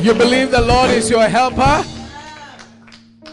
You 0.00 0.14
believe 0.14 0.50
the 0.50 0.62
Lord 0.62 0.88
is 0.90 1.10
your 1.10 1.28
helper 1.28 1.84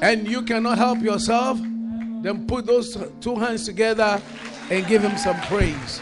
and 0.01 0.27
you 0.27 0.41
cannot 0.41 0.77
help 0.77 1.01
yourself? 1.01 1.57
Then 1.61 2.45
put 2.45 2.65
those 2.65 2.97
two 3.21 3.35
hands 3.35 3.63
together 3.63 4.21
and 4.69 4.85
give 4.85 5.01
him 5.01 5.17
some 5.17 5.39
praise. 5.43 6.01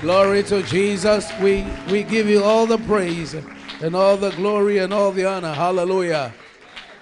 Glory 0.00 0.42
to 0.44 0.62
Jesus. 0.62 1.30
We, 1.42 1.66
we 1.90 2.04
give 2.04 2.26
you 2.26 2.42
all 2.42 2.64
the 2.64 2.78
praise 2.78 3.34
and 3.34 3.94
all 3.94 4.16
the 4.16 4.30
glory 4.30 4.78
and 4.78 4.94
all 4.94 5.12
the 5.12 5.26
honor. 5.26 5.52
Hallelujah. 5.52 6.32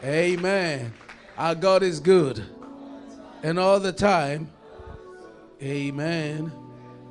Amen. 0.02 0.92
Our 1.38 1.54
God 1.54 1.84
is 1.84 2.00
good. 2.00 2.44
And 3.44 3.56
all 3.56 3.78
the 3.78 3.92
time. 3.92 4.50
Amen. 5.62 6.50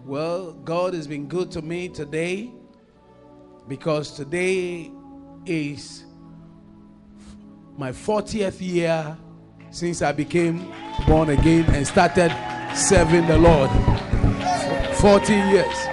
Well, 0.04 0.52
God 0.52 0.94
has 0.94 1.08
been 1.08 1.30
good 1.30 1.52
to 1.52 1.62
me 1.62 1.88
today 1.88 2.52
because 3.70 4.12
today 4.12 4.92
is 5.46 6.06
my 7.78 7.92
40th 7.92 8.62
year 8.62 9.18
since 9.70 10.02
I 10.02 10.12
became 10.12 10.72
born 11.08 11.30
again 11.30 11.66
and 11.76 11.86
started 11.86 12.32
serving 12.76 13.28
the 13.28 13.38
Lord. 13.38 13.70
40 14.96 15.34
years. 15.34 15.88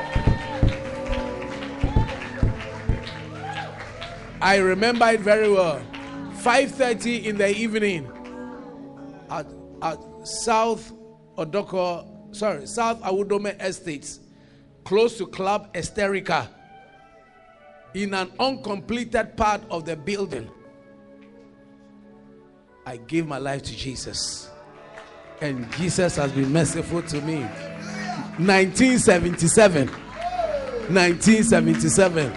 I 4.41 4.57
remember 4.57 5.07
it 5.09 5.21
very 5.21 5.51
well. 5.51 5.81
5:30 6.43 7.27
in 7.27 7.37
the 7.39 7.57
evening 7.57 8.11
at, 9.31 9.47
at 9.81 9.99
South 10.25 10.93
Odorkor, 11.37 12.35
sorry, 12.35 12.67
South 12.67 13.01
Awudome 13.03 13.55
Estates, 13.61 14.19
close 14.85 15.17
to 15.19 15.27
Club 15.27 15.73
Esterica, 15.75 16.49
in 17.95 18.15
an 18.15 18.33
uncompleted 18.39 19.37
part 19.37 19.63
of 19.71 19.85
the 19.85 19.97
building. 19.97 20.51
I 22.87 22.97
gave 22.97 23.27
my 23.27 23.39
life 23.39 23.63
to 23.63 23.77
Jesus. 23.77 24.51
And 25.41 25.71
Jesus 25.73 26.17
has 26.17 26.33
been 26.33 26.53
merciful 26.53 27.03
to 27.03 27.21
me. 27.21 27.41
1977. 28.39 29.89
1977. 29.89 32.33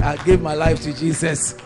I 0.00 0.16
gave 0.24 0.42
my 0.42 0.54
life 0.54 0.80
to 0.82 0.92
Jesus. 0.92 1.56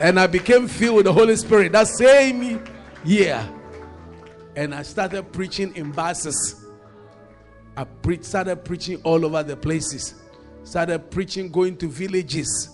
And 0.00 0.18
I 0.18 0.26
became 0.26 0.66
filled 0.66 0.96
with 0.96 1.06
the 1.06 1.12
Holy 1.12 1.36
Spirit 1.36 1.72
that 1.72 1.88
same 1.88 2.64
year. 3.04 3.48
And 4.56 4.74
I 4.74 4.82
started 4.82 5.32
preaching 5.32 5.74
in 5.76 5.92
buses. 5.92 6.64
I 7.76 7.84
pre- 7.84 8.22
started 8.22 8.64
preaching 8.64 9.00
all 9.02 9.24
over 9.24 9.42
the 9.42 9.56
places. 9.56 10.21
Started 10.64 11.10
preaching, 11.10 11.50
going 11.50 11.76
to 11.78 11.88
villages 11.88 12.70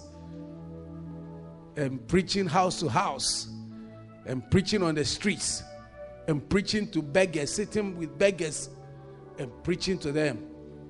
and 1.77 2.07
preaching 2.09 2.47
house 2.47 2.81
to 2.81 2.89
house 2.89 3.49
and 4.27 4.49
preaching 4.51 4.83
on 4.83 4.95
the 4.95 5.05
streets 5.05 5.63
and 6.27 6.47
preaching 6.51 6.91
to 6.91 7.01
beggars, 7.01 7.55
sitting 7.55 7.97
with 7.97 8.19
beggars 8.19 8.69
and 9.39 9.51
preaching 9.63 9.99
to 9.99 10.13
them. 10.13 10.45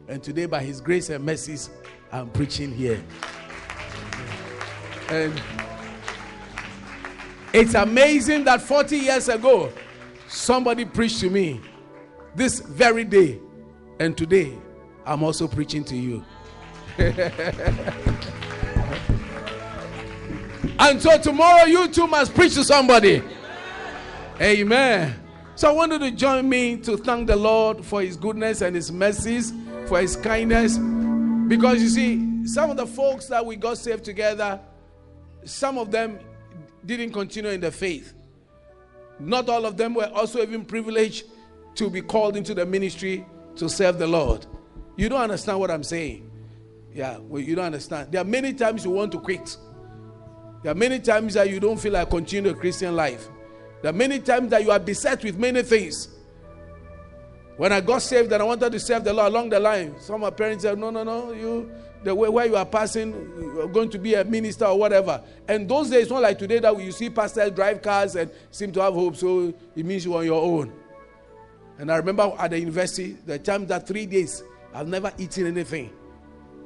And 0.09 0.23
today, 0.23 0.47
by 0.47 0.63
His 0.63 0.81
grace 0.81 1.11
and 1.11 1.25
mercies, 1.25 1.71
I'm 2.11 2.31
preaching 2.31 2.75
here. 2.75 3.03
And 5.11 5.41
it's 7.53 7.75
amazing 7.75 8.45
that 8.45 8.61
40 8.61 8.97
years 8.97 9.29
ago, 9.29 9.73
somebody 10.27 10.85
preached 10.85 11.21
to 11.21 11.31
me 11.31 11.61
this 12.35 12.61
very 12.61 13.05
day. 13.05 13.39
And 14.01 14.17
today, 14.17 14.57
I'm 15.07 15.23
also 15.23 15.47
preaching 15.47 15.85
to 15.85 15.97
you. 15.97 16.25
And 20.79 21.03
so 21.03 21.19
tomorrow 21.19 21.65
you 21.65 21.89
too 21.89 22.07
must 22.07 22.35
preach 22.35 22.55
to 22.55 22.63
somebody. 22.63 23.23
Amen. 24.41 25.15
So 25.57 25.69
I 25.69 25.73
want 25.73 25.93
you 25.93 25.99
to 25.99 26.11
join 26.13 26.49
me 26.49 26.77
to 26.79 26.97
thank 26.97 27.27
the 27.27 27.35
Lord 27.35 27.85
for 27.85 28.01
his 28.01 28.17
goodness 28.17 28.63
and 28.63 28.77
his 28.77 28.93
mercies, 28.93 29.53
for 29.87 30.01
his 30.01 30.15
kindness. 30.15 30.79
Because 31.49 31.83
you 31.83 31.89
see, 31.89 32.47
some 32.47 32.71
of 32.71 32.77
the 32.77 32.87
folks 32.87 33.27
that 33.27 33.45
we 33.45 33.57
got 33.57 33.79
saved 33.79 34.05
together, 34.05 34.61
some 35.45 35.79
of 35.79 35.91
them 35.91 36.21
didn't 36.87 37.13
continue 37.13 37.51
in 37.51 37.61
the 37.61 37.73
faith. 37.73 38.15
Not 39.19 39.49
all 39.49 39.67
of 39.67 39.77
them 39.77 39.95
were 39.95 40.11
also 40.15 40.41
even 40.43 40.65
privileged 40.65 41.25
to 41.75 41.91
be 41.91 42.03
called 42.03 42.37
into 42.37 42.55
the 42.55 42.65
ministry 42.65 43.27
to 43.57 43.69
serve 43.69 43.99
the 43.99 44.07
Lord. 44.07 44.47
You 44.97 45.09
don't 45.09 45.21
understand 45.21 45.59
what 45.59 45.73
I'm 45.73 45.83
saying. 45.83 46.31
Yeah, 46.95 47.19
well, 47.19 47.43
you 47.43 47.55
don't 47.55 47.67
understand. 47.67 48.13
There 48.13 48.21
are 48.21 48.25
many 48.25 48.53
times 48.55 48.85
you 48.85 48.91
want 48.91 49.13
to 49.13 49.21
quit. 49.21 49.57
There 50.63 50.73
are 50.73 50.75
many 50.75 50.99
times 50.99 51.35
that 51.35 51.49
you 51.51 51.61
don't 51.61 51.79
feel 51.79 51.93
like 51.93 52.11
continuing 52.11 52.57
a 52.57 52.59
Christian 52.59 52.97
life. 52.97 53.29
There 53.83 53.91
are 53.91 53.97
many 53.97 54.19
times 54.19 54.51
that 54.51 54.63
you 54.63 54.71
are 54.71 54.79
beset 54.79 55.23
with 55.23 55.39
many 55.39 55.63
things. 55.63 56.09
When 57.57 57.73
I 57.73 57.81
got 57.81 58.03
saved 58.03 58.33
and 58.33 58.43
I 58.43 58.47
wanted 58.47 58.73
to 58.73 58.81
serve 58.81 59.05
the 59.05 59.13
Lord 59.13 59.33
along 59.33 59.51
the 59.51 59.61
line, 59.61 59.99
some 60.01 60.17
of 60.17 60.21
my 60.21 60.31
parents 60.31 60.63
said, 60.63 60.79
No, 60.79 60.91
no, 60.91 61.05
no, 61.05 61.33
you 61.33 61.71
the 62.03 62.15
way 62.15 62.29
where 62.29 62.47
you 62.47 62.57
are 62.57 62.67
passing, 62.67 63.13
you're 63.37 63.69
going 63.69 63.91
to 63.91 63.99
be 63.99 64.15
a 64.15 64.25
minister 64.25 64.65
or 64.65 64.79
whatever. 64.79 65.23
And 65.49 65.69
those 65.69 65.91
days, 65.91 66.11
not 66.11 66.23
like 66.23 66.39
today 66.39 66.59
that 66.61 66.81
you 66.81 66.93
see 66.93 67.11
pastors 67.11 67.51
drive 67.51 67.83
cars 67.83 68.17
and 68.17 68.31
seem 68.51 68.73
to 68.73 68.83
have 68.83 68.95
hope, 68.95 69.17
so 69.17 69.53
it 69.75 69.85
means 69.85 70.05
you're 70.05 70.19
on 70.19 70.25
your 70.25 70.43
own. 70.43 70.73
And 71.79 71.91
I 71.91 71.97
remember 71.97 72.33
at 72.39 72.51
the 72.51 72.61
university, 72.61 73.17
the 73.27 73.39
time 73.39 73.67
that 73.67 73.87
three 73.87 74.07
days, 74.07 74.43
I've 74.75 74.89
never 74.89 75.13
eaten 75.19 75.47
anything. 75.47 75.93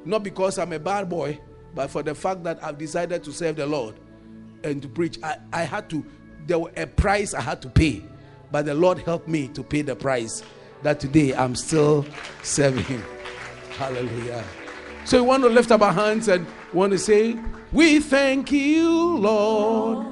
Not 0.05 0.23
because 0.23 0.57
I'm 0.57 0.73
a 0.73 0.79
bad 0.79 1.09
boy, 1.09 1.39
but 1.75 1.89
for 1.89 2.03
the 2.03 2.13
fact 2.13 2.43
that 2.43 2.63
I've 2.63 2.77
decided 2.77 3.23
to 3.23 3.31
serve 3.31 3.55
the 3.55 3.65
Lord 3.65 3.95
and 4.63 4.81
to 4.81 4.87
preach. 4.87 5.17
I, 5.23 5.37
I 5.51 5.63
had 5.63 5.89
to, 5.91 6.05
there 6.45 6.59
was 6.59 6.71
a 6.75 6.87
price 6.87 7.33
I 7.33 7.41
had 7.41 7.61
to 7.63 7.69
pay, 7.69 8.03
but 8.51 8.65
the 8.65 8.73
Lord 8.73 8.99
helped 8.99 9.27
me 9.27 9.47
to 9.49 9.63
pay 9.63 9.81
the 9.81 9.95
price 9.95 10.43
that 10.83 10.99
today 10.99 11.33
I'm 11.33 11.55
still 11.55 12.05
serving 12.43 12.83
Him. 12.83 13.03
Hallelujah. 13.77 14.43
So 15.05 15.21
we 15.21 15.27
want 15.27 15.43
to 15.43 15.49
lift 15.49 15.71
up 15.71 15.81
our 15.81 15.93
hands 15.93 16.27
and 16.27 16.45
want 16.73 16.91
to 16.91 16.99
say, 16.99 17.37
We 17.71 17.99
thank 17.99 18.51
you, 18.51 19.17
Lord. 19.17 20.07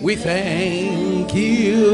We 0.00 0.16
thank 0.16 1.34
you, 1.34 1.86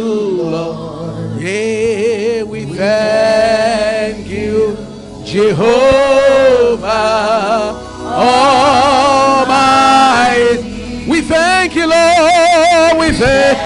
Lord. 0.42 1.40
Yeah, 1.40 2.42
we 2.42 2.66
thank 2.66 4.26
you, 4.28 4.76
Jehovah 5.24 6.29
Almighty. 6.50 6.88
Oh, 10.62 11.04
we 11.08 11.20
thank 11.22 11.74
you, 11.74 11.86
Lord. 11.88 12.98
We 12.98 13.12
thank. 13.16 13.58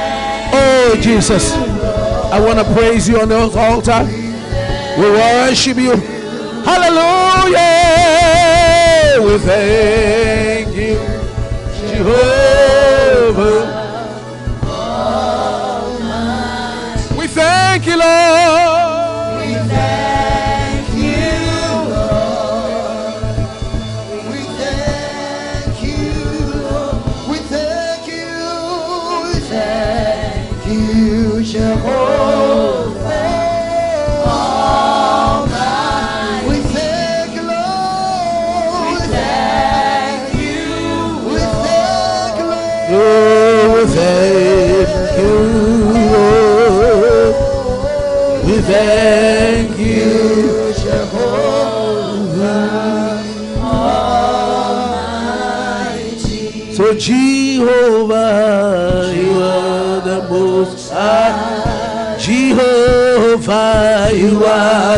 Oh, 0.54 0.96
Jesus. 1.00 1.52
I 2.32 2.40
want 2.40 2.58
to 2.58 2.64
praise 2.74 3.08
you 3.08 3.20
on 3.20 3.28
the 3.28 3.36
altar. 3.36 4.04
We 4.98 5.10
worship 5.10 5.76
you. 5.76 5.96
Hallelujah. 6.64 7.60
We 9.22 9.38
thank 9.38 10.74
you, 10.74 10.98
Jehovah. 11.88 13.83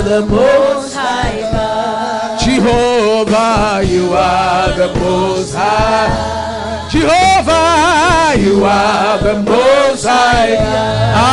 The 0.03 0.27
most 0.27 0.95
high. 0.95 2.39
Jehovah, 2.39 3.83
you 3.85 4.13
are 4.13 4.73
the 4.77 4.89
most 5.01 5.55
high. 5.55 6.89
Jehovah, 6.91 8.35
you 8.39 8.65
are 8.65 9.19
the 9.19 9.43
most 9.43 10.05
high. 10.05 10.57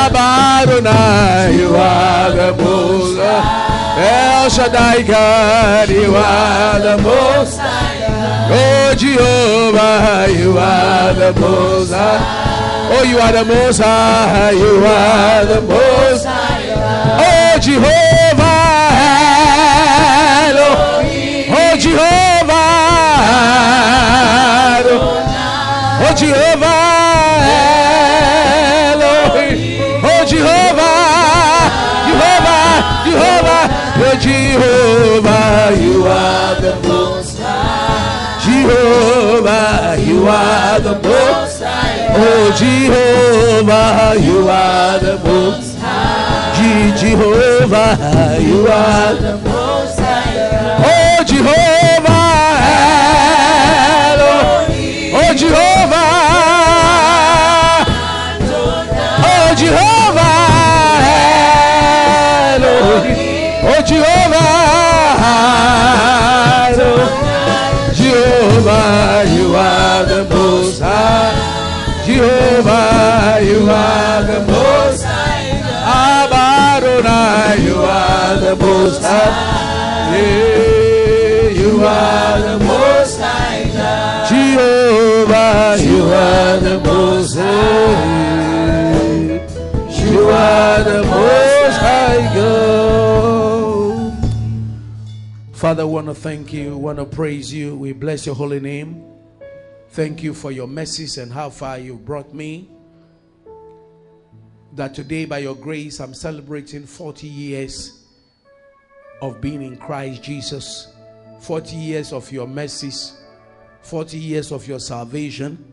Abadonai, 0.04 1.58
you 1.58 1.76
are 1.76 2.32
the 2.32 2.64
most 2.64 3.18
high. 3.18 3.64
El 3.96 4.50
Shaddai 4.50 5.04
God, 5.04 5.90
you 5.90 6.16
are 6.16 6.80
the 6.80 6.98
most 7.04 7.58
high. 7.58 7.93
Oh 8.56 8.94
Jehovah, 8.96 10.28
you 10.32 10.58
are 10.58 11.14
the 11.14 11.34
most 11.40 11.92
high. 11.92 12.90
Oh, 12.96 13.04
you 13.04 13.18
are 13.18 13.32
the 13.32 13.44
most 13.46 13.80
high. 13.80 14.52
You 14.52 14.86
are 14.86 15.46
the 15.46 15.62
most 15.62 16.26
high. 16.26 16.62
Oh 17.26 17.60
Jehovah, 17.60 18.54
Elohim. 20.46 21.50
oh 21.50 21.76
Jehovah, 21.78 22.54
oh 26.04 26.14
Jehovah, 26.16 26.80
Elohim. 28.94 30.06
oh 30.06 30.24
Jehovah, 30.28 30.94
Jehovah, 32.08 32.66
Jehovah, 33.06 33.64
oh 33.98 34.16
Jehovah, 34.20 35.82
you 35.82 36.06
are 36.06 36.56
the 36.62 36.74
most 36.88 37.03
Jehovah, 38.44 39.96
you 40.00 40.28
are 40.28 40.80
the 40.80 40.96
most 41.02 41.64
high. 41.64 42.08
Oh 42.16 42.52
Jehovah, 42.58 44.16
you 44.20 44.48
are 44.50 45.00
the 45.00 45.18
most 45.24 45.78
Je- 46.58 46.94
Jehovah, 47.02 48.38
you 48.42 48.68
are 48.68 49.14
the 49.16 49.38
most 49.38 49.48
Oh 49.48 49.53
Father, 95.64 95.88
we 95.88 95.94
want 95.94 96.08
to 96.08 96.14
thank 96.14 96.52
you, 96.52 96.76
want 96.76 97.00
to 97.00 97.06
praise 97.06 97.54
you. 97.54 97.74
We 97.78 97.94
bless 97.94 98.26
your 98.26 98.36
holy 98.36 98.60
name. 98.60 99.02
Thank 99.92 100.22
you 100.22 100.34
for 100.34 100.52
your 100.52 100.68
mercies 100.68 101.18
and 101.18 101.32
how 101.32 101.50
far 101.52 101.80
you've 101.80 102.04
brought 102.04 102.34
me. 102.34 102.70
That 104.74 104.94
today, 104.94 105.24
by 105.24 105.38
your 105.38 105.56
grace, 105.56 106.02
I'm 106.02 106.14
celebrating 106.14 106.86
40 106.86 107.28
years 107.28 108.04
of 109.22 109.40
being 109.40 109.62
in 109.62 109.78
Christ 109.78 110.22
Jesus, 110.22 110.94
40 111.40 111.78
years 111.78 112.12
of 112.12 112.30
your 112.30 112.46
mercies, 112.46 113.24
40 113.84 114.20
years 114.20 114.52
of 114.52 114.68
your 114.68 114.80
salvation, 114.82 115.66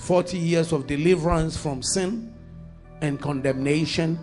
40 0.00 0.36
years 0.36 0.72
of 0.72 0.88
deliverance 0.88 1.56
from 1.56 1.80
sin 1.80 2.34
and 3.02 3.20
condemnation, 3.20 4.18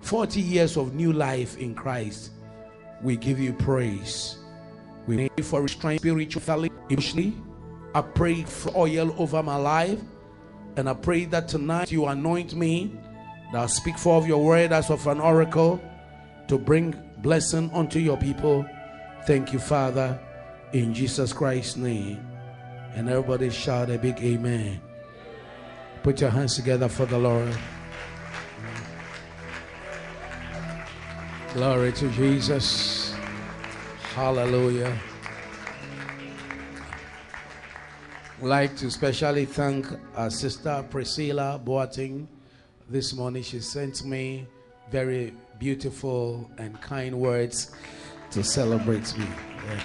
40 0.00 0.40
years 0.40 0.78
of 0.78 0.94
new 0.94 1.12
life 1.12 1.58
in 1.58 1.74
Christ. 1.74 2.30
We 3.04 3.18
give 3.18 3.38
you 3.38 3.52
praise. 3.52 4.38
We 5.06 5.28
you 5.36 5.44
for 5.44 5.60
restoring 5.60 5.98
spiritually, 5.98 6.70
emotionally. 6.88 7.34
I 7.94 8.00
pray 8.00 8.42
for 8.44 8.74
oil 8.74 9.14
over 9.18 9.42
my 9.42 9.56
life. 9.56 10.00
And 10.76 10.88
I 10.88 10.94
pray 10.94 11.26
that 11.26 11.46
tonight 11.46 11.92
you 11.92 12.06
anoint 12.06 12.54
me, 12.54 12.98
that 13.52 13.58
I'll 13.58 13.68
speak 13.68 13.98
forth 13.98 14.26
your 14.26 14.42
word 14.42 14.72
as 14.72 14.90
of 14.90 15.06
an 15.06 15.20
oracle 15.20 15.80
to 16.48 16.58
bring 16.58 16.98
blessing 17.18 17.70
unto 17.74 17.98
your 17.98 18.16
people. 18.16 18.66
Thank 19.26 19.52
you, 19.52 19.58
Father, 19.58 20.18
in 20.72 20.94
Jesus 20.94 21.32
Christ's 21.34 21.76
name. 21.76 22.26
And 22.94 23.08
everybody 23.10 23.50
shout 23.50 23.90
a 23.90 23.98
big 23.98 24.18
amen. 24.20 24.80
Put 26.02 26.22
your 26.22 26.30
hands 26.30 26.56
together 26.56 26.88
for 26.88 27.04
the 27.04 27.18
Lord. 27.18 27.54
Glory 31.54 31.92
to 31.92 32.08
Jesus. 32.10 33.14
Hallelujah. 34.16 34.92
I'd 38.38 38.44
like 38.44 38.76
to 38.78 38.90
specially 38.90 39.44
thank 39.44 39.86
our 40.16 40.30
sister 40.30 40.84
Priscilla 40.90 41.60
Boateng. 41.64 42.26
This 42.90 43.14
morning 43.14 43.44
she 43.44 43.60
sent 43.60 44.04
me 44.04 44.48
very 44.90 45.32
beautiful 45.60 46.50
and 46.58 46.80
kind 46.80 47.20
words 47.20 47.70
to 48.32 48.42
celebrate 48.42 49.16
me. 49.16 49.26
Yeah. 49.64 49.80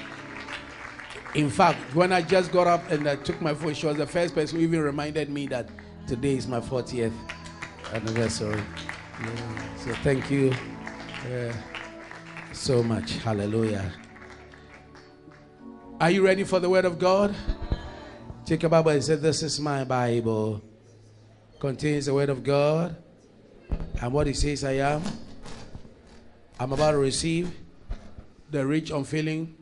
In 1.35 1.51
fact, 1.51 1.77
when 1.93 2.11
I 2.11 2.23
just 2.23 2.51
got 2.51 2.65
up 2.65 2.89
and 2.89 3.07
I 3.07 3.15
took 3.15 3.39
my 3.43 3.53
phone, 3.53 3.75
she 3.75 3.85
was 3.85 3.97
the 3.97 4.07
first 4.07 4.33
person 4.33 4.57
who 4.57 4.63
even 4.63 4.81
reminded 4.81 5.29
me 5.29 5.45
that 5.49 5.69
today 6.07 6.35
is 6.35 6.47
my 6.47 6.61
40th 6.61 7.13
anniversary. 7.93 8.59
Yeah. 9.21 9.75
So 9.77 9.93
thank 10.01 10.31
you 10.31 10.51
yeah, 11.27 11.53
so 12.53 12.81
much. 12.83 13.13
Hallelujah. 13.17 13.91
Are 15.99 16.11
you 16.11 16.23
ready 16.23 16.43
for 16.43 16.59
the 16.59 16.69
word 16.69 16.85
of 16.85 16.97
God? 16.97 17.35
Take 18.45 18.63
your 18.63 18.69
Bible 18.69 18.91
and 18.91 19.03
say, 19.03 19.15
This 19.15 19.43
is 19.43 19.59
my 19.59 19.83
Bible. 19.83 20.61
Contains 21.59 22.05
the 22.05 22.13
word 22.13 22.29
of 22.29 22.43
God. 22.43 22.95
And 24.01 24.13
what 24.13 24.27
it 24.27 24.37
says 24.37 24.63
I 24.63 24.73
am. 24.73 25.03
I'm 26.59 26.71
about 26.71 26.91
to 26.91 26.97
receive 26.97 27.51
the 28.49 28.65
rich, 28.65 28.91
unfailing 28.91 29.55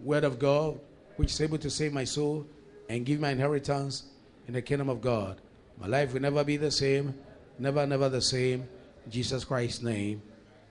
word 0.00 0.24
of 0.24 0.38
God, 0.38 0.78
which 1.16 1.32
is 1.32 1.40
able 1.40 1.58
to 1.58 1.70
save 1.70 1.92
my 1.92 2.04
soul 2.04 2.46
and 2.88 3.04
give 3.04 3.20
my 3.20 3.30
inheritance 3.30 4.04
in 4.46 4.54
the 4.54 4.62
kingdom 4.62 4.88
of 4.88 5.00
God. 5.00 5.40
My 5.78 5.86
life 5.86 6.12
will 6.12 6.22
never 6.22 6.44
be 6.44 6.56
the 6.56 6.70
same, 6.70 7.14
never, 7.58 7.86
never 7.86 8.08
the 8.08 8.22
same. 8.22 8.68
In 9.04 9.10
Jesus 9.10 9.44
Christ's 9.44 9.82
name, 9.82 10.22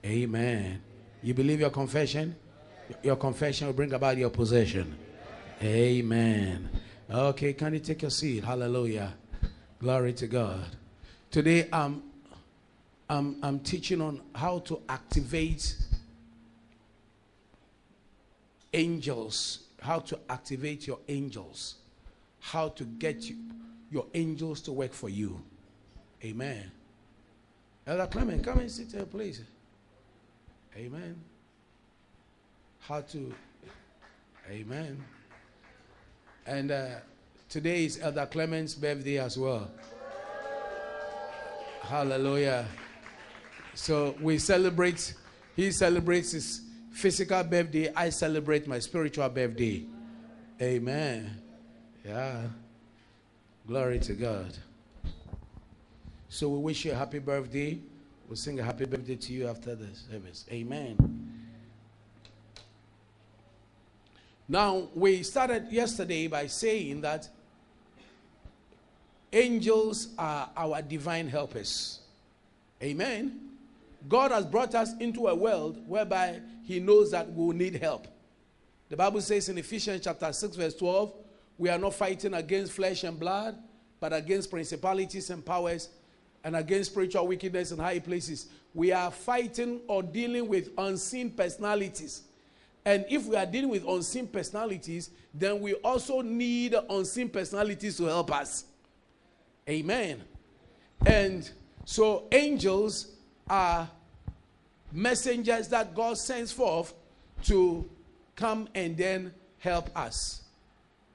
amen. 0.04 0.80
You 1.22 1.34
believe 1.34 1.60
your 1.60 1.70
confession? 1.70 2.36
Your 3.02 3.16
confession 3.16 3.66
will 3.66 3.74
bring 3.74 3.92
about 3.92 4.16
your 4.18 4.30
possession. 4.30 4.96
Amen. 5.62 6.68
Okay, 7.10 7.52
can 7.52 7.74
you 7.74 7.80
take 7.80 8.02
your 8.02 8.10
seat? 8.10 8.44
Hallelujah. 8.44 9.14
Glory 9.78 10.12
to 10.14 10.26
God. 10.26 10.64
Today 11.30 11.68
I'm, 11.72 12.02
I'm, 13.08 13.36
I'm 13.42 13.60
teaching 13.60 14.00
on 14.00 14.20
how 14.34 14.60
to 14.60 14.82
activate 14.88 15.76
angels, 18.72 19.60
how 19.80 20.00
to 20.00 20.18
activate 20.28 20.86
your 20.86 20.98
angels, 21.08 21.76
how 22.40 22.68
to 22.68 22.84
get 22.84 23.22
you, 23.22 23.36
your 23.90 24.06
angels 24.14 24.60
to 24.62 24.72
work 24.72 24.92
for 24.92 25.08
you. 25.08 25.42
Amen. 26.24 26.70
Elder 27.86 28.06
Clement, 28.06 28.42
come 28.42 28.60
and 28.60 28.70
sit 28.70 28.92
here, 28.92 29.04
please. 29.04 29.42
Amen. 30.76 31.14
How 32.80 33.00
to, 33.02 33.32
amen. 34.50 35.02
And 36.46 36.72
uh, 36.72 36.86
today 37.48 37.84
is 37.84 38.00
Elder 38.02 38.26
Clement's 38.26 38.74
birthday 38.74 39.18
as 39.18 39.38
well. 39.38 39.70
Hallelujah. 41.82 42.66
So 43.74 44.16
we 44.20 44.38
celebrate, 44.38 45.14
he 45.54 45.70
celebrates 45.70 46.32
his 46.32 46.62
physical 46.90 47.44
birthday, 47.44 47.92
I 47.94 48.10
celebrate 48.10 48.66
my 48.66 48.80
spiritual 48.80 49.28
birthday. 49.28 49.84
Amen. 50.60 51.40
Yeah. 52.04 52.48
Glory 53.68 54.00
to 54.00 54.12
God. 54.14 54.58
So 56.28 56.48
we 56.48 56.58
wish 56.58 56.84
you 56.84 56.92
a 56.92 56.94
happy 56.96 57.20
birthday. 57.20 57.78
We'll 58.28 58.36
sing 58.36 58.58
a 58.58 58.62
happy 58.62 58.86
birthday 58.86 59.16
to 59.16 59.32
you 59.32 59.48
after 59.48 59.74
the 59.74 59.94
service. 59.94 60.46
Amen. 60.50 60.96
Now, 64.48 64.88
we 64.94 65.22
started 65.22 65.68
yesterday 65.70 66.26
by 66.26 66.46
saying 66.46 67.02
that 67.02 67.28
angels 69.32 70.08
are 70.18 70.50
our 70.56 70.80
divine 70.82 71.28
helpers. 71.28 72.00
Amen. 72.82 73.40
God 74.08 74.30
has 74.32 74.44
brought 74.44 74.74
us 74.74 74.92
into 75.00 75.28
a 75.28 75.34
world 75.34 75.86
whereby 75.86 76.40
He 76.64 76.80
knows 76.80 77.10
that 77.10 77.30
we 77.32 77.46
will 77.46 77.54
need 77.54 77.76
help. 77.76 78.06
The 78.88 78.96
Bible 78.96 79.20
says 79.20 79.48
in 79.48 79.58
Ephesians 79.58 80.04
chapter 80.04 80.32
6, 80.32 80.56
verse 80.56 80.74
12, 80.74 81.14
we 81.56 81.68
are 81.68 81.78
not 81.78 81.94
fighting 81.94 82.34
against 82.34 82.72
flesh 82.72 83.04
and 83.04 83.18
blood, 83.18 83.56
but 84.00 84.12
against 84.12 84.50
principalities 84.50 85.30
and 85.30 85.44
powers 85.44 85.88
and 86.44 86.54
against 86.54 86.92
spiritual 86.92 87.26
wickedness 87.26 87.72
in 87.72 87.78
high 87.78 87.98
places. 87.98 88.46
We 88.74 88.92
are 88.92 89.10
fighting 89.10 89.80
or 89.88 90.02
dealing 90.02 90.48
with 90.48 90.70
unseen 90.78 91.30
personalities 91.30 92.22
And 92.86 93.04
if 93.08 93.26
we 93.26 93.36
are 93.36 93.46
dealing 93.46 93.70
with 93.70 93.86
unseen 93.88 94.26
personalities, 94.26 95.10
then 95.32 95.60
we 95.60 95.74
also 95.74 96.20
need 96.20 96.74
unseen 96.90 97.28
personalities 97.30 97.96
to 97.96 98.04
help 98.04 98.32
us. 98.34 98.64
Amen. 99.68 100.22
And 101.06 101.50
so 101.86 102.24
angels 102.30 103.12
are 103.48 103.88
messengers 104.92 105.68
that 105.68 105.94
God 105.94 106.18
sends 106.18 106.52
forth 106.52 106.92
to 107.44 107.88
come 108.36 108.68
and 108.74 108.96
then 108.96 109.32
help 109.58 109.90
us. 109.96 110.42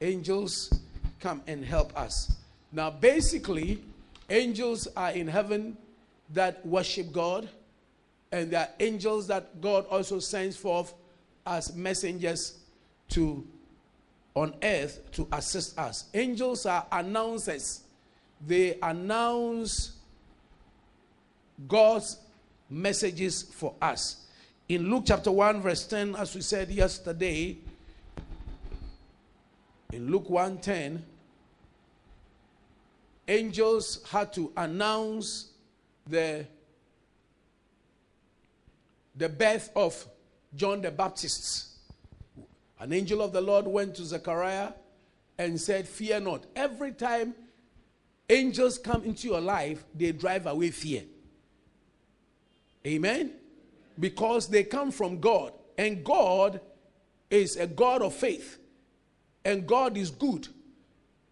Angels 0.01 0.73
come 1.19 1.43
and 1.45 1.63
help 1.63 1.95
us. 1.95 2.35
Now, 2.71 2.89
basically, 2.89 3.83
angels 4.29 4.87
are 4.95 5.11
in 5.11 5.27
heaven 5.27 5.77
that 6.31 6.65
worship 6.65 7.11
God, 7.11 7.49
and 8.31 8.51
there 8.51 8.61
are 8.61 8.69
angels 8.79 9.27
that 9.27 9.59
God 9.61 9.85
also 9.87 10.19
sends 10.19 10.55
forth 10.55 10.93
as 11.45 11.75
messengers 11.75 12.59
to 13.09 13.45
on 14.35 14.53
earth 14.63 15.01
to 15.11 15.27
assist 15.31 15.77
us. 15.77 16.05
Angels 16.13 16.65
are 16.65 16.85
announcers. 16.91 17.81
They 18.45 18.77
announce 18.81 19.97
God's 21.67 22.17
messages 22.69 23.43
for 23.43 23.73
us. 23.81 24.27
In 24.69 24.89
Luke 24.89 25.03
chapter 25.07 25.31
1 25.31 25.61
verse 25.61 25.85
10 25.87 26.15
as 26.15 26.35
we 26.35 26.41
said 26.41 26.69
yesterday 26.69 27.57
in 29.91 30.11
Luke 30.11 30.29
1:10 30.29 31.01
angels 33.29 34.03
had 34.09 34.33
to 34.33 34.51
announce 34.57 35.51
the 36.07 36.45
the 39.15 39.29
birth 39.29 39.69
of 39.75 40.07
John 40.55 40.81
the 40.81 40.91
Baptist. 40.91 41.67
An 42.79 42.93
angel 42.93 43.21
of 43.21 43.33
the 43.33 43.41
Lord 43.41 43.67
went 43.67 43.95
to 43.95 44.05
Zechariah 44.05 44.71
and 45.37 45.59
said, 45.59 45.87
Fear 45.87 46.21
not. 46.21 46.45
Every 46.55 46.93
time 46.93 47.35
angels 48.29 48.77
come 48.77 49.03
into 49.03 49.27
your 49.27 49.41
life, 49.41 49.83
they 49.93 50.13
drive 50.13 50.45
away 50.45 50.71
fear. 50.71 51.03
Amen? 52.87 53.31
Because 53.99 54.47
they 54.47 54.63
come 54.63 54.91
from 54.91 55.19
God. 55.19 55.51
And 55.77 56.03
God 56.03 56.61
is 57.29 57.57
a 57.57 57.67
God 57.67 58.01
of 58.01 58.13
faith. 58.13 58.57
And 59.43 59.67
God 59.67 59.97
is 59.97 60.11
good. 60.11 60.47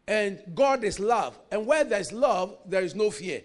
And 0.07 0.39
God 0.55 0.83
is 0.83 0.99
love. 0.99 1.37
And 1.51 1.65
where 1.65 1.83
there's 1.83 2.13
love, 2.13 2.57
there 2.65 2.81
is 2.81 2.95
no 2.95 3.11
fear. 3.11 3.41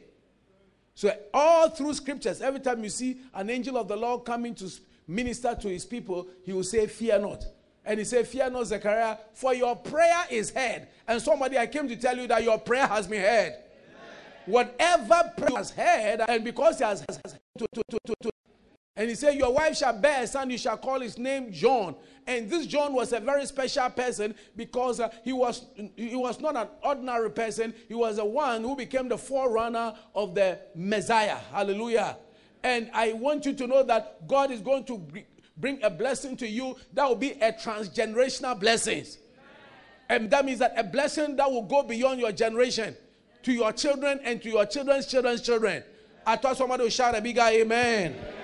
So, 0.95 1.13
all 1.33 1.71
through 1.71 1.95
scriptures, 1.95 2.43
every 2.43 2.61
time 2.61 2.85
you 2.85 2.91
see 2.91 3.19
an 3.35 3.51
angel 3.51 3.79
of 3.79 3.89
the 3.89 3.97
Lord 3.97 4.25
coming 4.25 4.55
to 4.57 4.71
minister 5.09 5.57
to 5.61 5.69
his 5.69 5.85
people, 5.85 6.29
he 6.45 6.53
will 6.53 6.63
say, 6.63 6.87
Fear 6.87 7.21
not. 7.21 7.45
And 7.85 7.99
he 7.99 8.05
said, 8.05 8.29
Fear 8.29 8.51
not, 8.51 8.67
Zechariah, 8.67 9.17
for 9.33 9.55
your 9.55 9.75
prayer 9.75 10.25
is 10.31 10.51
heard. 10.51 10.87
And 11.09 11.21
somebody, 11.21 11.59
I 11.59 11.67
came 11.67 11.89
to 11.89 11.97
tell 11.97 12.17
you 12.17 12.27
that 12.29 12.45
your 12.45 12.59
prayer 12.59 12.87
has 12.87 13.07
been 13.07 13.23
heard. 13.23 13.55
Amen. 13.55 13.63
Whatever 14.47 15.33
prayer 15.37 15.57
has 15.57 15.71
heard, 15.71 16.21
and 16.29 16.45
because 16.45 16.79
he 16.79 16.85
has, 16.85 17.01
has, 17.01 17.39
to, 17.59 17.67
to, 17.73 17.83
to, 17.91 18.15
to, 18.21 18.32
and 18.95 19.09
he 19.09 19.15
said, 19.15 19.37
Your 19.37 19.53
wife 19.53 19.77
shall 19.77 19.99
bear 19.99 20.23
a 20.23 20.27
son, 20.27 20.51
you 20.51 20.59
shall 20.59 20.77
call 20.77 21.01
his 21.01 21.17
name 21.17 21.51
John. 21.51 21.95
And 22.27 22.49
this 22.51 22.67
John 22.67 22.93
was 22.93 23.13
a 23.13 23.21
very 23.21 23.47
special 23.47 23.89
person 23.91 24.35
because 24.55 25.01
uh, 25.01 25.09
he, 25.25 25.33
was, 25.33 25.67
he 25.97 26.15
was 26.15 26.41
not 26.41 26.57
an 26.57 26.69
ordinary 26.83 27.31
person. 27.31 27.75
He 27.89 27.95
was 27.95 28.17
the 28.17 28.25
one 28.25 28.63
who 28.63 28.77
became 28.77 29.09
the 29.09 29.19
forerunner 29.19 29.95
of 30.15 30.35
the 30.35 30.59
Messiah. 30.75 31.39
Hallelujah. 31.53 32.19
And 32.63 32.91
I 32.93 33.15
want 33.15 33.47
you 33.47 33.55
to 33.55 33.67
know 33.67 33.83
that 33.83 34.29
God 34.29 34.51
is 34.53 34.61
going 34.61 34.85
to 34.85 35.03
bring 35.57 35.83
a 35.83 35.91
blessing 35.91 36.37
to 36.37 36.47
you 36.47 36.77
that 36.93 37.09
will 37.09 37.17
be 37.17 37.33
a 37.33 37.53
transgenerational 37.53 38.61
blessing. 38.61 39.05
And 40.09 40.31
that 40.31 40.45
means 40.45 40.59
that 40.59 40.75
a 40.77 40.85
blessing 40.85 41.37
that 41.37 41.51
will 41.51 41.63
go 41.63 41.83
beyond 41.83 42.21
your 42.21 42.33
generation 42.33 42.95
to 43.43 43.53
your 43.53 43.73
children 43.73 44.21
and 44.23 44.41
to 44.43 44.51
your 44.51 44.67
children's 44.67 45.07
children's 45.07 45.41
children. 45.41 45.83
I 46.25 46.37
thought 46.37 46.57
somebody 46.57 46.85
would 46.85 46.93
shout 46.93 47.17
a 47.17 47.21
big 47.21 47.39
amen. 47.39 48.15
amen. 48.15 48.42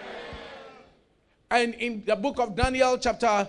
And 1.50 1.75
in 1.75 2.05
the 2.05 2.17
book 2.17 2.38
of 2.38 2.55
Daniel, 2.55 2.99
chapter 2.99 3.49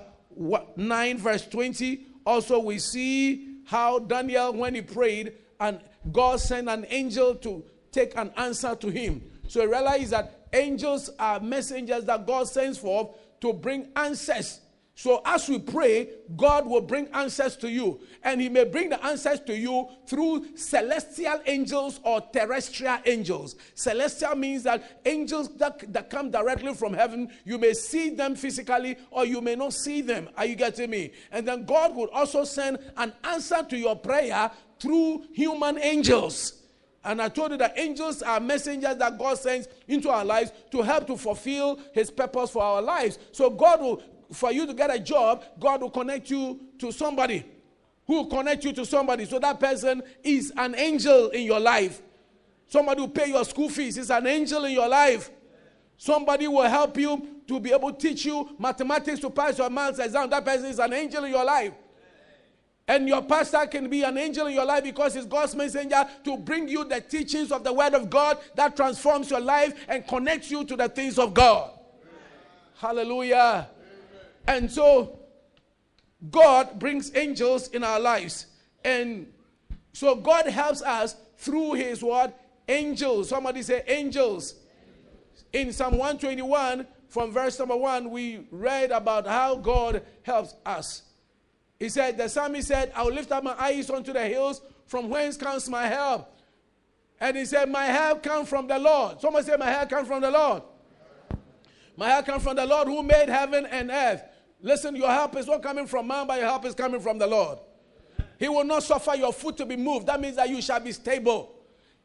9, 0.75 1.17
verse 1.17 1.45
20, 1.47 2.05
also 2.25 2.59
we 2.59 2.79
see 2.79 3.57
how 3.65 3.99
Daniel, 3.99 4.53
when 4.53 4.75
he 4.75 4.81
prayed, 4.81 5.33
and 5.59 5.79
God 6.11 6.39
sent 6.39 6.69
an 6.69 6.85
angel 6.89 7.35
to 7.35 7.63
take 7.91 8.15
an 8.17 8.31
answer 8.37 8.75
to 8.75 8.89
him. 8.89 9.21
So 9.47 9.65
realize 9.65 10.11
that 10.11 10.47
angels 10.53 11.09
are 11.19 11.39
messengers 11.39 12.05
that 12.05 12.25
God 12.25 12.47
sends 12.47 12.77
forth 12.77 13.09
to 13.41 13.53
bring 13.53 13.87
answers. 13.95 14.61
So 14.99 15.21
as 15.23 15.47
we 15.47 15.59
pray, 15.59 16.09
God 16.35 16.67
will 16.67 16.81
bring 16.81 17.07
answers 17.13 17.55
to 17.57 17.69
you. 17.69 18.01
And 18.21 18.41
He 18.41 18.49
may 18.49 18.65
bring 18.65 18.89
the 18.89 19.01
answers 19.01 19.39
to 19.45 19.57
you 19.57 19.87
through 20.05 20.57
celestial 20.57 21.39
angels 21.45 22.01
or 22.03 22.19
terrestrial 22.33 22.97
angels. 23.05 23.55
Celestial 23.75 24.35
means 24.35 24.63
that 24.63 24.99
angels 25.05 25.55
that, 25.55 25.93
that 25.93 26.09
come 26.09 26.31
directly 26.31 26.73
from 26.73 26.93
heaven, 26.93 27.31
you 27.45 27.57
may 27.57 27.71
see 27.71 28.09
them 28.09 28.35
physically 28.35 28.97
or 29.09 29.25
you 29.25 29.39
may 29.39 29.55
not 29.55 29.71
see 29.71 30.01
them. 30.01 30.27
Are 30.35 30.45
you 30.45 30.55
getting 30.55 30.89
me? 30.89 31.13
And 31.31 31.47
then 31.47 31.63
God 31.63 31.95
will 31.95 32.09
also 32.09 32.43
send 32.43 32.79
an 32.97 33.13
answer 33.23 33.63
to 33.69 33.77
your 33.77 33.95
prayer 33.95 34.51
through 34.81 35.23
human 35.31 35.79
angels. 35.79 36.63
And 37.05 37.21
I 37.21 37.29
told 37.29 37.51
you 37.51 37.57
that 37.59 37.79
angels 37.79 38.21
are 38.21 38.41
messengers 38.41 38.97
that 38.97 39.17
God 39.17 39.37
sends 39.37 39.69
into 39.87 40.09
our 40.09 40.25
lives 40.25 40.51
to 40.71 40.81
help 40.81 41.07
to 41.07 41.15
fulfill 41.15 41.79
his 41.93 42.11
purpose 42.11 42.49
for 42.51 42.61
our 42.61 42.81
lives. 42.81 43.17
So 43.31 43.49
God 43.49 43.79
will, 43.79 44.03
for 44.31 44.51
you 44.51 44.65
to 44.67 44.73
get 44.73 44.93
a 44.93 44.99
job, 44.99 45.43
God 45.59 45.81
will 45.81 45.89
connect 45.89 46.29
you 46.29 46.59
to 46.79 46.91
somebody 46.91 47.45
who 48.09 48.15
will 48.15 48.25
connect 48.25 48.63
you 48.63 48.73
to 48.73 48.85
somebody. 48.85 49.25
So 49.25 49.37
that 49.37 49.59
person 49.59 50.01
is 50.23 50.51
an 50.57 50.73
angel 50.73 51.29
in 51.29 51.43
your 51.43 51.59
life. 51.59 52.01
Somebody 52.67 53.01
will 53.01 53.09
pay 53.09 53.27
your 53.29 53.45
school 53.45 53.69
fees, 53.69 53.99
is 53.99 54.09
an 54.09 54.25
angel 54.25 54.65
in 54.65 54.71
your 54.71 54.87
life. 54.87 55.29
Somebody 55.95 56.47
will 56.47 56.63
help 56.63 56.97
you 56.97 57.41
to 57.47 57.59
be 57.59 57.71
able 57.71 57.91
to 57.91 57.99
teach 57.99 58.25
you 58.25 58.49
mathematics 58.57 59.19
to 59.19 59.29
pass 59.29 59.57
your 59.57 59.69
maths 59.69 59.99
exam. 59.99 60.29
That 60.29 60.43
person 60.43 60.67
is 60.67 60.79
an 60.79 60.93
angel 60.93 61.23
in 61.23 61.31
your 61.31 61.45
life. 61.45 61.73
And 62.87 63.07
your 63.07 63.21
pastor 63.21 63.67
can 63.67 63.87
be 63.87 64.01
an 64.01 64.17
angel 64.17 64.47
in 64.47 64.53
your 64.53 64.65
life 64.65 64.83
because 64.83 65.13
he's 65.13 65.25
God's 65.25 65.55
messenger 65.55 66.03
to 66.23 66.37
bring 66.37 66.67
you 66.67 66.85
the 66.85 67.01
teachings 67.01 67.51
of 67.51 67.63
the 67.63 67.71
Word 67.71 67.93
of 67.93 68.09
God 68.09 68.39
that 68.55 68.75
transforms 68.75 69.29
your 69.29 69.41
life 69.41 69.85
and 69.87 70.07
connects 70.07 70.49
you 70.49 70.63
to 70.65 70.75
the 70.75 70.89
things 70.89 71.19
of 71.19 71.35
God. 71.35 71.69
Hallelujah. 72.79 73.69
And 74.49 74.69
so, 74.69 75.19
God 76.31 76.79
brings 76.79 77.15
angels 77.15 77.67
in 77.67 77.83
our 77.83 77.99
lives. 77.99 78.47
And 78.83 79.31
so, 79.93 80.15
God 80.15 80.47
helps 80.47 80.81
us 80.81 81.15
through 81.37 81.73
His 81.73 82.01
word, 82.01 82.33
angels. 82.67 83.29
Somebody 83.29 83.61
say 83.61 83.83
angels. 83.87 84.55
In 85.53 85.71
Psalm 85.71 85.99
121, 85.99 86.87
from 87.09 87.31
verse 87.31 87.59
number 87.59 87.77
1, 87.77 88.09
we 88.09 88.47
read 88.49 88.89
about 88.89 89.27
how 89.27 89.55
God 89.55 90.01
helps 90.23 90.55
us. 90.65 91.03
He 91.79 91.87
said, 91.87 92.17
the 92.17 92.27
psalmist 92.27 92.67
said, 92.67 92.91
I 92.95 93.03
will 93.03 93.13
lift 93.13 93.31
up 93.31 93.43
my 93.43 93.55
eyes 93.59 93.91
unto 93.91 94.13
the 94.13 94.25
hills, 94.25 94.61
from 94.87 95.09
whence 95.09 95.37
comes 95.37 95.69
my 95.69 95.85
help. 95.85 96.35
And 97.21 97.37
he 97.37 97.45
said, 97.45 97.69
My 97.69 97.85
help 97.85 98.23
comes 98.23 98.49
from 98.49 98.65
the 98.67 98.79
Lord. 98.79 99.21
Someone 99.21 99.43
said, 99.43 99.59
My 99.59 99.69
help 99.69 99.89
comes 99.89 100.07
from 100.07 100.21
the 100.21 100.31
Lord. 100.31 100.63
My 101.95 102.07
help 102.07 102.25
comes 102.25 102.43
from 102.43 102.55
the 102.55 102.65
Lord 102.65 102.87
who 102.87 103.03
made 103.03 103.29
heaven 103.29 103.65
and 103.65 103.91
earth. 103.91 104.23
Listen, 104.61 104.95
your 104.95 105.09
help 105.09 105.35
is 105.37 105.47
not 105.47 105.63
coming 105.63 105.87
from 105.87 106.07
man, 106.07 106.27
but 106.27 106.39
your 106.39 106.49
help 106.49 106.65
is 106.65 106.75
coming 106.75 106.99
from 106.99 107.17
the 107.17 107.27
Lord. 107.27 107.59
He 108.37 108.49
will 108.49 108.63
not 108.63 108.83
suffer 108.83 109.15
your 109.15 109.33
foot 109.33 109.57
to 109.57 109.65
be 109.65 109.75
moved. 109.75 110.07
That 110.07 110.19
means 110.19 110.35
that 110.35 110.49
you 110.49 110.61
shall 110.61 110.79
be 110.79 110.91
stable. 110.91 111.55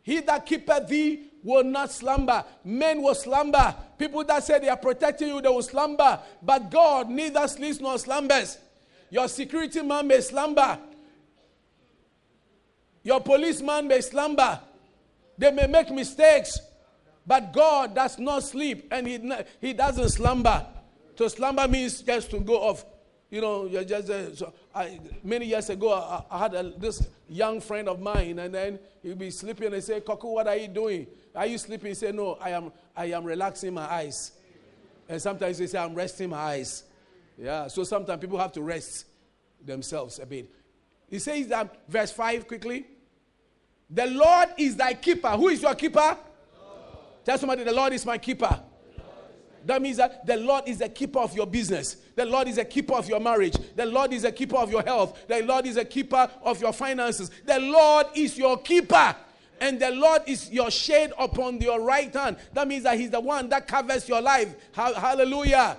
He 0.03 0.21
that 0.21 0.45
keepeth 0.45 0.89
thee 0.89 1.31
will 1.43 1.65
not 1.65 1.91
slumber. 1.91 2.45
Men 2.65 3.03
will 3.03 3.15
slumber. 3.15 3.75
People 3.99 4.25
that 4.25 4.45
say 4.45 4.59
they 4.59 4.69
are 4.69 4.77
protecting 4.77 5.29
you, 5.29 5.41
they 5.41 5.49
will 5.49 5.63
slumber. 5.63 6.21
But 6.43 6.71
God 6.71 7.09
neither 7.09 7.47
sleeps 7.49 7.81
nor 7.81 7.99
slumbers. 7.99 8.59
Your 9.11 9.29
security 9.29 9.83
man 9.83 10.07
may 10.07 10.21
slumber. 10.21 10.79
Your 13.03 13.21
policeman 13.21 13.87
may 13.87 14.01
slumber. 14.01 14.61
They 15.39 15.51
may 15.51 15.67
make 15.67 15.91
mistakes. 15.91 16.59
But 17.27 17.53
God 17.53 17.95
does 17.95 18.19
not 18.19 18.43
sleep 18.43 18.89
and 18.91 19.07
He, 19.07 19.33
he 19.61 19.73
doesn't 19.73 20.11
slumber. 20.11 20.67
To 21.17 21.31
slumber 21.31 21.67
means 21.69 22.03
just 22.03 22.31
to 22.31 22.41
go 22.41 22.61
off. 22.61 22.85
You 23.31 23.41
know, 23.41 23.67
you're 23.67 23.85
just 23.85 24.11
uh, 24.11 24.35
so 24.35 24.53
I, 24.75 25.01
many 25.23 25.47
years 25.47 25.69
ago, 25.71 25.93
I, 25.93 26.25
I 26.31 26.39
had 26.39 26.55
a, 26.55 26.63
this 26.79 27.07
young 27.29 27.61
friend 27.61 27.89
of 27.89 28.01
mine, 28.01 28.39
and 28.39 28.55
then 28.55 28.79
he'd 29.03 29.19
be 29.19 29.31
sleeping, 29.31 29.67
and 29.67 29.77
I 29.77 29.81
say, 29.81 30.01
"Koku, 30.01 30.29
what 30.29 30.47
are 30.47 30.57
you 30.57 30.69
doing? 30.69 31.07
Are 31.35 31.47
you 31.47 31.59
sleeping?" 31.59 31.89
He 31.89 31.95
say, 31.95 32.13
"No, 32.13 32.35
I 32.41 32.51
am. 32.51 32.73
I 32.97 33.07
am 33.07 33.25
relaxing 33.25 33.75
my 33.75 33.91
eyes." 33.91 34.33
And 35.09 35.21
sometimes 35.21 35.59
he 35.59 35.67
say, 35.67 35.79
"I'm 35.79 35.95
resting 35.95 36.31
my 36.31 36.39
eyes." 36.39 36.85
Yeah, 37.37 37.67
so 37.67 37.83
sometimes 37.83 38.21
people 38.21 38.39
have 38.39 38.53
to 38.53 38.63
rest 38.63 39.07
themselves 39.65 40.19
a 40.21 40.27
bit. 40.27 40.51
He 41.09 41.19
says 41.19 41.47
that, 41.49 41.89
verse 41.89 42.11
5 42.13 42.47
quickly. 42.47 42.87
The 43.91 44.07
Lord 44.07 44.49
is 44.59 44.77
thy 44.77 44.95
keeper. 44.95 45.31
Who 45.31 45.49
is 45.49 45.63
your 45.63 45.75
keeper? 45.75 46.17
Tell 47.25 47.39
somebody, 47.39 47.65
the 47.65 47.73
Lord 47.73 47.93
is 47.93 48.05
my 48.05 48.19
keeper. 48.19 48.61
That 49.67 49.81
means 49.81 49.97
that 49.97 50.27
the 50.27 50.37
Lord 50.37 50.65
is 50.67 50.79
the 50.79 50.89
keeper 50.89 51.19
of 51.19 51.35
your 51.35 51.47
business. 51.47 51.97
The 52.17 52.25
Lord 52.25 52.49
is 52.49 52.59
a 52.59 52.65
keeper 52.65 52.95
of 52.95 53.09
your 53.09 53.21
marriage. 53.21 53.57
The 53.77 53.87
Lord 53.87 54.13
is 54.13 54.25
a 54.25 54.33
keeper 54.33 54.57
of 54.57 54.71
your 54.71 54.83
health. 54.83 55.27
The 55.27 55.43
Lord 55.43 55.67
is 55.67 55.77
a 55.77 55.85
keeper 55.85 56.31
of 56.43 56.61
your 56.61 56.73
finances. 56.73 57.31
The 57.45 57.59
Lord 57.59 58.07
is 58.15 58.37
your 58.37 58.59
keeper. 58.59 59.17
And 59.61 59.81
the 59.81 59.91
Lord 59.93 60.23
is 60.27 60.51
your 60.51 60.71
shade 60.71 61.13
upon 61.19 61.61
your 61.61 61.81
right 61.81 62.13
hand. 62.13 62.37
That 62.53 62.69
means 62.69 62.83
that 62.83 62.99
He's 62.99 63.11
the 63.11 63.21
one 63.21 63.49
that 63.49 63.67
covers 63.67 64.09
your 64.09 64.21
life. 64.21 64.55
Hallelujah. 64.73 65.79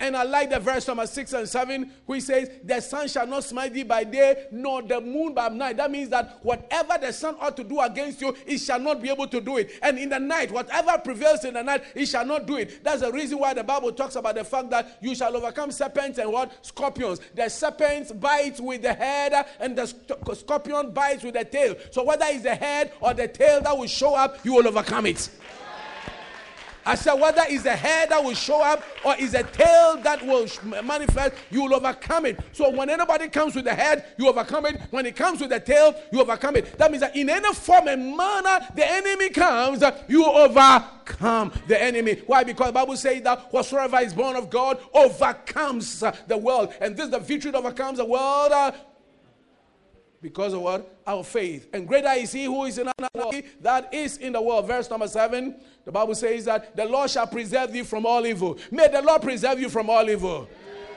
And 0.00 0.16
I 0.16 0.22
like 0.22 0.50
the 0.50 0.60
verse 0.60 0.86
number 0.86 1.06
six 1.06 1.32
and 1.32 1.48
seven, 1.48 1.92
which 2.06 2.24
says, 2.24 2.50
The 2.64 2.80
sun 2.80 3.08
shall 3.08 3.26
not 3.26 3.44
smite 3.44 3.74
thee 3.74 3.82
by 3.82 4.04
day, 4.04 4.46
nor 4.52 4.82
the 4.82 5.00
moon 5.00 5.34
by 5.34 5.48
night. 5.48 5.76
That 5.76 5.90
means 5.90 6.08
that 6.10 6.38
whatever 6.42 6.94
the 7.00 7.12
sun 7.12 7.36
ought 7.40 7.56
to 7.56 7.64
do 7.64 7.80
against 7.80 8.20
you, 8.20 8.36
it 8.46 8.58
shall 8.58 8.78
not 8.78 9.02
be 9.02 9.10
able 9.10 9.26
to 9.28 9.40
do 9.40 9.56
it. 9.56 9.72
And 9.82 9.98
in 9.98 10.08
the 10.08 10.18
night, 10.18 10.50
whatever 10.50 10.98
prevails 10.98 11.44
in 11.44 11.54
the 11.54 11.62
night, 11.62 11.84
it 11.94 12.06
shall 12.06 12.24
not 12.24 12.46
do 12.46 12.56
it. 12.56 12.82
That's 12.84 13.00
the 13.00 13.12
reason 13.12 13.38
why 13.38 13.54
the 13.54 13.64
Bible 13.64 13.92
talks 13.92 14.16
about 14.16 14.34
the 14.34 14.44
fact 14.44 14.70
that 14.70 14.98
you 15.00 15.14
shall 15.14 15.36
overcome 15.36 15.70
serpents 15.70 16.18
and 16.18 16.32
what? 16.32 16.52
Scorpions. 16.64 17.20
The 17.34 17.48
serpents 17.48 18.12
bite 18.12 18.60
with 18.60 18.82
the 18.82 18.94
head, 18.94 19.46
and 19.60 19.76
the 19.76 19.86
scorpion 20.34 20.90
bites 20.92 21.24
with 21.24 21.34
the 21.34 21.44
tail. 21.44 21.74
So 21.90 22.04
whether 22.04 22.26
it's 22.28 22.42
the 22.42 22.54
head 22.54 22.92
or 23.00 23.14
the 23.14 23.28
tail 23.28 23.60
that 23.62 23.76
will 23.76 23.86
show 23.86 24.14
up, 24.14 24.44
you 24.44 24.54
will 24.54 24.66
overcome 24.66 25.06
it. 25.06 25.28
I 26.88 26.94
said, 26.94 27.14
whether 27.20 27.42
it's 27.46 27.66
a 27.66 27.76
head 27.76 28.08
that 28.08 28.24
will 28.24 28.32
show 28.32 28.62
up 28.62 28.82
or 29.04 29.14
is 29.16 29.34
a 29.34 29.42
tail 29.42 29.98
that 29.98 30.24
will 30.24 30.46
manifest, 30.82 31.34
you 31.50 31.64
will 31.64 31.74
overcome 31.74 32.24
it. 32.24 32.40
So 32.52 32.70
when 32.70 32.88
anybody 32.88 33.28
comes 33.28 33.54
with 33.54 33.66
the 33.66 33.74
head, 33.74 34.06
you 34.16 34.26
overcome 34.26 34.64
it. 34.64 34.80
When 34.90 35.04
it 35.04 35.14
comes 35.14 35.42
with 35.42 35.50
the 35.50 35.60
tail, 35.60 35.94
you 36.10 36.22
overcome 36.22 36.56
it. 36.56 36.78
That 36.78 36.90
means 36.90 37.02
that 37.02 37.14
in 37.14 37.28
any 37.28 37.52
form 37.52 37.88
and 37.88 38.16
manner 38.16 38.66
the 38.74 38.90
enemy 38.90 39.28
comes, 39.28 39.84
you 40.08 40.24
overcome 40.24 41.52
the 41.66 41.78
enemy. 41.78 42.22
Why? 42.26 42.42
Because 42.42 42.68
the 42.68 42.72
Bible 42.72 42.96
says 42.96 43.20
that 43.20 43.52
whatsoever 43.52 43.98
is 43.98 44.14
born 44.14 44.36
of 44.36 44.48
God 44.48 44.80
overcomes 44.94 46.02
the 46.26 46.38
world. 46.38 46.72
And 46.80 46.96
this 46.96 47.10
the 47.10 47.18
victory 47.18 47.50
that 47.50 47.58
overcomes 47.58 47.98
the 47.98 48.06
world. 48.06 48.50
Uh, 48.50 48.72
Because 50.20 50.52
of 50.52 50.62
what? 50.62 50.98
Our 51.06 51.22
faith. 51.22 51.68
And 51.72 51.86
greater 51.86 52.10
is 52.10 52.32
he 52.32 52.44
who 52.44 52.64
is 52.64 52.78
in 52.78 52.88
our 52.88 53.32
that 53.60 53.92
is 53.94 54.16
in 54.18 54.32
the 54.32 54.40
world. 54.40 54.66
Verse 54.66 54.90
number 54.90 55.06
seven. 55.06 55.56
The 55.84 55.92
Bible 55.92 56.14
says 56.14 56.44
that 56.46 56.74
the 56.74 56.84
Lord 56.84 57.08
shall 57.08 57.26
preserve 57.26 57.72
thee 57.72 57.82
from 57.82 58.04
all 58.04 58.26
evil. 58.26 58.58
May 58.70 58.88
the 58.88 59.00
Lord 59.00 59.22
preserve 59.22 59.60
you 59.60 59.68
from 59.68 59.88
all 59.88 60.08
evil. 60.10 60.48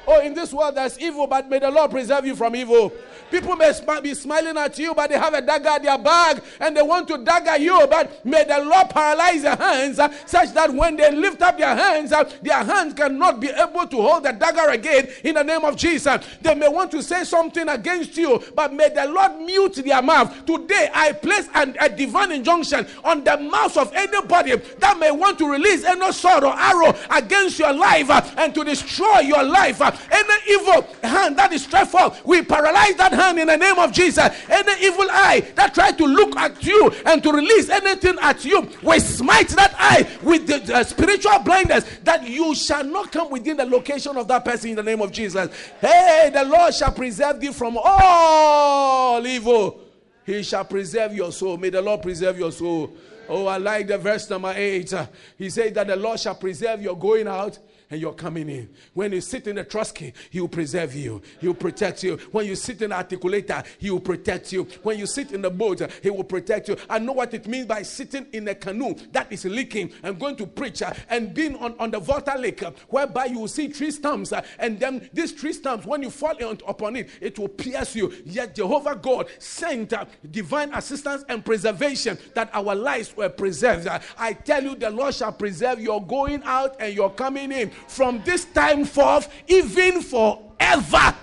Oh, 0.08 0.20
in 0.20 0.34
this 0.34 0.52
world 0.52 0.76
there's 0.76 1.00
evil, 1.00 1.28
but 1.28 1.50
may 1.50 1.60
the 1.60 1.70
Lord 1.70 1.92
preserve 1.92 2.26
you 2.26 2.36
from 2.36 2.56
evil. 2.56 2.92
People 3.30 3.56
may 3.56 3.72
be 4.02 4.14
smiling 4.14 4.58
at 4.58 4.78
you, 4.78 4.94
but 4.94 5.10
they 5.10 5.18
have 5.18 5.34
a 5.34 5.42
dagger 5.42 5.70
at 5.70 5.84
their 5.84 5.98
bag 5.98 6.42
and 6.60 6.76
they 6.76 6.82
want 6.82 7.08
to 7.08 7.18
dagger 7.20 7.62
you. 7.62 7.88
But 7.90 8.26
may 8.26 8.44
the 8.44 8.60
Lord 8.60 8.90
paralyze 8.90 9.44
their 9.44 9.56
hands 9.56 10.00
uh, 10.00 10.12
such 10.26 10.54
that 10.54 10.74
when 10.74 10.98
they 10.98 11.12
lift 11.12 11.42
up 11.42 11.58
their 11.58 11.76
hands, 11.76 12.12
uh, 12.12 12.30
their 12.42 12.64
hands 12.64 12.94
cannot 12.94 13.40
be 13.40 13.50
able 13.50 13.88
to 13.88 13.96
hold 13.96 14.24
the 14.24 14.34
dagger 14.34 14.70
again 14.72 15.08
in 15.24 15.36
the 15.36 15.44
name 15.44 15.64
of 15.64 15.78
Jesus. 15.78 16.26
They 16.42 16.56
may 16.56 16.68
want 16.68 16.92
to 16.92 17.02
say 17.02 17.24
something 17.24 17.70
against 17.70 18.18
you, 18.18 18.44
but 18.56 18.74
may 18.74 18.90
the 18.90 19.08
Lord 19.08 19.40
mute 19.40 19.76
their 19.76 20.02
mouth. 20.02 20.46
Today, 20.46 20.90
I 20.94 21.14
place 21.14 21.48
an, 21.54 21.78
a 21.80 21.88
divine 21.88 22.32
injunction 22.32 22.86
on 23.04 23.24
the 23.24 23.38
mouth 23.38 23.78
of 23.78 23.94
anybody 23.94 24.56
that 24.56 25.00
may 25.00 25.12
want 25.12 25.38
to 25.40 25.50
release 25.50 25.86
any 25.86 26.12
sword 26.12 26.44
or 26.44 26.54
arrow 26.54 26.94
against 27.12 27.60
your 27.60 27.74
life 27.74 28.10
uh, 28.10 28.22
and 28.38 28.54
to 28.56 28.64
destroy 28.64 29.20
your 29.20 29.44
life. 29.44 29.80
Any 30.12 30.52
evil 30.52 30.88
hand 31.04 31.38
that 31.38 31.52
is 31.52 31.64
stretched 31.64 31.82
we 32.26 32.42
paralyze 32.42 32.96
that 32.96 33.12
hand 33.12 33.40
in 33.40 33.48
the 33.48 33.58
name 33.58 33.78
of 33.78 33.92
Jesus. 33.92 34.30
Any 34.50 34.86
evil 34.86 35.08
eye 35.10 35.46
that 35.56 35.74
tries 35.74 35.96
to 35.96 36.06
look 36.06 36.36
at 36.38 36.64
you 36.64 36.92
and 37.06 37.22
to 37.24 37.32
release 37.32 37.70
anything 37.70 38.18
at 38.22 38.46
you, 38.46 38.70
we 38.84 39.00
smite 39.00 39.50
that 39.50 39.74
eye 39.78 40.08
with 40.22 40.48
the 40.48 40.76
uh, 40.76 40.84
spiritual 40.84 41.40
blindness 41.40 41.86
that 42.04 42.28
you 42.28 42.54
shall 42.56 42.84
not 42.84 43.12
come 43.12 43.30
within 43.32 43.58
the 43.58 43.66
location 43.66 44.18
of 44.18 44.28
that 44.28 44.46
person 44.46 44.72
in 44.72 44.76
the 44.76 44.84
name 44.84 45.02
of 45.02 45.12
Jesus. 45.12 45.50
Hey, 45.80 46.30
the 46.34 46.44
Lord 46.44 46.74
shall 46.74 46.92
preserve 46.92 47.40
thee 47.40 47.52
from 47.52 47.78
all 47.82 49.26
evil. 49.26 49.82
He 50.26 50.44
shall 50.44 50.66
preserve 50.66 51.16
your 51.16 51.32
soul. 51.32 51.58
May 51.58 51.70
the 51.70 51.82
Lord 51.82 52.02
preserve 52.02 52.38
your 52.38 52.52
soul. 52.52 52.94
Oh, 53.30 53.46
I 53.48 53.58
like 53.58 53.88
the 53.88 53.98
verse 53.98 54.30
number 54.30 54.54
eight. 54.56 54.94
He 55.38 55.50
said 55.50 55.74
that 55.76 55.88
the 55.88 55.96
Lord 55.96 56.20
shall 56.20 56.36
preserve 56.36 56.82
your 56.82 56.98
going 56.98 57.28
out 57.28 57.60
and 57.92 58.00
you're 58.00 58.14
coming 58.14 58.50
in. 58.50 58.70
When 58.94 59.12
you 59.12 59.22
sit 59.22 59.48
in 59.48 59.58
the 59.58 59.66
trusky, 59.66 60.14
He 60.30 60.40
will 60.40 60.48
preserve 60.48 60.96
you, 60.96 61.22
He 61.40 61.48
will 61.48 61.54
protect 61.54 62.04
you. 62.04 62.18
When 62.32 62.46
you 62.46 62.56
sit 62.56 62.82
in 62.82 62.90
the 62.90 62.96
articulator, 62.96 63.66
He 63.78 63.92
will 63.92 64.00
protect 64.00 64.52
you. 64.54 64.64
When 64.82 64.98
you 64.98 65.06
sit 65.06 65.34
in 65.34 65.42
the 65.42 65.50
boat, 65.50 65.82
He 66.02 66.10
will 66.10 66.24
protect 66.24 66.70
you. 66.70 66.78
I 66.90 67.00
know 67.00 67.12
what 67.12 67.34
it 67.34 67.48
means 67.48 67.68
by 67.68 67.84
sitting 67.84 68.26
in 68.32 68.48
a 68.48 68.56
canoe 68.56 68.96
that 69.12 69.32
is 69.32 69.46
leaking 69.46 69.92
and 70.04 70.18
going 70.18 70.38
to 70.38 70.48
preach 70.48 70.82
uh, 70.82 70.94
and 71.10 71.34
being 71.34 71.58
on, 71.58 71.76
on 71.80 71.92
the 71.92 72.00
Volta 72.00 72.38
Lake, 72.38 72.64
uh, 72.64 72.72
whereby 72.88 73.26
you 73.26 73.40
will 73.40 73.48
see 73.48 73.68
tree 73.68 73.92
stumps, 73.92 74.32
uh, 74.32 74.42
and 74.58 74.80
then 74.80 75.10
these 75.14 75.34
tree 75.34 75.54
stumps, 75.54 75.86
when 75.86 76.02
you 76.02 76.10
fall 76.10 76.36
upon 76.66 76.96
it, 76.96 77.10
it 77.20 77.38
will 77.38 77.50
pierce 77.50 77.96
you. 77.96 78.14
Yet 78.26 78.56
Jehovah 78.56 78.96
God 78.96 79.28
sent 79.38 79.94
divine 80.32 80.74
assistance 80.74 81.26
and 81.28 81.44
preservation 81.44 82.18
that 82.36 82.50
our 82.54 82.74
lives 82.74 83.11
were 83.16 83.30
preserved. 83.30 83.88
I 84.18 84.34
tell 84.34 84.64
you, 84.64 84.76
the 84.76 84.90
Lord 84.90 85.14
shall 85.14 85.32
preserve 85.32 85.80
your 85.80 86.06
going 86.06 86.42
out 86.44 86.76
and 86.80 86.94
your 86.94 87.12
coming 87.12 87.52
in 87.52 87.70
from 87.88 88.22
this 88.24 88.46
time 88.46 88.86
forth, 88.86 89.32
even 89.48 90.02
forever. 90.02 91.16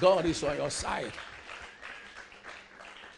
God 0.00 0.24
is 0.24 0.42
on 0.42 0.56
your 0.56 0.70
side. 0.70 1.12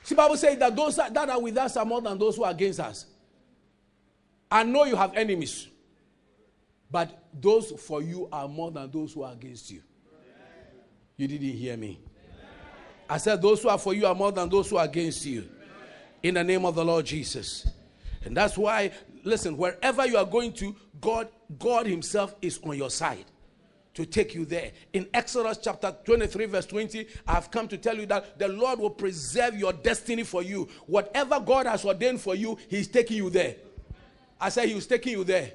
See, 0.03 0.17
Bible 0.17 0.37
says 0.37 0.59
that 0.59 0.75
those 0.75 0.97
that 0.97 1.17
are 1.17 1.41
with 1.41 1.57
us 1.57 1.77
are 1.77 1.85
more 1.85 2.01
than 2.01 2.19
those 2.19 2.37
who 2.37 2.45
are 2.45 2.51
against 2.51 2.81
us. 2.81 3.07
I 4.51 4.65
know 4.65 4.85
you 4.85 4.97
have 4.97 5.15
enemies, 5.15 5.69
but 6.91 7.25
those 7.33 7.71
for 7.71 8.03
you 8.03 8.29
are 8.33 8.49
more 8.49 8.71
than 8.71 8.91
those 8.91 9.13
who 9.13 9.23
are 9.23 9.33
against 9.33 9.71
you. 9.71 9.81
You 11.17 11.29
didn't 11.29 11.49
hear 11.49 11.77
me. 11.77 12.01
I 13.09 13.19
said, 13.19 13.43
Those 13.43 13.63
who 13.63 13.69
are 13.69 13.79
for 13.79 13.95
you 13.95 14.07
are 14.07 14.15
more 14.15 14.33
than 14.33 14.49
those 14.49 14.71
who 14.71 14.77
are 14.77 14.85
against 14.85 15.25
you. 15.27 15.49
In 16.23 16.35
the 16.35 16.45
name 16.45 16.65
of 16.65 16.75
the 16.75 16.85
Lord 16.85 17.05
Jesus. 17.05 17.69
And 18.25 18.37
that's 18.37 18.57
why 18.57 18.93
listen, 19.25 19.57
wherever 19.57 20.07
you 20.07 20.17
are 20.17 20.25
going 20.25 20.53
to, 20.55 20.75
God, 21.01 21.29
God 21.59 21.87
Himself 21.87 22.35
is 22.43 22.61
on 22.65 22.77
your 22.77 22.91
side 22.91 23.25
to 23.95 24.07
take 24.07 24.35
you 24.35 24.45
there. 24.45 24.73
In 24.93 25.07
Exodus 25.13 25.59
chapter 25.59 25.95
23, 26.05 26.47
verse 26.47 26.67
20, 26.67 27.07
I've 27.27 27.51
come 27.51 27.69
to 27.69 27.77
tell 27.77 27.97
you 27.97 28.07
that 28.07 28.39
the 28.39 28.49
Lord 28.49 28.79
will 28.79 28.91
preserve 28.91 29.59
your 29.59 29.73
destiny 29.73 30.25
for 30.25 30.43
you. 30.43 30.69
Whatever 30.87 31.41
God 31.41 31.67
has 31.67 31.85
ordained 31.85 32.21
for 32.21 32.35
you, 32.35 32.57
He's 32.69 32.89
taking 32.89 33.19
you 33.19 33.31
there. 33.31 33.57
I 34.41 34.49
said 34.49 34.69
He 34.69 34.75
was 34.75 34.87
taking 34.87 35.13
you 35.13 35.25
there. 35.25 35.53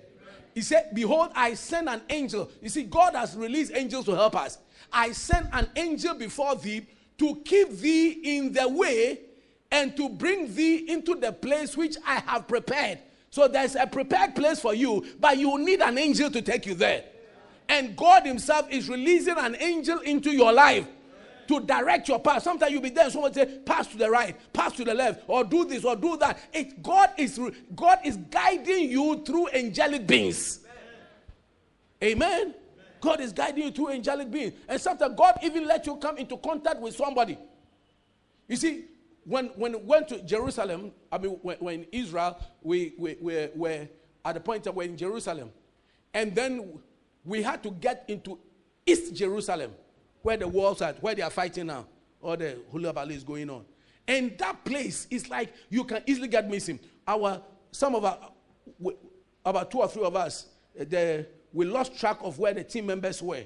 He 0.53 0.61
said, 0.61 0.89
Behold, 0.93 1.29
I 1.35 1.53
send 1.53 1.87
an 1.87 2.01
angel. 2.09 2.49
You 2.61 2.69
see, 2.69 2.83
God 2.83 3.13
has 3.15 3.35
released 3.35 3.71
angels 3.75 4.05
to 4.05 4.15
help 4.15 4.35
us. 4.35 4.57
I 4.91 5.11
send 5.11 5.49
an 5.51 5.69
angel 5.75 6.15
before 6.15 6.55
thee 6.55 6.85
to 7.17 7.41
keep 7.45 7.71
thee 7.71 8.37
in 8.37 8.53
the 8.53 8.67
way 8.67 9.21
and 9.71 9.95
to 9.97 10.09
bring 10.09 10.53
thee 10.53 10.89
into 10.89 11.15
the 11.15 11.31
place 11.31 11.75
which 11.75 11.97
I 12.05 12.19
have 12.19 12.47
prepared. 12.47 12.99
So 13.29 13.47
there's 13.47 13.75
a 13.75 13.85
prepared 13.85 14.35
place 14.35 14.59
for 14.59 14.73
you, 14.73 15.05
but 15.19 15.37
you 15.37 15.57
need 15.57 15.81
an 15.81 15.97
angel 15.97 16.31
to 16.31 16.41
take 16.41 16.65
you 16.65 16.73
there. 16.73 17.03
And 17.69 17.95
God 17.97 18.25
Himself 18.25 18.71
is 18.71 18.87
releasing 18.87 19.37
an 19.37 19.57
angel 19.59 19.99
into 19.99 20.31
your 20.31 20.53
life 20.53 20.87
to 21.47 21.61
direct 21.61 22.07
your 22.07 22.19
path. 22.19 22.43
Sometimes 22.43 22.71
you'll 22.71 22.81
be 22.81 22.89
there, 22.89 23.09
someone 23.09 23.33
say, 23.33 23.59
pass 23.65 23.87
to 23.87 23.97
the 23.97 24.09
right, 24.09 24.35
pass 24.53 24.73
to 24.73 24.83
the 24.83 24.93
left, 24.93 25.23
or 25.27 25.43
do 25.43 25.65
this 25.65 25.83
or 25.83 25.95
do 25.95 26.17
that. 26.17 26.39
It, 26.53 26.81
God 26.81 27.09
is 27.17 27.39
God 27.75 27.99
is 28.03 28.17
guiding 28.17 28.89
you 28.89 29.23
through 29.25 29.49
angelic 29.49 30.07
beings. 30.07 30.59
Amen. 32.03 32.43
Amen. 32.43 32.53
God 33.01 33.21
is 33.21 33.33
guiding 33.33 33.65
you 33.65 33.71
through 33.71 33.89
angelic 33.89 34.31
beings. 34.31 34.53
And 34.67 34.79
sometimes 34.79 35.15
God 35.17 35.37
even 35.43 35.65
let 35.67 35.85
you 35.85 35.95
come 35.97 36.17
into 36.17 36.37
contact 36.37 36.79
with 36.79 36.95
somebody. 36.95 37.37
You 38.47 38.55
see, 38.55 38.85
when, 39.25 39.47
when 39.55 39.73
we 39.73 39.79
went 39.79 40.07
to 40.09 40.21
Jerusalem, 40.21 40.91
I 41.11 41.17
mean, 41.17 41.31
when, 41.41 41.57
when 41.57 41.85
Israel, 41.91 42.39
we, 42.61 42.93
we, 42.97 43.17
we 43.19 43.49
were 43.55 43.87
at 44.23 44.33
the 44.33 44.39
point 44.39 44.63
that 44.63 44.73
we're 44.73 44.83
in 44.83 44.97
Jerusalem. 44.97 45.51
And 46.13 46.33
then 46.33 46.79
we 47.25 47.41
had 47.41 47.61
to 47.63 47.71
get 47.71 48.05
into 48.07 48.39
East 48.85 49.13
Jerusalem, 49.13 49.71
where 50.21 50.37
the 50.37 50.47
walls 50.47 50.81
are, 50.81 50.93
where 51.01 51.13
they 51.13 51.21
are 51.21 51.29
fighting 51.29 51.67
now, 51.67 51.85
or 52.21 52.37
the 52.37 52.57
Hula 52.71 52.93
Valley 52.93 53.15
is 53.15 53.23
going 53.23 53.49
on. 53.49 53.65
And 54.07 54.37
that 54.37 54.63
place 54.63 55.07
is 55.09 55.29
like 55.29 55.53
you 55.69 55.83
can 55.83 56.01
easily 56.05 56.29
get 56.29 56.49
missing. 56.49 56.79
Our 57.05 57.41
some 57.71 57.95
of 57.95 58.05
our 58.05 58.17
about 59.45 59.69
two 59.69 59.79
or 59.79 59.87
three 59.87 60.03
of 60.03 60.15
us, 60.15 60.47
the, 60.75 61.25
we 61.53 61.65
lost 61.65 61.99
track 61.99 62.17
of 62.21 62.39
where 62.39 62.53
the 62.53 62.63
team 62.63 62.85
members 62.85 63.21
were. 63.21 63.43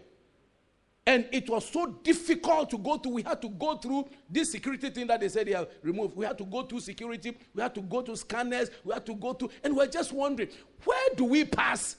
And 1.07 1.27
it 1.31 1.49
was 1.49 1.67
so 1.67 1.87
difficult 1.87 2.69
to 2.69 2.77
go 2.77 2.97
through. 2.97 3.13
We 3.13 3.23
had 3.23 3.41
to 3.41 3.49
go 3.49 3.75
through 3.77 4.07
this 4.29 4.51
security 4.51 4.89
thing 4.91 5.07
that 5.07 5.19
they 5.19 5.29
said 5.29 5.47
they 5.47 5.53
have 5.53 5.67
removed. 5.81 6.15
We 6.15 6.25
had 6.25 6.37
to 6.37 6.45
go 6.45 6.63
through 6.63 6.81
security. 6.81 7.35
We 7.55 7.61
had 7.61 7.73
to 7.75 7.81
go 7.81 8.01
to 8.03 8.15
scanners. 8.15 8.69
We 8.83 8.93
had 8.93 9.05
to 9.07 9.15
go 9.15 9.33
to, 9.33 9.49
and 9.63 9.75
we're 9.75 9.87
just 9.87 10.13
wondering, 10.13 10.49
where 10.83 11.09
do 11.15 11.25
we 11.25 11.43
pass 11.43 11.95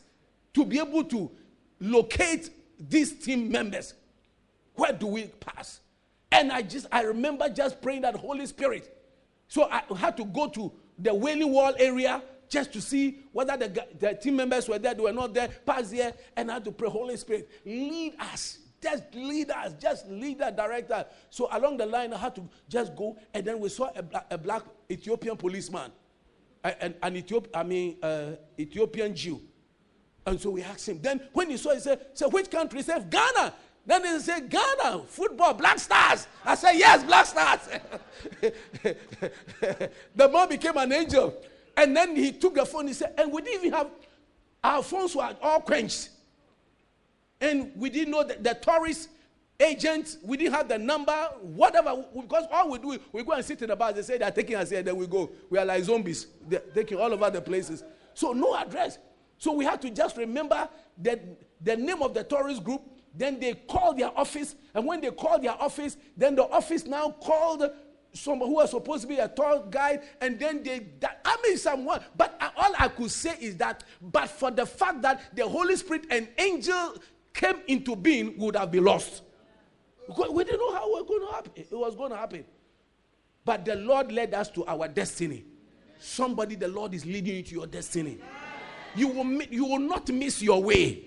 to 0.55 0.65
be 0.65 0.79
able 0.79 1.03
to 1.05 1.31
locate 1.81 2.51
these 2.79 3.13
team 3.13 3.51
members? 3.51 3.95
Where 4.75 4.93
do 4.93 5.09
we 5.09 5.25
pass? 5.27 5.81
And 6.31 6.53
I 6.53 6.63
just, 6.63 6.87
I 6.93 7.03
remember 7.03 7.49
just 7.49 7.83
praying 7.83 8.03
that 8.03 8.15
Holy 8.15 8.47
Spirit. 8.47 8.97
So 9.49 9.69
I 9.71 9.83
had 9.97 10.17
to 10.17 10.25
go 10.25 10.49
to 10.49 10.73
the 10.99 11.13
Wailing 11.13 11.53
Wall 11.53 11.75
area 11.77 12.23
just 12.53 12.71
to 12.75 12.83
see 12.83 13.19
whether 13.33 13.57
the, 13.57 13.87
the 13.99 14.13
team 14.13 14.37
members 14.37 14.69
were 14.69 14.79
there, 14.79 14.93
they 14.93 15.03
were 15.03 15.11
not 15.11 15.33
there. 15.33 15.49
Pass 15.65 15.91
here 15.91 16.13
and 16.37 16.51
I 16.51 16.55
had 16.55 16.65
to 16.67 16.71
pray, 16.71 16.91
Holy 16.91 17.17
Spirit, 17.17 17.49
lead 17.65 18.13
us. 18.21 18.59
Just 18.83 19.05
lead 19.15 19.51
us, 19.51 19.73
just 19.81 20.09
lead 20.11 20.43
us, 20.43 20.55
direct. 20.55 20.93
So 21.31 21.49
along 21.51 21.79
the 21.79 21.87
line, 21.87 22.13
I 22.13 22.19
had 22.19 22.35
to 22.35 22.47
just 22.69 22.95
go, 22.95 23.17
and 23.33 23.43
then 23.45 23.59
we 23.59 23.71
saw 23.71 23.91
a, 23.97 24.05
a 24.33 24.37
black 24.37 24.65
Ethiopian 24.91 25.37
policeman, 25.37 25.93
an, 26.63 26.95
an 27.03 27.15
Ethiop, 27.15 27.47
I 27.55 27.63
mean, 27.63 27.97
uh, 28.03 28.33
Ethiopian 28.59 29.15
Jew. 29.15 29.41
And 30.27 30.39
so 30.39 30.51
we 30.51 30.63
asked 30.63 30.89
him. 30.89 31.01
Then 31.01 31.23
when 31.33 31.49
he 31.49 31.57
saw, 31.57 31.73
he 31.73 31.81
said, 31.81 32.07
so 32.13 32.29
which 32.29 32.51
country? 32.51 32.81
He 32.81 32.83
said, 32.83 33.09
Ghana. 33.09 33.55
Then 33.87 34.05
he 34.05 34.19
said, 34.21 34.51
Ghana, 34.51 35.05
football, 35.07 35.55
Black 35.55 35.79
Stars. 35.79 36.27
I 36.45 36.55
said, 36.55 36.73
yes, 36.73 37.03
Black 37.03 37.27
Stars. 37.27 37.61
the 40.15 40.29
man 40.29 40.49
became 40.49 40.77
an 40.77 40.93
angel. 40.93 41.35
And 41.77 41.97
then 41.97 42.15
he 42.17 42.33
took 42.33 42.55
the 42.55 42.65
phone, 42.65 42.87
he 42.89 42.93
said, 42.93 43.15
and 43.19 43.33
we 43.33 43.43
didn't 43.43 43.67
even 43.67 43.73
have, 43.73 43.89
our 44.63 44.83
phones 44.83 45.17
were 45.17 45.35
all 45.41 45.61
quenched. 45.61 46.11
And 47.41 47.73
we 47.77 47.91
didn't 47.91 48.11
know 48.11 48.23
that 48.23 48.45
the 48.45 48.55
tourist 48.55 49.09
agents, 49.59 50.19
we 50.23 50.37
didn't 50.37 50.55
have 50.55 50.69
the 50.69 50.79
number, 50.79 51.13
whatever, 51.41 52.05
because 52.15 52.45
all 52.53 52.71
we 52.71 52.79
do, 52.79 52.99
we 53.13 53.23
go 53.25 53.33
and 53.33 53.45
sit 53.45 53.63
in 53.63 53.69
the 53.69 53.77
bus, 53.77 53.95
they 53.95 54.03
say 54.03 54.19
they're 54.19 54.31
taking 54.31 54.57
us 54.57 54.71
here, 54.71 54.83
then 54.83 54.97
we 54.97 55.07
go. 55.07 55.31
We 55.51 55.59
are 55.59 55.65
like 55.65 55.85
zombies, 55.85 56.27
they're 56.49 56.61
taking 56.75 56.99
all 56.99 57.13
over 57.13 57.31
the 57.31 57.41
places. 57.41 57.83
So 58.15 58.33
no 58.33 58.57
address. 58.57 58.99
So 59.39 59.53
we 59.53 59.65
had 59.65 59.81
to 59.83 59.91
just 59.91 60.17
remember 60.17 60.69
that 60.99 61.21
the 61.61 61.77
name 61.77 62.03
of 62.03 62.15
the 62.15 62.25
tourist 62.25 62.63
group, 62.63 62.83
then 63.15 63.39
they 63.41 63.55
called 63.55 63.99
their 63.99 64.17
office, 64.17 64.55
and 64.75 64.87
when 64.87 65.01
they 65.01 65.11
called 65.11 65.43
their 65.43 65.61
office, 65.61 65.97
then 66.17 66.35
the 66.35 66.45
office 66.45 66.87
now 66.87 67.11
called 67.11 67.69
someone 68.13 68.49
who 68.49 68.57
was 68.57 68.71
supposed 68.71 69.03
to 69.03 69.09
be 69.09 69.19
a 69.19 69.29
tour 69.29 69.65
guide, 69.71 70.03
and 70.21 70.39
then 70.39 70.63
they, 70.63 70.87
that, 71.01 71.21
I 71.25 71.37
mean, 71.43 71.57
someone, 71.57 72.01
but 72.17 72.41
all 72.57 72.73
I 72.79 72.89
could 72.89 73.11
say 73.11 73.37
is 73.41 73.57
that, 73.57 73.85
but 74.01 74.29
for 74.29 74.51
the 74.51 74.67
fact 74.67 75.03
that 75.03 75.35
the 75.35 75.47
Holy 75.49 75.77
Spirit 75.77 76.07
and 76.11 76.29
angel 76.39 76.95
came 77.33 77.61
into 77.67 77.97
being, 77.97 78.37
would 78.39 78.57
have 78.57 78.71
been 78.71 78.85
lost. 78.85 79.23
Because 80.07 80.31
we 80.31 80.45
didn't 80.45 80.61
know 80.61 80.73
how 80.73 80.87
it 80.89 80.91
was 80.91 81.05
going 81.09 81.27
to 81.27 81.33
happen. 81.33 81.53
It 81.57 81.73
was 81.73 81.95
going 81.95 82.11
to 82.11 82.17
happen. 82.17 82.45
But 83.45 83.65
the 83.65 83.77
Lord 83.77 84.13
led 84.13 84.35
us 84.35 84.49
to 84.51 84.65
our 84.67 84.89
destiny. 84.89 85.45
Somebody, 85.99 86.57
the 86.57 86.69
Lord 86.69 86.95
is 86.95 87.07
leading 87.07 87.37
you 87.37 87.43
to 87.43 87.55
your 87.55 87.67
destiny. 87.67 88.19
You 88.95 89.09
will, 89.09 89.43
you 89.45 89.65
will 89.65 89.79
not 89.79 90.09
miss 90.11 90.43
your 90.43 90.63
way. 90.63 91.05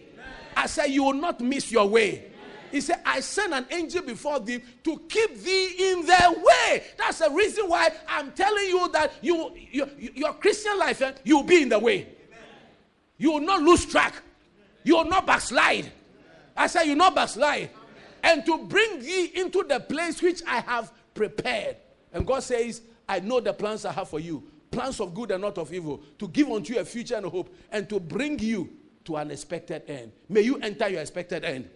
I 0.55 0.67
said, 0.67 0.87
You 0.87 1.03
will 1.03 1.13
not 1.13 1.41
miss 1.41 1.71
your 1.71 1.87
way. 1.87 2.31
He 2.75 2.81
said, 2.81 2.99
I 3.05 3.21
send 3.21 3.53
an 3.53 3.65
angel 3.71 4.01
before 4.01 4.37
thee 4.41 4.61
to 4.83 5.01
keep 5.07 5.37
thee 5.37 5.91
in 5.91 6.05
their 6.05 6.29
way. 6.29 6.83
That's 6.97 7.19
the 7.19 7.29
reason 7.29 7.69
why 7.69 7.89
I'm 8.05 8.33
telling 8.33 8.65
you 8.65 8.89
that 8.91 9.13
you, 9.21 9.53
your, 9.71 9.87
your 9.97 10.33
Christian 10.33 10.77
life, 10.77 11.01
eh, 11.01 11.13
you'll 11.23 11.43
be 11.43 11.61
in 11.61 11.69
the 11.69 11.79
way. 11.79 12.05
You 13.17 13.31
will 13.31 13.39
not 13.39 13.61
lose 13.61 13.85
track. 13.85 14.15
You 14.83 14.97
will 14.97 15.05
not 15.05 15.25
backslide. 15.25 15.89
I 16.57 16.67
said, 16.67 16.83
You 16.83 16.89
will 16.89 16.97
not 16.97 17.15
backslide. 17.15 17.69
And 18.21 18.45
to 18.45 18.65
bring 18.65 18.99
thee 18.99 19.31
into 19.35 19.63
the 19.63 19.79
place 19.79 20.21
which 20.21 20.41
I 20.45 20.59
have 20.59 20.91
prepared. 21.13 21.77
And 22.11 22.27
God 22.27 22.43
says, 22.43 22.81
I 23.07 23.21
know 23.21 23.39
the 23.39 23.53
plans 23.53 23.85
I 23.85 23.93
have 23.93 24.09
for 24.09 24.19
you 24.19 24.43
plans 24.69 24.99
of 24.99 25.13
good 25.13 25.31
and 25.31 25.41
not 25.41 25.57
of 25.57 25.71
evil, 25.71 26.03
to 26.19 26.27
give 26.27 26.51
unto 26.51 26.73
you 26.73 26.81
a 26.81 26.83
future 26.83 27.15
and 27.15 27.25
a 27.25 27.29
hope, 27.29 27.55
and 27.71 27.87
to 27.87 28.01
bring 28.01 28.37
you 28.37 28.69
to 29.05 29.15
an 29.15 29.31
expected 29.31 29.83
end. 29.87 30.11
May 30.27 30.41
you 30.41 30.57
enter 30.57 30.89
your 30.89 30.99
expected 30.99 31.45
end. 31.45 31.69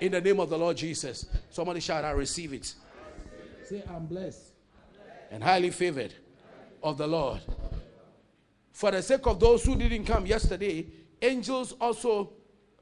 In 0.00 0.12
the 0.12 0.20
name 0.20 0.40
of 0.40 0.50
the 0.50 0.58
Lord 0.58 0.76
Jesus. 0.76 1.26
Somebody 1.50 1.80
shout, 1.80 2.04
I 2.04 2.10
receive 2.10 2.52
it. 2.52 2.74
Say, 3.64 3.82
I'm 3.88 4.06
blessed 4.06 4.52
and 5.30 5.42
highly 5.42 5.70
favored 5.70 6.14
of 6.82 6.98
the 6.98 7.06
Lord. 7.06 7.40
For 8.72 8.90
the 8.90 9.02
sake 9.02 9.26
of 9.26 9.40
those 9.40 9.64
who 9.64 9.76
didn't 9.76 10.04
come 10.04 10.24
yesterday, 10.24 10.86
angels 11.20 11.74
also 11.80 12.30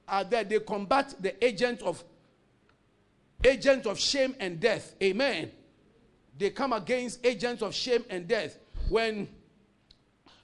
are 0.06 0.24
there. 0.24 0.44
They 0.44 0.60
combat 0.60 1.14
the 1.18 1.42
agent 1.44 1.82
of 1.82 2.04
agent 3.44 3.86
of 3.86 3.98
shame 3.98 4.34
and 4.38 4.60
death. 4.60 4.94
Amen. 5.02 5.50
They 6.38 6.50
come 6.50 6.72
against 6.72 7.24
agents 7.24 7.62
of 7.62 7.74
shame 7.74 8.04
and 8.10 8.28
death. 8.28 8.58
When 8.90 9.28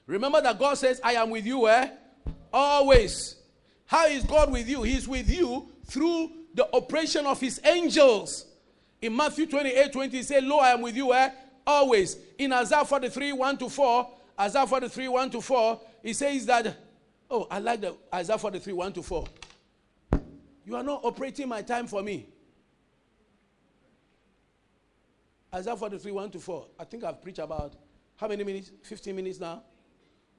remember 0.07 0.41
that 0.41 0.59
God 0.59 0.75
says, 0.75 1.01
I 1.05 1.15
am 1.15 1.31
with 1.31 1.47
you, 1.47 1.69
eh? 1.69 1.91
Always. 2.53 3.37
How 3.87 4.07
is 4.07 4.25
God 4.25 4.51
with 4.51 4.69
you? 4.69 4.83
He's 4.83 5.07
with 5.07 5.29
you 5.29 5.69
through 5.85 6.31
the 6.55 6.75
operation 6.75 7.27
of 7.27 7.41
his 7.41 7.61
angels. 7.65 8.47
In 9.01 9.17
Matthew 9.17 9.47
28 9.47 9.93
20, 9.93 10.17
he 10.17 10.23
said, 10.23 10.45
Lo, 10.45 10.59
I 10.59 10.71
am 10.71 10.83
with 10.83 10.97
you, 10.97 11.13
eh? 11.13 11.31
Always. 11.67 12.19
In 12.39 12.53
Isaiah 12.53 12.85
43 12.85 13.33
1 13.33 13.59
to 13.59 13.69
4, 13.69 14.11
Isaiah 14.41 14.67
43 14.67 15.09
1 15.09 15.31
to 15.31 15.41
4, 15.41 15.81
he 16.03 16.13
says 16.13 16.47
that, 16.47 16.77
oh, 17.31 17.47
I 17.51 17.59
like 17.59 17.81
the 17.81 17.95
Isaiah 18.15 18.39
43 18.39 18.73
1 18.73 18.93
to 18.95 19.03
4. 19.03 19.25
You 20.65 20.77
are 20.77 20.83
not 20.83 21.05
operating 21.05 21.49
my 21.49 21.63
time 21.63 21.87
for 21.87 22.03
me. 22.03 22.29
Isaiah 25.55 25.77
43 25.77 26.13
1 26.13 26.31
to 26.31 26.39
4. 26.39 26.67
I 26.79 26.85
think 26.85 27.05
I've 27.05 27.21
preached 27.21 27.39
about 27.39 27.75
how 28.17 28.29
many 28.29 28.45
minutes? 28.45 28.71
15 28.83 29.15
minutes 29.15 29.41
now? 29.41 29.63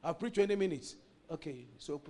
I've 0.04 0.20
preached 0.20 0.36
20 0.36 0.56
minutes. 0.56 0.96
Okay, 1.30 1.68
so. 1.78 2.02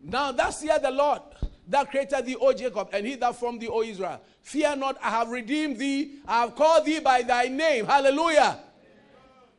Now 0.00 0.32
that's 0.32 0.62
here 0.62 0.78
the 0.78 0.90
Lord 0.90 1.22
that 1.68 1.90
created 1.90 2.24
thee, 2.24 2.36
O 2.40 2.52
Jacob, 2.52 2.88
and 2.92 3.06
he 3.06 3.14
that 3.16 3.36
formed 3.36 3.60
thee, 3.60 3.68
O 3.68 3.82
Israel. 3.82 4.20
Fear 4.42 4.76
not, 4.76 4.96
I 5.02 5.10
have 5.10 5.28
redeemed 5.28 5.78
thee, 5.78 6.16
I 6.26 6.40
have 6.40 6.54
called 6.54 6.86
thee 6.86 7.00
by 7.00 7.22
thy 7.22 7.48
name. 7.48 7.84
Hallelujah. 7.84 8.58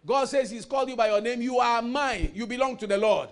God 0.06 0.26
says 0.26 0.50
He's 0.50 0.66
called 0.66 0.90
you 0.90 0.96
by 0.96 1.10
your 1.10 1.22
name. 1.22 1.42
You 1.42 1.60
are 1.60 1.82
mine. 1.82 2.32
You 2.34 2.48
belong 2.48 2.78
to 2.78 2.88
the 2.88 2.98
Lord. 2.98 3.30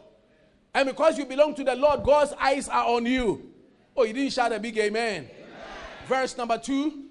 And 0.73 0.87
because 0.87 1.17
you 1.17 1.25
belong 1.25 1.55
to 1.55 1.63
the 1.63 1.75
Lord, 1.75 2.03
God's 2.03 2.33
eyes 2.33 2.69
are 2.69 2.85
on 2.85 3.05
you. 3.05 3.51
Oh, 3.95 4.03
you 4.03 4.13
didn't 4.13 4.33
shout 4.33 4.51
a 4.51 4.59
big 4.59 4.77
amen. 4.77 5.27
Verse 6.07 6.37
number 6.37 6.57
two. 6.57 7.05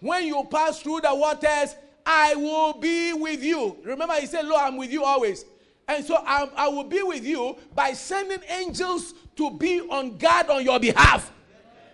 When 0.00 0.26
you 0.26 0.46
pass 0.48 0.80
through 0.80 1.00
the 1.00 1.12
waters, 1.12 1.74
I 2.06 2.36
will 2.36 2.74
be 2.74 3.12
with 3.12 3.42
you. 3.42 3.78
Remember, 3.82 4.14
he 4.14 4.26
said, 4.26 4.44
Lord, 4.44 4.62
I'm 4.62 4.76
with 4.76 4.92
you 4.92 5.02
always. 5.02 5.44
And 5.88 6.04
so 6.04 6.22
I, 6.24 6.48
I 6.54 6.68
will 6.68 6.84
be 6.84 7.02
with 7.02 7.24
you 7.24 7.56
by 7.74 7.94
sending 7.94 8.40
angels 8.48 9.14
to 9.36 9.50
be 9.50 9.80
on 9.80 10.18
guard 10.18 10.50
on 10.50 10.62
your 10.62 10.78
behalf. 10.78 11.32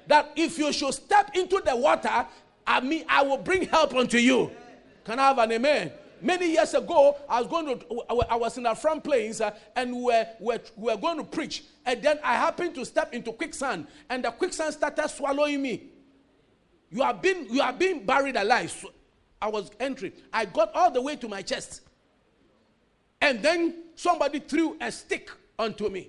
That 0.09 0.33
if 0.37 0.59
you 0.59 0.73
should 0.73 0.93
step 0.93 1.31
into 1.35 1.63
the 1.65 1.77
water, 1.77 2.27
I 2.67 2.81
mean, 2.81 3.05
I 3.09 3.23
will 3.23 3.39
bring 3.39 3.67
help 3.69 3.95
unto 3.95 4.19
you. 4.19 4.51
Can 5.05 5.19
I 5.19 5.29
have 5.29 5.39
an 5.39 5.53
amen? 5.53 5.93
Many 6.21 6.53
years 6.53 6.75
ago, 6.75 7.17
I 7.29 7.41
was 7.41 7.49
going 7.49 7.79
to, 7.79 8.03
I 8.29 8.37
was 8.37 8.57
in 8.57 8.65
the 8.65 8.71
Afram 8.71 9.03
Plains 9.05 9.41
uh, 9.41 9.55
and 9.77 9.95
we 9.95 10.03
were, 10.03 10.27
we 10.41 10.61
were, 10.77 10.97
going 10.97 11.19
to 11.19 11.25
preach. 11.25 11.65
And 11.85 12.03
then 12.03 12.19
I 12.23 12.35
happened 12.35 12.75
to 12.77 12.85
step 12.85 13.13
into 13.13 13.31
quicksand, 13.33 13.87
and 14.09 14.25
the 14.25 14.31
quicksand 14.31 14.73
started 14.73 15.09
swallowing 15.09 15.61
me. 15.61 15.91
You 16.91 17.03
are 17.03 17.13
being, 17.13 17.47
you 17.53 17.61
are 17.61 17.73
being 17.73 18.07
buried 18.07 18.37
alive. 18.37 18.71
So 18.71 18.91
I 19.41 19.49
was 19.49 19.71
entering. 19.79 20.13
I 20.33 20.47
got 20.47 20.75
all 20.75 20.91
the 20.91 21.03
way 21.03 21.17
to 21.17 21.29
my 21.29 21.43
chest. 21.43 21.83
And 23.21 23.43
then 23.43 23.84
somebody 23.95 24.41
threw 24.41 24.77
a 24.81 24.91
stick 24.91 25.31
onto 25.59 25.89
me. 25.89 26.09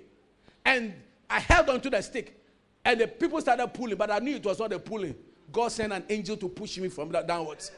And 0.64 0.94
I 1.28 1.40
held 1.40 1.70
onto 1.70 1.90
the 1.90 2.02
stick. 2.02 2.38
And 2.84 3.00
the 3.00 3.08
people 3.08 3.40
started 3.40 3.66
pulling, 3.68 3.96
but 3.96 4.10
I 4.10 4.18
knew 4.18 4.36
it 4.36 4.44
was 4.44 4.58
not 4.58 4.72
a 4.72 4.78
pulling. 4.78 5.14
God 5.52 5.68
sent 5.68 5.92
an 5.92 6.04
angel 6.08 6.36
to 6.36 6.48
push 6.48 6.78
me 6.78 6.88
from 6.88 7.10
that 7.10 7.26
downwards. 7.26 7.70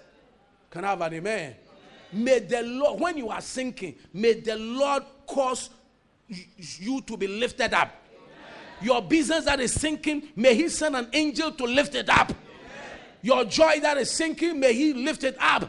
Can 0.70 0.84
I 0.84 0.88
have 0.88 1.00
an 1.00 1.14
amen? 1.14 1.54
May 2.12 2.38
the 2.40 2.62
Lord, 2.62 3.00
when 3.00 3.16
you 3.18 3.28
are 3.28 3.40
sinking, 3.40 3.96
may 4.12 4.34
the 4.34 4.56
Lord 4.56 5.02
cause 5.26 5.70
you 6.28 7.00
to 7.02 7.16
be 7.16 7.26
lifted 7.26 7.74
up. 7.74 7.90
Your 8.80 9.02
business 9.02 9.44
that 9.46 9.60
is 9.60 9.72
sinking, 9.72 10.28
may 10.36 10.54
He 10.54 10.68
send 10.68 10.94
an 10.96 11.08
angel 11.12 11.52
to 11.52 11.64
lift 11.64 11.94
it 11.94 12.08
up. 12.08 12.32
Your 13.22 13.44
joy 13.44 13.80
that 13.80 13.98
is 13.98 14.10
sinking, 14.10 14.60
may 14.60 14.72
He 14.72 14.92
lift 14.92 15.24
it 15.24 15.36
up. 15.40 15.68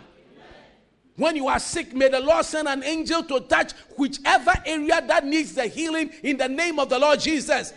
When 1.19 1.35
you 1.35 1.49
are 1.49 1.59
sick, 1.59 1.93
may 1.93 2.07
the 2.07 2.21
Lord 2.21 2.45
send 2.45 2.69
an 2.69 2.81
angel 2.81 3.21
to 3.23 3.41
touch 3.41 3.73
whichever 3.97 4.53
area 4.65 5.03
that 5.05 5.25
needs 5.25 5.53
the 5.53 5.67
healing 5.67 6.11
in 6.23 6.37
the 6.37 6.47
name 6.47 6.79
of 6.79 6.87
the 6.87 6.97
Lord 6.97 7.19
Jesus. 7.19 7.73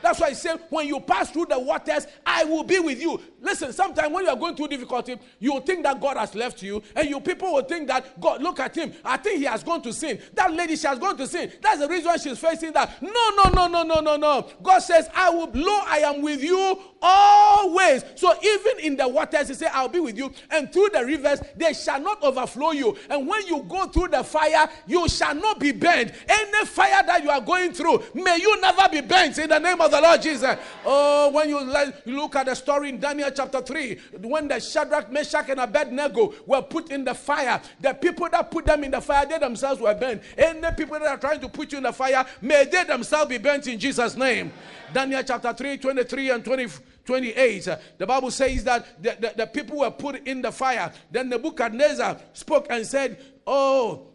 That's 0.00 0.20
why 0.20 0.28
I 0.28 0.32
said, 0.32 0.60
when 0.70 0.86
you 0.86 1.00
pass 1.00 1.28
through 1.28 1.46
the 1.46 1.58
waters, 1.58 2.06
I 2.24 2.44
will 2.44 2.62
be 2.62 2.78
with 2.78 3.00
you. 3.00 3.20
Listen, 3.44 3.72
sometimes 3.72 4.12
when 4.12 4.24
you 4.24 4.30
are 4.30 4.36
going 4.36 4.56
through 4.56 4.68
difficulty, 4.68 5.16
you 5.38 5.60
think 5.60 5.84
that 5.84 6.00
God 6.00 6.16
has 6.16 6.34
left 6.34 6.62
you, 6.62 6.82
and 6.96 7.08
you 7.08 7.20
people 7.20 7.52
will 7.52 7.62
think 7.62 7.86
that 7.88 8.18
God, 8.20 8.42
look 8.42 8.58
at 8.58 8.74
him. 8.74 8.92
I 9.04 9.18
think 9.18 9.38
he 9.38 9.44
has 9.44 9.62
gone 9.62 9.82
to 9.82 9.92
sin. 9.92 10.18
That 10.32 10.52
lady, 10.52 10.76
she 10.76 10.86
has 10.86 10.98
gone 10.98 11.16
to 11.18 11.26
sin. 11.26 11.52
That's 11.60 11.80
the 11.80 11.88
reason 11.88 12.18
she's 12.18 12.38
facing 12.38 12.72
that. 12.72 13.02
No, 13.02 13.30
no, 13.36 13.50
no, 13.50 13.68
no, 13.68 13.82
no, 13.82 14.00
no, 14.00 14.16
no. 14.16 14.48
God 14.62 14.78
says, 14.78 15.08
I 15.14 15.28
will, 15.28 15.50
lo, 15.52 15.80
I 15.84 15.98
am 15.98 16.22
with 16.22 16.42
you 16.42 16.78
always. 17.02 18.02
So 18.14 18.32
even 18.42 18.80
in 18.80 18.96
the 18.96 19.06
waters, 19.06 19.48
he 19.48 19.54
said, 19.54 19.70
I'll 19.74 19.88
be 19.88 20.00
with 20.00 20.16
you. 20.16 20.32
And 20.50 20.72
through 20.72 20.88
the 20.94 21.04
rivers, 21.04 21.40
they 21.54 21.74
shall 21.74 22.00
not 22.00 22.22
overflow 22.22 22.70
you. 22.70 22.96
And 23.10 23.26
when 23.26 23.46
you 23.46 23.62
go 23.68 23.86
through 23.86 24.08
the 24.08 24.24
fire, 24.24 24.68
you 24.86 25.06
shall 25.08 25.34
not 25.34 25.60
be 25.60 25.72
burned. 25.72 26.14
Any 26.26 26.66
fire 26.66 27.02
that 27.06 27.22
you 27.22 27.28
are 27.28 27.42
going 27.42 27.72
through, 27.72 28.04
may 28.14 28.38
you 28.40 28.58
never 28.60 28.88
be 28.88 29.02
burnt 29.02 29.36
in 29.38 29.50
the 29.50 29.58
name 29.58 29.80
of 29.80 29.90
the 29.90 30.00
Lord 30.00 30.22
Jesus. 30.22 30.56
Oh, 30.86 31.30
when 31.30 31.50
you 31.50 31.60
look 32.06 32.36
at 32.36 32.46
the 32.46 32.54
story 32.54 32.88
in 32.88 32.98
Daniel 32.98 33.30
chapter 33.34 33.60
3, 33.60 33.98
when 34.22 34.48
the 34.48 34.60
Shadrach, 34.60 35.10
Meshach, 35.10 35.48
and 35.48 35.60
Abednego 35.60 36.34
were 36.46 36.62
put 36.62 36.90
in 36.90 37.04
the 37.04 37.14
fire, 37.14 37.60
the 37.80 37.92
people 37.94 38.28
that 38.30 38.50
put 38.50 38.66
them 38.66 38.84
in 38.84 38.90
the 38.90 39.00
fire, 39.00 39.26
they 39.26 39.38
themselves 39.38 39.80
were 39.80 39.94
burnt. 39.94 40.22
Any 40.36 40.70
people 40.76 40.98
that 40.98 41.08
are 41.08 41.18
trying 41.18 41.40
to 41.40 41.48
put 41.48 41.72
you 41.72 41.78
in 41.78 41.84
the 41.84 41.92
fire, 41.92 42.24
may 42.40 42.64
they 42.64 42.84
themselves 42.84 43.28
be 43.28 43.38
burnt 43.38 43.66
in 43.66 43.78
Jesus' 43.78 44.16
name. 44.16 44.52
Daniel 44.92 45.22
chapter 45.22 45.52
3, 45.52 45.78
23 45.78 46.30
and 46.30 46.44
20. 46.44 46.66
28, 47.04 47.68
uh, 47.68 47.76
the 47.98 48.06
Bible 48.06 48.30
says 48.30 48.64
that 48.64 49.02
the, 49.02 49.14
the, 49.20 49.34
the, 49.36 49.46
people 49.46 49.80
were 49.80 49.90
put 49.90 50.26
in 50.26 50.40
the 50.40 50.50
fire. 50.50 50.90
Then 51.10 51.28
Nebuchadnezzar 51.28 52.18
spoke 52.32 52.66
and 52.70 52.86
said, 52.86 53.22
Oh, 53.46 54.08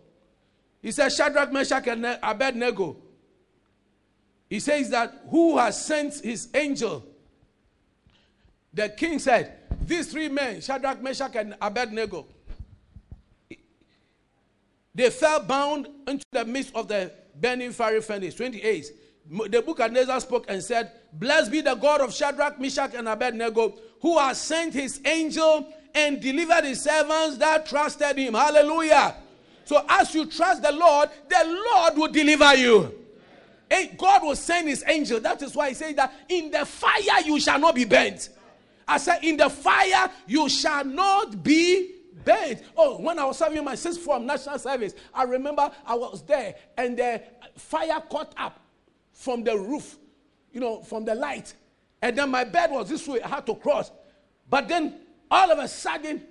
he 0.82 0.91
said, 0.91 1.10
Shadrach, 1.10 1.51
Meshach, 1.51 1.88
and 1.88 2.17
Abednego. 2.23 2.97
He 4.49 4.60
says 4.60 4.89
that 4.89 5.13
who 5.29 5.58
has 5.58 5.86
sent 5.86 6.15
his 6.15 6.49
angel? 6.53 7.05
The 8.73 8.89
king 8.89 9.19
said, 9.19 9.58
These 9.82 10.12
three 10.12 10.29
men, 10.29 10.62
Shadrach, 10.62 11.01
Meshach, 11.01 11.36
and 11.36 11.55
Abednego, 11.62 12.25
they 14.93 15.10
fell 15.10 15.41
bound 15.41 15.88
into 16.08 16.25
the 16.32 16.45
midst 16.45 16.75
of 16.75 16.88
the 16.88 17.12
burning 17.39 17.71
fiery 17.71 18.01
furnace. 18.01 18.36
28. 18.36 18.91
The 19.29 19.38
book 19.38 19.79
of 19.79 19.91
Nebuchadnezzar 19.91 20.19
spoke 20.21 20.45
and 20.49 20.63
said, 20.63 20.91
Blessed 21.13 21.51
be 21.51 21.62
the 21.62 21.75
God 21.75 22.01
of 22.01 22.13
Shadrach, 22.13 22.60
Meshach, 22.60 22.93
and 22.95 23.08
Abednego, 23.08 23.75
who 24.01 24.17
has 24.17 24.41
sent 24.41 24.73
his 24.73 24.99
angel 25.05 25.71
and 25.93 26.19
delivered 26.19 26.63
his 26.65 26.82
servants 26.82 27.38
that 27.38 27.65
trusted 27.65 28.17
him. 28.17 28.34
Hallelujah. 28.34 29.15
So 29.65 29.86
as 29.88 30.13
you 30.15 30.25
trust 30.25 30.63
the 30.63 30.71
Lord, 30.71 31.10
the 31.29 31.63
Lord 31.73 31.97
will 31.97 32.12
deliver 32.12 32.55
you. 32.55 32.95
God 33.97 34.23
will 34.23 34.36
send 34.36 34.67
his 34.67 34.84
angel. 34.88 35.19
That 35.19 35.41
is 35.43 35.55
why 35.55 35.69
he 35.69 35.75
says 35.75 35.93
that 35.95 36.12
in 36.27 36.49
the 36.49 36.65
fire 36.65 37.21
you 37.23 37.39
shall 37.39 37.60
not 37.60 37.75
be 37.75 37.86
burnt. 37.86 38.29
I 38.89 38.97
said, 38.97 39.23
in 39.23 39.38
the 39.38 39.49
fire 39.49 40.12
you 40.28 40.49
shall 40.49 40.84
not 40.84 41.43
be 41.43 41.95
burnt. 42.25 42.63
Oh, 42.75 42.99
when 42.99 43.19
I 43.19 43.25
was 43.25 43.38
serving 43.38 43.63
my 43.63 43.75
sixth 43.75 44.02
form 44.02 44.25
national 44.25 44.58
service, 44.58 44.95
I 45.13 45.23
remember 45.23 45.69
I 45.86 45.93
was 45.95 46.23
there 46.23 46.56
and 46.75 46.97
the 46.97 47.21
fire 47.56 48.02
caught 48.10 48.34
up 48.36 48.60
from 49.13 49.43
the 49.43 49.58
roof, 49.58 49.97
you 50.52 50.60
know, 50.60 50.82
from 50.82 51.06
the 51.06 51.13
light. 51.13 51.54
And 52.02 52.17
then 52.17 52.32
my 52.32 52.43
bed 52.43 52.71
was 52.71 52.89
this 52.89 53.08
way, 53.08 53.21
I 53.21 53.28
had 53.28 53.45
to 53.45 53.56
cross. 53.56 53.91
But 54.49 54.67
then 54.67 54.95
all 55.30 55.52
of 55.52 55.60
a 55.60 55.67
sudden, 55.67 56.23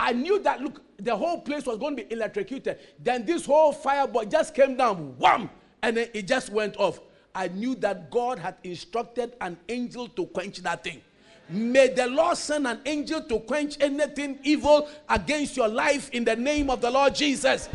I 0.00 0.12
knew 0.12 0.38
that 0.40 0.62
look, 0.62 0.80
the 0.96 1.14
whole 1.14 1.42
place 1.42 1.66
was 1.66 1.76
going 1.76 1.96
to 1.96 2.04
be 2.04 2.12
electrocuted. 2.12 2.78
Then 2.98 3.26
this 3.26 3.44
whole 3.44 3.72
fireball 3.72 4.24
just 4.24 4.54
came 4.54 4.76
down, 4.76 5.14
wham, 5.18 5.50
and 5.82 5.96
then 5.96 6.08
it 6.14 6.26
just 6.26 6.50
went 6.50 6.76
off. 6.76 7.00
I 7.34 7.48
knew 7.48 7.74
that 7.76 8.10
God 8.10 8.38
had 8.38 8.56
instructed 8.64 9.34
an 9.40 9.58
angel 9.68 10.08
to 10.08 10.26
quench 10.26 10.58
that 10.62 10.82
thing. 10.82 11.02
May 11.48 11.88
the 11.88 12.06
Lord 12.06 12.36
send 12.36 12.66
an 12.66 12.80
angel 12.84 13.22
to 13.22 13.40
quench 13.40 13.76
anything 13.80 14.38
evil 14.42 14.88
against 15.08 15.56
your 15.56 15.68
life 15.68 16.10
in 16.10 16.24
the 16.24 16.36
name 16.36 16.68
of 16.68 16.80
the 16.80 16.90
Lord 16.90 17.14
Jesus. 17.14 17.68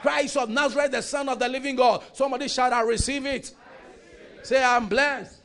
Christ 0.00 0.36
of 0.38 0.48
Nazareth, 0.48 0.92
the 0.92 1.02
Son 1.02 1.28
of 1.28 1.38
the 1.38 1.48
living 1.48 1.76
God. 1.76 2.02
Somebody 2.14 2.48
shout, 2.48 2.72
I 2.72 2.80
receive 2.80 3.26
it. 3.26 3.54
Say, 4.42 4.62
I'm 4.62 4.88
blessed. 4.88 5.40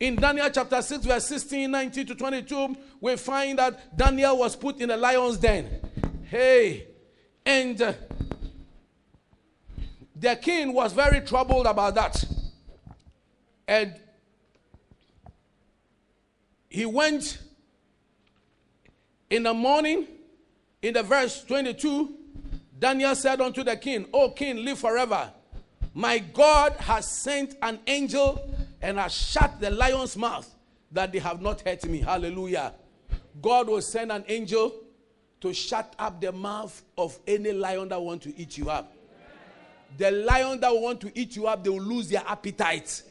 In 0.00 0.16
Daniel 0.16 0.48
chapter 0.50 0.80
6, 0.80 1.04
verse 1.04 1.26
16, 1.26 1.70
19 1.70 2.06
to 2.06 2.14
22, 2.14 2.76
we 3.00 3.16
find 3.16 3.58
that 3.58 3.96
Daniel 3.96 4.38
was 4.38 4.56
put 4.56 4.80
in 4.80 4.90
a 4.90 4.96
lion's 4.96 5.36
den. 5.36 5.68
Hey, 6.24 6.86
and 7.44 7.80
uh, 7.82 7.92
the 10.16 10.36
king 10.36 10.72
was 10.72 10.92
very 10.92 11.20
troubled 11.20 11.66
about 11.66 11.94
that. 11.94 12.24
And 13.68 13.94
he 16.72 16.86
went 16.86 17.38
in 19.28 19.42
the 19.42 19.52
morning, 19.52 20.06
in 20.80 20.94
the 20.94 21.02
verse 21.02 21.44
22, 21.44 22.14
Daniel 22.78 23.14
said 23.14 23.42
unto 23.42 23.62
the 23.62 23.76
king, 23.76 24.06
O 24.12 24.30
king, 24.30 24.64
live 24.64 24.78
forever. 24.78 25.30
My 25.92 26.18
God 26.18 26.72
has 26.78 27.06
sent 27.06 27.56
an 27.60 27.78
angel 27.86 28.42
and 28.80 28.98
has 28.98 29.12
shut 29.12 29.60
the 29.60 29.70
lion's 29.70 30.16
mouth 30.16 30.50
that 30.90 31.12
they 31.12 31.18
have 31.18 31.42
not 31.42 31.60
hurt 31.60 31.84
me. 31.84 32.00
Hallelujah. 32.00 32.72
God 33.42 33.68
will 33.68 33.82
send 33.82 34.10
an 34.10 34.24
angel 34.28 34.74
to 35.42 35.52
shut 35.52 35.94
up 35.98 36.22
the 36.22 36.32
mouth 36.32 36.82
of 36.96 37.18
any 37.26 37.52
lion 37.52 37.90
that 37.90 38.00
want 38.00 38.22
to 38.22 38.34
eat 38.40 38.56
you 38.56 38.70
up. 38.70 38.96
The 39.98 40.10
lion 40.10 40.58
that 40.60 40.74
want 40.74 41.02
to 41.02 41.12
eat 41.18 41.36
you 41.36 41.46
up, 41.46 41.62
they 41.62 41.70
will 41.70 41.82
lose 41.82 42.08
their 42.08 42.24
appetite. 42.26 43.02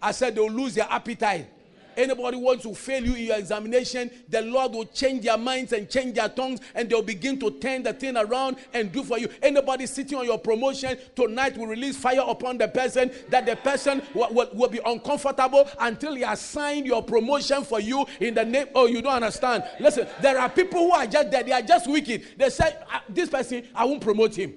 I 0.00 0.12
said 0.12 0.36
they 0.36 0.40
will 0.40 0.52
lose 0.52 0.74
their 0.74 0.86
appetite. 0.88 1.48
Anybody 1.96 2.36
wants 2.36 2.62
to 2.64 2.74
fail 2.74 3.04
you 3.04 3.14
in 3.14 3.26
your 3.26 3.36
examination, 3.38 4.10
the 4.28 4.42
Lord 4.42 4.72
will 4.72 4.84
change 4.86 5.24
their 5.24 5.38
minds 5.38 5.72
and 5.72 5.88
change 5.88 6.14
their 6.14 6.28
tongues, 6.28 6.60
and 6.74 6.88
they'll 6.88 7.02
begin 7.02 7.38
to 7.40 7.50
turn 7.50 7.82
the 7.82 7.92
thing 7.92 8.16
around 8.16 8.56
and 8.72 8.90
do 8.92 9.02
for 9.02 9.18
you. 9.18 9.28
Anybody 9.42 9.86
sitting 9.86 10.18
on 10.18 10.24
your 10.24 10.38
promotion 10.38 10.96
tonight 11.14 11.56
will 11.56 11.66
release 11.66 11.96
fire 11.96 12.22
upon 12.26 12.58
the 12.58 12.68
person 12.68 13.10
that 13.28 13.46
the 13.46 13.56
person 13.56 14.02
will, 14.14 14.32
will, 14.32 14.48
will 14.52 14.68
be 14.68 14.80
uncomfortable 14.84 15.68
until 15.80 16.14
he 16.14 16.22
has 16.22 16.40
signed 16.40 16.86
your 16.86 17.02
promotion 17.02 17.64
for 17.64 17.80
you 17.80 18.04
in 18.20 18.34
the 18.34 18.44
name. 18.44 18.66
Oh, 18.74 18.86
you 18.86 19.02
don't 19.02 19.14
understand. 19.14 19.64
Listen, 19.80 20.06
there 20.20 20.38
are 20.38 20.48
people 20.48 20.80
who 20.80 20.92
are 20.92 21.06
just 21.06 21.30
there, 21.30 21.42
they 21.42 21.52
are 21.52 21.62
just 21.62 21.88
wicked. 21.90 22.26
They 22.36 22.50
say, 22.50 22.76
ah, 22.90 23.02
This 23.08 23.28
person, 23.28 23.66
I 23.74 23.84
won't 23.84 24.00
promote 24.00 24.34
him. 24.34 24.54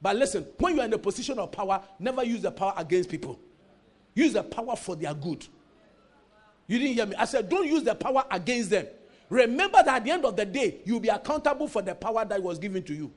But 0.00 0.16
listen, 0.16 0.46
when 0.58 0.74
you 0.74 0.82
are 0.82 0.84
in 0.84 0.92
a 0.92 0.98
position 0.98 1.38
of 1.38 1.50
power, 1.50 1.82
never 1.98 2.22
use 2.24 2.42
the 2.42 2.50
power 2.50 2.74
against 2.76 3.08
people. 3.08 3.40
Use 4.14 4.34
the 4.34 4.42
power 4.42 4.76
for 4.76 4.96
their 4.96 5.14
good. 5.14 5.46
You 6.66 6.78
didn't 6.78 6.94
hear 6.94 7.06
me. 7.06 7.16
I 7.16 7.24
said, 7.24 7.48
don't 7.48 7.66
use 7.66 7.82
the 7.82 7.94
power 7.94 8.24
against 8.30 8.70
them. 8.70 8.86
Remember 9.28 9.78
that 9.84 9.96
at 9.96 10.04
the 10.04 10.10
end 10.10 10.24
of 10.24 10.36
the 10.36 10.44
day, 10.44 10.80
you'll 10.84 11.00
be 11.00 11.08
accountable 11.08 11.68
for 11.68 11.82
the 11.82 11.94
power 11.94 12.24
that 12.24 12.42
was 12.42 12.58
given 12.58 12.82
to 12.84 12.94
you. 12.94 13.12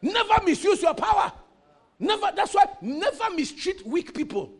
Never 0.00 0.44
misuse 0.44 0.82
your 0.82 0.94
power. 0.94 1.32
Never, 1.98 2.32
that's 2.34 2.52
why, 2.54 2.64
never 2.80 3.30
mistreat 3.34 3.86
weak 3.86 4.12
people. 4.12 4.52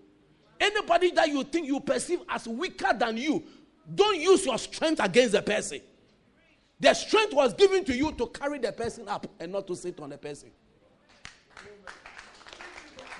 Anybody 0.60 1.10
that 1.10 1.28
you 1.28 1.42
think 1.42 1.66
you 1.66 1.80
perceive 1.80 2.20
as 2.28 2.46
weaker 2.46 2.92
than 2.96 3.16
you, 3.16 3.42
don't 3.92 4.20
use 4.20 4.46
your 4.46 4.58
strength 4.58 5.00
against 5.02 5.32
the 5.32 5.42
person. 5.42 5.80
The 6.78 6.94
strength 6.94 7.34
was 7.34 7.52
given 7.54 7.84
to 7.84 7.96
you 7.96 8.12
to 8.12 8.26
carry 8.28 8.58
the 8.60 8.70
person 8.70 9.08
up 9.08 9.26
and 9.40 9.50
not 9.50 9.66
to 9.66 9.74
sit 9.74 9.98
on 9.98 10.10
the 10.10 10.18
person. 10.18 10.50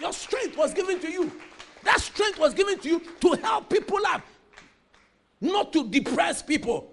Your 0.01 0.13
strength 0.13 0.57
was 0.57 0.73
given 0.73 1.01
to 1.01 1.11
you. 1.11 1.33
That 1.85 2.01
strength 2.01 2.39
was 2.39 2.55
given 2.55 2.79
to 2.81 2.89
you 2.89 3.03
to 3.21 3.33
help 3.43 3.69
people 3.69 3.99
up, 4.07 4.23
not 5.41 5.73
to 5.73 5.89
depress 5.89 6.43
people. 6.43 6.93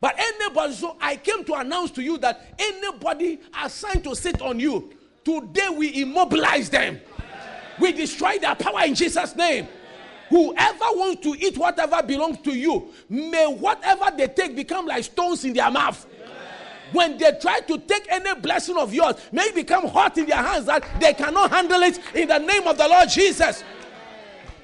But 0.00 0.16
anybody, 0.18 0.74
so 0.74 0.96
I 1.00 1.16
came 1.16 1.44
to 1.44 1.54
announce 1.54 1.90
to 1.92 2.02
you 2.02 2.18
that 2.18 2.54
anybody 2.58 3.40
assigned 3.62 4.04
to 4.04 4.14
sit 4.14 4.42
on 4.42 4.60
you, 4.60 4.92
today 5.24 5.68
we 5.70 6.02
immobilize 6.02 6.68
them. 6.68 7.00
We 7.80 7.92
destroy 7.92 8.38
their 8.38 8.54
power 8.54 8.84
in 8.84 8.94
Jesus' 8.94 9.34
name. 9.34 9.66
Whoever 10.28 10.84
wants 10.92 11.22
to 11.22 11.34
eat 11.38 11.56
whatever 11.56 12.02
belongs 12.02 12.38
to 12.42 12.52
you, 12.52 12.90
may 13.08 13.46
whatever 13.46 14.14
they 14.16 14.28
take 14.28 14.54
become 14.56 14.86
like 14.86 15.04
stones 15.04 15.44
in 15.44 15.54
their 15.54 15.70
mouth. 15.70 16.06
When 16.92 17.18
they 17.18 17.32
try 17.40 17.60
to 17.60 17.78
take 17.78 18.06
any 18.10 18.38
blessing 18.40 18.76
of 18.76 18.92
yours, 18.92 19.16
may 19.32 19.44
it 19.44 19.54
become 19.54 19.88
hot 19.88 20.16
in 20.18 20.26
their 20.26 20.42
hands 20.42 20.66
that 20.66 20.84
they 21.00 21.14
cannot 21.14 21.50
handle 21.50 21.82
it 21.82 21.98
in 22.14 22.28
the 22.28 22.38
name 22.38 22.66
of 22.66 22.76
the 22.76 22.86
Lord 22.86 23.08
Jesus. 23.08 23.64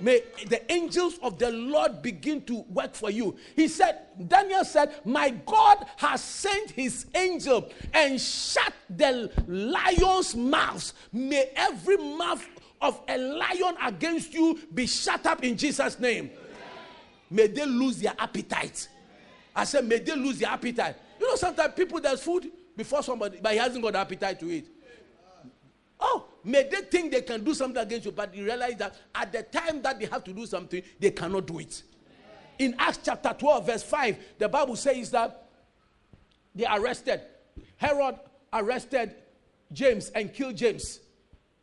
May 0.01 0.23
the 0.49 0.71
angels 0.73 1.19
of 1.23 1.39
the 1.39 1.51
Lord 1.51 2.03
begin 2.03 2.43
to 2.43 2.65
work 2.71 2.95
for 2.95 3.11
you. 3.11 3.37
He 3.55 3.69
said, 3.69 3.99
Daniel 4.29 4.65
said, 4.65 4.95
My 5.05 5.31
God 5.31 5.87
has 5.97 6.23
sent 6.23 6.71
his 6.71 7.07
angel 7.15 7.69
and 7.93 8.21
shut 8.21 8.73
the 8.89 9.31
lion's 9.47 10.35
mouths. 10.35 10.95
May 11.13 11.51
every 11.55 11.97
mouth 11.97 12.47
of 12.81 13.01
a 13.09 13.19
lion 13.19 13.77
against 13.83 14.33
you 14.33 14.59
be 14.73 14.87
shut 14.87 15.27
up 15.27 15.45
in 15.45 15.57
Jesus' 15.57 15.99
name. 15.99 16.31
May 17.31 17.47
they 17.47 17.67
lose 17.67 17.99
their 17.99 18.15
appetite. 18.19 18.89
I 19.55 19.65
said, 19.65 19.87
May 19.87 19.99
they 19.99 20.17
lose 20.17 20.39
their 20.39 20.51
appetite. 20.51 20.97
You 21.21 21.29
know, 21.29 21.37
sometimes 21.37 21.75
people, 21.75 22.01
there's 22.01 22.23
food 22.23 22.51
before 22.77 23.03
somebody, 23.03 23.39
but 23.43 23.53
he 23.53 23.59
hasn't 23.59 23.83
got 23.83 23.95
appetite 23.95 24.41
to 24.41 24.51
eat. 24.51 24.69
Oh, 26.01 26.27
may 26.45 26.69
they 26.69 26.83
think 26.83 27.13
they 27.13 27.23
can 27.23 27.45
do 27.45 27.53
something 27.53 27.83
against 27.83 28.07
you, 28.07 28.13
but 28.13 28.35
you 28.35 28.45
realize 28.45 28.77
that 28.77 28.95
at 29.15 29.33
the 29.33 29.43
time 29.43 29.83
that 29.83 30.01
they 30.01 30.07
have 30.07 30.25
to 30.25 30.33
do 30.33 30.47
something, 30.47 30.83
they 30.99 31.11
cannot 31.11 31.47
do 31.47 31.59
it. 31.59 31.83
In 32.59 32.75
Acts 32.79 33.01
chapter 33.03 33.35
12, 33.39 33.67
verse 33.67 33.83
5, 33.83 34.19
the 34.39 34.49
Bible 34.49 34.77
says 34.77 35.11
that 35.11 35.49
they 36.55 36.67
arrested, 36.67 37.21
Herod 37.77 38.17
arrested 38.53 39.15
James 39.73 40.11
and 40.11 40.33
killed 40.33 40.57
James 40.57 41.01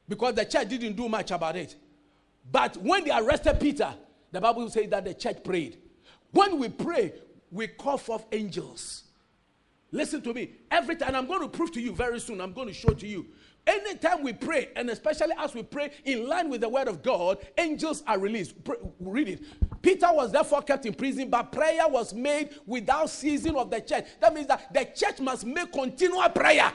because 0.08 0.36
the 0.36 0.46
church 0.46 0.70
didn't 0.70 0.96
do 0.96 1.10
much 1.10 1.32
about 1.32 1.56
it. 1.56 1.76
But 2.52 2.78
when 2.78 3.04
they 3.04 3.12
arrested 3.12 3.60
Peter, 3.60 3.94
the 4.32 4.40
Bible 4.40 4.70
says 4.70 4.90
that 4.90 5.06
the 5.06 5.14
church 5.14 5.44
prayed. 5.44 5.78
When 6.32 6.60
we 6.60 6.70
pray, 6.70 7.14
we 7.52 7.68
call 7.68 7.98
forth 7.98 8.26
angels. 8.32 9.04
Listen 9.92 10.22
to 10.22 10.34
me. 10.34 10.52
Every 10.70 10.96
time, 10.96 11.16
I'm 11.16 11.28
going 11.28 11.42
to 11.42 11.48
prove 11.48 11.72
to 11.74 11.82
you 11.82 11.94
very 11.94 12.20
soon, 12.20 12.42
I'm 12.42 12.54
going 12.54 12.68
to 12.68 12.74
show 12.74 12.90
to 12.90 13.08
you 13.08 13.26
anytime 13.68 14.24
we 14.24 14.34
pray, 14.34 14.70
and 14.76 14.90
especially 14.90 15.34
as 15.38 15.54
we 15.54 15.64
pray 15.64 15.92
in 16.06 16.28
line 16.28 16.50
with 16.50 16.62
the 16.62 16.70
word 16.70 16.88
of 16.88 17.04
God, 17.04 17.38
angels 17.58 18.04
are 18.08 18.18
released. 18.18 18.64
Pr- 18.64 18.74
read 19.00 19.30
it. 19.30 19.44
Peter 19.82 20.08
was 20.12 20.32
therefore 20.32 20.62
kept 20.62 20.86
in 20.86 20.94
prison, 20.94 21.30
but 21.30 21.52
prayer 21.52 21.88
was 21.88 22.14
made 22.14 22.50
without 22.66 23.10
ceasing 23.10 23.56
of 23.56 23.70
the 23.70 23.82
church. 23.82 24.06
That 24.20 24.34
means 24.34 24.48
that 24.48 24.74
the 24.74 24.86
church 24.96 25.20
must 25.20 25.46
make 25.46 25.72
continual 25.72 26.30
prayer. 26.30 26.72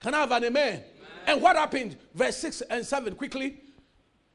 Can 0.00 0.14
I 0.14 0.20
have 0.20 0.32
an 0.32 0.44
amen? 0.44 0.74
amen? 0.74 0.84
And 1.26 1.42
what 1.42 1.56
happened? 1.56 1.96
Verse 2.14 2.36
6 2.36 2.62
and 2.62 2.84
7, 2.84 3.14
quickly. 3.14 3.60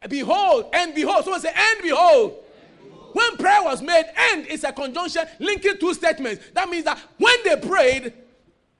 Behold, 0.09 0.65
and 0.73 0.95
behold. 0.95 1.23
Someone 1.23 1.41
say, 1.41 1.53
and 1.55 1.81
behold. 1.83 2.43
When 3.13 3.37
prayer 3.37 3.61
was 3.61 3.81
made, 3.81 4.05
and 4.17 4.45
is 4.47 4.63
a 4.63 4.71
conjunction 4.71 5.25
linking 5.39 5.77
two 5.77 5.93
statements. 5.93 6.43
That 6.53 6.69
means 6.69 6.85
that 6.85 6.97
when 7.17 7.35
they 7.43 7.57
prayed, 7.57 8.13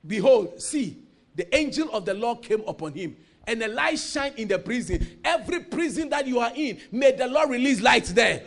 behold, 0.06 0.60
see, 0.60 1.01
the 1.34 1.54
angel 1.54 1.90
of 1.92 2.04
the 2.04 2.14
Lord 2.14 2.42
came 2.42 2.62
upon 2.66 2.92
him. 2.92 3.16
And 3.46 3.60
the 3.60 3.68
light 3.68 3.98
shine 3.98 4.32
in 4.36 4.48
the 4.48 4.58
prison. 4.58 5.18
Every 5.24 5.60
prison 5.60 6.08
that 6.10 6.26
you 6.26 6.38
are 6.38 6.52
in, 6.54 6.78
may 6.92 7.12
the 7.12 7.26
Lord 7.26 7.50
release 7.50 7.80
light 7.80 8.04
there. 8.06 8.42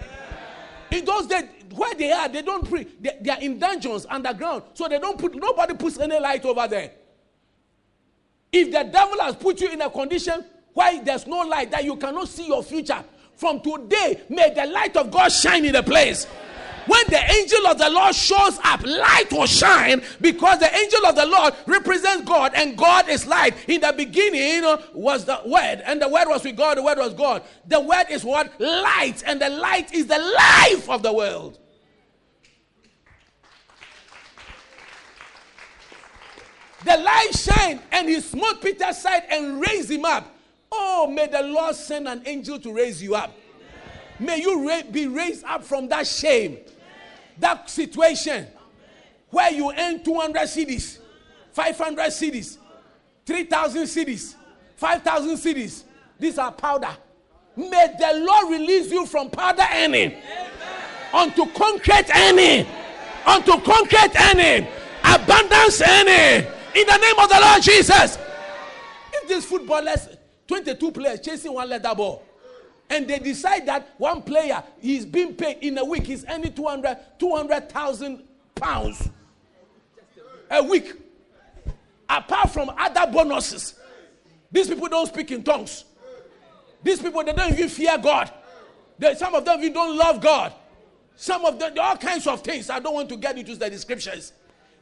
In 0.91 1.03
those 1.03 1.27
days, 1.27 1.45
where 1.73 1.93
they 1.95 2.11
are, 2.11 2.29
they 2.29 2.41
don't 2.41 2.67
pray. 2.67 2.87
They, 3.01 3.17
they 3.19 3.29
are 3.31 3.41
in 3.41 3.59
dungeons 3.59 4.05
underground. 4.09 4.63
So 4.73 4.87
they 4.87 4.99
don't 4.99 5.17
put 5.17 5.35
nobody 5.35 5.73
puts 5.73 5.99
any 5.99 6.17
light 6.19 6.45
over 6.45 6.67
there. 6.67 6.91
If 8.51 8.71
the 8.71 8.83
devil 8.83 9.19
has 9.19 9.35
put 9.35 9.59
you 9.59 9.69
in 9.69 9.81
a 9.81 9.89
condition 9.89 10.45
where 10.73 11.03
there's 11.03 11.27
no 11.27 11.39
light, 11.39 11.71
that 11.71 11.83
you 11.83 11.97
cannot 11.97 12.29
see 12.29 12.47
your 12.47 12.63
future, 12.63 13.03
from 13.35 13.59
today, 13.59 14.21
may 14.29 14.53
the 14.53 14.65
light 14.65 14.95
of 14.95 15.11
God 15.11 15.29
shine 15.29 15.65
in 15.65 15.73
the 15.73 15.83
place. 15.83 16.25
When 16.87 17.03
the 17.07 17.31
angel 17.31 17.67
of 17.67 17.77
the 17.77 17.89
Lord 17.89 18.13
shows 18.13 18.59
up, 18.63 18.83
light 18.83 19.31
will 19.31 19.47
shine 19.47 20.03
because 20.21 20.59
the 20.59 20.73
angel 20.75 21.05
of 21.05 21.15
the 21.15 21.25
Lord 21.25 21.53
represents 21.65 22.25
God 22.25 22.51
and 22.55 22.77
God 22.77 23.09
is 23.09 23.25
light. 23.25 23.55
In 23.67 23.81
the 23.81 23.93
beginning 23.93 24.63
was 24.93 25.25
the 25.25 25.39
Word, 25.45 25.81
and 25.85 26.01
the 26.01 26.09
Word 26.09 26.27
was 26.27 26.43
with 26.43 26.57
God, 26.57 26.77
the 26.77 26.83
Word 26.83 26.97
was 26.97 27.13
God. 27.13 27.43
The 27.67 27.79
Word 27.79 28.05
is 28.09 28.23
what? 28.23 28.59
Light, 28.59 29.23
and 29.25 29.41
the 29.41 29.49
light 29.49 29.93
is 29.93 30.07
the 30.07 30.19
life 30.19 30.89
of 30.89 31.01
the 31.01 31.13
world. 31.13 31.59
The 36.85 36.97
light 36.97 37.31
shined, 37.33 37.81
and 37.91 38.07
he 38.07 38.21
smote 38.21 38.61
Peter's 38.61 38.99
side 38.99 39.23
and 39.31 39.59
raised 39.59 39.89
him 39.89 40.05
up. 40.05 40.31
Oh, 40.71 41.07
may 41.07 41.25
the 41.25 41.41
Lord 41.41 41.75
send 41.75 42.07
an 42.07 42.21
angel 42.25 42.59
to 42.59 42.71
raise 42.71 43.01
you 43.01 43.15
up. 43.15 43.35
May 44.19 44.41
you 44.41 44.69
ra- 44.69 44.83
be 44.91 45.07
raised 45.07 45.43
up 45.45 45.63
from 45.63 45.87
that 45.89 46.05
shame, 46.05 46.59
that 47.39 47.69
situation 47.69 48.47
where 49.29 49.51
you 49.51 49.71
earn 49.77 50.03
200 50.03 50.41
cedis, 50.41 50.99
500 51.51 52.03
cedis, 52.07 52.57
3,000 53.25 53.83
cedis, 53.83 54.35
5,000 54.77 55.35
cedis. 55.35 55.83
These 56.19 56.37
are 56.37 56.51
powder. 56.51 56.95
May 57.55 57.95
the 57.99 58.25
Lord 58.25 58.51
release 58.51 58.91
you 58.91 59.05
from 59.05 59.29
powder 59.29 59.65
earning 59.73 60.15
onto 61.15 61.45
concrete 61.47 62.09
earning, 62.13 62.67
onto 63.25 63.59
concrete 63.61 64.11
earning, 64.19 64.67
abundance 65.03 65.81
earning. 65.81 66.45
In 66.75 66.85
the 66.85 66.97
name 66.97 67.19
of 67.19 67.29
the 67.29 67.39
Lord 67.41 67.61
Jesus. 67.61 68.17
If 69.13 69.29
these 69.29 69.45
footballers, 69.45 70.09
22 70.47 70.91
players 70.91 71.21
chasing 71.21 71.53
one 71.53 71.69
leather 71.69 71.95
ball, 71.95 72.21
and 72.89 73.07
they 73.07 73.19
decide 73.19 73.65
that 73.65 73.93
one 73.97 74.21
player 74.21 74.63
is 74.81 75.05
being 75.05 75.33
paid 75.33 75.57
in 75.61 75.77
a 75.77 75.85
week, 75.85 76.05
he's 76.05 76.25
earning 76.29 76.53
200 76.53 76.97
200,000 77.17 78.23
pounds 78.53 79.09
a 80.49 80.63
week. 80.63 80.93
Apart 82.07 82.51
from 82.51 82.69
other 82.77 83.11
bonuses, 83.11 83.75
these 84.51 84.67
people 84.67 84.87
don't 84.87 85.07
speak 85.07 85.31
in 85.31 85.43
tongues. 85.43 85.85
These 86.83 87.01
people 87.01 87.23
they 87.23 87.33
don't 87.33 87.51
even 87.51 87.67
fear 87.67 87.97
God. 87.97 88.31
They, 88.99 89.15
some 89.15 89.33
of 89.33 89.43
them 89.43 89.59
even 89.59 89.73
don't 89.73 89.97
love 89.97 90.21
God. 90.21 90.53
Some 91.15 91.45
of 91.45 91.57
them 91.57 91.73
all 91.79 91.97
kinds 91.97 92.27
of 92.27 92.41
things. 92.41 92.69
I 92.69 92.79
don't 92.79 92.93
want 92.93 93.09
to 93.09 93.17
get 93.17 93.37
into 93.37 93.55
the 93.55 93.69
descriptions. 93.69 94.33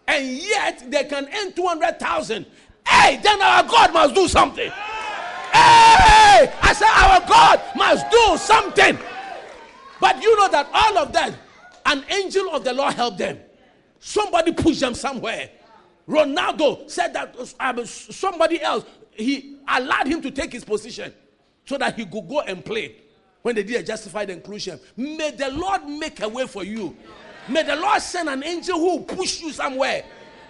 And 0.07 0.27
yet 0.27 0.83
they 0.91 1.05
can 1.05 1.29
earn 1.33 1.53
200,000. 1.53 2.45
Hey, 2.85 3.19
then 3.23 3.41
our 3.41 3.63
God 3.63 3.93
must 3.93 4.13
do 4.13 4.27
something. 4.27 4.69
Hey, 4.69 6.22
I 6.61 6.73
said 6.73 6.89
our 6.89 7.27
God 7.27 7.61
must 7.75 8.09
do 8.09 8.37
something. 8.37 8.97
But 9.99 10.21
you 10.21 10.35
know 10.37 10.49
that 10.49 10.67
all 10.73 10.97
of 10.97 11.13
that, 11.13 11.33
an 11.85 12.03
angel 12.09 12.49
of 12.53 12.63
the 12.63 12.73
Lord 12.73 12.93
helped 12.93 13.17
them. 13.19 13.39
Somebody 13.99 14.51
pushed 14.51 14.81
them 14.81 14.93
somewhere. 14.93 15.49
Ronaldo 16.07 16.89
said 16.89 17.13
that 17.13 17.35
um, 17.59 17.85
somebody 17.85 18.61
else, 18.61 18.85
he 19.11 19.57
allowed 19.67 20.07
him 20.07 20.21
to 20.21 20.31
take 20.31 20.51
his 20.51 20.65
position 20.65 21.13
so 21.65 21.77
that 21.77 21.95
he 21.95 22.05
could 22.05 22.27
go 22.27 22.41
and 22.41 22.63
play 22.65 22.95
when 23.41 23.55
they 23.55 23.63
did 23.63 23.81
a 23.81 23.83
justified 23.83 24.29
inclusion. 24.29 24.79
May 24.97 25.31
the 25.31 25.49
Lord 25.49 25.85
make 25.85 26.21
a 26.21 26.27
way 26.27 26.47
for 26.47 26.63
you. 26.63 26.95
May 27.47 27.63
the 27.63 27.75
Lord 27.75 28.01
send 28.01 28.29
an 28.29 28.43
angel 28.43 28.77
who 28.77 28.97
will 28.97 29.03
push 29.03 29.41
you 29.41 29.51
somewhere. 29.51 30.03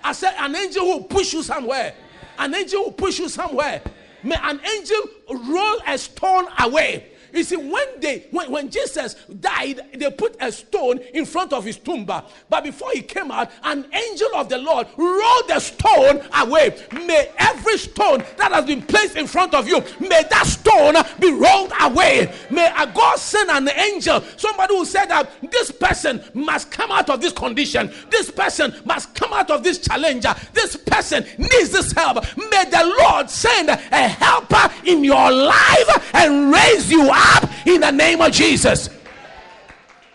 I 0.03 0.13
said, 0.13 0.35
an 0.37 0.55
angel 0.55 0.83
who 0.83 0.91
will 0.93 1.03
push 1.03 1.33
you 1.33 1.43
somewhere. 1.43 1.93
An 2.37 2.53
angel 2.53 2.79
who 2.79 2.85
will 2.85 2.93
push 2.93 3.19
you 3.19 3.29
somewhere. 3.29 3.81
May 4.23 4.37
an 4.41 4.59
angel 4.59 5.01
roll 5.29 5.77
a 5.85 5.97
stone 5.97 6.45
away. 6.59 7.12
You 7.33 7.43
see, 7.43 7.55
when 7.55 7.99
they 7.99 8.27
when, 8.29 8.51
when 8.51 8.69
Jesus 8.69 9.15
died, 9.39 9.81
they 9.95 10.11
put 10.11 10.37
a 10.39 10.51
stone 10.51 10.99
in 11.15 11.25
front 11.25 11.51
of 11.51 11.65
his 11.65 11.77
tomb. 11.77 12.05
But 12.05 12.63
before 12.63 12.91
he 12.93 13.01
came 13.01 13.31
out, 13.31 13.49
an 13.63 13.87
angel 13.91 14.35
of 14.35 14.49
the 14.49 14.59
Lord 14.59 14.87
rolled 14.95 15.47
the 15.47 15.59
stone 15.59 16.21
away. 16.35 16.77
May 16.91 17.31
every 17.39 17.77
stone 17.79 18.23
that 18.37 18.51
has 18.51 18.65
been 18.65 18.83
placed 18.83 19.15
in 19.15 19.25
front 19.25 19.55
of 19.55 19.67
you, 19.67 19.81
may 19.99 20.23
that 20.29 20.45
stone 20.45 20.93
be 21.19 21.31
rolled 21.31 21.73
away. 21.81 22.31
May 22.51 22.71
a 22.77 22.85
God 22.93 23.17
send 23.17 23.49
an 23.49 23.67
angel, 23.79 24.21
somebody 24.37 24.75
who 24.75 24.85
said 24.85 25.07
that 25.07 25.31
this 25.51 25.71
person 25.71 26.23
must 26.35 26.69
come 26.69 26.91
out 26.91 27.09
of 27.09 27.19
this 27.19 27.33
condition, 27.33 27.91
this 28.11 28.29
person 28.29 28.75
must 28.85 29.15
come 29.15 29.33
out 29.33 29.49
of 29.49 29.63
this 29.63 29.79
challenge, 29.79 30.25
this 30.53 30.75
person 30.75 31.25
needs 31.39 31.71
this 31.71 31.91
help. 31.93 32.23
May 32.37 32.65
the 32.65 32.95
Lord 32.99 33.27
send 33.29 33.69
a 33.69 33.75
helper 33.75 34.71
in 34.85 35.03
your 35.03 35.31
life 35.31 36.13
and 36.13 36.53
raise 36.53 36.91
you 36.91 37.09
up 37.09 37.22
in 37.65 37.81
the 37.81 37.91
name 37.91 38.21
of 38.21 38.31
Jesus. 38.31 38.89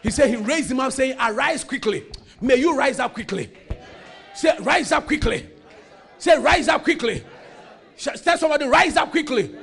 He 0.03 0.11
said 0.11 0.29
he 0.31 0.37
raised 0.37 0.71
him 0.71 0.81
up, 0.81 0.93
saying, 0.93 1.17
Arise 1.21 1.65
quickly. 1.65 2.05
May 2.41 2.57
you 2.57 2.77
rise 2.77 2.99
up 3.01 3.15
quickly. 3.15 3.51
Say, 4.35 4.57
Rise 4.61 4.93
up 4.93 5.07
quickly. 5.07 5.49
Say, 6.19 6.39
Rise 6.39 6.69
up 6.69 6.85
quickly. 6.85 7.25
Tell 7.97 8.39
somebody, 8.39 8.67
Rise 8.67 8.97
up 8.97 9.11
quickly. 9.11 9.55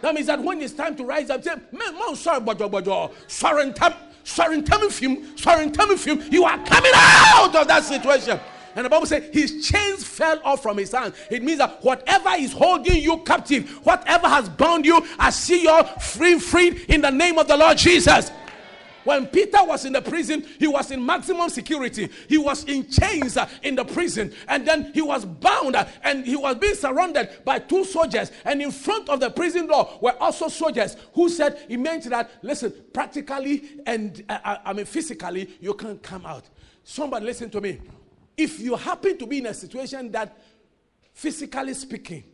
That 0.00 0.14
means 0.14 0.26
that 0.26 0.42
when 0.42 0.60
it's 0.60 0.72
time 0.72 0.96
to 0.96 1.04
rise 1.04 1.30
up, 1.30 1.42
say, 1.42 1.54
Man, 1.72 2.16
sorry, 2.16 2.40
bojo, 2.40 2.68
bojo. 2.68 3.10
Sorry, 3.26 3.72
sorry, 4.24 4.62
sorry. 5.36 5.64
You 6.30 6.44
are 6.44 6.64
coming 6.64 6.92
out 6.94 7.56
of 7.56 7.68
that 7.68 7.84
situation. 7.84 8.40
And 8.74 8.84
the 8.86 8.90
Bible 8.90 9.06
says 9.06 9.24
his 9.32 9.68
chains 9.68 10.04
fell 10.04 10.40
off 10.44 10.62
from 10.62 10.78
his 10.78 10.92
hands. 10.92 11.14
It 11.30 11.42
means 11.42 11.58
that 11.58 11.82
whatever 11.82 12.30
is 12.38 12.52
holding 12.52 13.02
you 13.02 13.18
captive, 13.18 13.68
whatever 13.84 14.28
has 14.28 14.48
bound 14.48 14.86
you, 14.86 15.04
I 15.18 15.30
see 15.30 15.62
you 15.62 15.82
free, 16.00 16.38
freed 16.38 16.86
in 16.88 17.00
the 17.00 17.10
name 17.10 17.38
of 17.38 17.48
the 17.48 17.56
Lord 17.56 17.78
Jesus. 17.78 18.30
When 19.04 19.26
Peter 19.26 19.58
was 19.64 19.84
in 19.84 19.92
the 19.92 20.02
prison, 20.02 20.46
he 20.58 20.66
was 20.66 20.90
in 20.90 21.04
maximum 21.04 21.48
security. 21.48 22.08
He 22.28 22.38
was 22.38 22.64
in 22.64 22.88
chains 22.88 23.36
uh, 23.36 23.48
in 23.62 23.74
the 23.74 23.84
prison. 23.84 24.32
And 24.48 24.66
then 24.66 24.92
he 24.94 25.02
was 25.02 25.24
bound 25.24 25.76
uh, 25.76 25.86
and 26.04 26.24
he 26.24 26.36
was 26.36 26.56
being 26.56 26.74
surrounded 26.74 27.44
by 27.44 27.58
two 27.58 27.84
soldiers. 27.84 28.30
And 28.44 28.62
in 28.62 28.70
front 28.70 29.08
of 29.08 29.20
the 29.20 29.30
prison 29.30 29.66
door 29.66 29.98
were 30.00 30.16
also 30.20 30.48
soldiers 30.48 30.96
who 31.14 31.28
said, 31.28 31.64
He 31.68 31.76
meant 31.76 32.04
that, 32.10 32.30
listen, 32.42 32.72
practically 32.92 33.80
and 33.86 34.24
uh, 34.28 34.58
I 34.64 34.72
mean 34.72 34.86
physically, 34.86 35.50
you 35.60 35.74
can't 35.74 36.02
come 36.02 36.26
out. 36.26 36.44
Somebody 36.84 37.26
listen 37.26 37.50
to 37.50 37.60
me. 37.60 37.80
If 38.36 38.60
you 38.60 38.76
happen 38.76 39.18
to 39.18 39.26
be 39.26 39.38
in 39.38 39.46
a 39.46 39.54
situation 39.54 40.10
that, 40.12 40.36
physically 41.12 41.74
speaking, 41.74 42.24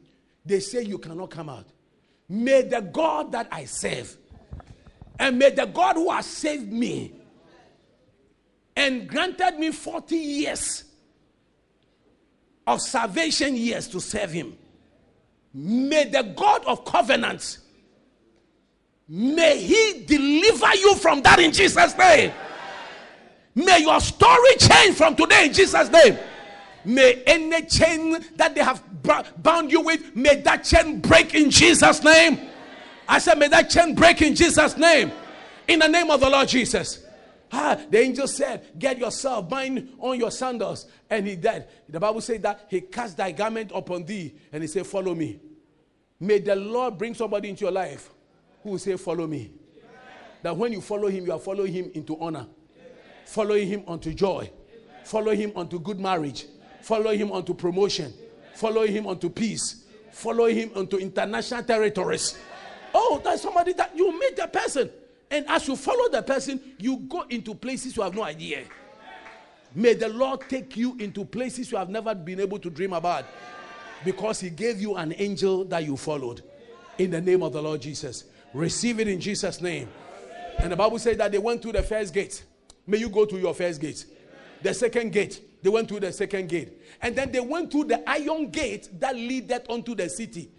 they 0.44 0.61
say 0.61 0.82
you 0.82 0.98
cannot 0.98 1.30
come 1.30 1.48
out, 1.48 1.66
may 2.28 2.62
the 2.62 2.80
God 2.80 3.32
that 3.32 3.48
I 3.50 3.64
serve 3.64 4.16
and 5.18 5.38
may 5.38 5.50
the 5.50 5.66
God 5.66 5.96
who 5.96 6.11
has 6.11 6.26
saved 6.26 6.72
me 6.72 7.12
and 8.76 9.08
granted 9.08 9.58
me 9.58 9.72
40 9.72 10.16
years 10.16 10.84
of 12.66 12.80
salvation 12.80 13.56
years 13.56 13.88
to 13.88 14.00
serve 14.00 14.30
him, 14.30 14.56
may 15.52 16.05
the 16.05 16.22
God 16.22 16.64
of 16.64 16.84
covenants, 16.84 17.59
may 19.09 19.59
he 19.59 20.05
deliver 20.07 20.76
you 20.76 20.94
from 20.94 21.22
that 21.22 21.40
in 21.40 21.51
Jesus' 21.51 21.96
name. 21.96 22.32
May 23.59 23.80
your 23.80 24.00
story 24.00 24.54
change 24.56 24.94
from 24.96 25.16
today 25.16 25.46
in 25.46 25.52
Jesus' 25.52 25.90
name. 25.90 26.16
May 26.84 27.24
any 27.26 27.62
chain 27.62 28.24
that 28.36 28.54
they 28.54 28.62
have 28.62 28.84
bound 29.42 29.72
you 29.72 29.80
with, 29.80 30.14
may 30.14 30.36
that 30.42 30.62
chain 30.62 31.00
break 31.00 31.34
in 31.34 31.50
Jesus' 31.50 32.04
name. 32.04 32.38
I 33.09 33.18
said, 33.18 33.36
may 33.36 33.48
that 33.48 33.68
chain 33.68 33.96
break 33.96 34.22
in 34.22 34.36
Jesus' 34.36 34.76
name. 34.76 35.11
In 35.66 35.80
the 35.80 35.88
name 35.88 36.09
of 36.09 36.20
the 36.20 36.30
Lord 36.30 36.46
Jesus. 36.46 37.04
Ah, 37.50 37.76
the 37.90 37.98
angel 37.98 38.28
said, 38.28 38.78
Get 38.78 38.98
yourself, 38.98 39.48
bind 39.48 39.88
on 39.98 40.20
your 40.20 40.30
sandals. 40.30 40.86
And 41.11 41.26
he 41.26 41.34
did. 41.34 41.66
The 41.88 41.98
Bible 41.98 42.20
said 42.20 42.42
that 42.42 42.66
he 42.70 42.82
cast 42.82 43.16
thy 43.16 43.32
garment 43.32 43.72
upon 43.74 44.04
thee 44.04 44.34
and 44.52 44.62
he 44.62 44.68
said, 44.68 44.86
Follow 44.86 45.16
me. 45.16 45.40
May 46.20 46.38
the 46.38 46.54
Lord 46.54 46.96
bring 46.96 47.14
somebody 47.14 47.48
into 47.48 47.64
your 47.64 47.72
life 47.72 48.11
who 48.62 48.70
will 48.70 48.78
say, 48.78 48.96
Follow 48.96 49.26
me. 49.26 49.50
That 50.42 50.56
when 50.56 50.72
you 50.72 50.80
follow 50.80 51.09
him, 51.09 51.26
you 51.26 51.32
are 51.32 51.40
following 51.40 51.72
him 51.72 51.90
into 51.94 52.16
honor, 52.20 52.46
following 53.29 53.68
him 53.68 53.85
unto 53.87 54.14
joy, 54.14 54.51
following 55.05 55.39
him 55.39 55.53
unto 55.55 55.79
good 55.79 56.01
marriage, 56.01 56.47
following 56.81 57.18
him 57.18 57.31
unto 57.31 57.53
promotion, 57.53 58.11
following 58.55 58.91
him 58.91 59.07
unto 59.07 59.29
peace, 59.29 59.85
following 60.11 60.57
him 60.57 60.70
unto 60.74 60.97
international 60.97 61.62
territories. 61.62 62.39
Oh, 62.95 63.20
that's 63.22 63.43
somebody 63.43 63.74
that 63.74 63.95
you 63.95 64.18
meet 64.18 64.35
the 64.35 64.47
person. 64.47 64.91
And 65.31 65.47
as 65.47 65.68
you 65.68 65.76
follow 65.76 66.09
the 66.09 66.22
person, 66.22 66.59
you 66.79 66.97
go 67.07 67.26
into 67.29 67.55
places 67.55 67.99
you 67.99 68.03
have 68.03 68.14
no 68.14 68.22
idea. 68.22 68.64
May 69.74 69.93
the 69.93 70.09
Lord 70.09 70.49
take 70.49 70.74
you 70.79 70.97
into 70.99 71.26
places 71.26 71.70
you 71.70 71.76
have 71.76 71.91
never 71.91 72.14
been 72.14 72.41
able 72.41 72.59
to 72.61 72.70
dream 72.70 72.95
about 72.95 73.26
because 74.07 74.41
He 74.41 74.49
gave 74.49 74.81
you 74.81 74.97
an 74.97 75.14
angel 75.18 75.66
that 75.66 75.85
you 75.85 75.99
followed. 75.99 76.43
In 76.97 77.11
the 77.11 77.20
name 77.20 77.43
of 77.43 77.53
the 77.53 77.61
Lord 77.61 77.83
Jesus. 77.83 78.24
Receive 78.55 79.01
it 79.01 79.07
in 79.07 79.20
Jesus' 79.20 79.61
name. 79.61 79.91
And 80.59 80.72
the 80.72 80.76
Bible 80.76 80.99
says 80.99 81.18
that 81.18 81.31
they 81.31 81.39
went 81.39 81.61
to 81.61 81.72
the 81.72 81.83
first 81.83 82.14
gate. 82.14 82.43
May 82.89 82.97
you 82.97 83.11
go 83.11 83.26
to 83.26 83.39
your 83.39 83.53
first 83.53 83.80
gate. 83.82 84.07
The 84.62 84.72
second 84.72 85.12
gate, 85.12 85.62
they 85.62 85.68
went 85.68 85.89
to 85.91 86.01
the 86.01 86.11
second 86.11 86.49
gate. 86.49 86.72
And 87.03 87.14
then 87.14 87.30
they 87.30 87.39
went 87.39 87.70
to 87.72 87.84
the 87.84 88.09
iron 88.09 88.51
gate 88.51 88.89
that 88.99 89.14
leaded 89.14 89.62
onto 89.68 89.95
the 89.95 90.09
city. 90.09 90.51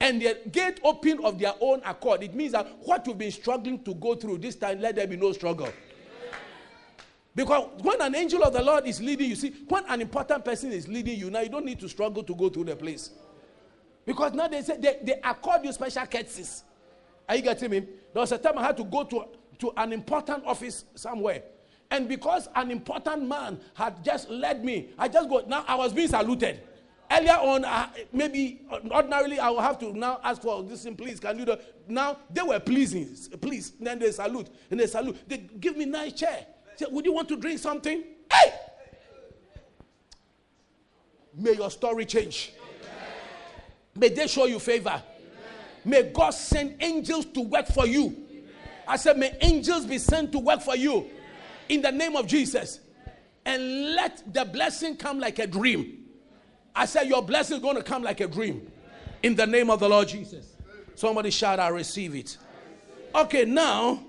And 0.00 0.22
the 0.22 0.38
gate 0.52 0.78
opened 0.84 1.24
of 1.24 1.40
their 1.40 1.54
own 1.60 1.82
accord. 1.84 2.22
It 2.22 2.34
means 2.34 2.52
that 2.52 2.68
what 2.82 3.04
you've 3.06 3.18
been 3.18 3.32
struggling 3.32 3.82
to 3.82 3.94
go 3.94 4.14
through 4.14 4.38
this 4.38 4.54
time, 4.54 4.80
let 4.80 4.94
there 4.94 5.08
be 5.08 5.16
no 5.16 5.32
struggle. 5.32 5.68
Because 7.34 7.68
when 7.82 8.00
an 8.00 8.14
angel 8.14 8.44
of 8.44 8.52
the 8.52 8.62
Lord 8.62 8.86
is 8.86 9.02
leading 9.02 9.28
you, 9.30 9.34
see, 9.34 9.52
when 9.68 9.84
an 9.88 10.00
important 10.00 10.44
person 10.44 10.70
is 10.70 10.86
leading 10.86 11.18
you, 11.18 11.30
now 11.30 11.40
you 11.40 11.48
don't 11.48 11.64
need 11.66 11.80
to 11.80 11.88
struggle 11.88 12.22
to 12.22 12.34
go 12.34 12.48
through 12.48 12.64
the 12.64 12.76
place. 12.76 13.10
Because 14.04 14.32
now 14.34 14.46
they 14.46 14.62
say 14.62 14.76
they, 14.78 14.98
they 15.02 15.20
accord 15.24 15.64
you 15.64 15.72
special 15.72 16.06
courtesies. 16.06 16.62
Are 17.28 17.34
you 17.34 17.42
getting 17.42 17.70
me? 17.70 17.80
There 17.80 18.20
was 18.20 18.30
a 18.30 18.38
time 18.38 18.56
I 18.56 18.62
had 18.62 18.76
to 18.76 18.84
go 18.84 19.02
to, 19.02 19.24
to 19.58 19.72
an 19.76 19.92
important 19.92 20.44
office 20.46 20.84
somewhere. 20.94 21.42
And 21.90 22.08
because 22.08 22.48
an 22.54 22.70
important 22.70 23.28
man 23.28 23.60
had 23.74 24.02
just 24.04 24.28
led 24.28 24.64
me, 24.64 24.90
I 24.98 25.08
just 25.08 25.28
go, 25.28 25.44
now 25.46 25.64
I 25.68 25.76
was 25.76 25.92
being 25.92 26.08
saluted. 26.08 26.60
Earlier 27.10 27.34
on, 27.34 27.64
maybe 28.12 28.62
ordinarily 28.90 29.38
I 29.38 29.48
will 29.50 29.60
have 29.60 29.78
to 29.78 29.96
now 29.96 30.18
ask 30.24 30.42
for 30.42 30.62
this 30.64 30.82
thing, 30.82 30.96
please. 30.96 31.20
Can 31.20 31.38
you 31.38 31.44
do? 31.44 31.56
Now 31.86 32.18
they 32.28 32.42
were 32.42 32.58
pleasing, 32.58 33.08
please. 33.40 33.72
Then 33.80 34.00
they 34.00 34.10
salute, 34.10 34.48
and 34.70 34.80
they 34.80 34.88
salute. 34.88 35.16
They 35.28 35.38
give 35.38 35.76
me 35.76 35.84
nice 35.84 36.14
chair. 36.14 36.44
Say, 36.74 36.86
would 36.90 37.04
you 37.04 37.12
want 37.12 37.28
to 37.28 37.36
drink 37.36 37.60
something? 37.60 38.02
Hey! 38.30 38.52
May 41.36 41.52
your 41.52 41.70
story 41.70 42.04
change. 42.04 42.52
May 43.94 44.08
they 44.08 44.26
show 44.26 44.46
you 44.46 44.58
favor. 44.58 45.00
May 45.84 46.10
God 46.10 46.30
send 46.30 46.74
angels 46.80 47.26
to 47.26 47.42
work 47.42 47.68
for 47.68 47.86
you. 47.86 48.16
I 48.88 48.96
said, 48.96 49.16
may 49.16 49.36
angels 49.40 49.86
be 49.86 49.98
sent 49.98 50.32
to 50.32 50.38
work 50.40 50.60
for 50.60 50.76
you 50.76 51.08
in 51.68 51.82
the 51.82 51.92
name 51.92 52.16
of 52.16 52.26
Jesus. 52.26 52.80
And 53.44 53.94
let 53.94 54.32
the 54.32 54.44
blessing 54.44 54.96
come 54.96 55.20
like 55.20 55.38
a 55.38 55.46
dream. 55.46 56.04
I 56.74 56.86
said, 56.86 57.08
Your 57.08 57.22
blessing 57.22 57.56
is 57.56 57.62
going 57.62 57.76
to 57.76 57.82
come 57.82 58.02
like 58.02 58.20
a 58.20 58.26
dream 58.26 58.70
in 59.22 59.34
the 59.34 59.46
name 59.46 59.70
of 59.70 59.80
the 59.80 59.88
Lord 59.88 60.08
Jesus. 60.08 60.56
Somebody 60.94 61.30
shout, 61.30 61.60
I 61.60 61.68
receive 61.68 62.14
it. 62.14 62.36
Okay, 63.14 63.44
now 63.44 64.02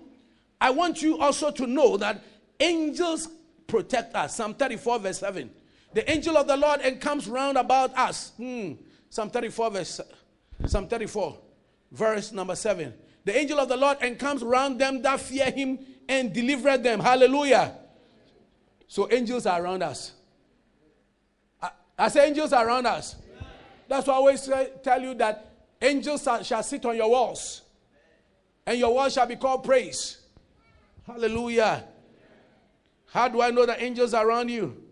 I 0.59 0.71
want 0.71 1.01
you 1.01 1.19
also 1.19 1.51
to 1.51 1.67
know 1.67 1.97
that 1.97 2.23
angels 2.59 3.29
protect 3.67 4.15
us. 4.15 4.35
Psalm 4.35 4.53
34, 4.53 4.99
verse 4.99 5.19
7. 5.19 5.49
The 5.93 6.09
angel 6.11 6.37
of 6.37 6.47
the 6.47 6.57
Lord 6.57 6.81
encamps 6.81 7.27
round 7.27 7.57
about 7.57 7.95
us. 7.97 8.31
Hmm. 8.37 8.73
Psalm 9.09 9.29
34, 9.29 9.71
verse 9.71 10.01
Psalm 10.65 10.87
34, 10.87 11.37
verse 11.91 12.31
number 12.31 12.55
7. 12.55 12.93
The 13.23 13.37
angel 13.37 13.59
of 13.59 13.69
the 13.69 13.77
Lord 13.77 13.97
encamps 14.01 14.41
round 14.41 14.79
them 14.79 15.01
that 15.03 15.19
fear 15.19 15.51
him 15.51 15.79
and 16.07 16.33
delivered 16.33 16.83
them. 16.83 16.99
Hallelujah. 16.99 17.75
So 18.87 19.11
angels 19.11 19.45
are 19.45 19.61
around 19.61 19.83
us. 19.83 20.13
Say 22.09 22.27
angels 22.27 22.53
are 22.53 22.67
around 22.67 22.85
us. 22.85 23.15
That's 23.87 24.07
why 24.07 24.13
I 24.13 24.17
always 24.17 24.49
tell 24.83 25.01
you 25.01 25.13
that 25.15 25.51
angels 25.81 26.23
shall, 26.23 26.43
shall 26.43 26.63
sit 26.63 26.85
on 26.85 26.95
your 26.95 27.09
walls, 27.09 27.61
and 28.65 28.77
your 28.77 28.93
walls 28.93 29.13
shall 29.13 29.25
be 29.25 29.35
called 29.35 29.63
praise. 29.63 30.19
Hallelujah. 31.05 31.85
How 33.11 33.27
do 33.29 33.41
I 33.41 33.49
know 33.49 33.65
that 33.65 33.81
angels 33.81 34.13
are 34.13 34.27
around 34.27 34.49
you? 34.49 34.83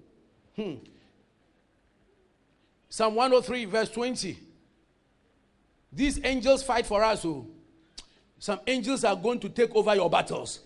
Hmm. 0.56 0.76
Psalm 2.90 3.16
103, 3.16 3.66
verse 3.66 3.90
20. 3.90 4.40
These 5.92 6.24
angels 6.24 6.64
fight 6.64 6.86
for 6.86 7.04
us. 7.04 7.26
Oh. 7.26 7.48
Some 8.40 8.62
angels 8.66 9.04
are 9.04 9.16
going 9.16 9.40
to 9.42 9.50
take 9.50 9.76
over 9.76 9.94
your 9.94 10.10
battles. 10.10 10.62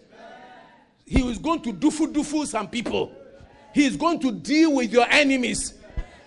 He 1.09 1.27
is 1.27 1.39
going 1.39 1.61
to 1.61 1.73
dufu 1.73 2.13
dufu 2.13 2.45
some 2.45 2.67
people. 2.67 3.11
He 3.73 3.87
is 3.87 3.97
going 3.97 4.19
to 4.19 4.31
deal 4.31 4.75
with 4.75 4.91
your 4.93 5.07
enemies. 5.09 5.73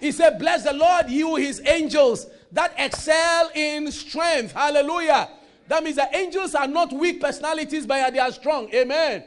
He 0.00 0.10
said, 0.10 0.40
Bless 0.40 0.64
the 0.64 0.72
Lord, 0.72 1.08
you 1.08 1.36
his 1.36 1.62
angels 1.64 2.26
that 2.50 2.74
excel 2.76 3.52
in 3.54 3.92
strength. 3.92 4.50
Hallelujah. 4.50 5.28
That 5.68 5.84
means 5.84 5.94
the 5.94 6.08
angels 6.12 6.56
are 6.56 6.66
not 6.66 6.92
weak 6.92 7.20
personalities, 7.20 7.86
but 7.86 8.12
they 8.12 8.18
are 8.18 8.32
strong. 8.32 8.74
Amen. 8.74 9.22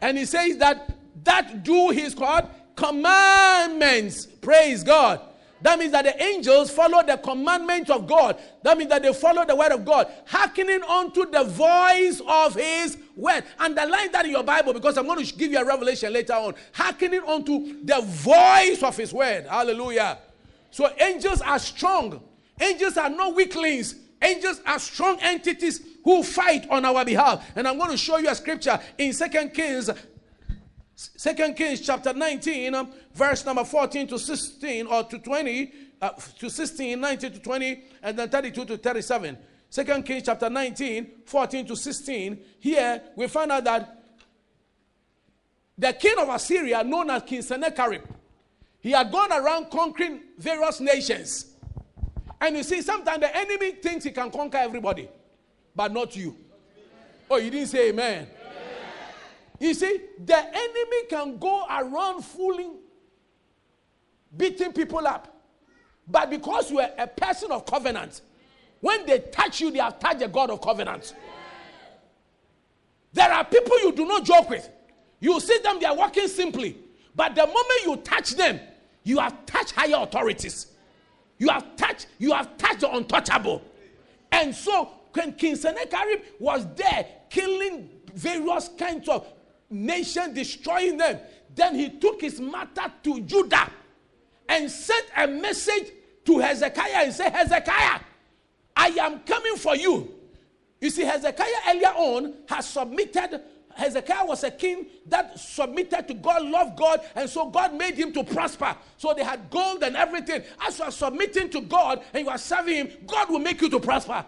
And 0.00 0.16
he 0.16 0.24
says 0.24 0.56
that 0.56 0.96
that 1.22 1.62
do 1.62 1.90
his 1.90 2.14
God 2.14 2.48
commandments. 2.74 4.24
Praise 4.24 4.82
God. 4.82 5.20
That 5.64 5.78
means 5.78 5.92
that 5.92 6.04
the 6.04 6.22
angels 6.22 6.70
follow 6.70 7.02
the 7.02 7.16
commandments 7.16 7.88
of 7.88 8.06
God. 8.06 8.38
That 8.62 8.76
means 8.76 8.90
that 8.90 9.02
they 9.02 9.14
follow 9.14 9.46
the 9.46 9.56
word 9.56 9.72
of 9.72 9.82
God, 9.82 10.12
hearkening 10.26 10.82
unto 10.82 11.24
the 11.30 11.42
voice 11.42 12.20
of 12.28 12.54
his 12.54 12.98
word. 13.16 13.44
Underline 13.58 14.12
that 14.12 14.26
in 14.26 14.32
your 14.32 14.44
Bible 14.44 14.74
because 14.74 14.98
I'm 14.98 15.06
going 15.06 15.24
to 15.24 15.34
give 15.34 15.50
you 15.50 15.58
a 15.58 15.64
revelation 15.64 16.12
later 16.12 16.34
on. 16.34 16.54
Hearkening 16.74 17.22
unto 17.26 17.82
the 17.82 17.98
voice 18.02 18.82
of 18.82 18.94
his 18.94 19.14
word. 19.14 19.46
Hallelujah. 19.46 20.18
So 20.70 20.92
angels 21.00 21.40
are 21.40 21.58
strong. 21.58 22.22
Angels 22.60 22.98
are 22.98 23.08
not 23.08 23.34
weaklings. 23.34 23.94
Angels 24.20 24.60
are 24.66 24.78
strong 24.78 25.18
entities 25.22 25.80
who 26.04 26.22
fight 26.22 26.68
on 26.68 26.84
our 26.84 27.06
behalf. 27.06 27.42
And 27.56 27.66
I'm 27.66 27.78
going 27.78 27.90
to 27.90 27.96
show 27.96 28.18
you 28.18 28.28
a 28.28 28.34
scripture 28.34 28.78
in 28.98 29.14
Second 29.14 29.54
Kings 29.54 29.88
Second 30.96 31.56
Kings 31.56 31.80
chapter 31.80 32.12
19, 32.12 32.74
um, 32.74 32.88
verse 33.12 33.44
number 33.44 33.64
14 33.64 34.06
to 34.08 34.18
16 34.18 34.86
or 34.86 35.04
to 35.04 35.18
20, 35.18 35.72
uh, 36.00 36.10
to 36.38 36.48
16, 36.48 37.00
19 37.00 37.32
to 37.32 37.38
20, 37.40 37.82
and 38.02 38.18
then 38.18 38.28
32 38.28 38.64
to 38.64 38.76
37. 38.76 39.36
Second 39.70 40.04
Kings 40.04 40.22
chapter 40.24 40.48
19, 40.48 41.22
14 41.26 41.66
to 41.66 41.74
16. 41.76 42.38
Here 42.60 43.02
we 43.16 43.26
find 43.26 43.50
out 43.50 43.64
that 43.64 44.04
the 45.76 45.92
king 45.94 46.14
of 46.18 46.28
Assyria, 46.28 46.84
known 46.84 47.10
as 47.10 47.24
King 47.24 47.42
Sennacherib, 47.42 48.02
he 48.80 48.92
had 48.92 49.10
gone 49.10 49.32
around 49.32 49.70
conquering 49.70 50.20
various 50.38 50.78
nations. 50.78 51.54
And 52.40 52.56
you 52.56 52.62
see, 52.62 52.82
sometimes 52.82 53.20
the 53.20 53.36
enemy 53.36 53.72
thinks 53.72 54.04
he 54.04 54.12
can 54.12 54.30
conquer 54.30 54.58
everybody, 54.58 55.08
but 55.74 55.92
not 55.92 56.14
you. 56.14 56.36
Oh, 57.28 57.38
you 57.38 57.50
didn't 57.50 57.68
say 57.68 57.88
amen. 57.88 58.28
You 59.60 59.74
see, 59.74 60.00
the 60.24 60.36
enemy 60.36 61.06
can 61.08 61.38
go 61.38 61.64
around 61.70 62.22
fooling, 62.22 62.76
beating 64.36 64.72
people 64.72 65.06
up. 65.06 65.30
But 66.06 66.30
because 66.30 66.70
you 66.70 66.80
are 66.80 66.90
a 66.98 67.06
person 67.06 67.50
of 67.50 67.64
covenant, 67.64 68.20
when 68.80 69.06
they 69.06 69.20
touch 69.20 69.60
you, 69.60 69.70
they 69.70 69.78
have 69.78 69.98
touched 69.98 70.20
the 70.20 70.28
God 70.28 70.50
of 70.50 70.60
covenant. 70.60 71.14
There 73.12 73.32
are 73.32 73.44
people 73.44 73.78
you 73.80 73.92
do 73.92 74.04
not 74.04 74.24
joke 74.24 74.50
with. 74.50 74.68
You 75.20 75.40
see 75.40 75.58
them, 75.58 75.78
they 75.80 75.86
are 75.86 75.96
walking 75.96 76.28
simply. 76.28 76.76
But 77.14 77.34
the 77.34 77.46
moment 77.46 77.84
you 77.84 77.96
touch 77.96 78.34
them, 78.34 78.60
you 79.04 79.18
have 79.18 79.46
touched 79.46 79.72
higher 79.72 80.02
authorities. 80.02 80.66
You 81.38 81.48
have 81.48 81.76
touched, 81.76 82.08
you 82.18 82.32
have 82.32 82.56
touched 82.58 82.80
the 82.80 82.94
untouchable. 82.94 83.62
And 84.32 84.54
so 84.54 84.90
when 85.12 85.32
King 85.34 85.56
Sennacherib 85.56 86.22
was 86.38 86.66
there 86.74 87.06
killing 87.30 87.88
various 88.14 88.68
kinds 88.76 89.08
of 89.08 89.26
nation, 89.74 90.32
destroying 90.32 90.96
them. 90.96 91.18
Then 91.54 91.74
he 91.74 91.90
took 91.90 92.20
his 92.20 92.40
matter 92.40 92.92
to 93.02 93.20
Judah 93.20 93.70
and 94.48 94.70
sent 94.70 95.06
a 95.16 95.26
message 95.26 95.92
to 96.24 96.38
Hezekiah 96.38 97.04
and 97.04 97.12
said, 97.12 97.32
Hezekiah, 97.32 98.00
I 98.76 98.88
am 98.88 99.20
coming 99.20 99.56
for 99.56 99.76
you. 99.76 100.12
You 100.80 100.90
see, 100.90 101.02
Hezekiah 101.02 101.46
earlier 101.68 101.92
on 101.94 102.34
has 102.48 102.68
submitted. 102.68 103.40
Hezekiah 103.74 104.24
was 104.24 104.44
a 104.44 104.50
king 104.50 104.86
that 105.06 105.38
submitted 105.38 106.06
to 106.08 106.14
God, 106.14 106.42
loved 106.42 106.76
God, 106.76 107.00
and 107.14 107.28
so 107.28 107.48
God 107.50 107.74
made 107.74 107.94
him 107.94 108.12
to 108.12 108.22
prosper. 108.22 108.76
So 108.96 109.14
they 109.14 109.24
had 109.24 109.50
gold 109.50 109.82
and 109.82 109.96
everything. 109.96 110.42
As 110.60 110.78
you 110.78 110.84
are 110.84 110.90
submitting 110.90 111.50
to 111.50 111.60
God 111.60 112.02
and 112.12 112.24
you 112.24 112.30
are 112.30 112.38
serving 112.38 112.74
Him, 112.74 112.90
God 113.06 113.30
will 113.30 113.40
make 113.40 113.60
you 113.60 113.68
to 113.70 113.80
prosper. 113.80 114.12
Amen. 114.12 114.26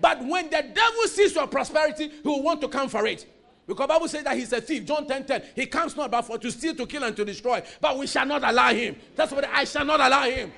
But 0.00 0.24
when 0.24 0.50
the 0.50 0.62
devil 0.74 1.02
sees 1.06 1.34
your 1.34 1.46
prosperity, 1.46 2.08
he 2.08 2.28
will 2.28 2.42
want 2.42 2.60
to 2.60 2.68
come 2.68 2.88
for 2.88 3.06
it. 3.06 3.26
Because 3.66 3.86
Bible 3.86 4.08
says 4.08 4.24
that 4.24 4.36
he's 4.36 4.52
a 4.52 4.60
thief. 4.60 4.84
John 4.84 5.06
10 5.06 5.24
10. 5.24 5.42
He 5.54 5.66
comes 5.66 5.96
not 5.96 6.10
but 6.10 6.22
for 6.22 6.38
to 6.38 6.50
steal, 6.50 6.74
to 6.74 6.86
kill, 6.86 7.04
and 7.04 7.14
to 7.16 7.24
destroy. 7.24 7.62
But 7.80 7.98
we 7.98 8.06
shall 8.06 8.26
not 8.26 8.42
allow 8.42 8.72
him. 8.72 8.96
That's 9.14 9.32
what 9.32 9.44
I 9.44 9.64
shall 9.64 9.84
not 9.84 10.00
allow 10.00 10.22
him. 10.22 10.52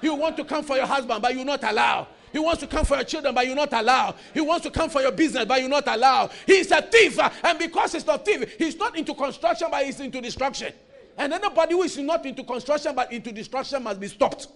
He 0.00 0.08
want 0.10 0.36
to 0.36 0.44
come 0.44 0.62
for 0.62 0.76
your 0.76 0.86
husband, 0.86 1.20
but 1.22 1.34
you 1.34 1.44
not 1.44 1.64
allow. 1.64 2.06
He 2.34 2.40
wants 2.40 2.60
to 2.62 2.66
come 2.66 2.84
for 2.84 2.96
your 2.96 3.04
children, 3.04 3.32
but 3.32 3.46
you're 3.46 3.54
not 3.54 3.72
allowed. 3.72 4.16
He 4.34 4.40
wants 4.40 4.64
to 4.64 4.70
come 4.70 4.90
for 4.90 5.00
your 5.00 5.12
business, 5.12 5.44
but 5.44 5.60
you're 5.60 5.68
not 5.70 5.86
allowed. 5.86 6.32
He's 6.46 6.68
a 6.72 6.82
thief. 6.82 7.16
uh, 7.16 7.30
And 7.44 7.58
because 7.60 7.92
he's 7.92 8.04
not 8.04 8.24
thief, 8.24 8.56
he's 8.58 8.76
not 8.76 8.98
into 8.98 9.14
construction, 9.14 9.68
but 9.70 9.84
he's 9.84 10.00
into 10.00 10.20
destruction. 10.20 10.72
And 11.16 11.32
anybody 11.32 11.74
who 11.74 11.82
is 11.84 11.96
not 11.96 12.26
into 12.26 12.42
construction, 12.42 12.92
but 12.92 13.12
into 13.12 13.30
destruction 13.30 13.84
must 13.84 14.00
be 14.00 14.08
stopped. 14.08 14.48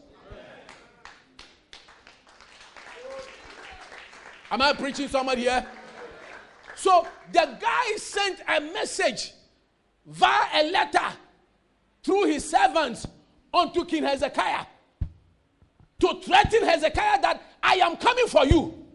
Am 4.51 4.61
I 4.61 4.73
preaching 4.73 5.07
somebody 5.07 5.43
here? 5.43 5.65
So 6.79 7.09
the 7.33 7.59
guy 7.61 7.97
sent 7.97 8.39
a 8.47 8.61
message 8.61 9.33
via 10.07 10.63
a 10.63 10.71
letter 10.71 11.13
through 12.05 12.27
his 12.27 12.49
servants 12.49 13.05
unto 13.53 13.85
King 13.85 14.05
Hezekiah 14.05 14.65
to 15.99 16.21
threaten 16.23 16.63
Hezekiah 16.63 17.21
that 17.21 17.43
I 17.61 17.75
am 17.79 17.97
coming 17.97 18.29
for 18.29 18.47
you. 18.47 18.87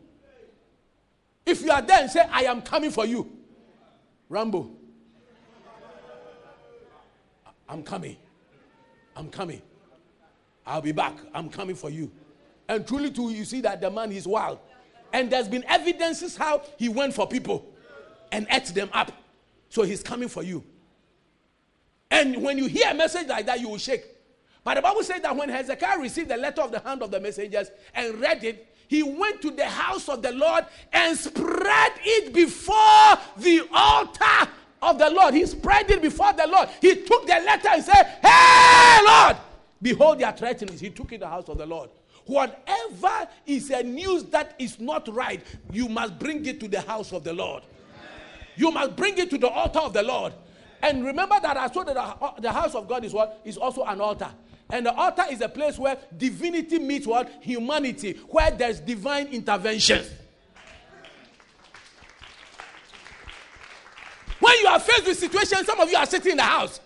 If 1.45 1.61
you 1.61 1.71
are 1.71 1.81
there 1.81 1.99
and 1.99 2.09
say, 2.09 2.21
I 2.31 2.43
am 2.43 2.61
coming 2.61 2.89
for 2.89 3.05
you, 3.05 3.29
Rambo, 4.29 4.71
I'm 7.67 7.83
coming. 7.83 8.15
I'm 9.13 9.29
coming. 9.29 9.61
I'll 10.65 10.81
be 10.81 10.93
back. 10.93 11.17
I'm 11.33 11.49
coming 11.49 11.75
for 11.75 11.89
you. 11.89 12.09
And 12.69 12.87
truly, 12.87 13.11
too, 13.11 13.29
you 13.31 13.43
see 13.43 13.59
that 13.59 13.81
the 13.81 13.91
man 13.91 14.13
is 14.13 14.25
wild. 14.25 14.59
And 15.11 15.29
there's 15.29 15.49
been 15.49 15.65
evidences 15.67 16.37
how 16.37 16.61
he 16.77 16.87
went 16.87 17.13
for 17.13 17.27
people 17.27 17.72
and 18.33 18.47
ate 18.49 18.65
them 18.65 18.89
up. 18.91 19.11
So 19.69 19.83
he's 19.83 20.03
coming 20.03 20.27
for 20.27 20.43
you. 20.43 20.63
And 22.11 22.41
when 22.41 22.57
you 22.57 22.65
hear 22.65 22.89
a 22.89 22.93
message 22.93 23.27
like 23.27 23.45
that, 23.45 23.61
you 23.61 23.69
will 23.69 23.77
shake. 23.77 24.05
But 24.63 24.75
the 24.75 24.81
Bible 24.81 25.03
says 25.03 25.21
that 25.21 25.35
when 25.35 25.49
Hezekiah 25.49 25.99
received 25.99 26.29
the 26.29 26.37
letter 26.37 26.61
of 26.61 26.71
the 26.71 26.79
hand 26.79 27.03
of 27.03 27.11
the 27.11 27.19
messengers 27.19 27.69
and 27.93 28.19
read 28.19 28.43
it, 28.43 28.67
he 28.87 29.03
went 29.03 29.41
to 29.41 29.51
the 29.51 29.65
house 29.65 30.09
of 30.09 30.21
the 30.21 30.31
Lord 30.31 30.65
and 30.91 31.17
spread 31.17 31.93
it 32.03 32.33
before 32.33 33.17
the 33.37 33.67
altar 33.71 34.49
of 34.81 34.97
the 34.97 35.09
Lord. 35.09 35.33
He 35.33 35.45
spread 35.45 35.89
it 35.89 36.01
before 36.01 36.33
the 36.33 36.47
Lord. 36.47 36.69
He 36.81 36.95
took 37.03 37.25
the 37.25 37.33
letter 37.33 37.69
and 37.71 37.83
said, 37.83 38.17
Hey, 38.21 38.99
Lord, 39.05 39.37
behold 39.81 40.19
their 40.19 40.31
threatenings. 40.31 40.79
He 40.79 40.89
took 40.89 41.11
it 41.11 41.19
to 41.19 41.25
the 41.25 41.29
house 41.29 41.49
of 41.49 41.57
the 41.57 41.65
Lord. 41.65 41.89
Whatever 42.25 43.27
is 43.45 43.69
a 43.69 43.83
news 43.83 44.23
that 44.25 44.55
is 44.57 44.79
not 44.79 45.07
right, 45.13 45.43
you 45.71 45.89
must 45.89 46.17
bring 46.19 46.45
it 46.45 46.59
to 46.61 46.67
the 46.67 46.81
house 46.81 47.11
of 47.11 47.23
the 47.23 47.33
Lord. 47.33 47.63
You 48.55 48.71
must 48.71 48.95
bring 48.95 49.17
it 49.17 49.29
to 49.31 49.37
the 49.37 49.49
altar 49.49 49.79
of 49.79 49.93
the 49.93 50.03
Lord. 50.03 50.33
And 50.81 51.05
remember 51.05 51.39
that 51.41 51.57
I 51.57 51.67
told 51.67 51.87
you 51.87 51.93
that 51.93 52.19
the- 52.19 52.25
uh, 52.25 52.39
the 52.39 52.51
house 52.51 52.75
of 52.75 52.87
God 52.87 53.05
is 53.05 53.13
what? 53.13 53.39
Is 53.45 53.57
also 53.57 53.83
an 53.83 54.01
altar. 54.01 54.29
And 54.69 54.85
the 54.85 54.93
altar 54.93 55.23
is 55.29 55.41
a 55.41 55.49
place 55.49 55.77
where 55.77 55.97
divinity 56.17 56.79
meets 56.79 57.05
what? 57.07 57.29
Humanity, 57.41 58.13
where 58.27 58.51
there's 58.51 58.79
divine 58.79 59.27
intervention. 59.27 60.03
When 64.39 64.53
you 64.59 64.67
are 64.67 64.79
faced 64.79 65.05
with 65.07 65.17
situations, 65.17 65.65
some 65.65 65.79
of 65.79 65.89
you 65.89 65.95
are 65.95 66.05
sitting 66.05 66.31
in 66.31 66.37
the 66.37 66.43
house. 66.43 66.81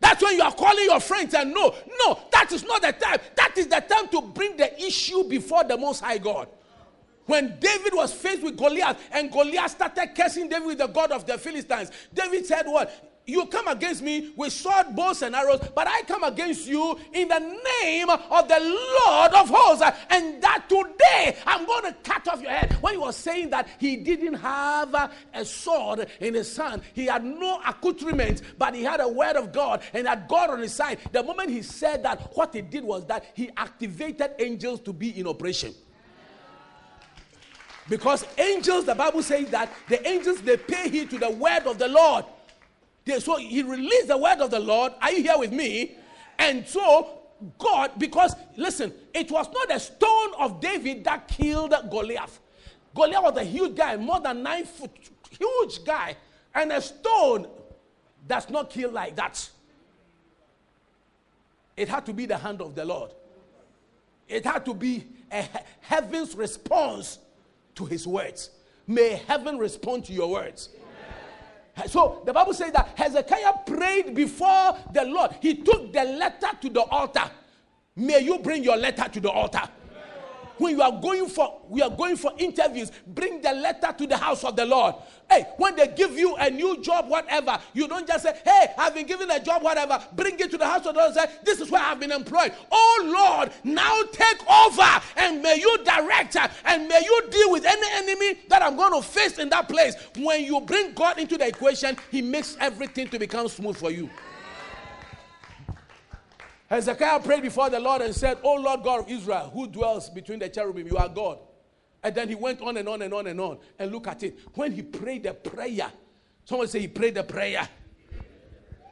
That's 0.00 0.22
when 0.22 0.36
you 0.36 0.42
are 0.42 0.52
calling 0.52 0.84
your 0.84 1.00
friends 1.00 1.32
and 1.32 1.54
no, 1.54 1.74
no, 2.04 2.18
that 2.32 2.50
is 2.52 2.64
not 2.64 2.82
the 2.82 2.92
time. 2.92 3.18
That 3.36 3.56
is 3.56 3.68
the 3.68 3.80
time 3.80 4.08
to 4.08 4.20
bring 4.20 4.56
the 4.56 4.84
issue 4.84 5.24
before 5.24 5.64
the 5.64 5.78
Most 5.78 6.00
High 6.00 6.18
God. 6.18 6.48
When 7.26 7.58
David 7.60 7.94
was 7.94 8.12
faced 8.12 8.42
with 8.42 8.56
Goliath 8.56 8.98
and 9.12 9.30
Goliath 9.30 9.72
started 9.72 10.14
cursing 10.16 10.48
David 10.48 10.66
with 10.66 10.78
the 10.78 10.88
God 10.88 11.12
of 11.12 11.26
the 11.26 11.38
Philistines, 11.38 11.90
David 12.12 12.46
said, 12.46 12.66
What? 12.66 13.08
You 13.24 13.46
come 13.46 13.68
against 13.68 14.02
me 14.02 14.32
with 14.36 14.52
sword, 14.52 14.96
bows, 14.96 15.22
and 15.22 15.36
arrows, 15.36 15.60
but 15.76 15.86
I 15.86 16.02
come 16.02 16.24
against 16.24 16.66
you 16.66 16.98
in 17.12 17.28
the 17.28 17.38
name 17.38 18.10
of 18.10 18.48
the 18.48 18.58
Lord 19.06 19.32
of 19.32 19.48
hosts. 19.48 19.84
And 20.10 20.42
that 20.42 20.68
today 20.68 21.36
I'm 21.46 21.64
going 21.64 21.84
to 21.84 21.92
cut 22.02 22.26
off 22.26 22.42
your 22.42 22.50
head. 22.50 22.76
When 22.80 22.94
he 22.94 22.98
was 22.98 23.16
saying 23.16 23.50
that 23.50 23.68
he 23.78 23.96
didn't 23.96 24.34
have 24.34 25.12
a 25.32 25.44
sword 25.44 26.08
in 26.18 26.34
his 26.34 26.56
hand, 26.56 26.82
he 26.94 27.06
had 27.06 27.24
no 27.24 27.60
accoutrement, 27.64 28.42
but 28.58 28.74
he 28.74 28.82
had 28.82 28.98
a 29.00 29.06
word 29.06 29.36
of 29.36 29.52
God 29.52 29.82
and 29.92 30.08
had 30.08 30.26
God 30.26 30.50
on 30.50 30.58
his 30.58 30.74
side. 30.74 30.98
The 31.12 31.22
moment 31.22 31.50
he 31.50 31.62
said 31.62 32.02
that, 32.02 32.32
what 32.36 32.52
he 32.52 32.60
did 32.60 32.82
was 32.82 33.06
that 33.06 33.24
he 33.34 33.50
activated 33.56 34.32
angels 34.40 34.80
to 34.80 34.92
be 34.92 35.18
in 35.18 35.28
operation. 35.28 35.74
Because 37.88 38.24
angels, 38.38 38.84
the 38.84 38.94
Bible 38.94 39.22
says 39.22 39.50
that 39.50 39.72
the 39.88 40.06
angels 40.06 40.40
they 40.42 40.56
pay 40.56 40.88
heed 40.88 41.10
to 41.10 41.18
the 41.18 41.30
word 41.30 41.66
of 41.66 41.78
the 41.78 41.88
Lord. 41.88 42.24
They, 43.04 43.18
so 43.18 43.36
he 43.36 43.62
released 43.62 44.08
the 44.08 44.16
word 44.16 44.38
of 44.38 44.50
the 44.50 44.60
Lord. 44.60 44.92
Are 45.02 45.12
you 45.12 45.22
here 45.22 45.38
with 45.38 45.52
me? 45.52 45.96
And 46.38 46.66
so 46.66 47.22
God, 47.58 47.92
because 47.98 48.34
listen, 48.56 48.92
it 49.12 49.30
was 49.30 49.48
not 49.52 49.68
the 49.68 49.78
stone 49.78 50.32
of 50.38 50.60
David 50.60 51.04
that 51.04 51.28
killed 51.28 51.74
Goliath. 51.90 52.40
Goliath 52.94 53.22
was 53.22 53.36
a 53.36 53.44
huge 53.44 53.74
guy, 53.74 53.96
more 53.96 54.20
than 54.20 54.42
nine 54.42 54.64
foot, 54.64 54.90
huge 55.30 55.84
guy, 55.84 56.16
and 56.54 56.72
a 56.72 56.80
stone 56.80 57.48
does 58.28 58.48
not 58.50 58.70
kill 58.70 58.90
like 58.90 59.16
that. 59.16 59.50
It 61.76 61.88
had 61.88 62.06
to 62.06 62.12
be 62.12 62.26
the 62.26 62.36
hand 62.36 62.60
of 62.60 62.74
the 62.74 62.84
Lord. 62.84 63.10
It 64.28 64.44
had 64.44 64.64
to 64.66 64.74
be 64.74 65.04
a 65.30 65.44
heaven's 65.80 66.34
response 66.36 67.18
to 67.74 67.84
his 67.84 68.06
words. 68.06 68.50
May 68.86 69.20
heaven 69.26 69.58
respond 69.58 70.04
to 70.06 70.12
your 70.12 70.30
words. 70.30 70.70
So 71.86 72.22
the 72.26 72.32
Bible 72.32 72.52
says 72.52 72.72
that 72.72 72.92
Hezekiah 72.96 73.52
prayed 73.66 74.14
before 74.14 74.76
the 74.92 75.04
Lord. 75.04 75.36
He 75.40 75.56
took 75.56 75.92
the 75.92 76.04
letter 76.04 76.48
to 76.60 76.68
the 76.68 76.82
altar. 76.82 77.30
May 77.96 78.20
you 78.20 78.38
bring 78.38 78.62
your 78.62 78.76
letter 78.76 79.08
to 79.08 79.20
the 79.20 79.30
altar. 79.30 79.62
When 80.58 80.76
you 80.76 80.82
are 80.82 81.00
going 81.00 81.28
for 81.28 81.60
we 81.68 81.80
are 81.82 81.90
going 81.90 82.16
for 82.16 82.32
interviews, 82.38 82.92
bring 83.06 83.40
the 83.40 83.52
letter 83.52 83.94
to 83.96 84.06
the 84.06 84.16
house 84.16 84.44
of 84.44 84.56
the 84.56 84.66
Lord. 84.66 84.94
Hey, 85.30 85.46
when 85.56 85.74
they 85.76 85.88
give 85.88 86.12
you 86.18 86.36
a 86.36 86.50
new 86.50 86.82
job, 86.82 87.08
whatever, 87.08 87.58
you 87.72 87.88
don't 87.88 88.06
just 88.06 88.24
say, 88.24 88.38
Hey, 88.44 88.66
I've 88.76 88.94
been 88.94 89.06
given 89.06 89.30
a 89.30 89.42
job, 89.42 89.62
whatever. 89.62 90.02
Bring 90.14 90.38
it 90.38 90.50
to 90.50 90.58
the 90.58 90.66
house 90.66 90.84
of 90.86 90.94
the 90.94 91.00
Lord 91.00 91.16
and 91.16 91.30
say, 91.30 91.36
This 91.44 91.60
is 91.60 91.70
where 91.70 91.82
I've 91.82 91.98
been 91.98 92.12
employed. 92.12 92.52
Oh 92.70 93.38
Lord, 93.38 93.52
now 93.64 94.02
take 94.12 94.48
over 94.50 95.02
and 95.16 95.42
may 95.42 95.58
you 95.58 95.78
direct 95.84 96.36
and 96.64 96.88
may 96.88 97.00
you 97.04 97.28
deal 97.30 97.50
with 97.50 97.64
any 97.64 97.86
enemy 97.92 98.40
that 98.48 98.62
I'm 98.62 98.76
going 98.76 98.92
to 98.92 99.06
face 99.06 99.38
in 99.38 99.48
that 99.50 99.68
place. 99.68 99.94
When 100.16 100.44
you 100.44 100.60
bring 100.60 100.92
God 100.92 101.18
into 101.18 101.38
the 101.38 101.48
equation, 101.48 101.96
He 102.10 102.22
makes 102.22 102.56
everything 102.60 103.08
to 103.08 103.18
become 103.18 103.48
smooth 103.48 103.76
for 103.76 103.90
you. 103.90 104.10
Hezekiah 106.72 107.20
prayed 107.20 107.42
before 107.42 107.68
the 107.68 107.78
Lord 107.78 108.00
and 108.00 108.14
said, 108.14 108.38
Oh 108.42 108.54
Lord 108.54 108.82
God 108.82 109.00
of 109.00 109.10
Israel, 109.10 109.50
who 109.52 109.66
dwells 109.66 110.08
between 110.08 110.38
the 110.38 110.48
cherubim, 110.48 110.86
you 110.86 110.96
are 110.96 111.06
God. 111.08 111.38
And 112.02 112.14
then 112.14 112.30
he 112.30 112.34
went 112.34 112.62
on 112.62 112.78
and 112.78 112.88
on 112.88 113.02
and 113.02 113.12
on 113.12 113.26
and 113.26 113.38
on. 113.38 113.58
And 113.78 113.92
look 113.92 114.06
at 114.06 114.22
it. 114.22 114.38
When 114.54 114.72
he 114.72 114.80
prayed 114.80 115.24
the 115.24 115.34
prayer, 115.34 115.92
someone 116.46 116.68
say 116.68 116.80
he 116.80 116.88
prayed 116.88 117.16
the 117.16 117.24
prayer. 117.24 117.68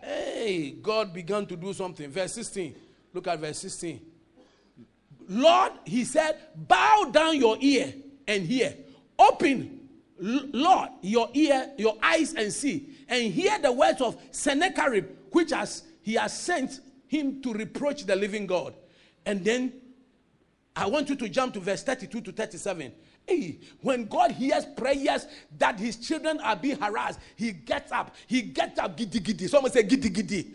Hey, 0.03 0.73
God 0.83 1.15
began 1.15 1.47
to 1.47 1.57
do 1.57 1.73
something. 1.73 2.11
Verse 2.11 2.35
16. 2.35 2.75
Look 3.15 3.27
at 3.27 3.41
verse 3.41 3.59
16. 3.61 3.99
Lord, 5.31 5.73
he 5.87 6.05
said, 6.05 6.37
bow 6.55 7.09
down 7.11 7.39
your 7.39 7.57
ear 7.61 7.95
and 8.29 8.43
hear. 8.45 8.75
Open, 9.19 9.89
Lord, 10.19 10.91
your 11.01 11.31
ear, 11.33 11.71
your 11.79 11.97
eyes 12.03 12.35
and 12.35 12.53
see, 12.53 12.91
and 13.09 13.33
hear 13.33 13.59
the 13.59 13.73
words 13.73 14.03
of 14.03 14.21
Sennacherib, 14.33 15.07
which 15.33 15.53
has 15.53 15.85
he 16.03 16.15
has 16.15 16.39
sent 16.39 16.81
him 17.11 17.43
to 17.43 17.53
reproach 17.53 18.07
the 18.07 18.15
living 18.15 18.47
God. 18.47 18.73
And 19.27 19.45
then 19.45 19.73
I 20.77 20.87
want 20.87 21.09
you 21.09 21.17
to 21.17 21.29
jump 21.29 21.55
to 21.55 21.61
verse 21.61 21.83
32 21.83 22.21
to 22.21 22.33
37. 22.33 22.93
Hey, 23.27 23.59
when 23.83 24.07
God 24.07 24.31
hears 24.31 24.65
prayers 24.77 25.27
that 25.59 25.81
his 25.81 25.97
children 25.97 26.39
are 26.39 26.55
being 26.55 26.79
harassed, 26.79 27.19
he 27.35 27.51
gets 27.51 27.91
up. 27.91 28.15
He 28.29 28.43
gets 28.43 28.79
up, 28.79 28.97
giddy 28.97 29.19
giddy. 29.19 29.49
Someone 29.49 29.73
say 29.73 29.83
giddy 29.83 30.09
giddy. 30.09 30.53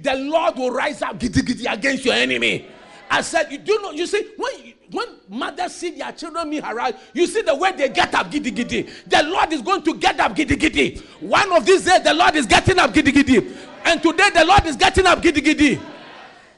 The 0.00 0.16
Lord 0.16 0.56
will 0.56 0.72
rise 0.72 1.00
up 1.00 1.20
giddy 1.20 1.42
giddy 1.42 1.66
against 1.66 2.04
your 2.04 2.14
enemy. 2.14 2.66
I 3.08 3.20
said, 3.20 3.52
you 3.52 3.58
do 3.58 3.78
know, 3.80 3.92
you 3.92 4.08
see, 4.08 4.32
when 4.36 4.74
when 4.90 5.06
mothers 5.28 5.76
see 5.76 5.90
their 5.90 6.10
children 6.10 6.50
being 6.50 6.62
harassed, 6.62 6.96
you 7.12 7.28
see 7.28 7.42
the 7.42 7.54
way 7.54 7.70
they 7.70 7.88
get 7.88 8.12
up 8.14 8.32
giddy 8.32 8.50
giddy. 8.50 8.82
The 9.06 9.22
Lord 9.22 9.52
is 9.52 9.62
going 9.62 9.82
to 9.84 9.94
get 9.94 10.18
up 10.18 10.34
giddy 10.34 10.56
giddy. 10.56 10.96
One 11.20 11.52
of 11.52 11.64
these 11.64 11.84
days, 11.84 12.02
the 12.02 12.14
Lord 12.14 12.34
is 12.34 12.46
getting 12.46 12.80
up 12.80 12.92
giddy 12.92 13.12
giddy. 13.12 13.56
And 13.84 14.02
today, 14.02 14.30
the 14.34 14.44
Lord 14.44 14.66
is 14.66 14.76
getting 14.76 15.06
up 15.06 15.22
giddy 15.22 15.40
giddy. 15.40 15.80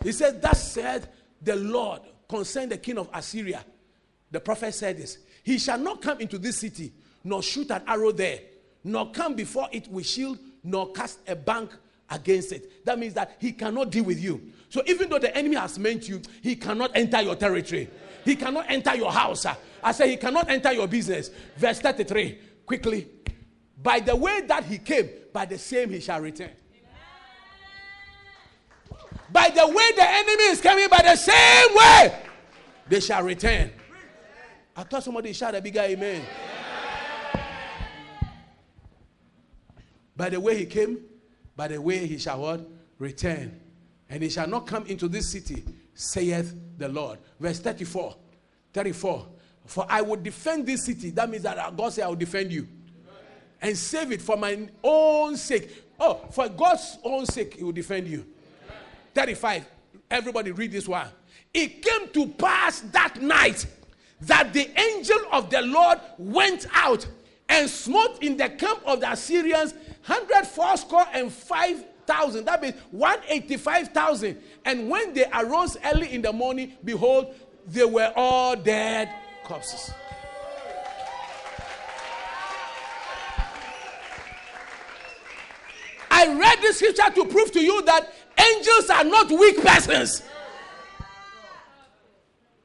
He 0.03 0.13
says, 0.13 0.41
That 0.41 0.57
said 0.57 1.09
the 1.43 1.57
Lord 1.57 2.03
concerning 2.29 2.71
the 2.71 2.79
king 2.79 2.99
of 2.99 3.09
Assyria. 3.13 3.65
The 4.31 4.41
prophet 4.41 4.75
said 4.75 4.99
this 4.99 5.19
He 5.43 5.59
shall 5.59 5.79
not 5.79 6.01
come 6.01 6.21
into 6.21 6.39
this 6.39 6.59
city, 6.59 6.93
nor 7.25 7.43
shoot 7.43 7.71
an 7.71 7.83
arrow 7.87 8.13
there, 8.13 8.41
nor 8.85 9.11
come 9.11 9.35
before 9.35 9.69
it 9.73 9.89
with 9.89 10.07
shield, 10.07 10.39
nor 10.63 10.93
cast 10.93 11.19
a 11.29 11.35
bank 11.35 11.71
against 12.11 12.53
it. 12.53 12.85
That 12.85 12.99
means 12.99 13.15
that 13.15 13.37
he 13.41 13.53
cannot 13.53 13.91
deal 13.91 14.05
with 14.05 14.21
you. 14.23 14.53
So 14.69 14.83
even 14.87 15.09
though 15.09 15.19
the 15.19 15.37
enemy 15.37 15.57
has 15.57 15.79
meant 15.79 16.09
you, 16.09 16.23
he 16.43 16.57
cannot 16.57 16.93
enter 16.95 17.21
your 17.23 17.37
territory. 17.37 17.89
He 18.25 18.37
cannot 18.37 18.67
enter 18.69 18.95
your 18.95 19.13
house. 19.13 19.47
I 19.83 19.93
say 19.93 20.11
he 20.11 20.17
cannot 20.17 20.49
enter 20.51 20.73
your 20.73 20.87
business. 20.89 21.31
Verse 21.57 21.81
33, 21.81 22.39
quickly. 22.65 23.09
By 23.83 24.01
the 24.01 24.17
way 24.17 24.43
that 24.43 24.65
he 24.65 24.79
came, 24.79 25.09
by 25.33 25.47
the 25.47 25.59
same 25.59 25.91
he 25.91 26.01
shall 26.01 26.21
return. 26.21 26.51
By 29.33 29.51
the 29.51 29.67
way 29.67 29.93
the 29.97 30.09
enemy 30.09 30.45
is 30.45 30.61
coming, 30.61 30.89
by 30.89 31.03
the 31.03 31.17
same 31.17 31.75
way 31.75 32.19
they 32.89 33.01
shall 33.01 33.23
return. 33.23 33.71
I 34.77 34.83
thought 34.85 35.03
somebody 35.03 35.33
shout 35.33 35.55
a 35.55 35.61
bigger 35.61 35.81
amen. 35.81 36.23
By 40.17 40.31
the 40.31 40.41
way 40.41 40.57
he 40.57 40.67
came, 40.67 41.01
by 41.57 41.69
the 41.69 41.81
way 41.81 42.07
he 42.07 42.19
shall 42.19 42.41
what? 42.41 42.67
Return. 42.99 43.61
And 44.09 44.23
he 44.23 44.29
shall 44.29 44.47
not 44.47 44.67
come 44.67 44.87
into 44.87 45.09
this 45.09 45.31
city, 45.31 45.65
saith 45.95 46.55
the 46.79 46.89
Lord. 46.89 47.19
Verse 47.41 47.59
34. 47.59 48.17
34. 48.73 49.27
For 49.65 49.87
I 49.89 50.01
will 50.03 50.17
defend 50.17 50.67
this 50.67 50.85
city. 50.85 51.11
That 51.11 51.29
means 51.29 51.43
that 51.43 51.77
God 51.77 51.93
said, 51.93 52.05
I 52.05 52.09
will 52.09 52.17
defend 52.17 52.53
you. 52.53 52.69
And 53.61 53.77
save 53.77 54.13
it 54.13 54.23
for 54.23 54.37
my 54.37 54.69
own 54.83 55.37
sake. 55.37 55.85
Oh, 55.99 56.21
for 56.31 56.49
God's 56.49 56.99
own 57.03 57.27
sake, 57.27 57.55
he 57.55 57.65
will 57.65 57.73
defend 57.73 58.07
you. 58.07 58.27
35. 59.17 59.67
Everybody 60.11 60.53
read 60.53 60.71
this 60.71 60.87
one. 60.87 61.09
It 61.55 61.81
came 61.81 62.09
to 62.11 62.29
pass 62.29 62.81
that 62.93 63.21
night 63.21 63.67
that 64.21 64.53
the 64.53 64.69
angel 64.79 65.19
of 65.33 65.49
the 65.49 65.63
Lord 65.63 65.99
went 66.19 66.67
out 66.73 67.07
and 67.49 67.69
smote 67.69 68.23
in 68.23 68.37
the 68.37 68.51
camp 68.51 68.83
of 68.85 69.01
the 69.01 69.11
Assyrians 69.11 69.73
hundred 70.03 70.47
fourscore 70.47 71.07
and 71.13 71.33
five 71.33 71.83
thousand. 72.07 72.45
That 72.45 72.61
means 72.61 72.75
one 72.91 73.19
eighty-five 73.27 73.89
thousand. 73.89 74.39
And 74.67 74.91
when 74.91 75.15
they 75.15 75.25
arose 75.33 75.79
early 75.83 76.13
in 76.13 76.21
the 76.21 76.33
morning, 76.33 76.75
behold, 76.85 77.35
they 77.67 77.87
were 77.87 78.13
all 78.15 78.55
dead 78.55 79.11
corpses. 79.45 79.93
I 86.11 86.35
read 86.39 86.61
this 86.61 86.77
scripture 86.77 87.11
to 87.15 87.25
prove 87.27 87.53
to 87.53 87.61
you 87.61 87.83
that 87.83 88.13
angels 88.39 88.91
are 88.91 89.05
not 89.05 89.31
weak 89.31 89.63
persons. 89.63 90.23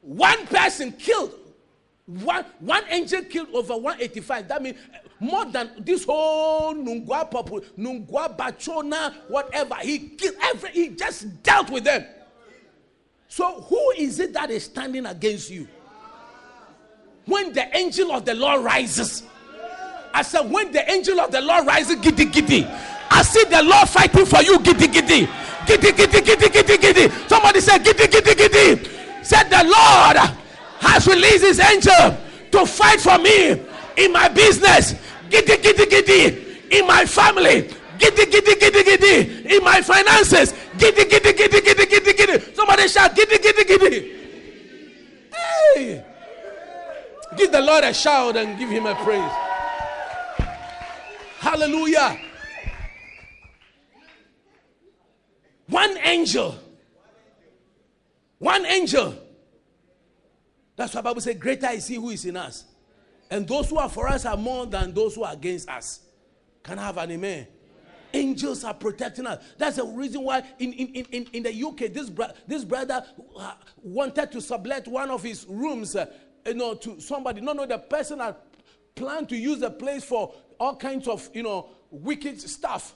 One 0.00 0.46
person 0.46 0.92
killed 0.92 1.34
one, 2.06 2.44
one 2.58 2.82
angel 2.90 3.22
killed 3.22 3.48
over 3.54 3.74
185. 3.74 4.48
That 4.48 4.62
means 4.62 4.76
eh, 4.92 4.98
more 5.20 5.44
than 5.44 5.70
this 5.78 6.04
whole 6.04 6.74
Nungwa 6.74 7.30
people, 7.30 7.60
Nungwa 7.78 8.36
Bachona, 8.36 9.14
whatever. 9.28 9.76
He 9.76 9.98
killed 10.10 10.34
every, 10.42 10.70
he 10.70 10.88
just 10.90 11.42
dealt 11.42 11.70
with 11.70 11.84
them. 11.84 12.04
So 13.28 13.62
who 13.62 13.92
is 13.96 14.18
it 14.18 14.32
that 14.34 14.50
is 14.50 14.64
standing 14.64 15.06
against 15.06 15.50
you? 15.50 15.68
When 17.24 17.52
the 17.52 17.74
angel 17.76 18.12
of 18.12 18.24
the 18.24 18.34
Lord 18.34 18.64
rises. 18.64 19.22
I 20.12 20.22
said, 20.22 20.50
when 20.50 20.72
the 20.72 20.90
angel 20.90 21.20
of 21.20 21.30
the 21.30 21.40
Lord 21.40 21.66
rises, 21.66 21.96
giddy 21.96 22.26
giddy. 22.26 22.66
I 23.10 23.22
see 23.22 23.44
the 23.44 23.62
Lord 23.62 23.88
fighting 23.88 24.26
for 24.26 24.42
you, 24.42 24.58
giddy 24.58 24.88
giddy. 24.88 25.28
Giddy 25.66 25.92
giddy 25.92 26.20
giddy 26.20 26.48
giddy 26.48 26.76
giddy. 26.78 27.10
Somebody 27.28 27.60
said, 27.60 27.84
giddy 27.84 28.06
giddy 28.06 28.34
giddy. 28.34 28.88
Said 29.22 29.44
the 29.44 29.64
Lord 29.64 30.16
has 30.80 31.06
released 31.06 31.44
his 31.44 31.60
angel 31.60 32.18
to 32.50 32.66
fight 32.66 33.00
for 33.00 33.18
me 33.18 33.60
in 33.96 34.12
my 34.12 34.28
business. 34.28 34.94
Giddy, 35.30 35.56
giddy, 35.58 35.86
giddy. 35.86 36.78
In 36.78 36.86
my 36.86 37.06
family. 37.06 37.68
Giddy, 37.98 38.26
giddy, 38.26 38.54
giddy, 38.56 38.82
giddy. 38.84 39.54
In 39.56 39.64
my 39.64 39.80
finances. 39.80 40.54
Giddy, 40.76 41.04
giddy, 41.04 41.32
giddy, 41.32 41.60
giddy, 41.60 41.86
giddy, 41.86 42.12
giddy. 42.12 42.54
Somebody 42.54 42.88
shout, 42.88 43.14
giddy, 43.14 43.38
giddy, 43.38 43.64
giddy. 43.64 44.12
Hey. 45.32 46.04
Give 47.36 47.50
the 47.50 47.60
Lord 47.60 47.84
a 47.84 47.94
shout 47.94 48.36
and 48.36 48.58
give 48.58 48.68
him 48.68 48.86
a 48.86 48.94
praise. 48.96 49.32
Hallelujah. 51.38 52.18
One 55.72 55.96
angel. 55.98 56.54
One 58.38 58.66
angel 58.66 59.16
that's 60.76 60.94
why 60.94 61.00
Bible 61.00 61.20
says, 61.20 61.36
Greater 61.36 61.70
is 61.70 61.86
he 61.86 61.96
who 61.96 62.10
is 62.10 62.24
in 62.24 62.36
us. 62.36 62.64
And 63.30 63.46
those 63.46 63.70
who 63.70 63.78
are 63.78 63.88
for 63.88 64.08
us 64.08 64.26
are 64.26 64.36
more 64.36 64.66
than 64.66 64.92
those 64.92 65.14
who 65.14 65.24
are 65.24 65.32
against 65.32 65.68
us. 65.68 66.00
Can 66.62 66.78
I 66.78 66.86
have 66.86 66.98
an 66.98 67.10
amen? 67.12 67.46
Angels 68.12 68.62
are 68.62 68.74
protecting 68.74 69.26
us. 69.26 69.42
That's 69.56 69.76
the 69.76 69.84
reason 69.84 70.22
why 70.22 70.42
in, 70.58 70.72
in, 70.72 70.88
in, 71.12 71.26
in 71.32 71.42
the 71.44 71.66
UK, 71.66 71.92
this, 71.92 72.10
bro- 72.10 72.32
this 72.46 72.64
brother 72.64 73.04
uh, 73.38 73.54
wanted 73.82 74.32
to 74.32 74.40
sublet 74.40 74.86
one 74.86 75.10
of 75.10 75.22
his 75.22 75.46
rooms 75.48 75.96
uh, 75.96 76.06
you 76.46 76.54
know, 76.54 76.74
to 76.74 77.00
somebody. 77.00 77.40
No, 77.40 77.52
no, 77.52 77.64
the 77.64 77.78
person 77.78 78.18
had 78.18 78.36
planned 78.94 79.30
to 79.30 79.36
use 79.36 79.60
the 79.60 79.70
place 79.70 80.04
for 80.04 80.34
all 80.60 80.76
kinds 80.76 81.08
of, 81.08 81.30
you 81.32 81.42
know, 81.42 81.70
wicked 81.90 82.40
stuff. 82.40 82.94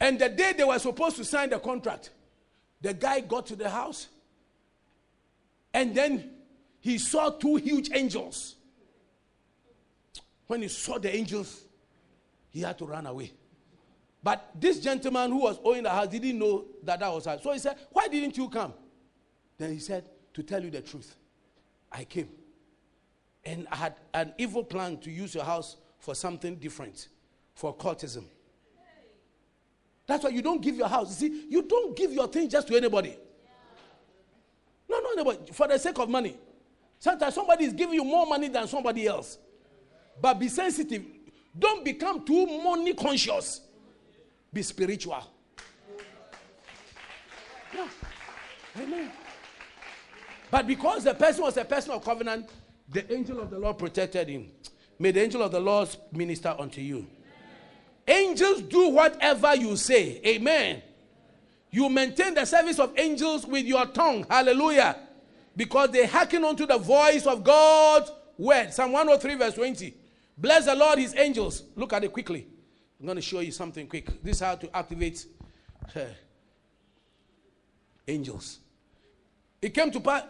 And 0.00 0.18
the 0.18 0.28
day 0.28 0.52
they 0.56 0.64
were 0.64 0.78
supposed 0.78 1.16
to 1.16 1.24
sign 1.24 1.50
the 1.50 1.58
contract, 1.58 2.10
the 2.80 2.92
guy 2.94 3.20
got 3.20 3.46
to 3.46 3.56
the 3.56 3.70
house 3.70 4.08
and 5.76 5.94
then 5.94 6.30
he 6.80 6.96
saw 6.96 7.28
two 7.28 7.56
huge 7.56 7.90
angels. 7.92 8.56
When 10.46 10.62
he 10.62 10.68
saw 10.68 10.98
the 10.98 11.14
angels, 11.14 11.64
he 12.48 12.62
had 12.62 12.78
to 12.78 12.86
run 12.86 13.04
away. 13.04 13.34
But 14.22 14.52
this 14.58 14.80
gentleman 14.80 15.32
who 15.32 15.42
was 15.42 15.60
owning 15.62 15.82
the 15.82 15.90
house 15.90 16.08
didn't 16.08 16.38
know 16.38 16.64
that 16.82 17.00
that 17.00 17.12
was 17.12 17.26
her. 17.26 17.38
So 17.42 17.52
he 17.52 17.58
said, 17.58 17.76
Why 17.90 18.08
didn't 18.08 18.38
you 18.38 18.48
come? 18.48 18.72
Then 19.58 19.70
he 19.70 19.78
said, 19.78 20.04
To 20.32 20.42
tell 20.42 20.64
you 20.64 20.70
the 20.70 20.80
truth, 20.80 21.14
I 21.92 22.04
came. 22.04 22.30
And 23.44 23.68
I 23.70 23.76
had 23.76 23.96
an 24.14 24.32
evil 24.38 24.64
plan 24.64 24.96
to 25.00 25.10
use 25.10 25.34
your 25.34 25.44
house 25.44 25.76
for 25.98 26.14
something 26.14 26.56
different, 26.56 27.08
for 27.54 27.76
cultism. 27.76 28.24
That's 30.06 30.24
why 30.24 30.30
you 30.30 30.42
don't 30.42 30.62
give 30.62 30.76
your 30.76 30.88
house. 30.88 31.20
You 31.20 31.28
see, 31.28 31.46
you 31.48 31.62
don't 31.62 31.96
give 31.96 32.12
your 32.12 32.28
thing 32.28 32.48
just 32.48 32.68
to 32.68 32.76
anybody. 32.76 33.16
No, 34.88 35.00
no, 35.14 35.24
but 35.24 35.54
for 35.54 35.66
the 35.66 35.78
sake 35.78 35.98
of 35.98 36.08
money. 36.08 36.36
Sometimes 36.98 37.34
somebody 37.34 37.64
is 37.64 37.72
giving 37.72 37.94
you 37.94 38.04
more 38.04 38.26
money 38.26 38.48
than 38.48 38.68
somebody 38.68 39.06
else. 39.06 39.38
But 40.20 40.38
be 40.38 40.48
sensitive. 40.48 41.04
Don't 41.58 41.84
become 41.84 42.24
too 42.24 42.46
money 42.46 42.94
conscious. 42.94 43.60
Be 44.52 44.62
spiritual. 44.62 45.22
Yeah. 47.74 47.88
Amen. 48.80 49.10
But 50.50 50.66
because 50.66 51.04
the 51.04 51.14
person 51.14 51.42
was 51.42 51.56
a 51.56 51.64
person 51.64 51.90
of 51.92 52.04
covenant, 52.04 52.48
the 52.88 53.12
angel 53.12 53.40
of 53.40 53.50
the 53.50 53.58
Lord 53.58 53.78
protected 53.78 54.28
him. 54.28 54.50
May 54.98 55.10
the 55.10 55.22
angel 55.22 55.42
of 55.42 55.50
the 55.50 55.60
Lord 55.60 55.94
minister 56.12 56.54
unto 56.58 56.80
you. 56.80 57.06
Angels 58.06 58.62
do 58.62 58.90
whatever 58.90 59.54
you 59.56 59.76
say. 59.76 60.20
Amen. 60.24 60.82
You 61.70 61.88
maintain 61.88 62.34
the 62.34 62.44
service 62.44 62.78
of 62.78 62.96
angels 62.98 63.46
with 63.46 63.66
your 63.66 63.86
tongue. 63.86 64.24
Hallelujah. 64.30 64.96
Because 65.56 65.90
they 65.90 66.06
hearken 66.06 66.44
unto 66.44 66.66
the 66.66 66.78
voice 66.78 67.26
of 67.26 67.42
God's 67.42 68.12
word. 68.38 68.72
Psalm 68.72 68.92
103, 68.92 69.34
verse 69.34 69.54
20. 69.54 69.94
Bless 70.38 70.66
the 70.66 70.74
Lord, 70.74 70.98
his 70.98 71.14
angels. 71.16 71.64
Look 71.74 71.92
at 71.92 72.04
it 72.04 72.12
quickly. 72.12 72.46
I'm 73.00 73.06
going 73.06 73.16
to 73.16 73.22
show 73.22 73.40
you 73.40 73.52
something 73.52 73.86
quick. 73.86 74.22
This 74.22 74.36
is 74.36 74.42
how 74.42 74.54
to 74.54 74.76
activate 74.76 75.26
uh, 75.94 76.00
angels. 78.06 78.60
It 79.60 79.74
came 79.74 79.90
to 79.90 80.00
pass. 80.00 80.24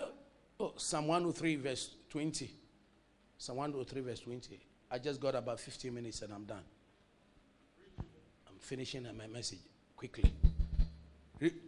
Oh, 0.58 0.72
Psalm 0.76 1.08
103, 1.08 1.56
verse 1.56 1.90
20. 2.08 2.50
Psalm 3.36 3.58
103, 3.58 4.00
verse 4.00 4.20
20. 4.20 4.58
I 4.90 4.98
just 4.98 5.20
got 5.20 5.34
about 5.34 5.60
15 5.60 5.92
minutes 5.92 6.22
and 6.22 6.32
I'm 6.32 6.44
done. 6.44 6.62
I'm 8.56 8.60
finishing 8.60 9.06
my 9.18 9.26
message 9.26 9.58
quickly. 9.96 10.32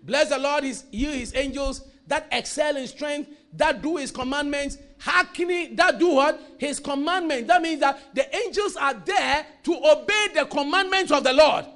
Bless 0.03 0.30
the 0.30 0.39
Lord, 0.39 0.64
his, 0.64 0.84
you, 0.91 1.11
his 1.11 1.34
angels 1.34 1.82
that 2.07 2.26
excel 2.32 2.78
in 2.78 2.86
strength, 2.86 3.28
that 3.53 3.82
do 3.82 3.99
his 3.99 4.11
commandments, 4.11 4.78
hearkening, 4.99 5.76
that 5.76 5.99
do 5.99 6.14
what? 6.14 6.41
His 6.57 6.80
commandments. 6.80 7.47
That 7.49 7.61
means 7.61 7.80
that 7.80 8.14
the 8.14 8.34
angels 8.34 8.76
are 8.76 8.95
there 8.95 9.45
to 9.64 9.74
obey 9.74 10.28
the 10.34 10.47
commandments 10.47 11.12
of 11.12 11.24
the 11.24 11.34
Lord, 11.34 11.66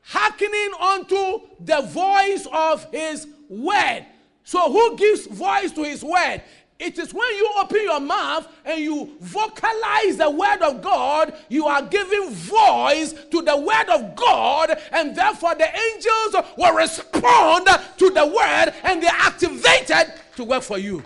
hearkening 0.00 0.70
unto 0.80 1.42
the 1.60 1.82
voice 1.82 2.46
of 2.50 2.90
his 2.90 3.26
word. 3.50 4.06
So, 4.44 4.72
who 4.72 4.96
gives 4.96 5.26
voice 5.26 5.72
to 5.72 5.84
his 5.84 6.02
word? 6.02 6.42
It 6.82 6.98
is 6.98 7.14
when 7.14 7.28
you 7.36 7.48
open 7.58 7.80
your 7.80 8.00
mouth 8.00 8.48
and 8.64 8.80
you 8.80 9.16
vocalize 9.20 10.16
the 10.16 10.28
word 10.28 10.62
of 10.62 10.82
God, 10.82 11.32
you 11.48 11.66
are 11.66 11.80
giving 11.80 12.30
voice 12.30 13.14
to 13.30 13.40
the 13.40 13.56
word 13.56 13.88
of 13.88 14.16
God, 14.16 14.76
and 14.90 15.14
therefore 15.14 15.54
the 15.54 15.68
angels 15.68 16.44
will 16.58 16.74
respond 16.74 17.68
to 17.98 18.10
the 18.10 18.26
word 18.26 18.74
and 18.82 19.00
they're 19.00 19.12
activated 19.14 20.12
to 20.34 20.42
work 20.42 20.64
for 20.64 20.76
you. 20.76 21.04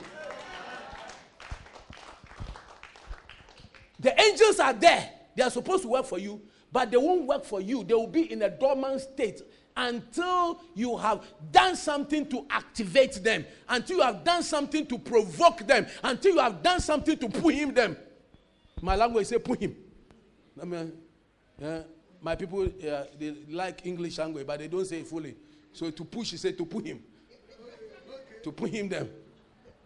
The 4.01 4.19
angels 4.19 4.59
are 4.59 4.73
there, 4.73 5.11
they 5.35 5.43
are 5.43 5.51
supposed 5.51 5.83
to 5.83 5.89
work 5.89 6.07
for 6.07 6.19
you, 6.19 6.41
but 6.73 6.91
they 6.91 6.97
won't 6.97 7.27
work 7.27 7.45
for 7.45 7.61
you. 7.61 7.85
They 7.85 7.93
will 7.93 8.07
be 8.07 8.33
in 8.33 8.41
a 8.41 8.49
dormant 8.49 9.03
state 9.03 9.43
until 9.77 10.61
you 10.75 10.97
have 10.97 11.25
done 11.53 11.77
something 11.77 12.27
to 12.31 12.47
activate 12.51 13.23
them, 13.23 13.45
until 13.69 13.99
you 13.99 14.03
have 14.03 14.25
done 14.25 14.43
something 14.43 14.87
to 14.87 14.99
provoke 14.99 15.67
them, 15.67 15.87
until 16.03 16.35
you 16.35 16.41
have 16.41 16.63
done 16.63 16.81
something 16.81 17.17
to 17.19 17.29
pull 17.29 17.51
him 17.51 17.75
them. 17.75 17.97
My 18.81 18.97
language 18.97 19.27
say 19.27 19.39
pull 19.39 19.57
him. 19.57 19.77
I 20.61 20.65
mean, 20.65 20.93
yeah, 21.61 21.81
my 22.21 22.35
people 22.35 22.63
uh, 22.63 23.05
they 23.19 23.37
like 23.51 23.85
English 23.85 24.19
language, 24.19 24.47
but 24.47 24.59
they 24.59 24.69
don't 24.69 24.87
say 24.87 25.03
fully. 25.03 25.35
So 25.73 25.91
to 25.91 26.05
push, 26.05 26.31
he 26.31 26.37
said 26.39 26.57
to 26.59 26.65
pull 26.65 26.83
him. 26.83 27.03
to 28.43 28.53
pull 28.53 28.69
him 28.69 28.89
them. 28.89 29.11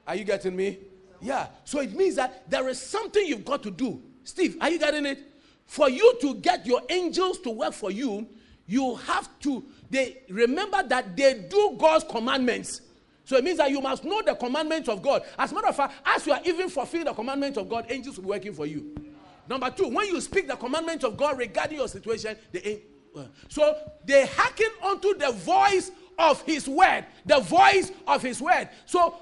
Are 0.07 0.15
you 0.15 0.25
getting 0.25 0.55
me? 0.55 0.79
Yeah. 1.21 1.49
So 1.65 1.81
it 1.81 1.93
means 1.95 2.17
that 2.17 2.49
there 2.49 2.69
is 2.69 2.81
something 2.81 3.25
you've 3.27 3.45
got 3.45 3.63
to 3.65 3.71
do. 3.71 4.03
Steve, 4.25 4.57
are 4.61 4.71
you 4.71 4.79
getting 4.79 5.07
it? 5.07 5.19
For 5.67 5.89
you 5.89 6.17
to 6.21 6.35
get 6.35 6.67
your 6.67 6.83
angels 6.89 7.39
to 7.41 7.51
work 7.51 7.73
for 7.73 7.91
you, 7.91 8.27
you 8.67 8.95
have 8.97 9.29
to 9.41 9.65
they 9.91 10.19
remember 10.29 10.83
that 10.85 11.17
they 11.17 11.47
do 11.49 11.77
God's 11.79 12.05
commandments. 12.05 12.81
So 13.25 13.37
it 13.37 13.45
means 13.45 13.59
that 13.59 13.71
you 13.71 13.81
must 13.81 14.05
know 14.05 14.23
the 14.23 14.35
commandments 14.35 14.89
of 14.89 15.03
God. 15.03 15.23
As 15.39 15.53
a 15.53 15.55
matter 15.55 15.69
of 15.69 15.77
fact, 15.77 15.95
as 16.05 16.27
you 16.27 16.33
are 16.33 16.41
even 16.45 16.69
fulfilling 16.69 17.07
the 17.07 17.15
commandments 17.15 17.59
of 17.59 17.69
God, 17.69 17.87
angels 17.89 18.17
will 18.17 18.25
be 18.25 18.31
working 18.31 18.55
for 18.55 18.67
you. 18.67 18.95
Number 19.49 19.71
two, 19.71 19.89
when 19.89 20.07
you 20.07 20.21
speak 20.21 20.47
the 20.47 20.57
commandments 20.57 21.05
of 21.05 21.17
God 21.17 21.37
regarding 21.37 21.79
your 21.79 21.89
situation, 21.89 22.37
the 22.53 22.81
uh, 23.17 23.25
so 23.49 23.77
they 24.05 24.27
hearken 24.27 24.69
unto 24.85 25.15
the 25.15 25.33
voice 25.33 25.91
of 26.19 26.43
His 26.43 26.69
word, 26.69 27.05
the 27.27 27.41
voice 27.41 27.91
of 28.07 28.23
His 28.23 28.41
word. 28.41 28.69
So 28.87 29.15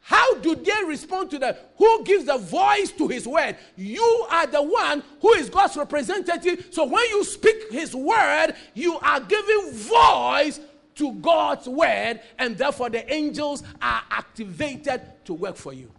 how 0.00 0.34
do 0.36 0.56
they 0.56 0.84
respond 0.86 1.30
to 1.30 1.38
that? 1.40 1.72
Who 1.76 2.04
gives 2.04 2.24
the 2.24 2.38
voice 2.38 2.90
to 2.92 3.06
his 3.06 3.26
word? 3.28 3.56
You 3.76 4.26
are 4.30 4.46
the 4.46 4.62
one 4.62 5.02
who 5.20 5.32
is 5.34 5.50
God's 5.50 5.76
representative. 5.76 6.68
So 6.70 6.84
when 6.84 7.04
you 7.10 7.22
speak 7.24 7.70
his 7.70 7.94
word, 7.94 8.54
you 8.74 8.98
are 8.98 9.20
giving 9.20 9.72
voice 9.72 10.60
to 10.96 11.12
God's 11.14 11.68
word, 11.68 12.20
and 12.38 12.56
therefore 12.58 12.90
the 12.90 13.10
angels 13.12 13.62
are 13.80 14.02
activated 14.10 15.00
to 15.24 15.34
work 15.34 15.56
for 15.56 15.72
you. 15.72 15.90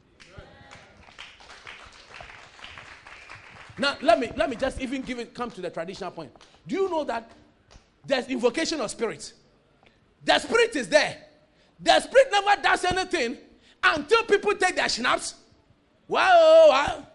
Now, 3.78 3.98
let 4.02 4.20
me 4.20 4.30
let 4.36 4.50
me 4.50 4.56
just 4.56 4.80
even 4.80 5.02
give 5.02 5.18
it 5.20 5.34
come 5.34 5.50
to 5.52 5.62
the 5.62 5.70
traditional 5.70 6.12
point. 6.12 6.32
Do 6.68 6.76
you 6.76 6.90
know 6.90 7.04
that 7.06 7.32
there's 8.06 8.28
invocation 8.28 8.80
of 8.82 8.92
spirits? 8.92 9.34
The 10.24 10.38
spirit 10.38 10.76
is 10.76 10.88
there. 10.88 11.18
The 11.80 12.00
spirit 12.00 12.28
never 12.32 12.62
does 12.62 12.84
anything 12.86 13.38
until 13.84 14.24
people 14.24 14.54
take 14.56 14.76
their 14.76 14.90
schnapps. 14.90 15.36
Wow, 16.08 16.30
oh, 16.34 16.68
wow. 16.70 17.08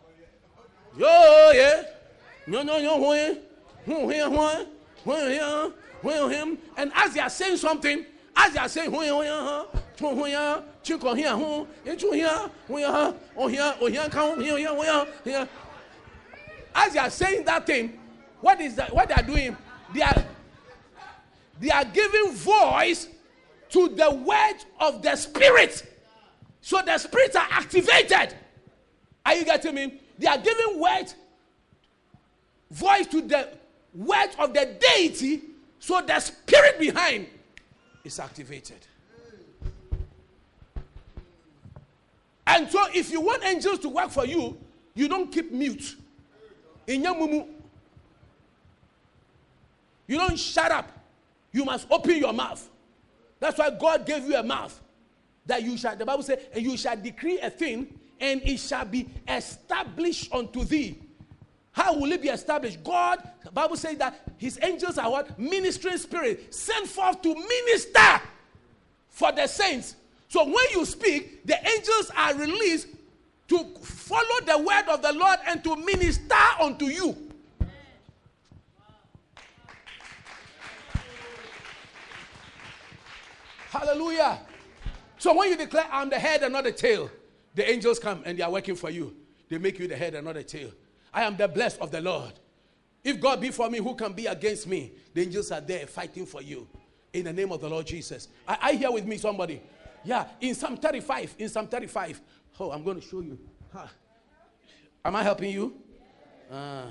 Yo, 0.96 1.06
oh, 1.06 1.52
yeah. 1.54 1.82
No, 2.46 2.62
no, 2.62 2.80
no, 2.80 3.08
when, 3.08 3.38
when, 3.84 4.06
when, 4.06 4.32
when, 5.04 5.72
when, 6.00 6.30
him. 6.30 6.58
And 6.76 6.92
as 6.94 7.12
they 7.12 7.20
are 7.20 7.28
saying 7.28 7.58
something, 7.58 8.04
as 8.34 8.52
they 8.52 8.58
are 8.58 8.68
saying, 8.68 8.90
when, 8.90 9.14
when, 9.16 9.28
when, 9.98 10.16
when, 10.16 10.32
chiko 10.82 11.16
here, 11.16 11.36
when, 11.36 11.66
echu 11.84 12.14
here, 12.14 12.50
when, 12.66 12.84
oh 13.36 13.48
here, 13.48 13.74
oh 13.80 13.86
here, 13.86 14.02
oh, 14.04 14.08
come 14.08 14.40
here, 14.40 14.56
here, 14.56 14.74
here, 14.74 15.06
here. 15.24 15.48
As 16.74 16.92
they 16.92 16.98
are 16.98 17.10
saying 17.10 17.44
that 17.44 17.66
thing, 17.66 17.98
what 18.40 18.60
is 18.60 18.76
that? 18.76 18.94
What 18.94 19.08
they 19.08 19.14
are 19.14 19.22
doing? 19.22 19.56
They 19.92 20.02
are, 20.02 20.24
they 21.60 21.70
are 21.70 21.84
giving 21.84 22.32
voice 22.32 23.08
to 23.70 23.88
the 23.88 24.10
word 24.14 24.56
of 24.80 25.02
the 25.02 25.16
spirit. 25.16 25.95
So 26.66 26.82
the 26.84 26.98
spirits 26.98 27.36
are 27.36 27.46
activated. 27.48 28.34
Are 29.24 29.36
you 29.36 29.44
getting 29.44 29.72
me? 29.72 30.00
They 30.18 30.26
are 30.26 30.36
giving 30.36 30.80
word, 30.80 31.04
voice 32.72 33.06
to 33.06 33.22
the 33.22 33.50
word 33.94 34.30
of 34.36 34.52
the 34.52 34.76
deity, 34.80 35.42
so 35.78 36.02
the 36.02 36.18
spirit 36.18 36.80
behind 36.80 37.28
is 38.02 38.18
activated. 38.18 38.78
And 42.48 42.68
so, 42.68 42.84
if 42.92 43.12
you 43.12 43.20
want 43.20 43.44
angels 43.44 43.78
to 43.78 43.88
work 43.88 44.10
for 44.10 44.26
you, 44.26 44.58
you 44.96 45.06
don't 45.06 45.30
keep 45.30 45.52
mute. 45.52 45.94
In 46.88 47.04
your 47.04 47.14
mumu, 47.14 47.46
you 50.08 50.18
don't 50.18 50.36
shut 50.36 50.72
up. 50.72 50.90
You 51.52 51.64
must 51.64 51.86
open 51.92 52.16
your 52.16 52.32
mouth. 52.32 52.68
That's 53.38 53.56
why 53.56 53.70
God 53.70 54.04
gave 54.04 54.24
you 54.24 54.34
a 54.34 54.42
mouth 54.42 54.80
that 55.46 55.62
you 55.62 55.76
shall, 55.76 55.96
the 55.96 56.04
Bible 56.04 56.22
says, 56.22 56.40
and 56.52 56.64
you 56.64 56.76
shall 56.76 56.96
decree 56.96 57.38
a 57.40 57.50
thing, 57.50 57.98
and 58.20 58.42
it 58.42 58.58
shall 58.58 58.84
be 58.84 59.08
established 59.28 60.32
unto 60.32 60.64
thee. 60.64 60.98
How 61.72 61.94
will 61.94 62.10
it 62.12 62.22
be 62.22 62.28
established? 62.28 62.82
God, 62.82 63.22
the 63.44 63.50
Bible 63.50 63.76
says 63.76 63.98
that 63.98 64.18
his 64.38 64.58
angels 64.62 64.96
are 64.96 65.10
what? 65.10 65.38
Ministering 65.38 65.98
spirit, 65.98 66.54
sent 66.54 66.86
forth 66.86 67.20
to 67.22 67.34
minister 67.34 68.22
for 69.10 69.30
the 69.32 69.46
saints. 69.46 69.96
So 70.28 70.44
when 70.44 70.64
you 70.72 70.84
speak, 70.86 71.46
the 71.46 71.56
angels 71.68 72.10
are 72.16 72.34
released 72.34 72.88
to 73.48 73.58
follow 73.82 74.40
the 74.46 74.58
word 74.58 74.88
of 74.88 75.02
the 75.02 75.12
Lord 75.12 75.38
and 75.46 75.62
to 75.64 75.76
minister 75.76 76.34
unto 76.60 76.86
you. 76.86 77.14
Hallelujah. 83.70 84.38
So 85.26 85.34
when 85.34 85.50
you 85.50 85.56
declare, 85.56 85.86
I'm 85.90 86.08
the 86.08 86.20
head 86.20 86.44
and 86.44 86.52
not 86.52 86.62
the 86.62 86.70
tail, 86.70 87.10
the 87.56 87.68
angels 87.68 87.98
come 87.98 88.22
and 88.24 88.38
they 88.38 88.44
are 88.44 88.50
working 88.52 88.76
for 88.76 88.90
you. 88.90 89.12
They 89.48 89.58
make 89.58 89.76
you 89.76 89.88
the 89.88 89.96
head 89.96 90.14
and 90.14 90.24
not 90.24 90.36
the 90.36 90.44
tail. 90.44 90.70
I 91.12 91.24
am 91.24 91.36
the 91.36 91.48
blessed 91.48 91.80
of 91.80 91.90
the 91.90 92.00
Lord. 92.00 92.34
If 93.02 93.18
God 93.18 93.40
be 93.40 93.50
for 93.50 93.68
me, 93.68 93.78
who 93.78 93.96
can 93.96 94.12
be 94.12 94.26
against 94.26 94.68
me? 94.68 94.92
The 95.14 95.22
angels 95.22 95.50
are 95.50 95.60
there 95.60 95.88
fighting 95.88 96.26
for 96.26 96.42
you. 96.42 96.68
In 97.12 97.24
the 97.24 97.32
name 97.32 97.50
of 97.50 97.60
the 97.60 97.68
Lord 97.68 97.88
Jesus. 97.88 98.28
I, 98.46 98.58
I 98.62 98.72
hear 98.74 98.92
with 98.92 99.04
me 99.04 99.16
somebody. 99.16 99.60
Yeah, 100.04 100.26
in 100.40 100.54
Psalm 100.54 100.76
35, 100.76 101.34
in 101.40 101.48
Psalm 101.48 101.66
35. 101.66 102.20
Oh, 102.60 102.70
I'm 102.70 102.84
going 102.84 103.00
to 103.00 103.04
show 103.04 103.20
you. 103.20 103.36
Huh. 103.72 103.88
Am 105.04 105.16
I 105.16 105.24
helping 105.24 105.50
you? 105.50 105.74
Uh, 106.48 106.84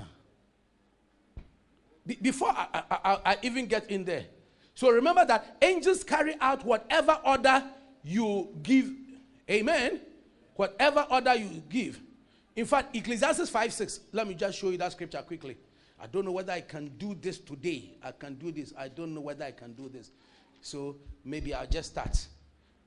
be, 2.04 2.18
before 2.20 2.50
I, 2.50 2.82
I, 2.90 3.18
I 3.24 3.38
even 3.40 3.64
get 3.64 3.90
in 3.90 4.04
there. 4.04 4.26
So 4.74 4.90
remember 4.90 5.24
that 5.24 5.56
angels 5.62 6.04
carry 6.04 6.34
out 6.38 6.66
whatever 6.66 7.18
order 7.24 7.64
you 8.06 8.48
give, 8.62 8.90
amen, 9.50 10.00
whatever 10.54 11.06
order 11.10 11.34
you 11.34 11.62
give. 11.68 12.00
In 12.54 12.64
fact, 12.64 12.94
Ecclesiastes 12.94 13.50
5 13.50 13.72
6, 13.72 14.00
let 14.12 14.28
me 14.28 14.34
just 14.34 14.58
show 14.58 14.70
you 14.70 14.78
that 14.78 14.92
scripture 14.92 15.20
quickly. 15.22 15.56
I 16.00 16.06
don't 16.06 16.24
know 16.24 16.32
whether 16.32 16.52
I 16.52 16.60
can 16.60 16.88
do 16.98 17.16
this 17.20 17.38
today. 17.38 17.96
I 18.02 18.12
can 18.12 18.34
do 18.34 18.52
this. 18.52 18.72
I 18.78 18.88
don't 18.88 19.12
know 19.12 19.22
whether 19.22 19.44
I 19.44 19.50
can 19.50 19.72
do 19.72 19.88
this. 19.88 20.10
So 20.60 20.96
maybe 21.24 21.52
I'll 21.52 21.66
just 21.66 21.90
start. 21.90 22.26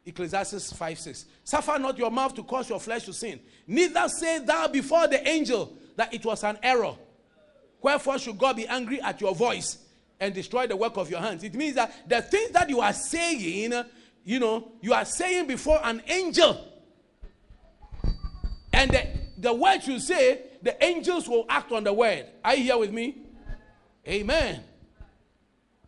Ecclesiastes 0.06 0.74
5 0.74 1.00
6. 1.00 1.26
Suffer 1.44 1.78
not 1.78 1.98
your 1.98 2.12
mouth 2.12 2.34
to 2.36 2.44
cause 2.44 2.70
your 2.70 2.80
flesh 2.80 3.04
to 3.04 3.14
sin. 3.14 3.40
Neither 3.68 4.08
say 4.08 4.40
thou 4.40 4.68
before 4.70 5.08
the 5.08 5.28
angel 5.28 5.76
that 5.98 6.14
it 6.14 6.26
was 6.26 6.44
an 6.44 6.58
error. 6.64 6.96
Wherefore 7.82 8.20
should 8.20 8.38
God 8.38 8.56
be 8.56 8.68
angry 8.68 9.02
at 9.02 9.20
your 9.20 9.36
voice 9.36 9.80
and 10.20 10.34
destroy 10.34 10.66
the 10.66 10.76
work 10.76 10.98
of 10.98 11.10
your 11.10 11.20
hands? 11.20 11.44
It 11.44 11.56
means 11.56 11.76
that 11.76 12.08
the 12.08 12.22
things 12.22 12.52
that 12.52 12.70
you 12.70 12.80
are 12.80 12.94
saying 12.94 13.74
you 14.24 14.40
know, 14.40 14.72
you 14.82 14.94
are 14.94 15.06
saying 15.06 15.48
before 15.48 15.80
an 15.84 16.02
angel. 16.08 16.66
And 18.74 18.92
the, 18.92 19.08
the 19.38 19.54
words 19.54 19.88
you 19.88 20.00
say, 20.00 20.42
the 20.62 20.82
angels 20.84 21.28
will 21.28 21.46
act 21.50 21.72
on 21.72 21.84
the 21.84 21.94
word. 21.94 22.26
Are 22.44 22.56
you 22.56 22.64
here 22.64 22.78
with 22.78 22.92
me? 22.92 23.24
Amen. 24.08 24.64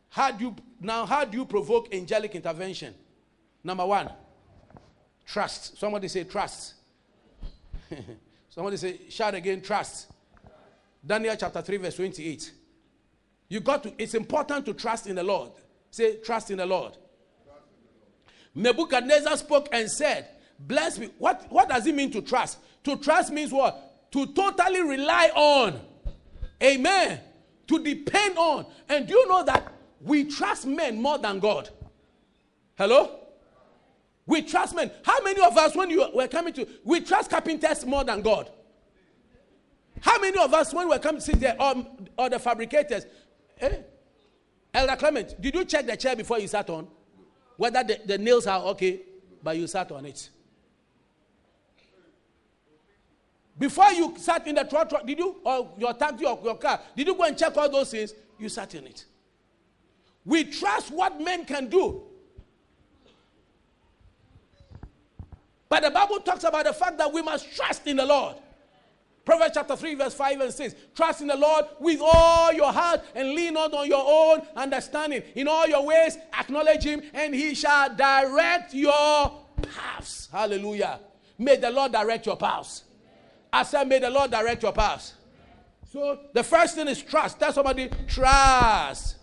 How 0.09 0.31
do 0.31 0.45
you 0.45 0.55
now 0.79 1.05
how 1.05 1.23
do 1.23 1.37
you 1.37 1.45
provoke 1.45 1.93
angelic 1.93 2.35
intervention? 2.35 2.93
Number 3.63 3.85
one, 3.85 4.09
trust. 5.25 5.77
Somebody 5.77 6.07
say 6.07 6.23
trust. 6.23 6.73
Somebody 8.49 8.77
say, 8.77 8.99
shout 9.09 9.33
again, 9.35 9.61
trust. 9.61 10.11
Daniel 11.05 11.35
chapter 11.37 11.61
3, 11.61 11.77
verse 11.77 11.95
28. 11.95 12.51
You 13.47 13.59
got 13.59 13.83
to, 13.83 13.93
it's 13.97 14.13
important 14.13 14.65
to 14.65 14.73
trust 14.73 15.07
in 15.07 15.15
the 15.15 15.23
Lord. 15.23 15.51
Say, 15.89 16.17
trust 16.17 16.51
in 16.51 16.57
the 16.57 16.65
Lord. 16.65 16.97
Nebuchadnezzar 18.55 19.37
spoke 19.37 19.69
and 19.71 19.89
said, 19.89 20.27
Bless 20.59 20.99
me. 20.99 21.09
What, 21.17 21.45
what 21.49 21.69
does 21.69 21.87
it 21.87 21.95
mean 21.95 22.11
to 22.11 22.21
trust? 22.21 22.59
To 22.83 22.95
trust 22.97 23.31
means 23.31 23.51
what? 23.51 24.11
To 24.11 24.27
totally 24.27 24.81
rely 24.81 25.31
on. 25.35 25.79
Amen. 26.61 27.19
To 27.67 27.83
depend 27.83 28.37
on. 28.37 28.65
And 28.89 29.07
do 29.07 29.13
you 29.13 29.27
know 29.27 29.43
that 29.43 29.73
we 30.01 30.25
trust 30.25 30.65
men 30.65 31.01
more 31.01 31.17
than 31.17 31.39
God? 31.39 31.69
Hello? 32.77 33.19
We 34.25 34.41
trust 34.43 34.75
men. 34.75 34.91
How 35.03 35.21
many 35.23 35.41
of 35.41 35.57
us, 35.57 35.75
when 35.75 35.89
you 35.89 36.05
were 36.13 36.27
coming 36.27 36.53
to, 36.53 36.67
we 36.83 37.01
trust 37.01 37.29
carpenters 37.29 37.85
more 37.85 38.03
than 38.03 38.21
God? 38.21 38.51
How 39.99 40.19
many 40.19 40.37
of 40.37 40.53
us, 40.53 40.73
when 40.73 40.89
we 40.89 40.97
come 40.99 41.15
to 41.15 41.21
sit 41.21 41.39
there, 41.39 41.55
or, 41.59 41.85
or 42.17 42.29
the 42.29 42.39
fabricators, 42.39 43.05
eh? 43.59 43.77
Elder 44.73 44.95
Clement, 44.95 45.39
did 45.41 45.53
you 45.53 45.65
check 45.65 45.85
the 45.85 45.97
chair 45.97 46.15
before 46.15 46.39
you 46.39 46.47
sat 46.47 46.69
on? 46.69 46.87
Whether 47.61 47.83
the, 47.83 47.99
the 48.07 48.17
nails 48.17 48.47
are 48.47 48.59
okay, 48.63 49.01
but 49.43 49.55
you 49.55 49.67
sat 49.67 49.91
on 49.91 50.03
it. 50.07 50.31
Before 53.59 53.91
you 53.91 54.15
sat 54.17 54.47
in 54.47 54.55
the 54.55 54.63
truck, 54.63 54.89
truck 54.89 55.05
did 55.05 55.19
you, 55.19 55.35
or 55.43 55.69
your 55.77 55.93
taxi 55.93 56.25
or 56.25 56.39
your 56.43 56.55
car, 56.57 56.79
did 56.95 57.05
you 57.05 57.13
go 57.13 57.21
and 57.21 57.37
check 57.37 57.55
all 57.55 57.69
those 57.69 57.91
things? 57.91 58.15
You 58.39 58.49
sat 58.49 58.73
in 58.73 58.87
it. 58.87 59.05
We 60.25 60.45
trust 60.45 60.89
what 60.91 61.21
men 61.21 61.45
can 61.45 61.67
do. 61.67 62.01
But 65.69 65.83
the 65.83 65.91
Bible 65.91 66.19
talks 66.21 66.43
about 66.43 66.65
the 66.65 66.73
fact 66.73 66.97
that 66.97 67.13
we 67.13 67.21
must 67.21 67.55
trust 67.55 67.85
in 67.85 67.97
the 67.97 68.05
Lord. 68.07 68.37
Proverbs 69.23 69.51
chapter 69.53 69.75
3, 69.75 69.95
verse 69.95 70.13
5 70.15 70.41
and 70.41 70.53
6. 70.53 70.75
Trust 70.95 71.21
in 71.21 71.27
the 71.27 71.37
Lord 71.37 71.65
with 71.79 71.99
all 72.01 72.51
your 72.53 72.71
heart 72.71 73.01
and 73.13 73.29
lean 73.29 73.53
not 73.53 73.73
on 73.73 73.87
your 73.87 74.03
own 74.05 74.41
understanding. 74.55 75.21
In 75.35 75.47
all 75.47 75.67
your 75.67 75.85
ways, 75.85 76.17
acknowledge 76.37 76.83
Him, 76.83 77.01
and 77.13 77.33
He 77.33 77.53
shall 77.53 77.95
direct 77.95 78.73
your 78.73 79.31
paths. 79.61 80.27
Hallelujah. 80.31 80.99
May 81.37 81.57
the 81.57 81.69
Lord 81.69 81.91
direct 81.91 82.25
your 82.25 82.37
paths. 82.37 82.83
I 83.53 83.63
said, 83.63 83.87
May 83.87 83.99
the 83.99 84.09
Lord 84.09 84.31
direct 84.31 84.63
your 84.63 84.73
paths. 84.73 85.13
So 85.91 86.19
the 86.33 86.43
first 86.43 86.75
thing 86.75 86.87
is 86.87 87.01
trust. 87.01 87.39
Tell 87.39 87.51
somebody, 87.51 87.89
trust. 88.07 89.17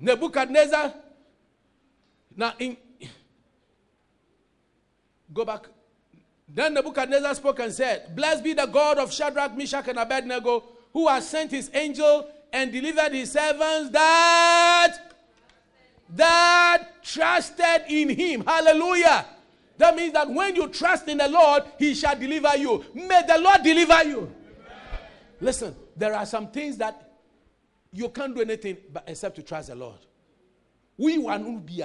Nebuchadnezzar. 0.00 0.92
Now, 2.36 2.52
in, 2.58 2.76
go 5.32 5.44
back. 5.44 5.66
Then 6.54 6.74
Nebuchadnezzar 6.74 7.34
spoke 7.34 7.58
and 7.58 7.72
said, 7.72 8.14
Blessed 8.14 8.44
be 8.44 8.52
the 8.52 8.66
God 8.66 8.98
of 8.98 9.12
Shadrach, 9.12 9.56
Meshach, 9.56 9.88
and 9.88 9.98
Abednego, 9.98 10.62
who 10.92 11.08
has 11.08 11.28
sent 11.28 11.50
his 11.50 11.68
angel 11.74 12.28
and 12.52 12.70
delivered 12.70 13.12
his 13.12 13.32
servants 13.32 13.90
that 13.90 14.98
that 16.10 17.02
trusted 17.02 17.82
in 17.88 18.08
him. 18.08 18.44
Hallelujah. 18.44 19.26
That 19.78 19.96
means 19.96 20.12
that 20.12 20.30
when 20.30 20.54
you 20.54 20.68
trust 20.68 21.08
in 21.08 21.18
the 21.18 21.26
Lord, 21.26 21.64
he 21.76 21.92
shall 21.94 22.16
deliver 22.16 22.56
you. 22.56 22.84
May 22.94 23.22
the 23.26 23.38
Lord 23.38 23.64
deliver 23.64 24.04
you. 24.04 24.18
Amen. 24.18 24.32
Listen, 25.40 25.74
there 25.96 26.14
are 26.14 26.24
some 26.24 26.48
things 26.52 26.76
that 26.76 27.10
you 27.92 28.08
can't 28.10 28.32
do 28.32 28.42
anything 28.42 28.76
but 28.92 29.02
except 29.08 29.34
to 29.36 29.42
trust 29.42 29.68
the 29.68 29.74
Lord. 29.74 29.98
We 30.96 31.18
will 31.18 31.58
be 31.58 31.82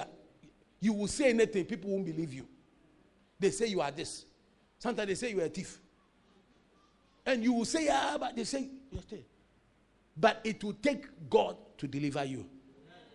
you 0.79 0.93
will 0.93 1.07
say 1.07 1.29
anything, 1.29 1.65
people 1.65 1.89
won't 1.89 2.05
believe 2.05 2.31
you. 2.31 2.47
They 3.39 3.49
say 3.49 3.65
you 3.65 3.81
are 3.81 3.89
this. 3.89 4.25
Sometimes 4.79 5.07
they 5.07 5.15
say 5.15 5.31
you 5.31 5.41
are 5.41 5.45
a 5.45 5.49
thief. 5.49 5.77
And 7.25 7.43
you 7.43 7.53
will 7.53 7.65
say, 7.65 7.85
yeah, 7.85 8.17
but 8.19 8.35
they 8.35 8.45
say, 8.45 8.69
but 10.17 10.41
it 10.43 10.63
will 10.63 10.73
take 10.73 11.05
God 11.29 11.55
to 11.77 11.87
deliver 11.87 12.23
you. 12.23 12.45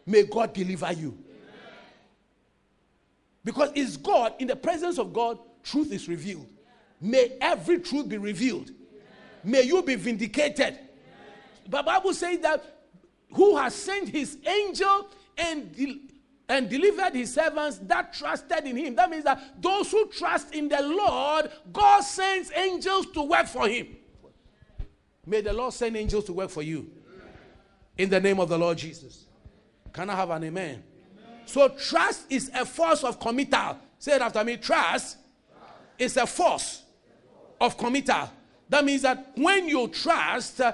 May 0.06 0.24
God 0.24 0.52
deliver 0.52 0.92
you. 0.92 1.18
Because 3.42 3.70
it's 3.74 3.96
God, 3.96 4.34
in 4.38 4.46
the 4.46 4.56
presence 4.56 4.98
of 4.98 5.12
God, 5.12 5.38
truth 5.62 5.92
is 5.92 6.08
revealed. 6.08 6.48
May 7.00 7.36
every 7.40 7.80
truth 7.80 8.08
be 8.08 8.18
revealed. 8.18 8.70
May 9.42 9.62
you 9.62 9.82
be 9.82 9.96
vindicated. 9.96 10.78
The 11.68 11.82
Bible 11.82 12.14
says 12.14 12.38
that 12.40 12.64
who 13.32 13.56
has 13.56 13.74
sent 13.74 14.08
his 14.08 14.38
angel 14.46 15.08
and, 15.36 15.74
de- 15.74 16.00
and 16.48 16.68
delivered 16.68 17.14
his 17.14 17.32
servants 17.32 17.78
that 17.78 18.12
trusted 18.12 18.66
in 18.66 18.76
him. 18.76 18.94
That 18.94 19.10
means 19.10 19.24
that 19.24 19.60
those 19.60 19.90
who 19.90 20.06
trust 20.08 20.54
in 20.54 20.68
the 20.68 20.82
Lord, 20.82 21.50
God 21.72 22.00
sends 22.00 22.52
angels 22.54 23.06
to 23.12 23.22
work 23.22 23.46
for 23.46 23.66
him. 23.66 23.96
May 25.26 25.40
the 25.40 25.52
Lord 25.52 25.72
send 25.72 25.96
angels 25.96 26.24
to 26.26 26.32
work 26.34 26.50
for 26.50 26.62
you. 26.62 26.90
In 27.96 28.10
the 28.10 28.20
name 28.20 28.40
of 28.40 28.48
the 28.48 28.58
Lord 28.58 28.76
Jesus. 28.76 29.24
Can 29.92 30.10
I 30.10 30.16
have 30.16 30.30
an 30.30 30.44
amen? 30.44 30.70
amen? 30.70 30.82
So 31.46 31.68
trust 31.68 32.26
is 32.28 32.50
a 32.52 32.66
force 32.66 33.04
of 33.04 33.18
committal. 33.18 33.78
Say 33.98 34.16
it 34.16 34.20
after 34.20 34.44
me. 34.44 34.56
Trust, 34.56 35.16
trust. 35.16 35.16
is 35.98 36.16
a 36.16 36.26
force 36.26 36.82
of 37.60 37.78
committal. 37.78 38.28
That 38.68 38.84
means 38.84 39.02
that 39.02 39.32
when 39.36 39.68
you 39.68 39.88
trust, 39.88 40.60
uh, 40.60 40.72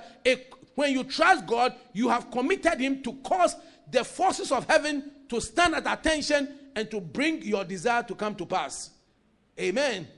when 0.74 0.92
you 0.92 1.04
trust 1.04 1.46
God, 1.46 1.74
you 1.92 2.08
have 2.08 2.30
committed 2.30 2.80
Him 2.80 3.02
to 3.02 3.12
cause 3.22 3.54
the 3.90 4.02
forces 4.02 4.50
of 4.50 4.64
heaven 4.66 5.10
to 5.30 5.40
stand 5.40 5.76
at 5.76 5.86
attention 5.90 6.48
and 6.74 6.90
to 6.90 7.00
bring 7.00 7.40
your 7.42 7.64
desire 7.64 8.02
to 8.02 8.14
come 8.14 8.34
to 8.34 8.44
pass. 8.44 8.90
Amen. 9.58 9.92
Amen. 9.92 10.08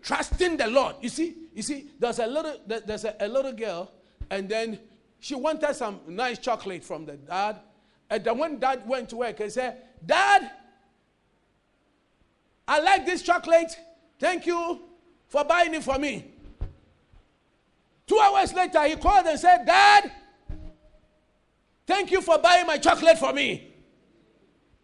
Trusting 0.00 0.56
the 0.56 0.68
Lord. 0.68 0.96
You 1.02 1.08
see, 1.08 1.34
you 1.52 1.62
see, 1.62 1.90
there's 1.98 2.20
a 2.20 2.26
little, 2.26 2.56
there's 2.66 3.04
a, 3.04 3.16
a 3.20 3.28
little 3.28 3.52
girl, 3.52 3.92
and 4.30 4.48
then 4.48 4.78
she 5.18 5.34
wanted 5.34 5.74
some 5.74 6.00
nice 6.06 6.38
chocolate 6.38 6.84
from 6.84 7.04
the 7.04 7.16
dad. 7.16 7.60
And 8.08 8.22
then 8.22 8.38
when 8.38 8.58
dad 8.58 8.86
went 8.86 9.08
to 9.10 9.16
work, 9.16 9.38
he 9.38 9.50
said, 9.50 9.82
Dad, 10.04 10.50
I 12.68 12.80
like 12.80 13.04
this 13.06 13.22
chocolate. 13.22 13.76
Thank 14.20 14.46
you 14.46 14.82
for 15.26 15.44
buying 15.44 15.74
it 15.74 15.82
for 15.82 15.98
me. 15.98 16.30
Two 18.06 18.18
hours 18.18 18.52
later, 18.52 18.82
he 18.84 18.96
called 18.96 19.26
and 19.26 19.38
said, 19.38 19.64
Dad, 19.64 20.12
thank 21.86 22.10
you 22.10 22.20
for 22.20 22.38
buying 22.38 22.66
my 22.66 22.78
chocolate 22.78 23.18
for 23.18 23.32
me. 23.32 23.73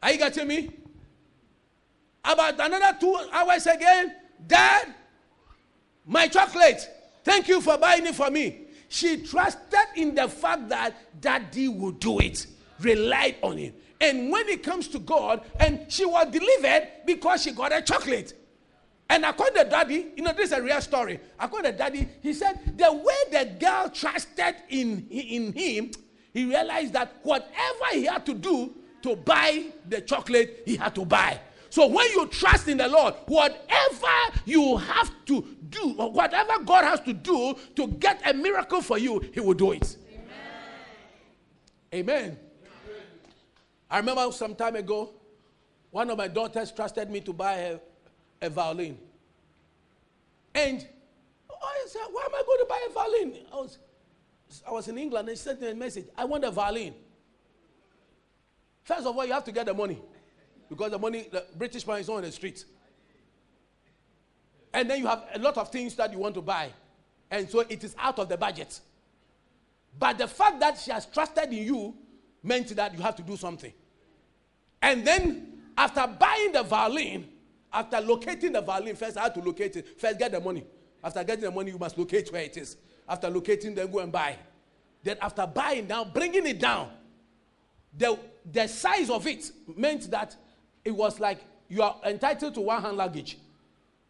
Are 0.03 0.13
you 0.13 0.19
getting 0.19 0.49
me? 0.49 0.71
About 2.25 2.55
another 2.61 2.99
two 2.99 3.17
hours 3.33 3.67
again, 3.67 4.15
Dad, 4.47 4.95
my 6.07 6.29
chocolate, 6.29 6.89
thank 7.25 7.49
you 7.49 7.61
for 7.61 7.79
buying 7.79 8.07
it 8.07 8.15
for 8.15 8.31
me. 8.31 8.67
She 8.89 9.23
trusted 9.23 9.79
in 9.97 10.15
the 10.15 10.29
fact 10.29 10.69
that 10.69 11.21
daddy 11.21 11.69
will 11.69 11.93
do 11.93 12.19
it, 12.19 12.47
relied 12.81 13.37
on 13.43 13.57
him. 13.57 13.75
And 14.01 14.33
when 14.33 14.49
it 14.49 14.63
comes 14.63 14.89
to 14.89 14.99
God, 14.99 15.43
and 15.59 15.87
she 15.89 16.05
was 16.05 16.27
delivered 16.31 16.89
because 17.07 17.43
she 17.43 17.53
got 17.53 17.73
a 17.73 17.83
chocolate. 17.83 18.35
And 19.09 19.25
according 19.25 19.65
to 19.65 19.69
daddy, 19.69 20.07
you 20.17 20.23
know, 20.23 20.33
this 20.33 20.47
is 20.47 20.59
a 20.59 20.63
real 20.63 20.81
story. 20.81 21.21
According 21.39 21.73
to 21.73 21.79
daddy, 21.79 22.09
he 22.23 22.33
said 22.33 22.77
the 22.79 22.93
way 22.93 23.15
the 23.31 23.51
girl 23.59 23.91
trusted 23.91 24.57
in, 24.69 25.07
in 25.11 25.53
him, 25.53 25.91
he 26.33 26.45
realized 26.45 26.93
that 26.95 27.17
whatever 27.23 27.85
he 27.93 28.05
had 28.05 28.25
to 28.27 28.35
do 28.35 28.75
to 29.03 29.17
buy 29.17 29.67
the 29.89 30.01
chocolate, 30.01 30.63
he 30.67 30.77
had 30.77 30.95
to 30.95 31.05
buy. 31.05 31.41
So 31.71 31.87
when 31.87 32.11
you 32.11 32.27
trust 32.27 32.67
in 32.67 32.79
the 32.79 32.89
Lord, 32.89 33.15
whatever 33.27 34.09
you 34.45 34.77
have 34.77 35.13
to 35.27 35.47
do, 35.69 35.95
or 35.99 36.11
whatever 36.11 36.59
God 36.65 36.85
has 36.85 37.01
to 37.01 37.13
do 37.13 37.55
to 37.77 37.87
get 37.87 38.21
a 38.29 38.35
miracle 38.35 38.83
for 38.83 38.99
you, 38.99 39.21
He 39.33 39.39
will 39.39 39.55
do 39.55 39.73
it. 39.73 39.97
Amen. 41.95 42.11
Amen. 42.11 42.39
I 43.89 43.99
remember 43.99 44.31
some 44.33 44.57
time 44.57 44.75
ago, 44.75 45.11
one 45.93 46.11
of 46.11 46.19
my 46.19 46.27
daughters 46.27 46.73
trusted 46.73 47.09
me 47.09 47.21
to 47.21 47.33
buy 47.33 47.55
a, 47.55 47.79
a 48.43 48.51
violin. 48.51 48.99
And 50.55 50.87
oh, 51.49 51.55
I 51.63 51.87
said, 51.87 52.03
Why 52.11 52.23
am 52.25 52.35
I 52.35 52.43
going 52.45 52.59
to 52.59 52.67
buy 52.69 52.87
a 52.89 52.93
violin? 52.93 53.47
I 53.53 53.57
was, 53.57 53.79
I 54.67 54.71
was 54.73 54.89
in 54.89 54.99
England 54.99 55.29
and 55.29 55.39
she 55.39 55.45
sent 55.45 55.61
me 55.61 55.71
a 55.71 55.75
message. 55.75 56.07
I 56.17 56.25
want 56.25 56.45
a 56.45 56.51
violin. 56.51 56.95
First 58.83 59.07
of 59.07 59.17
all, 59.17 59.25
you 59.25 59.33
have 59.33 59.45
to 59.45 59.53
get 59.53 59.67
the 59.67 59.75
money 59.75 60.01
because 60.69 60.91
the 60.91 60.99
money, 60.99 61.29
the 61.31 61.45
British 61.57 61.87
money 61.87 62.01
is 62.01 62.09
on 62.09 62.23
the 62.23 62.33
street. 62.33 62.65
And 64.73 64.89
then 64.89 65.01
you 65.01 65.07
have 65.07 65.25
a 65.35 65.39
lot 65.39 65.59
of 65.59 65.71
things 65.71 65.95
that 65.97 66.13
you 66.13 66.19
want 66.19 66.35
to 66.37 66.43
buy. 66.43 66.71
And 67.31 67.49
so 67.49 67.61
it 67.61 67.83
is 67.83 67.95
out 67.99 68.19
of 68.19 68.29
the 68.29 68.37
budget. 68.37 68.81
But 69.99 70.19
the 70.19 70.29
fact 70.29 70.61
that 70.61 70.79
she 70.79 70.91
has 70.91 71.07
trusted 71.07 71.53
in 71.53 71.65
you 71.65 71.95
meant 72.43 72.69
that 72.77 72.95
you 72.95 73.03
have 73.03 73.17
to 73.17 73.23
do 73.23 73.37
something. 73.37 73.73
And 74.81 75.07
then 75.07 75.61
after 75.77 76.07
buying 76.07 76.53
the 76.53 76.63
violin, 76.63 77.29
after 77.73 78.01
locating 78.01 78.53
the 78.53 78.61
violin, 78.61 78.97
first 78.97 79.17
I 79.17 79.25
had 79.25 79.35
to 79.35 79.41
locate 79.41 79.77
it. 79.77 80.01
First, 80.01 80.19
get 80.19 80.33
the 80.33 80.41
money. 80.41 80.65
After 81.03 81.25
getting 81.25 81.45
the 81.45 81.51
money, 81.51 81.71
you 81.71 81.79
must 81.79 81.97
locate 81.97 82.33
where 82.33 82.43
it 82.43 82.57
is. 82.57 82.77
After 83.09 83.29
locating, 83.29 83.75
then 83.75 83.91
go 83.91 84.01
and 84.01 84.13
buy. 84.13 84.37
Then 85.03 85.17
after 85.21 85.47
buying 85.47 85.87
now 85.87 86.05
bringing 86.05 86.47
it 86.47 86.61
down, 86.61 86.91
the, 87.97 88.19
the 88.51 88.67
size 88.67 89.11
of 89.11 89.27
it 89.27 89.51
meant 89.77 90.11
that 90.11 90.37
it 90.85 90.93
was 90.93 91.21
like 91.21 91.45
you 91.69 91.83
are 91.83 91.97
entitled 92.05 92.55
to 92.55 92.61
one 92.61 92.83
hand 92.83 92.97
luggage. 92.97 93.39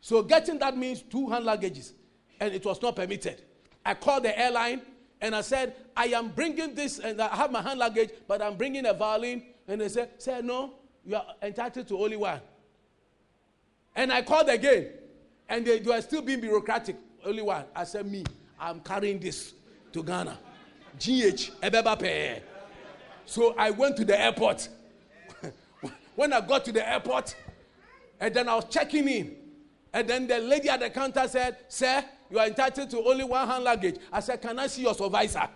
So 0.01 0.22
getting 0.22 0.59
that 0.59 0.76
means 0.76 1.03
two 1.03 1.28
hand 1.28 1.45
luggages, 1.45 1.93
and 2.41 2.55
it 2.55 2.64
was 2.64 2.81
not 2.81 2.97
permitted. 2.97 3.43
I 3.85 3.95
called 3.95 4.24
the 4.24 4.39
airline 4.39 4.83
and 5.20 5.35
I 5.35 5.43
said, 5.43 5.74
I 5.97 6.07
am 6.07 6.28
bringing 6.28 6.74
this, 6.74 6.99
and 6.99 7.20
I 7.20 7.37
have 7.37 7.53
my 7.53 7.61
hand 7.61 7.78
luggage, 7.78 8.11
but 8.26 8.41
I'm 8.41 8.57
bringing 8.57 8.87
a 8.87 8.95
violin. 8.95 9.43
And 9.68 9.81
they 9.81 9.89
said, 9.89 10.11
say, 10.18 10.41
no, 10.43 10.74
you 11.05 11.16
are 11.16 11.26
entitled 11.43 11.87
to 11.89 11.99
only 11.99 12.16
one. 12.16 12.41
And 13.95 14.12
I 14.12 14.22
called 14.22 14.49
again, 14.49 14.89
and 15.49 15.66
they, 15.66 15.81
they 15.81 15.91
were 15.91 16.01
still 16.01 16.22
being 16.22 16.41
bureaucratic. 16.41 16.97
Only 17.24 17.43
one. 17.43 17.64
I 17.76 17.85
said, 17.85 18.11
me, 18.11 18.24
I'm 18.59 18.81
carrying 18.81 19.20
this 19.20 19.53
to 19.93 20.03
Ghana. 20.03 20.39
GH, 20.99 21.53
Ebeba 21.61 22.41
So 23.31 23.55
I 23.57 23.70
went 23.70 23.97
to 23.99 24.05
the 24.05 24.20
airport. 24.20 24.68
When 26.16 26.33
I 26.33 26.41
got 26.41 26.64
to 26.64 26.72
the 26.72 26.87
airport, 26.87 27.37
and 28.18 28.35
then 28.35 28.49
I 28.49 28.57
was 28.57 28.64
checking 28.68 29.07
in, 29.09 29.37
and 29.93 30.09
then 30.09 30.26
the 30.26 30.39
lady 30.41 30.68
at 30.68 30.81
the 30.81 30.91
counter 30.91 31.28
said, 31.28 31.59
Sir, 31.68 32.05
you 32.28 32.41
are 32.41 32.49
entitled 32.49 32.91
to 32.91 32.99
only 32.99 33.22
one 33.22 33.47
hand 33.47 33.62
luggage. 33.62 33.99
I 34.12 34.18
said, 34.18 34.43
Can 34.43 34.59
I 34.59 34.66
see 34.66 34.83
your 34.83 34.95
supervisor? 34.95 35.49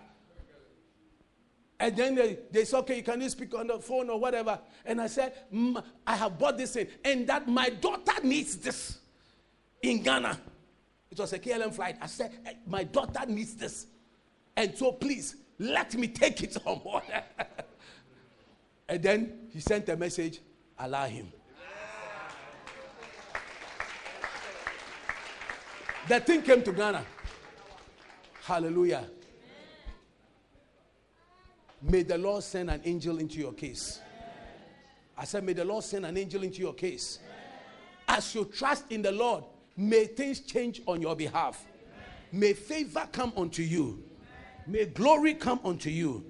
And 1.80 1.96
then 1.96 2.14
they, 2.14 2.38
they 2.52 2.64
said, 2.64 2.78
Okay, 2.78 2.98
you 2.98 3.02
can 3.02 3.20
you 3.20 3.28
speak 3.28 3.52
on 3.56 3.66
the 3.66 3.80
phone 3.80 4.08
or 4.08 4.20
whatever? 4.20 4.60
And 4.86 5.00
I 5.00 5.08
said, 5.08 5.32
I 6.06 6.14
have 6.14 6.38
bought 6.38 6.56
this 6.56 6.76
in, 6.76 6.86
and 7.04 7.26
that 7.26 7.48
my 7.48 7.70
daughter 7.70 8.22
needs 8.22 8.56
this 8.56 8.98
in 9.82 10.00
Ghana. 10.00 10.38
It 11.10 11.18
was 11.18 11.32
a 11.32 11.40
KLM 11.40 11.74
flight. 11.74 11.96
I 12.00 12.06
said, 12.06 12.30
eh, 12.46 12.52
My 12.68 12.84
daughter 12.84 13.26
needs 13.26 13.54
this. 13.54 13.88
And 14.56 14.76
so 14.78 14.92
please 14.92 15.34
let 15.58 15.94
me 15.94 16.08
take 16.08 16.42
it 16.42 16.56
board. 16.64 17.04
and 18.88 19.02
then 19.02 19.48
he 19.52 19.60
sent 19.60 19.88
a 19.88 19.96
message 19.96 20.40
allow 20.78 21.06
him. 21.06 21.32
The 26.08 26.20
thing 26.20 26.42
came 26.42 26.62
to 26.62 26.72
Ghana. 26.72 27.04
Hallelujah. 28.42 29.06
May 31.80 32.02
the 32.02 32.18
Lord 32.18 32.42
send 32.42 32.70
an 32.70 32.80
angel 32.84 33.18
into 33.18 33.38
your 33.38 33.52
case. 33.52 34.00
I 35.16 35.24
said, 35.24 35.44
May 35.44 35.52
the 35.52 35.64
Lord 35.64 35.84
send 35.84 36.04
an 36.04 36.16
angel 36.16 36.42
into 36.42 36.60
your 36.60 36.74
case. 36.74 37.20
As 38.06 38.34
you 38.34 38.44
trust 38.44 38.90
in 38.90 39.00
the 39.00 39.12
Lord, 39.12 39.44
may 39.76 40.06
things 40.06 40.40
change 40.40 40.82
on 40.86 41.00
your 41.00 41.16
behalf. 41.16 41.64
May 42.32 42.52
favor 42.52 43.08
come 43.10 43.32
unto 43.36 43.62
you. 43.62 44.02
May 44.66 44.86
glory 44.86 45.34
come 45.34 45.60
unto 45.64 45.90
you. 45.90 46.24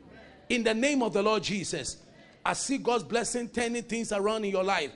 In 0.48 0.62
the 0.62 0.74
name 0.74 1.02
of 1.02 1.12
the 1.12 1.22
Lord 1.22 1.42
Jesus, 1.42 1.98
I 2.44 2.52
see 2.52 2.78
God's 2.78 3.04
blessing 3.04 3.48
turning 3.48 3.82
things 3.82 4.12
around 4.12 4.44
in 4.44 4.50
your 4.50 4.64
life. 4.64 4.92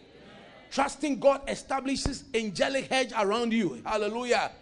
Trusting 0.70 1.18
God 1.18 1.42
establishes 1.48 2.24
angelic 2.34 2.88
hedge 2.88 3.12
around 3.16 3.52
you. 3.52 3.80
Hallelujah. 3.84 4.52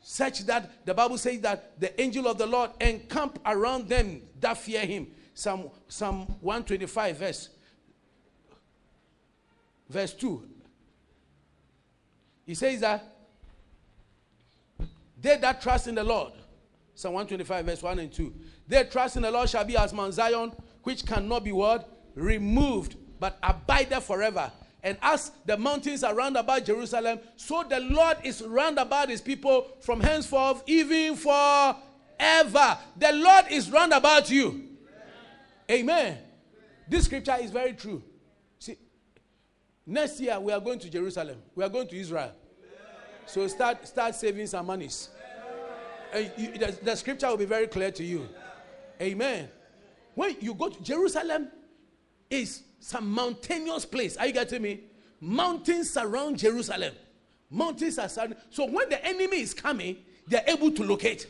Such 0.00 0.40
that 0.46 0.86
the 0.86 0.94
Bible 0.94 1.18
says 1.18 1.40
that 1.40 1.80
the 1.80 1.98
angel 2.00 2.28
of 2.28 2.38
the 2.38 2.46
Lord 2.46 2.70
encamp 2.80 3.38
around 3.44 3.88
them 3.88 4.22
that 4.40 4.58
fear 4.58 4.80
him. 4.80 5.08
Psalm, 5.32 5.70
Psalm 5.88 6.26
125, 6.40 7.16
verse, 7.16 7.48
verse 9.88 10.12
2. 10.12 10.48
He 12.46 12.54
says 12.54 12.80
that 12.80 13.02
they 15.20 15.38
that 15.38 15.60
trust 15.60 15.88
in 15.88 15.94
the 15.94 16.04
Lord, 16.04 16.32
Psalm 16.94 17.14
125, 17.14 17.66
verse 17.66 17.82
1 17.82 17.98
and 17.98 18.12
2. 18.12 18.32
They 18.68 18.84
trust 18.84 19.16
in 19.16 19.22
the 19.22 19.30
Lord 19.30 19.48
shall 19.48 19.64
be 19.64 19.76
as 19.76 19.92
Mount 19.92 20.14
Zion, 20.14 20.52
which 20.82 21.04
cannot 21.04 21.44
be 21.44 21.52
what? 21.52 21.88
Removed, 22.14 22.96
but 23.18 23.38
abideth 23.42 24.04
forever. 24.04 24.52
And 24.82 24.98
as 25.00 25.32
the 25.46 25.56
mountains 25.56 26.04
are 26.04 26.14
round 26.14 26.36
about 26.36 26.66
Jerusalem, 26.66 27.18
so 27.36 27.64
the 27.64 27.80
Lord 27.80 28.18
is 28.22 28.42
round 28.42 28.78
about 28.78 29.08
his 29.08 29.20
people 29.20 29.68
from 29.80 30.00
henceforth, 30.00 30.62
even 30.66 31.16
forever. 31.16 32.78
The 32.96 33.12
Lord 33.12 33.46
is 33.50 33.70
round 33.70 33.92
about 33.92 34.30
you. 34.30 34.68
Amen. 35.70 36.18
This 36.86 37.06
scripture 37.06 37.36
is 37.40 37.50
very 37.50 37.72
true. 37.72 38.02
See, 38.58 38.76
next 39.86 40.20
year 40.20 40.38
we 40.38 40.52
are 40.52 40.60
going 40.60 40.78
to 40.80 40.90
Jerusalem. 40.90 41.38
We 41.54 41.64
are 41.64 41.70
going 41.70 41.88
to 41.88 41.96
Israel. 41.96 42.32
So 43.26 43.48
start 43.48 43.88
start 43.88 44.14
saving 44.14 44.46
some 44.46 44.66
monies. 44.66 45.08
Uh, 46.14 46.22
you, 46.36 46.52
the, 46.52 46.78
the 46.82 46.94
scripture 46.94 47.28
will 47.28 47.36
be 47.36 47.44
very 47.44 47.66
clear 47.66 47.90
to 47.90 48.04
you. 48.04 48.28
Amen. 49.02 49.48
When 50.14 50.36
you 50.40 50.54
go 50.54 50.68
to 50.68 50.82
Jerusalem, 50.82 51.48
is 52.30 52.62
some 52.80 53.10
mountainous 53.10 53.84
place. 53.84 54.16
Are 54.16 54.26
you 54.26 54.32
getting 54.32 54.62
me? 54.62 54.80
Mountains 55.20 55.90
surround 55.90 56.38
Jerusalem. 56.38 56.94
Mountains 57.50 57.98
are 57.98 58.08
surrounding. 58.08 58.38
So 58.50 58.66
when 58.66 58.88
the 58.88 59.04
enemy 59.04 59.40
is 59.40 59.54
coming, 59.54 59.98
they're 60.26 60.44
able 60.46 60.70
to 60.72 60.84
locate. 60.84 61.26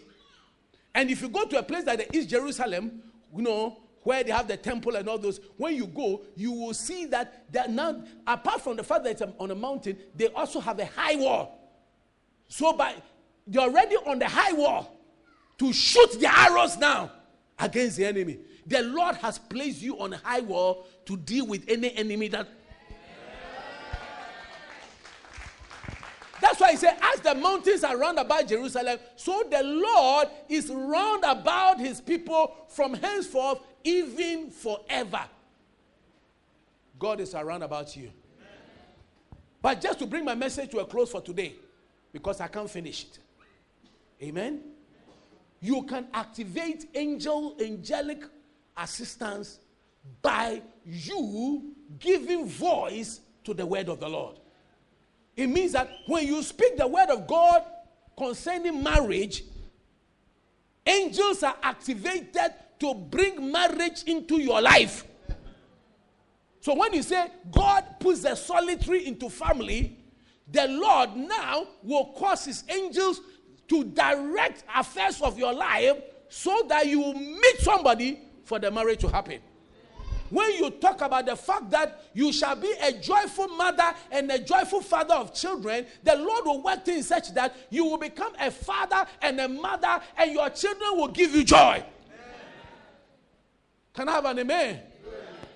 And 0.95 1.11
if 1.11 1.21
you 1.21 1.29
go 1.29 1.45
to 1.45 1.59
a 1.59 1.63
place 1.63 1.85
like 1.85 1.99
the 1.99 2.17
East 2.17 2.31
Jerusalem, 2.31 3.03
you 3.35 3.43
know, 3.43 3.79
where 4.03 4.23
they 4.23 4.31
have 4.31 4.47
the 4.47 4.57
temple 4.57 4.97
and 4.97 5.09
all 5.09 5.19
those, 5.19 5.41
when 5.57 5.75
you 5.75 5.87
go, 5.87 6.23
you 6.37 6.53
will 6.53 6.75
see 6.75 7.07
that 7.07 7.51
that 7.53 7.71
now, 7.71 8.03
apart 8.27 8.61
from 8.61 8.77
the 8.77 8.85
fact 8.85 9.05
that 9.05 9.11
it's 9.11 9.23
on 9.39 9.51
a 9.51 9.55
mountain, 9.55 9.97
they 10.15 10.29
also 10.29 10.61
have 10.61 10.79
a 10.79 10.87
high 10.87 11.17
wall. 11.17 11.59
So 12.49 12.75
by 12.75 12.95
they're 13.47 13.63
already 13.63 13.97
on 13.97 14.19
the 14.19 14.29
high 14.29 14.53
wall 14.53 14.97
to 15.59 15.73
shoot 15.73 16.19
the 16.21 16.27
arrows 16.27 16.77
now 16.77 17.11
against 17.59 17.97
the 17.97 18.05
enemy. 18.05 18.39
The 18.67 18.83
Lord 18.83 19.17
has 19.17 19.39
placed 19.39 19.83
you 19.83 19.99
on 19.99 20.13
a 20.15 20.17
high 20.17 20.41
wall 20.41 20.87
to 21.07 21.17
deal 21.17 21.47
with 21.47 21.65
any 21.69 21.95
enemy 21.95 22.29
that. 22.29 22.49
That's 26.41 26.61
why 26.61 26.73
he 26.73 26.77
said, 26.77 26.99
as 27.01 27.21
the 27.21 27.35
mountains 27.35 27.85
are 27.85 27.97
round 27.97 28.19
about 28.19 28.47
Jerusalem, 28.47 28.99
so 29.17 29.45
the 29.51 29.63
Lord 29.63 30.29
is 30.49 30.69
round 30.69 31.25
about 31.25 31.81
his 31.81 32.01
people 32.01 32.55
from 32.69 32.95
henceforth, 32.95 33.61
even 33.83 34.51
forever. 34.51 35.25
God 36.99 37.21
is 37.21 37.35
around 37.35 37.63
about 37.63 37.97
you. 37.97 38.11
But 39.63 39.81
just 39.81 39.99
to 40.01 40.07
bring 40.07 40.25
my 40.25 40.35
message 40.35 40.71
to 40.73 40.81
a 40.81 40.85
close 40.85 41.11
for 41.11 41.23
today, 41.23 41.55
because 42.13 42.41
I 42.41 42.49
can't 42.49 42.69
finish 42.69 43.05
it. 43.05 43.19
Amen. 44.23 44.61
You 45.61 45.83
can 45.85 46.07
activate 46.13 46.87
angel, 46.95 47.57
angelic 47.61 48.25
assistance 48.77 49.61
by 50.21 50.63
you 50.85 51.75
giving 51.99 52.47
voice 52.47 53.21
to 53.45 53.55
the 53.55 53.65
word 53.65 53.89
of 53.89 54.01
the 54.01 54.09
Lord. 54.09 54.39
It 55.37 55.49
means 55.49 55.73
that 55.73 55.91
when 56.07 56.27
you 56.27 56.43
speak 56.43 56.77
the 56.77 56.87
word 56.87 57.11
of 57.11 57.27
God 57.27 57.65
concerning 58.17 58.83
marriage, 58.83 59.45
angels 60.87 61.43
are 61.43 61.57
activated 61.63 62.55
to 62.81 62.95
bring 62.95 63.51
marriage 63.51 64.05
into 64.05 64.41
your 64.41 64.61
life. 64.61 65.05
So 66.61 66.75
when 66.75 66.95
you 66.95 67.03
say 67.03 67.27
God 67.51 67.85
puts 67.99 68.23
the 68.23 68.35
solitary 68.35 69.07
into 69.07 69.29
family, 69.29 69.99
the 70.51 70.67
Lord 70.69 71.17
now 71.17 71.67
will 71.83 72.13
cause 72.17 72.45
his 72.45 72.65
angels 72.69 73.21
to 73.69 73.85
direct 73.85 74.65
affairs 74.75 75.21
of 75.23 75.39
your 75.39 75.53
life 75.53 75.97
so 76.29 76.65
that 76.69 76.87
you 76.87 77.15
meet 77.15 77.59
somebody 77.61 78.19
for 78.45 78.59
the 78.59 78.71
marriage 78.71 79.01
to 79.01 79.09
happen. 79.09 79.41
When 80.31 80.53
you 80.55 80.71
talk 80.71 81.01
about 81.01 81.27
the 81.27 81.37
fact 81.37 81.71
that 81.71 82.03
you 82.13 82.33
shall 82.33 82.57
be 82.57 82.73
a 82.83 82.93
joyful 82.93 83.49
mother 83.49 83.95
and 84.11 84.31
a 84.31 84.39
joyful 84.39 84.81
father 84.81 85.15
of 85.15 85.35
children, 85.35 85.87
the 86.03 86.17
Lord 86.17 86.45
will 86.45 86.63
work 86.63 86.85
things 86.85 87.07
such 87.07 87.33
that 87.35 87.55
you 87.71 87.85
will 87.85 87.99
become 87.99 88.33
a 88.41 88.51
father 88.51 89.07
and 89.23 89.39
a 89.41 89.49
mother, 89.49 90.01
and 90.17 90.33
your 90.33 90.49
children 90.51 90.97
will 90.97 91.09
give 91.09 91.35
you 91.35 91.45
joy. 91.45 91.57
Amen. 91.59 91.85
Can 93.93 94.09
I 94.09 94.13
have 94.13 94.25
an 94.25 94.39
amen? 94.41 94.69
amen? 94.71 94.81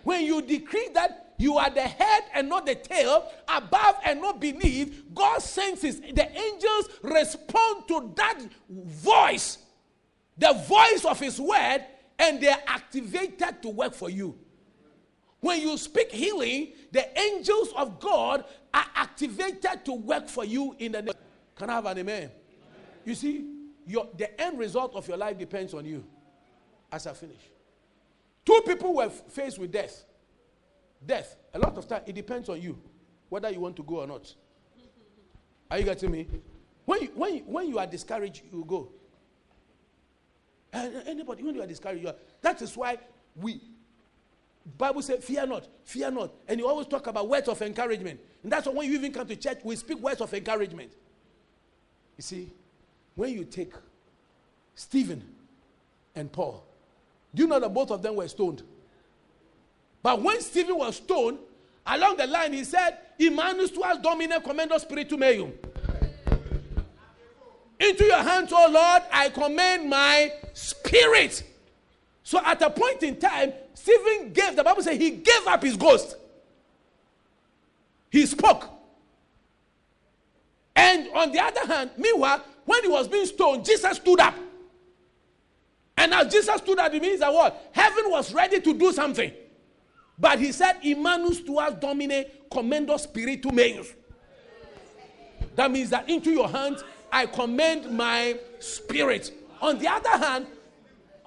When 0.05 0.25
you 0.25 0.43
decree 0.43 0.91
that 0.95 1.28
you 1.39 1.57
are 1.57 1.71
the 1.71 1.83
head 1.83 2.25
and 2.35 2.49
not 2.49 2.67
the 2.67 2.75
tail, 2.75 3.31
above 3.49 3.97
and 4.05 4.21
not 4.21 4.41
beneath, 4.41 5.05
God 5.15 5.41
senses 5.41 6.01
the 6.01 6.29
angels 6.37 6.89
respond 7.03 7.87
to 7.89 8.13
that 8.17 8.41
voice, 8.69 9.59
the 10.37 10.53
voice 10.53 11.05
of 11.05 11.21
His 11.21 11.41
word, 11.41 11.85
and 12.19 12.41
they're 12.41 12.63
activated 12.67 13.63
to 13.63 13.69
work 13.69 13.95
for 13.95 14.11
you. 14.11 14.37
When 15.41 15.61
you 15.61 15.79
speak 15.79 16.11
healing, 16.11 16.73
the 16.91 17.17
angels 17.19 17.69
of 17.77 18.01
God 18.01 18.45
are 18.75 18.87
activated 18.97 19.85
to 19.85 19.93
work 19.93 20.29
for 20.29 20.45
you 20.45 20.75
in 20.81 20.93
the 20.93 21.03
name. 21.03 21.15
Can 21.55 21.71
I 21.71 21.75
have 21.75 21.87
an 21.87 21.99
amen? 21.99 22.17
amen. 22.17 22.31
You 23.05 23.15
see, 23.15 23.45
your, 23.87 24.09
the 24.17 24.41
end 24.41 24.59
result 24.59 24.95
of 24.97 25.07
your 25.07 25.17
life 25.17 25.39
depends 25.39 25.73
on 25.75 25.85
you. 25.85 26.05
As 26.91 27.07
I 27.07 27.13
finish, 27.13 27.41
two 28.45 28.61
people 28.67 28.95
were 28.95 29.11
faced 29.11 29.59
with 29.59 29.71
death. 29.71 30.05
Death, 31.07 31.37
a 31.55 31.59
lot 31.59 31.77
of 31.77 31.87
time, 31.89 32.03
it 32.07 32.15
depends 32.15 32.49
on 32.49 32.61
you 32.61 32.79
whether 33.29 33.51
you 33.51 33.61
want 33.61 33.77
to 33.77 33.83
go 33.83 34.01
or 34.01 34.07
not. 34.07 34.35
Are 35.71 35.79
you 35.79 35.85
getting 35.85 36.11
me? 36.11 36.27
When 36.85 37.03
you, 37.03 37.09
when 37.15 37.35
you, 37.35 37.41
when 37.47 37.69
you 37.69 37.79
are 37.79 37.87
discouraged, 37.87 38.43
you 38.51 38.65
go. 38.67 38.89
And 40.73 40.95
anybody, 41.07 41.43
when 41.43 41.55
you 41.55 41.63
are 41.63 41.67
discouraged, 41.67 42.03
you 42.03 42.09
are, 42.09 42.15
that 42.41 42.63
is 42.63 42.77
why 42.77 42.99
we, 43.37 43.61
Bible 44.77 45.03
says, 45.03 45.23
fear 45.23 45.47
not, 45.47 45.69
fear 45.85 46.11
not. 46.11 46.33
And 46.47 46.59
you 46.59 46.67
always 46.67 46.87
talk 46.87 47.07
about 47.07 47.29
words 47.29 47.49
of 47.49 47.61
encouragement. 47.63 48.21
And 48.43 48.53
that's 48.53 48.67
why 48.67 48.73
when 48.73 48.91
you 48.91 48.97
even 48.99 49.13
come 49.13 49.27
to 49.27 49.37
church, 49.37 49.59
we 49.63 49.77
speak 49.77 49.99
words 49.99 50.21
of 50.21 50.33
encouragement. 50.33 50.93
You 52.17 52.23
see, 52.23 52.53
when 53.15 53.33
you 53.33 53.45
take 53.45 53.73
Stephen 54.75 55.23
and 56.15 56.31
Paul, 56.33 56.65
do 57.35 57.43
you 57.43 57.49
know 57.49 57.61
that 57.61 57.73
both 57.73 57.91
of 57.91 58.03
them 58.03 58.17
were 58.17 58.29
stoned? 58.29 58.63
But 60.03 60.23
when 60.23 60.41
Stephen 60.41 60.79
was 60.79 60.97
stoned, 60.97 61.39
along 61.87 62.17
the 62.17 62.27
line 62.27 62.53
he 62.53 62.65
said, 62.65 62.99
Immanus 63.19 63.71
tuas 63.71 64.01
domine 64.03 64.41
commando 64.43 64.77
spiritu 64.79 65.17
meum. 65.17 65.53
Into 67.81 68.05
your 68.05 68.23
hands, 68.23 68.53
O 68.53 68.69
Lord, 68.71 69.03
I 69.13 69.29
commend 69.31 69.89
my 69.89 70.33
spirit. 70.53 71.45
So 72.23 72.41
at 72.45 72.61
a 72.63 72.71
point 72.71 73.03
in 73.03 73.17
time, 73.17 73.53
Stephen 73.75 74.33
gave, 74.33 74.57
the 74.57 74.65
Bible 74.65 74.83
says 74.83 74.99
he 74.99 75.11
gave 75.11 75.47
up 75.47 75.63
his 75.63 75.77
ghost. 75.77 76.17
He 78.11 78.27
spoke. 78.27 78.69
And 80.75 81.09
on 81.15 81.33
the 81.33 81.41
other 81.41 81.67
hand, 81.67 81.91
meanwhile, 81.97 82.43
when 82.65 82.83
he 82.83 82.89
was 82.89 83.09
being 83.09 83.27
stoned, 83.27 83.65
Jesus 83.65 83.97
stood 83.97 84.21
up. 84.21 84.35
And 85.97 86.15
as 86.15 86.33
Jesus 86.33 86.57
stood 86.57 86.79
up, 86.79 86.93
it 86.93 87.03
means 87.03 87.21
that 87.21 87.33
what? 87.33 87.71
Heaven 87.73 88.05
was 88.11 88.33
ready 88.33 88.61
to 88.61 88.75
do 88.75 88.93
something. 88.93 89.33
But 90.19 90.41
he 90.41 90.53
said, 90.53 90.75
Immanus 90.83 91.45
tuas 91.45 91.81
domine 91.81 92.27
commendo 92.51 92.99
spiritu 92.99 93.53
meus. 93.53 93.95
That 95.55 95.71
means 95.71 95.91
that 95.91 96.09
into 96.09 96.31
your 96.31 96.49
hands 96.49 96.83
I 97.13 97.27
commend 97.27 97.91
my 97.91 98.39
spirit. 98.59 99.33
On 99.61 99.79
the 99.79 99.89
other 99.89 100.11
hand, 100.11 100.47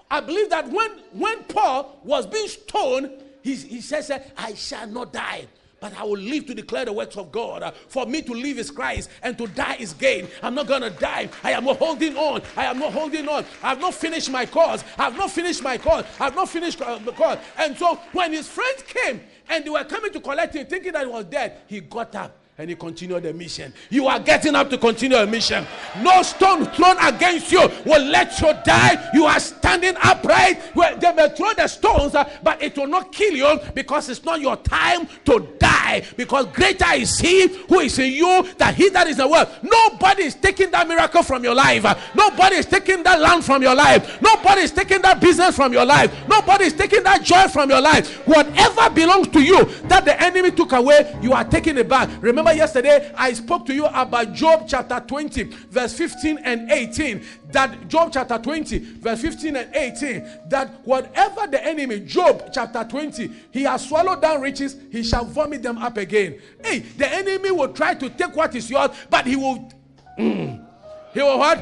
I 0.09 0.19
believe 0.19 0.49
that 0.49 0.69
when, 0.69 0.91
when 1.13 1.43
Paul 1.45 1.99
was 2.03 2.27
being 2.27 2.47
stoned, 2.47 3.11
he, 3.41 3.55
he 3.55 3.81
says, 3.81 4.11
I 4.37 4.53
shall 4.53 4.87
not 4.87 5.13
die 5.13 5.47
but 5.81 5.97
I 5.97 6.03
will 6.03 6.17
live 6.17 6.45
to 6.45 6.53
declare 6.53 6.85
the 6.85 6.93
works 6.93 7.17
of 7.17 7.31
God. 7.31 7.63
Uh, 7.63 7.71
for 7.87 8.05
me 8.05 8.21
to 8.21 8.33
live 8.33 8.59
is 8.59 8.69
Christ 8.69 9.09
and 9.23 9.35
to 9.39 9.47
die 9.47 9.77
is 9.79 9.93
gain. 9.93 10.27
I'm 10.43 10.53
not 10.53 10.67
going 10.67 10.83
to 10.83 10.91
die. 10.91 11.27
I 11.43 11.51
am 11.51 11.65
not 11.65 11.77
holding 11.77 12.15
on. 12.15 12.43
I 12.55 12.65
am 12.65 12.77
not 12.77 12.93
holding 12.93 13.27
on. 13.27 13.43
I 13.63 13.69
have 13.69 13.81
not 13.81 13.95
finished 13.95 14.29
my 14.29 14.45
cause. 14.45 14.83
I 14.97 15.05
have 15.05 15.17
not 15.17 15.31
finished 15.31 15.63
my 15.63 15.79
cause. 15.79 16.05
I 16.19 16.25
have 16.25 16.35
not 16.35 16.49
finished 16.49 16.79
uh, 16.81 16.99
the 16.99 17.11
cause. 17.11 17.39
And 17.57 17.75
so 17.75 17.95
when 18.13 18.31
his 18.31 18.47
friends 18.47 18.83
came 18.83 19.21
and 19.49 19.65
they 19.65 19.71
were 19.71 19.83
coming 19.83 20.13
to 20.13 20.19
collect 20.19 20.55
him, 20.55 20.67
thinking 20.67 20.93
that 20.93 21.07
he 21.07 21.11
was 21.11 21.25
dead, 21.25 21.61
he 21.65 21.81
got 21.81 22.13
up 22.13 22.37
and 22.57 22.69
you 22.69 22.75
continue 22.75 23.19
the 23.19 23.33
mission. 23.33 23.73
You 23.89 24.07
are 24.07 24.19
getting 24.19 24.55
up 24.55 24.69
to 24.69 24.77
continue 24.77 25.17
a 25.17 25.25
mission. 25.25 25.65
No 26.01 26.21
stone 26.21 26.65
thrown 26.67 26.97
against 27.01 27.51
you 27.51 27.61
will 27.85 28.03
let 28.05 28.39
you 28.39 28.53
die. 28.63 29.09
You 29.13 29.25
are 29.25 29.39
standing 29.39 29.95
upright. 30.03 30.75
Well, 30.75 30.95
they 30.97 31.11
may 31.13 31.29
throw 31.29 31.53
the 31.53 31.67
stones, 31.67 32.13
uh, 32.13 32.29
but 32.43 32.61
it 32.61 32.77
will 32.77 32.87
not 32.87 33.11
kill 33.11 33.33
you 33.33 33.59
because 33.73 34.09
it's 34.09 34.23
not 34.23 34.41
your 34.41 34.57
time 34.57 35.07
to 35.25 35.47
die. 35.57 36.03
Because 36.17 36.45
greater 36.47 36.93
is 36.93 37.17
He 37.17 37.47
who 37.47 37.79
is 37.79 37.97
in 37.97 38.11
you 38.11 38.47
than 38.57 38.75
He 38.75 38.89
that 38.89 39.07
is 39.07 39.17
in 39.17 39.25
the 39.25 39.27
world. 39.27 39.47
Nobody 39.63 40.23
is 40.23 40.35
taking 40.35 40.69
that 40.71 40.87
miracle 40.87 41.23
from 41.23 41.43
your 41.43 41.55
life. 41.55 41.85
Uh, 41.85 41.95
Nobody 42.13 42.57
is 42.57 42.65
taking 42.65 43.01
that 43.03 43.19
land 43.19 43.43
from 43.43 43.61
your 43.63 43.75
life. 43.75 44.21
Nobody 44.21 44.61
is 44.61 44.71
taking 44.71 45.01
that 45.01 45.19
business 45.19 45.55
from 45.55 45.73
your 45.73 45.85
life. 45.85 46.13
Nobody 46.27 46.65
is 46.65 46.73
taking 46.73 47.01
that 47.03 47.23
joy 47.23 47.47
from 47.47 47.69
your 47.69 47.81
life. 47.81 48.27
Whatever 48.27 48.89
belongs 48.89 49.29
to 49.29 49.41
you 49.41 49.65
that 49.87 50.05
the 50.05 50.21
enemy 50.21 50.51
took 50.51 50.73
away, 50.73 51.17
you 51.21 51.33
are 51.33 51.43
taking 51.45 51.77
it 51.77 51.87
back. 51.87 52.09
Remember 52.21 52.40
yesterday 52.49 53.11
I 53.15 53.33
spoke 53.33 53.65
to 53.67 53.73
you 53.73 53.85
about 53.85 54.33
Job 54.33 54.65
chapter 54.67 54.99
20, 54.99 55.43
verse 55.43 55.93
15 55.93 56.39
and 56.39 56.71
18. 56.71 57.23
That 57.51 57.87
Job 57.87 58.11
chapter 58.11 58.37
20, 58.37 58.79
verse 58.79 59.21
15 59.21 59.55
and 59.55 59.75
18, 59.75 60.27
that 60.49 60.85
whatever 60.85 61.47
the 61.47 61.63
enemy, 61.63 61.99
Job 61.99 62.49
chapter 62.53 62.83
20, 62.83 63.31
he 63.51 63.63
has 63.63 63.87
swallowed 63.87 64.21
down 64.21 64.41
riches, 64.41 64.77
he 64.91 65.03
shall 65.03 65.25
vomit 65.25 65.61
them 65.61 65.77
up 65.77 65.97
again. 65.97 66.39
Hey, 66.63 66.79
the 66.79 67.07
enemy 67.13 67.51
will 67.51 67.73
try 67.73 67.93
to 67.93 68.09
take 68.09 68.35
what 68.35 68.55
is 68.55 68.69
yours, 68.69 68.89
but 69.09 69.25
he 69.25 69.35
will. 69.35 69.71
Mm, 70.17 70.65
he 71.13 71.21
will 71.21 71.39
what? 71.39 71.59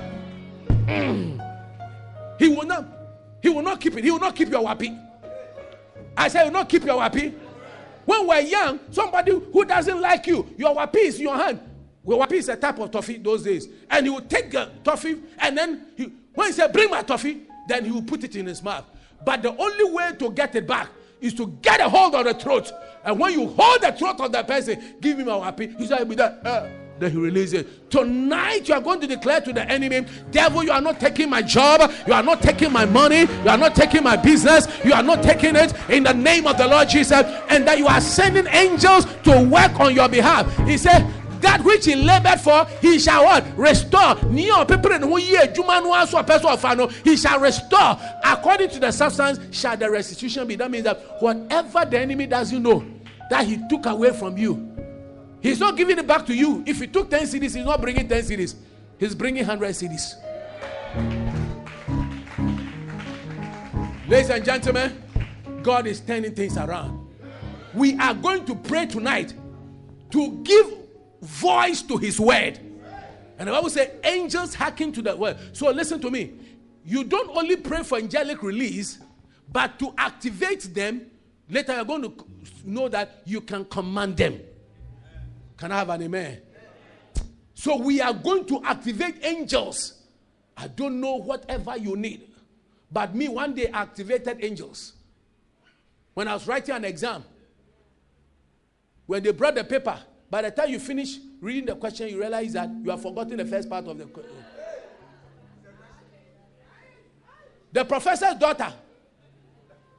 Mm, 0.86 2.38
he 2.40 2.48
will 2.48 2.66
not. 2.66 2.86
He 3.42 3.50
will 3.50 3.62
not 3.62 3.80
keep 3.80 3.96
it. 3.98 4.04
He 4.04 4.12
will 4.12 4.20
not 4.20 4.36
keep 4.36 4.50
your 4.50 4.62
wapi. 4.64 4.98
I 6.18 6.28
said, 6.28 6.44
he 6.44 6.50
will 6.50 6.60
not 6.60 6.70
keep 6.70 6.84
your 6.84 7.00
wapi. 7.00 7.34
When 8.10 8.26
we're 8.26 8.40
young, 8.40 8.80
somebody 8.90 9.32
who 9.32 9.66
doesn't 9.66 10.02
like 10.02 10.26
you, 10.26 10.52
your 10.58 10.76
wapi 10.76 10.96
is 10.96 11.18
in 11.18 11.22
your 11.22 11.38
hand. 11.38 11.60
Wapi 12.04 12.32
is 12.32 12.50
a 12.50 12.56
type 12.56 12.80
of 12.80 12.90
toffee 12.90 13.18
those 13.18 13.44
days. 13.44 13.68
And 13.88 14.04
he 14.04 14.10
will 14.10 14.22
take 14.22 14.50
the 14.50 14.72
toffee 14.84 15.22
and 15.38 15.56
then 15.56 15.86
he, 15.96 16.12
when 16.34 16.48
he 16.48 16.54
said, 16.54 16.74
bring 16.74 16.90
my 16.90 17.04
toffee, 17.04 17.44
then 17.68 17.86
he 17.86 17.92
will 17.92 18.02
put 18.02 18.24
it 18.24 18.36
in 18.36 18.48
his 18.48 18.64
mouth. 18.64 18.84
But 19.24 19.44
the 19.44 19.56
only 19.56 19.94
way 19.94 20.14
to 20.18 20.32
get 20.32 20.56
it 20.56 20.66
back 20.66 20.90
is 21.22 21.36
to 21.36 21.56
get 21.62 21.82
a 21.82 21.88
hold 21.88 22.16
of 22.16 22.26
the 22.26 22.34
throat. 22.34 22.72
And 23.04 23.20
when 23.20 23.34
you 23.34 23.46
hold 23.46 23.82
the 23.82 23.92
throat 23.92 24.20
of 24.20 24.32
the 24.32 24.42
person, 24.42 24.96
give 25.00 25.16
me 25.16 25.24
my 25.24 25.34
wapi, 25.34 25.78
he 25.78 25.86
said, 25.86 26.10
be 26.10 26.16
that. 26.16 26.42
Then 27.00 27.12
he 27.12 27.18
releases 27.18 27.54
it. 27.54 27.90
Tonight, 27.90 28.68
you 28.68 28.76
are 28.76 28.82
going 28.82 29.00
to 29.02 29.08
declare 29.08 29.42
to 29.42 29.54
the 29.54 29.70
enemy, 29.70 30.06
Devil, 30.32 30.64
you 30.64 30.72
are 30.72 30.82
not 30.82 31.00
taking 31.00 31.30
my 31.30 31.42
job, 31.42 31.92
you 32.06 32.14
are 32.14 32.24
not 32.24 32.42
taking 32.42 32.72
my 32.72 32.86
money, 32.86 33.22
you 33.22 33.50
are 33.50 33.58
not 33.58 33.74
taking 33.76 34.04
my 34.04 34.18
business, 34.18 34.68
you 34.84 34.94
are 34.94 35.04
not 35.04 35.24
taking 35.24 35.56
it 35.56 35.74
in 35.90 36.04
the 36.04 36.14
name 36.14 36.46
of 36.46 36.58
the 36.58 36.68
Lord 36.68 36.90
Jesus, 36.90 37.24
and 37.50 37.68
that 37.68 37.78
you 37.78 37.88
are 37.88 38.02
sending 38.02 38.48
angels 38.48 39.06
to 39.24 39.48
work 39.50 39.80
on 39.80 39.96
your 39.96 40.10
behalf. 40.10 40.46
He 40.68 40.78
said, 40.78 41.10
that 41.42 41.64
which 41.64 41.86
he 41.86 41.96
labored 41.96 42.42
for, 42.42 42.66
he 42.82 43.00
shall 43.00 43.24
what? 43.24 43.46
Restore. 43.58 44.18
He 44.34 44.50
shall 47.16 47.40
restore. 47.40 47.98
According 48.26 48.70
to 48.72 48.80
the 48.80 48.92
substance, 48.92 49.40
shall 49.58 49.78
the 49.78 49.90
restitution 49.90 50.46
be. 50.48 50.56
That 50.56 50.70
means 50.70 50.84
that 50.84 51.00
whatever 51.22 51.86
the 51.86 51.98
enemy 51.98 52.28
doesn't 52.28 52.62
know 52.62 52.84
that 53.30 53.46
he 53.46 53.58
took 53.70 53.86
away 53.86 54.12
from 54.12 54.38
you, 54.38 54.69
He's 55.42 55.60
not 55.60 55.78
giving 55.78 55.98
it 55.98 56.06
back 56.06 56.26
to 56.26 56.36
you. 56.36 56.64
If 56.68 56.80
he 56.80 56.88
took 56.88 57.10
10 57.10 57.28
cities, 57.28 57.54
he's 57.54 57.66
not 57.66 57.82
bringing 57.82 58.08
10 58.08 58.24
cities. 58.24 58.56
He's 59.00 59.16
bringing 59.16 59.46
100 59.46 59.74
cities. 59.74 60.16
Ladies 64.08 64.30
and 64.30 64.44
gentlemen, 64.44 65.02
God 65.62 65.88
is 65.88 66.02
turning 66.02 66.34
things 66.34 66.58
around. 66.58 67.08
We 67.74 67.98
are 68.00 68.14
going 68.14 68.46
to 68.46 68.56
pray 68.56 68.88
tonight 68.88 69.34
to 70.12 70.42
give 70.44 70.74
voice 71.22 71.82
to 71.84 71.98
his 71.98 72.20
word. 72.20 72.60
And 73.38 73.48
the 73.48 73.54
Bible 73.54 73.70
says 73.70 73.92
angels 74.04 74.54
hearken 74.54 74.92
to 74.94 75.02
that 75.04 75.18
word. 75.18 75.38
So 75.54 75.70
listen 75.72 76.02
to 76.02 76.12
me. 76.12 76.34
You 76.84 77.04
don't 77.04 77.30
only 77.38 77.56
pray 77.56 77.84
for 77.84 77.98
angelic 77.98 78.42
release, 78.44 79.00
but 79.52 79.80
to 79.80 79.94
activate 79.98 80.74
them, 80.74 81.06
later 81.50 81.76
you're 81.76 81.86
going 81.86 82.02
to 82.02 82.14
know 82.66 82.90
that 82.90 83.22
you 83.26 83.42
can 83.42 83.64
command 83.66 84.18
them. 84.18 84.42
Can 85.60 85.74
I 85.74 85.80
have 85.80 85.90
an 85.90 86.04
amen? 86.04 86.42
So 87.54 87.76
we 87.76 88.00
are 88.00 88.14
going 88.14 88.46
to 88.46 88.64
activate 88.64 89.18
angels. 89.22 90.02
I 90.56 90.68
don't 90.70 91.02
know 91.02 91.16
whatever 91.16 91.76
you 91.78 91.98
need. 91.98 92.30
But 92.90 93.14
me, 93.14 93.28
one 93.28 93.54
day, 93.54 93.68
activated 93.68 94.38
angels. 94.42 94.94
When 96.14 96.30
I 96.30 96.34
was 96.34 96.48
writing 96.48 96.74
an 96.76 96.86
exam, 96.86 97.26
when 99.06 99.22
they 99.22 99.32
brought 99.32 99.56
the 99.56 99.66
paper, 99.66 100.00
by 100.30 100.44
the 100.44 100.52
time 100.52 100.70
you 100.70 100.80
finish 100.80 101.18
reading 101.42 101.66
the 101.66 101.76
question, 101.76 102.08
you 102.08 102.20
realize 102.20 102.54
that 102.54 102.70
you 102.82 102.90
have 102.92 103.02
forgotten 103.02 103.36
the 103.36 103.46
first 103.46 103.70
part 103.70 103.86
of 103.86 103.98
the 103.98 104.06
question. 104.06 104.32
The 107.74 107.84
professor's 107.84 108.36
daughter, 108.36 108.74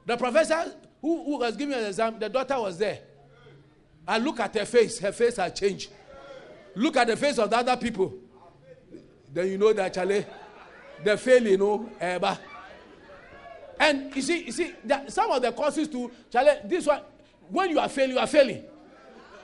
the 0.07 0.17
professor 0.17 0.73
who, 1.01 1.23
who 1.23 1.37
was 1.37 1.55
giving 1.55 1.75
an 1.75 1.85
exam, 1.85 2.17
the 2.19 2.29
daughter 2.29 2.59
was 2.59 2.79
there. 2.79 2.99
I 4.07 4.17
look 4.17 4.39
at 4.39 4.55
her 4.55 4.65
face, 4.65 4.99
her 4.99 5.11
face 5.11 5.37
has 5.37 5.57
changed. 5.57 5.91
Look 6.75 6.97
at 6.97 7.07
the 7.07 7.17
face 7.17 7.37
of 7.37 7.49
the 7.49 7.57
other 7.57 7.77
people. 7.77 8.13
Then 9.33 9.47
you 9.47 9.57
know 9.57 9.73
that 9.73 9.93
Chale, 9.93 10.25
they 11.03 11.17
fail, 11.17 11.45
you 11.47 11.57
know, 11.57 11.89
Eba. 12.01 12.37
And 13.79 14.15
you 14.15 14.21
see, 14.21 14.45
you 14.45 14.51
see, 14.51 14.73
that 14.85 15.11
some 15.11 15.31
of 15.31 15.41
the 15.41 15.51
courses 15.51 15.87
to 15.89 16.11
Chale, 16.31 16.61
this 16.65 16.85
one, 16.85 17.01
when 17.49 17.69
you 17.69 17.79
are 17.79 17.89
failing, 17.89 18.11
you 18.11 18.19
are 18.19 18.27
failing. 18.27 18.63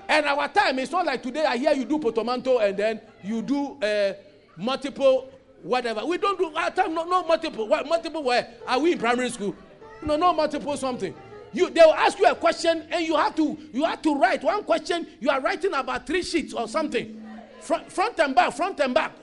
And 0.07 0.25
our 0.25 0.47
time, 0.47 0.79
it's 0.79 0.91
not 0.91 1.05
like 1.05 1.21
today. 1.21 1.45
I 1.45 1.57
hear 1.57 1.73
you 1.73 1.85
do 1.85 1.99
potomanto 1.99 2.61
and 2.61 2.77
then 2.77 3.01
you 3.23 3.41
do 3.41 3.77
uh, 3.81 4.13
multiple 4.55 5.29
whatever. 5.61 6.05
We 6.05 6.17
don't 6.17 6.37
do 6.37 6.53
our 6.55 6.71
time. 6.71 6.93
No, 6.93 7.03
no 7.03 7.23
multiple. 7.23 7.67
What 7.67 7.87
multiple? 7.87 8.23
Where 8.23 8.53
are 8.65 8.79
we 8.79 8.93
in 8.93 8.99
primary 8.99 9.29
school? 9.29 9.55
No, 10.01 10.15
no 10.15 10.31
multiple 10.33 10.77
something. 10.77 11.13
You, 11.57 11.71
they 11.71 11.81
will 11.81 11.95
ask 11.95 12.19
you 12.19 12.27
a 12.27 12.35
question 12.35 12.83
and 12.91 13.03
you 13.03 13.15
have 13.15 13.35
to 13.35 13.57
you 13.73 13.83
have 13.83 14.03
to 14.03 14.13
write 14.13 14.43
one 14.43 14.63
question. 14.63 15.07
You 15.19 15.31
are 15.31 15.41
writing 15.41 15.73
about 15.73 16.05
three 16.05 16.21
sheets 16.21 16.53
or 16.53 16.67
something, 16.67 17.19
front, 17.61 17.91
front 17.91 18.19
and 18.19 18.35
back, 18.35 18.53
front 18.53 18.79
and 18.79 18.93
back. 18.93 19.13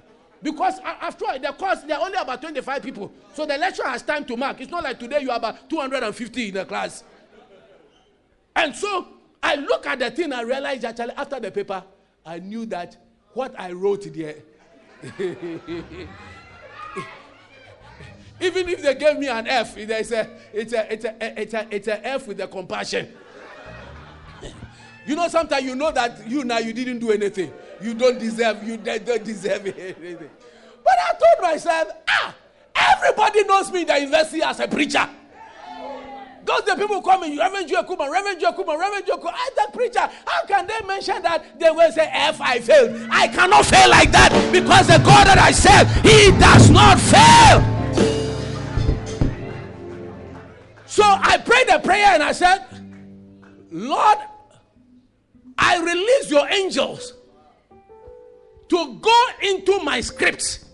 Because 0.43 0.81
after 0.81 1.27
all, 1.29 1.39
the 1.39 1.53
course 1.53 1.83
there 1.83 1.97
are 1.97 2.05
only 2.05 2.19
about 2.19 2.43
25 2.43 2.83
people, 2.83 3.13
so 3.35 3.47
the 3.47 3.57
lecturer 3.57 3.87
has 3.87 4.03
time 4.03 4.25
to 4.25 4.37
mark. 4.37 4.61
It's 4.61 4.71
not 4.73 4.83
like 4.83 4.99
today 4.99 5.21
you 5.21 5.31
are 5.31 5.37
about 5.37 5.71
250 5.71 6.49
in 6.49 6.55
the 6.55 6.65
class. 6.65 7.05
And 8.57 8.75
so 8.75 9.07
I 9.41 9.55
look 9.55 9.87
at 9.87 10.01
the 10.01 10.11
thing, 10.11 10.33
I 10.33 10.41
realize 10.43 10.83
actually 10.83 11.13
after 11.13 11.39
the 11.39 11.53
paper, 11.53 11.85
I 12.27 12.41
knew 12.41 12.67
that 12.67 12.97
what 13.33 13.55
I 13.57 13.71
wrote 13.71 14.13
there. 14.13 14.39
Even 18.45 18.69
if 18.69 18.83
they 18.83 18.95
gave 18.95 19.19
me 19.19 19.29
an 19.29 19.47
F, 19.47 19.77
it's 19.79 20.13
a, 20.13 20.29
it's 20.53 20.73
a, 20.73 20.93
it's 20.93 21.05
a, 21.05 21.41
it's 21.41 21.55
a, 21.55 21.67
it's 21.71 21.89
a 21.89 22.07
F 22.07 22.27
with 22.29 22.37
the 22.39 22.47
compassion. 22.47 23.09
You 25.07 25.15
know, 25.17 25.29
sometimes 25.29 25.63
you 25.67 25.75
know 25.75 25.93
that 25.93 26.27
you 26.27 26.45
now 26.45 26.57
you 26.57 26.73
didn't 26.73 26.99
do 26.99 27.11
anything. 27.11 27.53
You 27.83 27.93
don't 27.93 28.19
deserve, 28.19 28.65
you 28.65 28.79
don't 28.79 29.23
deserve 29.23 29.67
anything. 29.79 30.31
But 30.83 30.95
I 30.99 31.13
told 31.13 31.53
myself, 31.53 31.89
ah, 32.09 32.35
everybody 32.75 33.45
knows 33.45 33.71
me 33.71 33.83
in 33.83 33.87
the 33.87 33.99
university 34.01 34.43
as 34.43 34.61
a 34.61 34.67
preacher. 34.67 35.07
Those 36.45 36.63
the 36.63 36.75
people 36.77 37.03
coming, 37.03 37.37
Reverend 37.37 37.69
Joe 37.69 37.83
Kuma, 37.85 38.11
Reverend 38.11 38.41
Joe 38.41 38.53
Kuma, 38.53 38.79
Reverend 38.79 39.07
Joe 39.07 39.19
Kuma. 39.19 39.33
I 39.35 39.51
the 39.57 39.73
preacher. 39.77 40.09
How 40.27 40.47
can 40.47 40.67
they 40.67 40.81
mention 40.87 41.21
that 41.23 41.59
they 41.59 41.71
will 41.71 41.93
say 41.93 42.09
F 42.11 42.41
I 42.41 42.61
failed? 42.61 43.09
I 43.11 43.29
cannot 43.29 43.67
fail 43.67 43.91
like 43.91 44.11
that 44.13 44.31
because 44.53 44.87
the 44.87 44.99
God 44.99 45.27
that 45.27 45.39
I 45.39 45.51
serve, 45.53 45.89
He 46.03 46.31
does 46.39 46.71
not 46.71 46.99
fail. 46.99 47.74
So 50.95 51.03
I 51.03 51.39
prayed 51.39 51.69
a 51.71 51.81
prayer 51.81 52.07
and 52.15 52.23
I 52.23 52.31
said, 52.31 52.65
Lord, 53.73 54.19
I 55.59 55.83
release 55.83 56.31
your 56.31 56.49
angels 56.49 57.15
to 58.69 58.99
go 59.01 59.27
into 59.43 59.81
my 59.81 60.01
scripts 60.01 60.67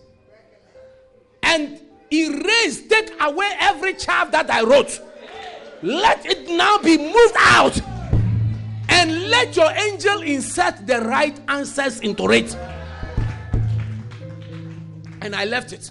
and 1.42 1.80
erase, 2.12 2.86
take 2.86 3.18
away 3.18 3.51
every 3.60 3.94
chaff 3.94 4.30
that 4.32 4.51
I 4.51 4.62
wrote. 4.62 5.01
Let 5.80 6.26
it 6.26 6.51
now 6.51 6.76
be 6.76 6.98
moved 6.98 7.36
out. 7.38 7.80
And 8.90 9.30
let 9.30 9.56
your 9.56 9.70
angel 9.70 10.20
insert 10.20 10.86
the 10.86 11.01
right 11.01 11.40
answers 11.48 12.01
into 12.01 12.30
it. 12.30 12.55
And 15.22 15.34
I 15.34 15.47
left 15.47 15.72
it. 15.72 15.90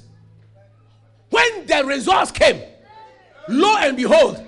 When 1.31 1.65
the 1.65 1.83
results 1.83 2.29
came, 2.29 2.61
Lo 3.49 3.75
and 3.77 3.97
behold, 3.97 4.45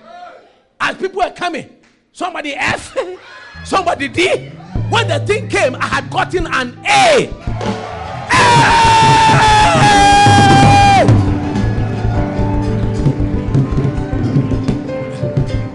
as 0.79 0.95
people 0.95 1.23
were 1.23 1.31
coming, 1.31 1.67
somebody 2.11 2.53
F, 2.53 2.95
somebody 3.65 4.07
D. 4.07 4.49
When 4.89 5.07
the 5.07 5.19
thing 5.25 5.47
came, 5.49 5.75
I 5.75 5.87
had 5.87 6.09
gotten 6.11 6.45
an 6.45 6.77
A. 6.85 7.27
A! 8.31 8.61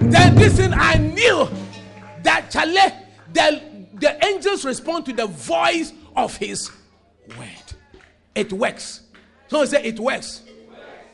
Then 0.08 0.36
listen, 0.36 0.72
I 0.72 0.94
knew 0.98 1.48
that 2.22 2.48
Chale, 2.52 2.92
the 3.32 3.60
the 3.94 4.24
angels 4.24 4.64
respond 4.64 5.04
to 5.06 5.12
the 5.12 5.26
voice 5.26 5.92
of 6.14 6.36
his 6.36 6.70
word. 7.36 7.48
It 8.36 8.52
works. 8.52 9.00
Someone 9.48 9.66
say 9.66 9.82
it 9.82 9.98
works. 9.98 10.42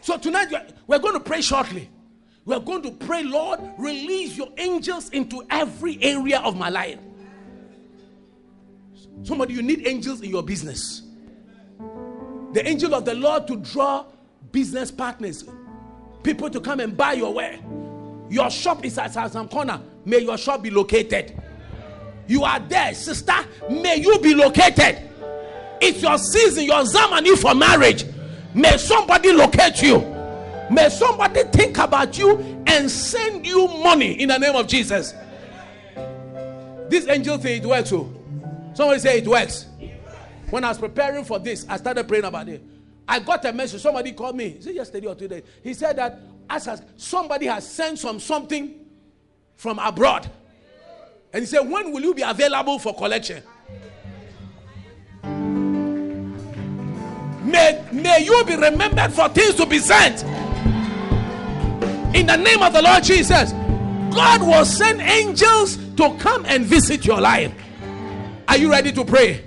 So 0.02 0.18
tonight 0.18 0.52
we're 0.86 0.98
going 0.98 1.14
to 1.14 1.20
pray 1.20 1.40
shortly. 1.40 1.88
We're 2.44 2.60
going 2.60 2.82
to 2.82 2.90
pray, 2.90 3.22
Lord, 3.22 3.60
release 3.78 4.36
your 4.36 4.48
angels 4.58 5.10
into 5.10 5.44
every 5.50 6.02
area 6.02 6.40
of 6.40 6.56
my 6.56 6.68
life. 6.68 6.98
Somebody, 9.22 9.54
you 9.54 9.62
need 9.62 9.86
angels 9.86 10.20
in 10.22 10.30
your 10.30 10.42
business. 10.42 11.02
The 12.52 12.66
angel 12.66 12.94
of 12.94 13.04
the 13.04 13.14
Lord 13.14 13.46
to 13.46 13.56
draw 13.56 14.06
business 14.50 14.90
partners, 14.90 15.44
people 16.22 16.50
to 16.50 16.60
come 16.60 16.80
and 16.80 16.96
buy 16.96 17.12
your 17.14 17.32
ware. 17.32 17.58
Your 18.28 18.50
shop 18.50 18.84
is 18.84 18.98
at 18.98 19.12
some 19.12 19.48
corner. 19.48 19.80
May 20.04 20.20
your 20.20 20.36
shop 20.36 20.62
be 20.62 20.70
located. 20.70 21.40
You 22.26 22.44
are 22.44 22.58
there, 22.60 22.94
sister. 22.94 23.34
May 23.70 23.96
you 23.96 24.18
be 24.18 24.34
located. 24.34 25.10
It's 25.80 26.02
your 26.02 26.18
season, 26.18 26.64
your 26.64 26.82
zamani 26.82 27.36
for 27.38 27.54
marriage. 27.54 28.04
May 28.54 28.76
somebody 28.78 29.32
locate 29.32 29.82
you. 29.82 30.11
May 30.72 30.88
somebody 30.88 31.42
think 31.44 31.76
about 31.76 32.16
you 32.16 32.38
and 32.66 32.90
send 32.90 33.46
you 33.46 33.68
money 33.68 34.12
in 34.22 34.30
the 34.30 34.38
name 34.38 34.56
of 34.56 34.66
Jesus. 34.66 35.12
This 36.88 37.06
angel 37.08 37.36
thing, 37.36 37.62
it 37.62 37.66
works. 37.66 37.92
Oh. 37.92 38.10
Somebody 38.72 39.00
say 39.00 39.18
it 39.18 39.28
works. 39.28 39.66
When 40.48 40.64
I 40.64 40.68
was 40.68 40.78
preparing 40.78 41.24
for 41.24 41.38
this, 41.38 41.66
I 41.68 41.76
started 41.76 42.08
praying 42.08 42.24
about 42.24 42.48
it. 42.48 42.62
I 43.06 43.18
got 43.18 43.44
a 43.44 43.52
message. 43.52 43.82
Somebody 43.82 44.12
called 44.12 44.34
me. 44.34 44.46
Is 44.46 44.66
it 44.66 44.74
yesterday 44.74 45.06
or 45.08 45.14
today? 45.14 45.42
He 45.62 45.74
said 45.74 45.96
that 45.96 46.20
as 46.48 46.64
has, 46.64 46.82
somebody 46.96 47.46
has 47.46 47.68
sent 47.68 47.98
some 47.98 48.18
something 48.18 48.74
from 49.56 49.78
abroad. 49.78 50.30
And 51.34 51.42
he 51.42 51.46
said, 51.46 51.60
When 51.60 51.92
will 51.92 52.00
you 52.00 52.14
be 52.14 52.22
available 52.22 52.78
for 52.78 52.94
collection? 52.94 53.42
May, 57.44 57.84
may 57.92 58.24
you 58.24 58.42
be 58.46 58.56
remembered 58.56 59.12
for 59.12 59.28
things 59.28 59.54
to 59.56 59.66
be 59.66 59.78
sent. 59.78 60.24
In 62.14 62.26
the 62.26 62.36
name 62.36 62.62
of 62.62 62.72
the 62.74 62.82
Lord 62.82 63.02
Jesus, 63.02 63.52
God 64.14 64.42
will 64.42 64.66
send 64.66 65.00
angels 65.00 65.78
to 65.96 66.14
come 66.18 66.44
and 66.46 66.64
visit 66.64 67.06
your 67.06 67.20
life. 67.20 67.52
Are 68.48 68.58
you 68.58 68.70
ready 68.70 68.92
to 68.92 69.04
pray? 69.04 69.42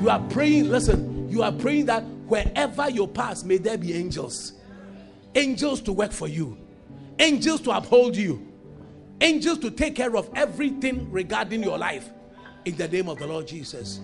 You 0.00 0.10
are 0.10 0.20
praying, 0.30 0.68
listen, 0.68 1.30
you 1.30 1.44
are 1.44 1.52
praying 1.52 1.86
that 1.86 2.02
wherever 2.26 2.90
you 2.90 3.06
pass, 3.06 3.44
may 3.44 3.58
there 3.58 3.78
be 3.78 3.94
angels. 3.94 4.54
Angels 5.36 5.80
to 5.82 5.92
work 5.92 6.10
for 6.10 6.26
you, 6.26 6.58
angels 7.20 7.60
to 7.62 7.70
uphold 7.70 8.16
you, 8.16 8.52
angels 9.20 9.58
to 9.60 9.70
take 9.70 9.94
care 9.94 10.16
of 10.16 10.28
everything 10.34 11.08
regarding 11.12 11.62
your 11.62 11.78
life. 11.78 12.10
In 12.64 12.76
the 12.76 12.88
name 12.88 13.08
of 13.08 13.18
the 13.20 13.26
Lord 13.28 13.46
Jesus. 13.46 14.00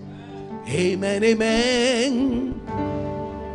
Amen, 0.69 1.25
amen. 1.25 2.61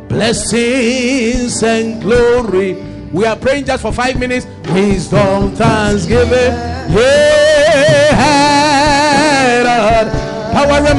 Blessings 0.08 1.62
and 1.62 2.02
glory. 2.02 2.93
We 3.14 3.24
are 3.26 3.36
praying 3.36 3.66
just 3.66 3.82
for 3.82 3.92
five 3.92 4.18
minutes. 4.18 4.44
Wisdom, 4.72 5.54
thanksgiving. 5.54 6.50
Yeah, 6.90 8.10
power 10.52 10.84
and 10.84 10.98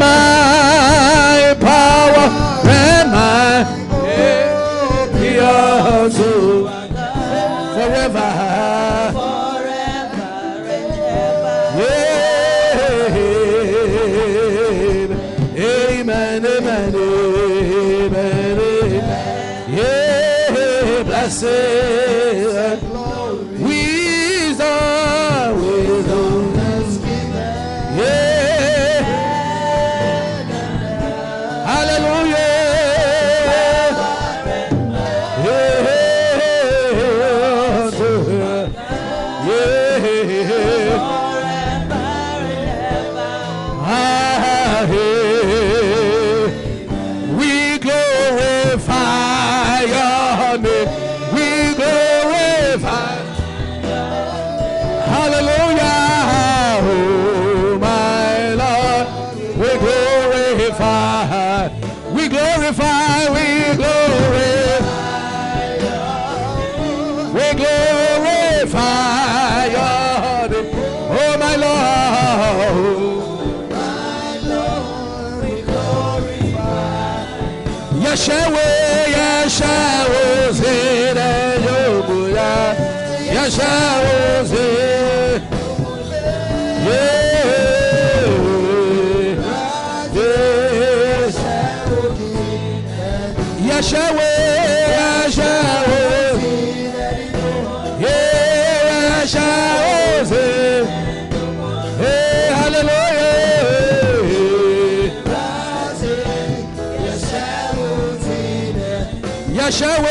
Yahshua, 109.76 110.08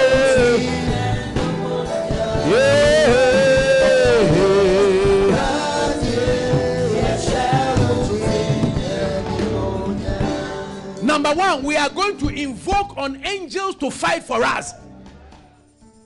Number 11.01 11.33
one, 11.33 11.63
we 11.63 11.75
are 11.75 11.89
going 11.89 12.17
to 12.17 12.27
invoke 12.29 12.95
on 12.97 13.25
angels 13.25 13.75
to 13.77 13.89
fight 13.89 14.23
for 14.23 14.43
us. 14.43 14.73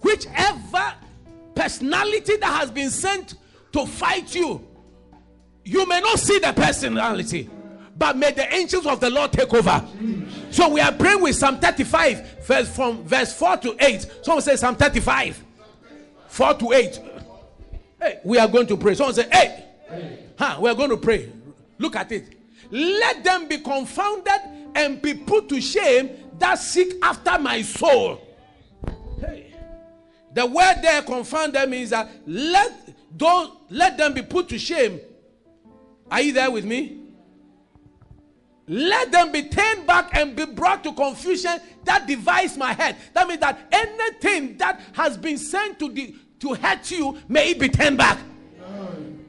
Whichever 0.02 0.94
personality 1.54 2.38
that 2.38 2.60
has 2.62 2.72
been 2.72 2.90
sent 2.92 3.36
to 3.74 3.86
fight 3.86 4.34
you, 4.34 4.66
you 5.66 5.86
may 5.86 6.00
not 6.00 6.18
see 6.20 6.40
the 6.40 6.54
personality, 6.54 7.49
but 8.00 8.16
may 8.16 8.32
the 8.32 8.52
angels 8.56 8.88
of 8.88 9.02
the 9.02 9.10
Lord 9.10 9.34
take 9.34 9.54
over. 9.54 9.86
So 10.52 10.70
we 10.70 10.80
are 10.80 10.94
praying 10.94 11.22
with 11.22 11.36
Psalm 11.36 11.60
35, 11.60 12.44
verse 12.44 12.74
from 12.74 13.04
verse 13.04 13.34
4 13.34 13.58
to 13.58 13.76
8. 13.78 14.08
Someone 14.24 14.42
say 14.42 14.56
Psalm 14.56 14.76
35, 14.78 15.44
4 16.30 16.54
to 16.56 16.72
8. 16.72 17.00
Hey, 18.02 18.20
we 18.24 18.40
are 18.40 18.48
going 18.48 18.68
to 18.68 18.78
pray. 18.78 18.96
Someone 18.96 19.14
say, 19.14 19.28
Hey, 19.30 19.66
huh, 20.40 20.58
we 20.62 20.70
are 20.70 20.76
going 20.76 20.90
to 20.90 20.98
pray. 20.98 21.30
Look 21.78 21.98
at 21.98 22.12
it. 22.14 22.36
Let 22.72 23.24
them 23.24 23.50
be 23.50 23.58
confounded 23.58 24.40
and 24.76 25.02
be 25.02 25.14
put 25.14 25.50
to 25.50 25.60
shame 25.60 26.10
that 26.40 26.56
seek 26.56 26.94
after 27.04 27.38
my 27.38 27.62
soul. 27.62 28.22
Hey. 29.20 29.54
The 30.34 30.46
word 30.46 30.76
there 30.82 31.02
confounded 31.02 31.70
means 31.70 31.90
that 31.90 32.10
let 32.26 32.96
those 33.18 33.50
let 33.70 33.98
them 33.98 34.14
be 34.14 34.22
put 34.22 34.48
to 34.50 34.58
shame. 34.60 35.02
Are 36.10 36.22
you 36.22 36.32
there 36.32 36.50
with 36.50 36.64
me? 36.64 37.09
Let 38.72 39.12
them 39.12 39.32
be 39.32 39.50
turned 39.50 39.88
back 39.88 40.16
and 40.16 40.36
be 40.36 40.46
brought 40.46 40.84
to 40.84 40.94
confusion 40.94 41.60
that 41.86 42.06
divides 42.06 42.56
my 42.56 42.72
head. 42.74 42.98
That 43.14 43.28
means 43.28 43.40
that 43.40 43.58
anything 43.72 44.58
that 44.58 44.80
has 44.94 45.18
been 45.18 45.40
sent 45.40 45.80
to 45.80 45.90
the, 45.92 46.14
to 46.40 46.54
hurt 46.54 46.92
you, 46.92 47.18
may 47.28 47.50
it 47.50 47.60
be 47.60 47.68
turned 47.68 47.98
back. 47.98 48.20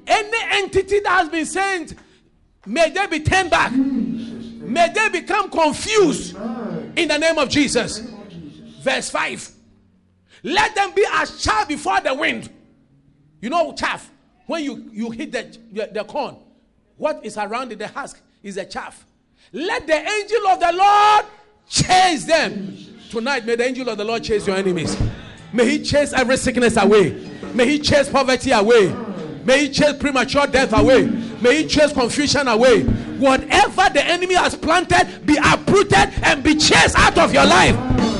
Any 0.06 0.38
entity 0.62 1.00
that 1.00 1.08
has 1.08 1.28
been 1.30 1.46
sent, 1.46 1.94
may 2.66 2.90
they 2.90 3.06
be 3.06 3.20
turned 3.20 3.48
back. 3.48 3.72
May 3.72 4.92
they 4.92 5.08
become 5.08 5.50
confused 5.50 6.36
in 6.96 7.08
the 7.08 7.16
name 7.16 7.38
of 7.38 7.48
Jesus. 7.48 8.00
Verse 8.82 9.08
5. 9.08 9.52
Let 10.42 10.74
them 10.74 10.92
be 10.94 11.06
as 11.12 11.42
chaff 11.42 11.66
before 11.66 12.00
the 12.02 12.12
wind. 12.12 12.50
You 13.40 13.48
know 13.48 13.72
chaff. 13.72 14.10
When 14.46 14.64
you, 14.64 14.90
you 14.92 15.10
hit 15.10 15.32
the, 15.32 15.56
the, 15.72 15.90
the 15.94 16.04
corn, 16.04 16.36
what 16.98 17.24
is 17.24 17.38
around 17.38 17.72
it, 17.72 17.78
the 17.78 17.88
husk, 17.88 18.20
is 18.42 18.58
a 18.58 18.66
chaff. 18.66 19.06
Let 19.52 19.86
the 19.86 19.94
angel 19.94 20.46
of 20.48 20.60
the 20.60 20.72
Lord 20.72 21.24
chase 21.68 22.24
them. 22.24 22.76
Tonight, 23.10 23.44
may 23.44 23.56
the 23.56 23.64
angel 23.64 23.88
of 23.88 23.98
the 23.98 24.04
Lord 24.04 24.22
chase 24.22 24.46
your 24.46 24.56
enemies. 24.56 24.96
May 25.52 25.68
he 25.68 25.82
chase 25.82 26.12
every 26.12 26.36
sickness 26.36 26.76
away. 26.76 27.28
May 27.54 27.66
he 27.66 27.78
chase 27.80 28.08
poverty 28.08 28.52
away. 28.52 28.94
May 29.44 29.66
he 29.66 29.72
chase 29.72 29.96
premature 29.98 30.46
death 30.46 30.72
away. 30.72 31.06
May 31.40 31.62
he 31.62 31.68
chase 31.68 31.92
confusion 31.92 32.46
away. 32.46 32.84
Whatever 32.84 33.88
the 33.92 34.04
enemy 34.04 34.34
has 34.34 34.54
planted, 34.54 35.26
be 35.26 35.36
uprooted 35.42 36.10
and 36.22 36.44
be 36.44 36.54
chased 36.54 36.96
out 36.96 37.18
of 37.18 37.34
your 37.34 37.46
life. 37.46 37.74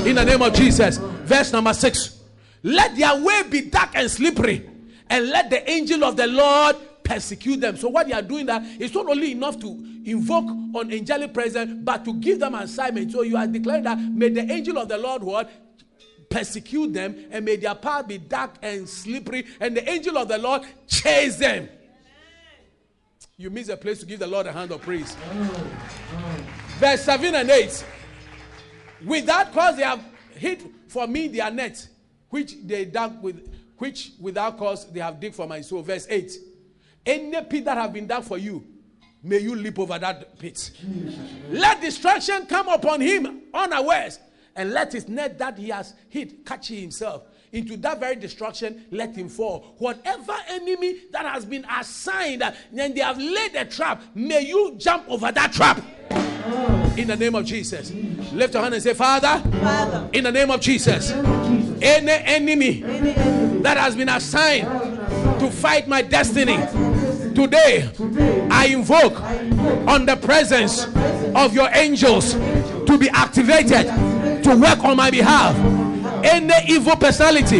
In 0.05 0.15
the 0.15 0.25
name 0.25 0.41
of 0.41 0.53
Jesus. 0.53 0.97
Verse 0.97 1.53
number 1.53 1.73
six. 1.73 2.19
Let 2.63 2.97
their 2.97 3.23
way 3.23 3.43
be 3.49 3.61
dark 3.61 3.91
and 3.95 4.11
slippery, 4.11 4.69
and 5.09 5.29
let 5.29 5.49
the 5.49 5.67
angel 5.69 6.03
of 6.03 6.17
the 6.17 6.27
Lord 6.27 6.75
persecute 7.03 7.61
them. 7.61 7.77
So 7.77 7.87
what 7.87 8.07
they 8.07 8.13
are 8.13 8.21
doing 8.21 8.45
that 8.47 8.63
is 8.79 8.93
not 8.93 9.07
only 9.07 9.31
enough 9.31 9.59
to 9.61 9.90
invoke 10.05 10.49
on 10.75 10.91
angelic 10.91 11.33
presence, 11.33 11.79
but 11.83 12.03
to 12.05 12.13
give 12.15 12.39
them 12.39 12.55
assignment. 12.55 13.11
So 13.11 13.21
you 13.21 13.37
are 13.37 13.47
declaring 13.47 13.83
that 13.83 13.97
may 13.99 14.29
the 14.29 14.51
angel 14.51 14.77
of 14.77 14.87
the 14.87 14.97
Lord 14.97 15.23
what 15.23 15.49
persecute 16.29 16.93
them, 16.93 17.25
and 17.29 17.45
may 17.45 17.57
their 17.57 17.75
path 17.75 18.07
be 18.07 18.17
dark 18.17 18.55
and 18.61 18.87
slippery, 18.87 19.45
and 19.59 19.75
the 19.75 19.87
angel 19.89 20.17
of 20.17 20.27
the 20.27 20.37
Lord 20.37 20.63
chase 20.87 21.35
them. 21.35 21.69
You 23.37 23.49
miss 23.49 23.69
a 23.69 23.77
place 23.77 23.99
to 23.99 24.05
give 24.05 24.19
the 24.19 24.27
Lord 24.27 24.45
a 24.47 24.51
hand 24.51 24.71
of 24.71 24.81
praise. 24.81 25.15
Verse 26.77 27.03
7 27.03 27.35
and 27.35 27.49
8. 27.49 27.85
With 29.05 29.25
that 29.25 29.51
cause 29.51 29.77
they 29.77 29.83
have 29.83 30.03
hid 30.35 30.63
for 30.87 31.07
me 31.07 31.27
their 31.27 31.49
net, 31.51 31.87
which 32.29 32.55
they 32.63 32.85
dug 32.85 33.21
with 33.21 33.51
which 33.77 34.11
without 34.19 34.59
cause 34.59 34.85
they 34.91 34.99
have 34.99 35.19
dig 35.19 35.33
for 35.33 35.47
my 35.47 35.59
soul. 35.61 35.81
Verse 35.81 36.05
8. 36.07 36.31
Any 37.03 37.41
pit 37.45 37.65
that 37.65 37.77
have 37.77 37.91
been 37.91 38.05
dug 38.05 38.23
for 38.23 38.37
you, 38.37 38.63
may 39.23 39.39
you 39.39 39.55
leap 39.55 39.79
over 39.79 39.97
that 39.99 40.37
pit. 40.39 40.71
Let 41.49 41.81
destruction 41.81 42.45
come 42.45 42.67
upon 42.69 43.01
him 43.01 43.41
unawares, 43.53 44.19
and 44.55 44.71
let 44.71 44.93
his 44.93 45.07
net 45.07 45.37
that 45.39 45.57
he 45.57 45.69
has 45.69 45.93
hit 46.09 46.45
catch 46.45 46.67
himself. 46.67 47.23
Into 47.53 47.75
that 47.77 47.99
very 47.99 48.15
destruction, 48.15 48.85
let 48.91 49.13
him 49.15 49.27
fall. 49.27 49.75
Whatever 49.77 50.37
enemy 50.47 51.01
that 51.11 51.25
has 51.25 51.45
been 51.45 51.65
assigned, 51.69 52.41
and 52.43 52.95
they 52.95 53.01
have 53.01 53.17
laid 53.17 53.55
a 53.55 53.65
trap, 53.65 54.01
may 54.15 54.41
you 54.41 54.75
jump 54.77 55.09
over 55.09 55.31
that 55.31 55.51
trap. 55.51 55.83
In 56.97 57.07
the 57.07 57.15
name 57.15 57.35
of 57.35 57.45
Jesus. 57.45 57.91
Lift 58.31 58.53
your 58.53 58.63
hand 58.63 58.73
and 58.73 58.83
say, 58.83 58.93
Father, 58.93 59.41
Father, 59.59 60.09
in 60.13 60.23
the 60.23 60.31
name 60.31 60.49
of 60.49 60.61
Jesus, 60.61 61.11
any 61.11 62.11
enemy 62.11 62.83
any 62.83 63.11
enemy 63.11 63.61
that 63.61 63.77
has 63.77 63.95
been 63.95 64.09
assigned 64.09 64.67
to 65.39 65.51
fight 65.51 65.87
my 65.87 66.01
destiny, 66.01 66.55
today 67.35 67.89
I 68.49 68.67
invoke 68.67 69.19
on 69.87 70.05
the 70.05 70.17
presence 70.17 70.85
of 71.35 71.53
your 71.53 71.69
angels 71.73 72.33
to 72.33 72.97
be 72.97 73.09
activated 73.09 73.85
to 74.43 74.55
work 74.55 74.83
on 74.83 74.97
my 74.97 75.11
behalf. 75.11 75.55
Any 76.23 76.53
evil 76.67 76.95
personality 76.95 77.59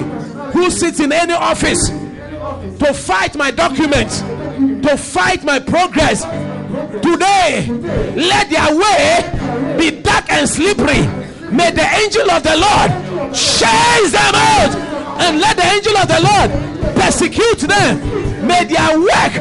who 0.54 0.70
sits 0.70 1.00
in 1.00 1.12
any 1.12 1.34
office 1.34 1.90
to 1.90 2.94
fight 2.94 3.36
my 3.36 3.52
documents, 3.52 4.22
to 4.22 4.98
fight 4.98 5.44
my 5.44 5.60
progress, 5.60 6.24
today 7.02 7.68
let 8.16 8.50
their 8.50 8.76
way 8.76 9.78
be 9.78 10.02
dark 10.02 10.30
and 10.32 10.48
slippery. 10.48 11.08
May 11.52 11.72
the 11.72 11.88
angel 12.04 12.30
of 12.32 12.44
the 12.44 12.56
Lord 12.56 13.34
chase 13.34 14.12
them 14.12 14.36
out 14.36 14.76
and 15.22 15.40
let 15.40 15.58
the 15.58 15.66
angel 15.66 15.98
of 15.98 16.08
the 16.08 16.22
Lord 16.22 16.96
persecute 16.96 17.60
them. 17.60 18.31
May 18.44 18.66
their 18.66 19.00
work 19.00 19.34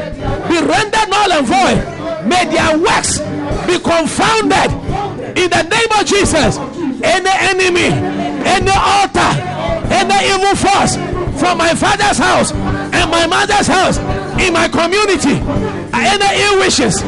be 0.49 0.57
rendered 0.61 1.09
null 1.09 1.33
and 1.33 1.47
void. 1.47 1.79
May 2.27 2.45
their 2.47 2.79
works 2.79 3.19
be 3.67 3.79
confounded 3.79 4.71
in 5.37 5.49
the 5.49 5.63
name 5.63 5.91
of 5.99 6.05
Jesus. 6.07 6.59
Any 7.03 7.33
enemy, 7.49 7.89
any 8.45 8.73
altar, 8.77 9.33
any 9.89 10.19
evil 10.35 10.55
force 10.57 10.97
from 11.41 11.57
my 11.59 11.75
father's 11.75 12.19
house 12.19 12.53
and 12.53 13.11
my 13.11 13.27
mother's 13.27 13.67
house 13.67 13.99
in 14.39 14.53
my 14.53 14.69
community, 14.69 15.41
any 15.95 16.29
ill 16.45 16.59
wishes, 16.61 17.01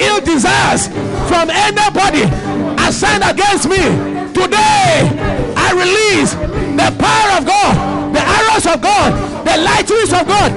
ill 0.00 0.20
desires 0.20 0.86
from 1.28 1.50
anybody 1.50 2.22
assigned 2.86 3.24
against 3.24 3.68
me, 3.68 3.82
today 4.32 5.10
I 5.56 5.68
release 5.74 6.34
the 6.78 6.90
power 6.98 7.38
of 7.38 7.46
God, 7.46 8.14
the 8.14 8.20
arrows 8.22 8.66
of 8.66 8.80
God, 8.80 9.10
the 9.44 9.56
lightnings 9.62 10.12
of 10.12 10.26
God, 10.26 10.50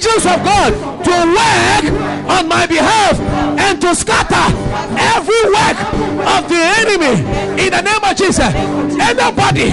angels 0.00 0.24
of 0.24 0.42
God 0.42 0.72
to 1.04 1.12
work 1.12 1.84
on 2.30 2.48
my 2.48 2.64
behalf 2.66 3.20
and 3.60 3.80
to 3.82 3.94
scatter 3.94 4.48
every 4.96 5.44
work 5.52 5.76
of 6.24 6.48
the 6.48 6.60
enemy 6.80 7.20
in 7.60 7.68
the 7.68 7.82
name 7.84 8.00
of 8.00 8.16
Jesus. 8.16 8.48
Anybody 8.96 9.68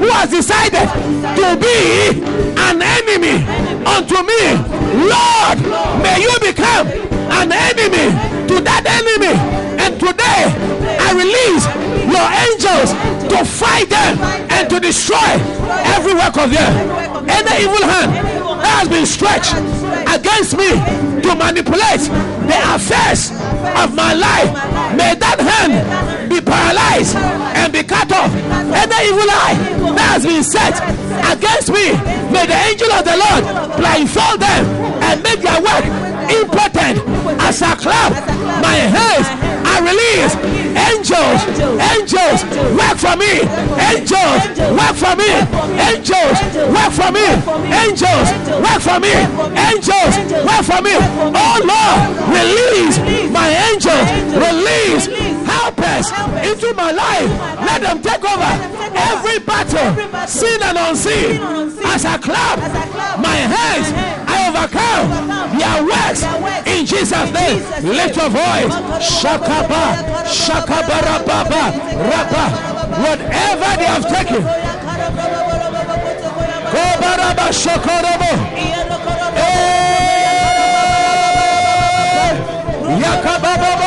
who 0.00 0.08
has 0.08 0.30
decided 0.30 0.88
to 1.36 1.60
be 1.60 2.24
an 2.56 2.80
enemy 2.80 3.44
unto 3.84 4.16
me, 4.24 4.56
Lord, 5.04 5.60
may 6.00 6.24
you 6.24 6.32
become 6.40 6.88
an 7.36 7.52
enemy 7.52 8.16
to 8.48 8.60
that 8.64 8.88
enemy. 8.88 9.36
And 9.76 10.00
today 10.00 10.48
I 11.04 11.12
release 11.12 11.68
your 12.08 12.28
angels 12.48 12.96
to 13.28 13.44
fight 13.44 13.90
them 13.90 14.16
and 14.48 14.70
to 14.70 14.80
destroy 14.80 15.36
every 15.92 16.14
work 16.14 16.36
of 16.38 16.50
them. 16.50 17.28
Any 17.28 17.64
evil 17.64 17.84
hand 17.84 18.35
has 18.62 18.88
been 18.88 19.06
stretched 19.06 19.54
against 20.08 20.56
me 20.56 20.70
to 21.22 21.34
manipulate 21.34 22.00
the 22.46 22.58
affairs 22.74 23.30
of 23.76 23.94
my 23.94 24.14
life, 24.14 24.50
may 24.96 25.14
that 25.14 25.38
hand 25.40 26.28
be 26.30 26.40
paralyzed 26.40 27.16
and 27.16 27.72
be 27.72 27.82
cut 27.82 28.10
off. 28.12 28.30
and 28.30 28.92
Any 28.92 29.08
evil 29.10 29.30
eye 29.30 29.56
that 29.96 30.08
has 30.14 30.24
been 30.24 30.44
set 30.44 30.76
against 31.32 31.68
me, 31.72 31.92
may 32.30 32.46
the 32.46 32.58
angel 32.70 32.90
of 32.92 33.04
the 33.04 33.16
Lord 33.16 33.76
blindfold 33.76 34.40
them 34.40 34.64
and 35.02 35.22
make 35.22 35.40
their 35.40 35.60
work 35.60 36.05
impotent 36.30 36.98
as 37.40 37.62
I 37.62 37.74
clap 37.74 38.12
my 38.62 38.74
hands. 38.74 39.26
I 39.66 39.80
release. 39.80 40.34
Angels, 40.76 41.40
angels, 41.96 42.44
work 42.76 42.96
for 42.96 43.16
me, 43.16 43.44
angels, 43.80 44.40
work 44.76 44.96
for 44.96 45.16
me, 45.16 45.30
angels, 45.80 46.36
work 46.72 46.92
for 46.92 47.10
me, 47.12 47.26
angels, 47.72 48.28
work 48.60 48.80
for 48.80 49.00
me, 49.00 49.12
angels, 49.56 50.14
work 50.44 50.64
for 50.64 50.80
me. 50.82 50.94
Oh 51.32 51.56
Lord, 51.64 51.98
release 52.28 52.98
my 53.32 53.48
angels, 53.72 54.08
release 54.36 55.35
helpers 55.46 56.06
into 56.50 56.74
my 56.74 56.90
life. 56.90 57.30
Let 57.68 57.80
them 57.82 58.02
take 58.02 58.24
over 58.24 58.52
every 58.94 59.38
battle, 59.40 59.88
seen 60.26 60.60
and 60.62 60.78
unseen. 60.78 61.40
As 61.86 62.04
I 62.04 62.18
clap 62.18 62.58
my 63.18 63.36
hands, 63.36 63.88
I 64.26 64.48
overcome 64.50 65.08
their 65.58 65.78
works 65.86 66.22
in 66.66 66.84
Jesus' 66.86 67.30
name. 67.32 67.58
Lift 67.96 68.16
your 68.16 68.30
voice. 68.30 68.72
Shakaba, 69.00 69.84
Shakabarababa, 70.26 71.62
Rabba. 72.10 72.44
Whatever 72.96 73.70
they 73.78 73.88
have 73.94 74.06
taken, 74.08 74.42
Kobaraba 76.72 77.46
Shokorobo. 77.52 78.32
Eh, 79.36 79.62
Yakababa. 83.02 83.85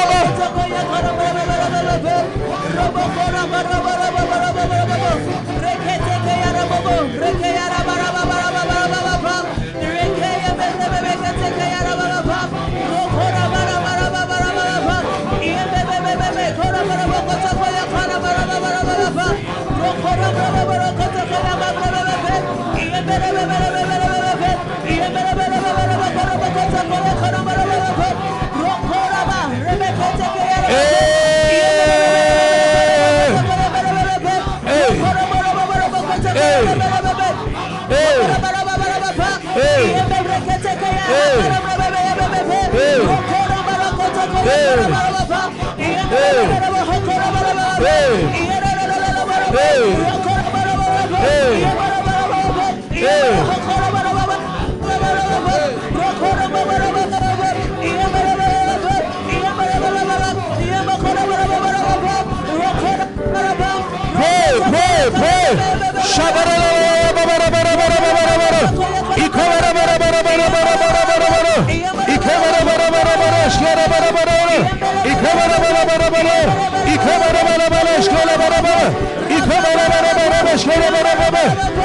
Hey! 30.69 31.09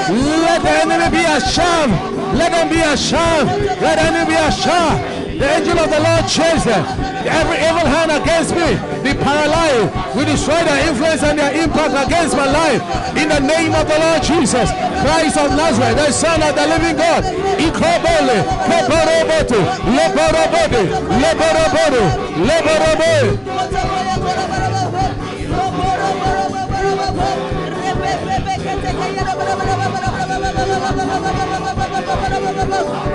Let 0.08 0.62
the 0.62 0.70
enemy 0.70 1.10
be 1.16 1.24
a 1.24 1.40
sham. 1.40 1.90
Let 2.36 2.52
them 2.52 2.68
be 2.68 2.80
a 2.80 2.96
sham. 2.96 3.46
Let 3.80 3.98
him 3.98 4.14
enemy 4.14 4.34
be 4.34 4.36
a 4.36 4.50
sham. 4.52 5.13
The 5.44 5.50
angel 5.60 5.78
of 5.78 5.90
the 5.90 6.00
Lord 6.00 6.24
chase 6.24 6.64
them. 6.64 6.80
Every 7.28 7.60
evil 7.60 7.84
hand 7.84 8.08
against 8.08 8.56
me 8.56 8.80
be 9.04 9.12
paralyzed. 9.12 9.92
We 10.16 10.24
destroy 10.24 10.64
their 10.64 10.88
influence 10.88 11.22
and 11.22 11.38
their 11.38 11.52
impact 11.52 11.92
against 11.92 12.34
my 12.34 12.48
life. 12.48 12.80
In 13.14 13.28
the 13.28 13.40
name 13.40 13.74
of 13.74 13.84
the 13.86 13.98
Lord 14.00 14.22
Jesus, 14.22 14.72
Christ 15.04 15.36
of 15.36 15.52
Nazareth, 15.52 16.00
the 16.00 16.12
Son 16.12 16.40
of 16.40 16.56
the 16.56 16.64
living 16.64 16.96
God. 16.96 17.24
Ikobole, 17.60 18.40
leborobodo, 18.72 19.60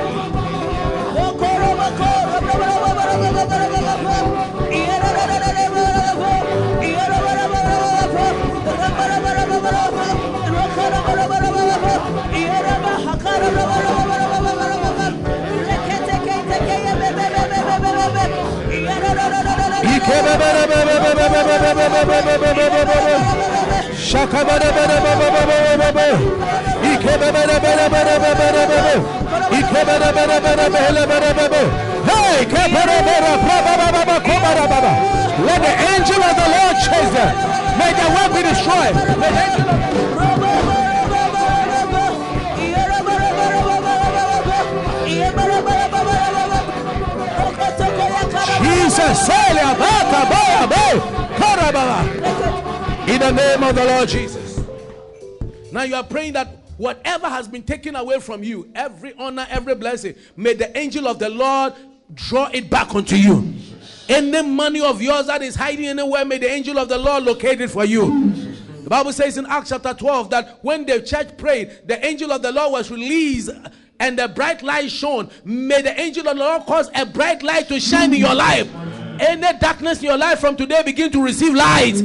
leborobodo. 30.91 31.88
Hey, 32.09 32.45
let 35.45 35.59
the 35.61 35.75
angel 35.93 36.21
of 36.23 36.35
the 36.35 36.47
Lord 36.55 36.75
chase 36.83 37.11
them. 37.13 37.33
May 37.77 37.91
their 37.93 38.09
work 38.15 38.29
be 38.33 38.41
destroyed. 38.43 38.95
May 39.19 39.31
the 39.31 39.41
angel 39.53 39.69
of 39.69 39.79
Jesus, 48.61 49.29
In 53.07 53.19
the 53.19 53.31
name 53.31 53.63
of 53.63 53.75
the 53.75 53.85
Lord 53.85 54.09
Jesus. 54.09 54.61
Now 55.71 55.83
you 55.83 55.95
are 55.95 56.03
praying 56.03 56.33
that 56.33 56.47
whatever 56.77 57.29
has 57.29 57.47
been 57.47 57.63
taken 57.63 57.95
away 57.95 58.19
from 58.19 58.43
you, 58.43 58.69
every 58.73 59.13
honor, 59.17 59.45
every 59.49 59.75
blessing, 59.75 60.15
may 60.35 60.53
the 60.53 60.75
angel 60.77 61.07
of 61.07 61.19
the 61.19 61.29
Lord 61.29 61.73
draw 62.13 62.49
it 62.53 62.69
back 62.69 62.93
unto 62.95 63.15
you. 63.15 63.53
Any 64.07 64.41
money 64.41 64.81
of 64.81 65.01
yours 65.01 65.27
that 65.27 65.41
is 65.41 65.55
hiding 65.55 65.85
anywhere, 65.87 66.25
may 66.25 66.39
the 66.39 66.49
angel 66.49 66.79
of 66.79 66.89
the 66.89 66.97
Lord 66.97 67.23
locate 67.23 67.61
it 67.61 67.69
for 67.69 67.85
you. 67.85 68.31
The 68.83 68.89
Bible 68.89 69.13
says 69.13 69.37
in 69.37 69.45
Acts 69.45 69.69
chapter 69.69 69.93
12 69.93 70.31
that 70.31 70.59
when 70.63 70.85
the 70.85 71.01
church 71.01 71.37
prayed, 71.37 71.81
the 71.85 72.03
angel 72.03 72.31
of 72.31 72.41
the 72.41 72.51
Lord 72.51 72.71
was 72.71 72.89
released 72.89 73.51
and 73.99 74.17
the 74.17 74.27
bright 74.27 74.63
light 74.63 74.89
shone. 74.89 75.29
May 75.43 75.81
the 75.83 75.99
angel 75.99 76.27
of 76.27 76.37
the 76.37 76.43
Lord 76.43 76.63
cause 76.63 76.89
a 76.95 77.05
bright 77.05 77.43
light 77.43 77.67
to 77.67 77.79
shine 77.79 78.13
in 78.13 78.19
your 78.19 78.33
life. 78.33 78.67
Any 79.19 79.57
darkness 79.59 79.99
in 79.99 80.05
your 80.05 80.17
life 80.17 80.39
from 80.39 80.55
today 80.55 80.81
begin 80.83 81.11
to 81.11 81.23
receive 81.23 81.53
light. 81.53 82.01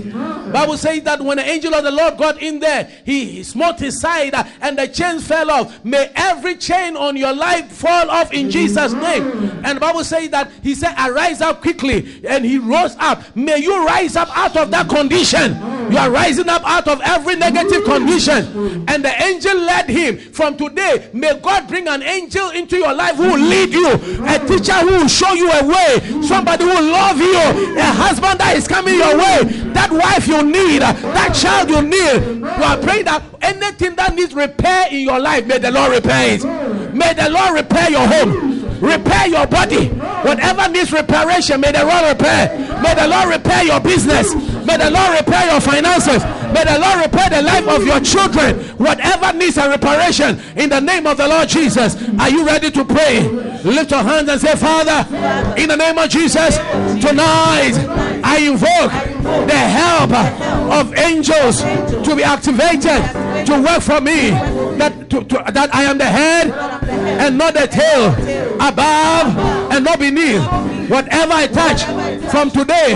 Bible 0.52 0.76
says 0.76 1.02
that 1.02 1.20
when 1.20 1.36
the 1.36 1.44
angel 1.48 1.74
of 1.74 1.84
the 1.84 1.90
Lord 1.90 2.16
got 2.16 2.40
in 2.42 2.60
there, 2.60 2.90
he, 3.04 3.24
he 3.26 3.42
smote 3.42 3.78
his 3.78 4.00
side 4.00 4.34
and 4.60 4.78
the 4.78 4.88
chains 4.88 5.26
fell 5.26 5.50
off. 5.50 5.84
May 5.84 6.10
every 6.14 6.56
chain 6.56 6.96
on 6.96 7.16
your 7.16 7.34
life 7.34 7.70
fall 7.72 8.10
off 8.10 8.32
in 8.32 8.50
Jesus' 8.50 8.92
name. 8.92 9.24
And 9.64 9.80
Bible 9.80 10.04
says 10.04 10.30
that 10.30 10.50
he 10.62 10.74
said, 10.74 10.94
Arise 10.98 11.40
up 11.40 11.60
quickly. 11.60 12.20
And 12.26 12.44
he 12.44 12.58
rose 12.58 12.96
up. 12.98 13.34
May 13.36 13.58
you 13.58 13.84
rise 13.86 14.16
up 14.16 14.28
out 14.36 14.56
of 14.56 14.70
that 14.70 14.88
condition. 14.88 15.54
You 15.90 15.98
are 15.98 16.10
rising 16.10 16.48
up 16.48 16.62
out 16.64 16.88
of 16.88 17.00
every 17.02 17.36
negative 17.36 17.84
condition. 17.84 18.84
And 18.88 19.04
the 19.04 19.22
angel 19.22 19.56
led 19.56 19.88
him. 19.88 20.18
From 20.18 20.56
today, 20.56 21.10
may 21.12 21.38
God 21.40 21.68
bring 21.68 21.88
an 21.88 22.02
angel 22.02 22.50
into 22.50 22.76
your 22.76 22.94
life 22.94 23.16
who 23.16 23.30
will 23.30 23.38
lead 23.38 23.70
you, 23.72 23.88
a 24.26 24.38
teacher 24.46 24.74
who 24.74 24.90
will 24.90 25.08
show 25.08 25.32
you 25.32 25.50
a 25.50 25.64
way, 25.64 26.22
somebody 26.22 26.64
who 26.64 26.70
will 26.70 26.90
love 27.04 27.18
you, 27.18 27.76
a 27.76 27.82
husband 27.84 28.40
that 28.40 28.56
is 28.56 28.66
coming 28.66 28.94
your 28.94 29.16
way, 29.16 29.44
that 29.72 29.90
wife 29.90 30.26
you 30.26 30.42
need, 30.42 30.82
that 30.82 31.34
child 31.34 31.68
you 31.68 31.82
need. 31.82 32.40
You 32.40 32.64
are 32.64 32.78
praying 32.78 33.04
that 33.04 33.22
anything 33.42 33.94
that 33.96 34.14
needs 34.14 34.34
repair 34.34 34.88
in 34.90 35.00
your 35.00 35.20
life, 35.20 35.46
may 35.46 35.58
the 35.58 35.70
Lord 35.70 35.92
repair 35.92 36.34
it. 36.34 36.44
May 36.94 37.12
the 37.12 37.28
Lord 37.28 37.54
repair 37.54 37.90
your 37.90 38.06
home 38.06 38.54
repair 38.80 39.28
your 39.28 39.46
body. 39.46 39.88
Whatever 39.88 40.68
needs 40.68 40.92
reparation, 40.92 41.60
may 41.60 41.72
the 41.72 41.84
Lord 41.84 42.04
repair. 42.18 42.52
May 42.82 42.94
the 42.94 43.08
Lord 43.08 43.28
repair 43.30 43.64
your 43.64 43.80
business. 43.80 44.34
May 44.66 44.76
the 44.76 44.90
Lord 44.90 45.18
repair 45.18 45.50
your 45.50 45.60
finances. 45.60 46.22
May 46.52 46.64
the 46.64 46.78
Lord 46.78 47.00
repair 47.06 47.30
the 47.30 47.42
life 47.42 47.66
of 47.66 47.86
your 47.86 48.00
children. 48.00 48.60
Whatever 48.76 49.32
needs 49.36 49.56
a 49.56 49.70
reparation, 49.70 50.38
in 50.56 50.68
the 50.68 50.80
name 50.80 51.06
of 51.06 51.16
the 51.16 51.26
Lord 51.26 51.48
Jesus. 51.48 51.96
Are 52.18 52.28
you 52.28 52.44
ready 52.44 52.70
to 52.72 52.84
pray? 52.84 53.53
Lift 53.64 53.90
your 53.92 54.02
hands 54.02 54.28
and 54.28 54.38
say, 54.40 54.54
Father, 54.56 55.06
in 55.56 55.68
the 55.70 55.76
name 55.76 55.96
of 55.96 56.10
Jesus, 56.10 56.58
tonight 57.00 57.72
I 58.22 58.38
invoke 58.40 58.92
the 59.46 59.56
help 59.56 60.12
of 60.70 60.94
angels 60.98 61.60
to 61.62 62.14
be 62.14 62.22
activated 62.22 63.02
to 63.46 63.62
work 63.62 63.80
for 63.80 64.00
me. 64.02 64.30
That, 64.76 65.08
to, 65.10 65.24
to- 65.24 65.44
that 65.52 65.74
I 65.74 65.84
am 65.84 65.96
the 65.98 66.04
head 66.04 66.50
and 66.50 67.38
not 67.38 67.54
the 67.54 67.66
tail, 67.66 68.12
above 68.60 69.72
and 69.72 69.84
not 69.84 69.98
beneath. 69.98 70.42
Whatever 70.90 71.32
I 71.32 71.46
touch 71.46 71.82
from 72.30 72.50
today, 72.50 72.94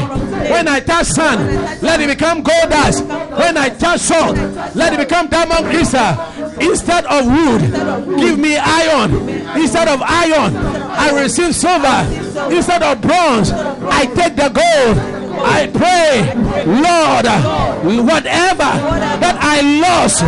when 0.51 0.69
I 0.69 0.81
touch 0.81 1.07
sun, 1.07 1.39
let 1.83 2.01
it 2.01 2.09
become 2.09 2.43
gold 2.43 2.71
dust. 2.71 3.05
When 3.05 3.57
I 3.57 3.69
touch 3.69 4.01
salt, 4.01 4.37
let 4.75 4.93
it 4.93 4.99
become 4.99 5.29
diamond 5.29 5.67
crystal. 5.67 6.15
Instead 6.61 7.05
of 7.07 7.27
wood, 7.27 8.19
give 8.19 8.39
me 8.39 8.57
iron. 8.57 9.29
Instead 9.57 9.89
of 9.89 10.03
iron, 10.03 10.57
I 10.57 11.23
receive 11.23 11.55
silver. 11.55 12.53
Instead 12.55 12.83
of 12.83 13.01
bronze, 13.01 13.51
I 13.53 14.07
take 14.07 14.37
the 14.37 14.49
gold. 14.49 14.99
I 15.41 15.67
pray, 15.69 16.35
Lord, 16.67 17.27
whatever 18.07 18.71
that 19.23 19.37
I 19.41 19.61
lost, 19.81 20.23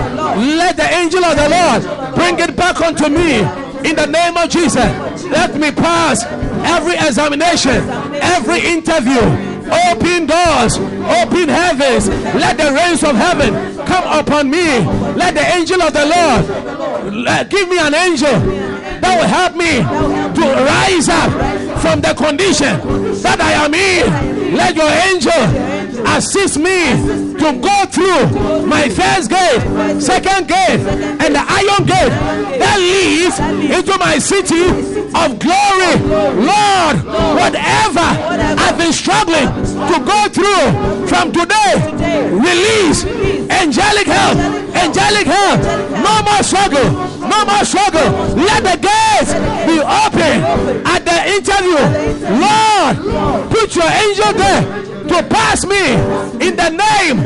let 0.59 0.77
the 0.77 0.89
angel 0.95 1.25
of 1.25 1.37
the 1.37 1.49
Lord 1.49 2.15
bring 2.15 2.39
it 2.39 2.55
back 2.57 2.81
unto 2.81 3.09
me 3.09 3.70
in 3.85 3.97
the 3.97 4.07
name 4.07 4.37
of 4.37 4.49
Jesus. 4.51 5.25
Let 5.25 5.57
me 5.57 5.71
pass 5.71 6.25
every 6.65 6.95
examination, 6.95 7.89
every 8.21 8.61
interview. 8.61 9.21
Open 9.91 10.27
doors, 10.27 10.77
open 10.79 11.49
heavens. 11.49 12.09
Let 12.35 12.57
the 12.59 12.73
rains 12.73 13.05
of 13.05 13.15
heaven 13.15 13.55
come 13.87 14.05
upon 14.19 14.51
me. 14.51 14.81
Let 15.15 15.35
the 15.35 15.47
angel 15.55 15.81
of 15.83 15.93
the 15.93 16.07
Lord 16.07 17.51
give 17.51 17.69
me 17.69 17.79
an 17.79 17.95
angel 17.95 18.41
that 19.01 19.17
will 19.17 19.29
help 19.29 19.55
me 19.57 19.79
to 20.35 20.47
rise 20.65 21.09
up 21.09 21.31
from 21.81 22.01
the 22.01 22.15
condition 22.15 22.81
that 23.23 23.41
I 23.41 23.53
am 23.65 23.73
in. 23.75 24.57
Let 24.57 24.75
your 24.75 24.91
angel 24.91 25.33
assist 26.07 26.59
me 26.59 26.95
to 27.39 27.49
go 27.61 27.77
through 27.91 28.67
my 28.67 28.89
first 28.89 29.31
gate, 29.31 29.63
second 30.01 30.49
gate, 30.49 30.81
and 31.21 31.35
the 31.35 31.45
iron 31.45 31.85
gate 31.87 32.15
that 32.59 32.79
leads 32.79 33.39
into 33.39 33.99
my 33.99 34.19
city 34.19 34.69
of 35.15 35.39
glory. 35.39 35.95
Lord, 36.39 36.97
whatever 37.37 38.07
I've 38.61 38.79
been 38.79 38.93
struggling 38.93 39.49
to 39.91 39.97
go 40.05 40.21
through 40.31 41.07
from 41.09 41.33
today, 41.33 41.73
release 42.31 43.05
angelic 43.51 44.07
help, 44.07 44.39
angelic 44.75 45.27
help. 45.27 45.61
No 45.91 46.23
more 46.23 46.43
struggle, 46.43 46.89
no 47.27 47.45
more 47.45 47.65
struggle. 47.65 48.09
Let 48.37 48.63
the 48.63 48.77
gates 48.81 49.33
be 49.67 49.81
open 49.81 50.37
at 50.87 51.05
the 51.05 51.19
interview. 51.37 51.81
Lord, 52.39 53.51
put 53.51 53.75
your 53.75 53.91
angel 53.91 54.33
there 54.35 54.63
to 55.11 55.23
pass 55.29 55.67
me 55.67 55.90
in 56.41 56.57
the 56.57 56.71
name 56.71 57.19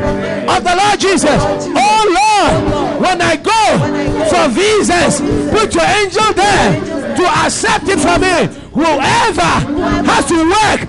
of 0.49 0.63
the 0.63 0.75
Lord 0.75 0.99
Jesus. 0.99 1.41
Oh 1.75 2.01
Lord, 2.19 3.01
when 3.01 3.21
I 3.21 3.35
go 3.35 3.63
for 4.29 4.49
visas, 4.49 5.21
put 5.51 5.73
your 5.73 5.85
angel 5.85 6.33
there 6.33 7.15
to 7.15 7.23
accept 7.45 7.87
it 7.87 7.99
from 7.99 8.21
me 8.21 8.64
whoever 8.75 9.51
has 10.03 10.25
to 10.27 10.35
work 10.43 10.79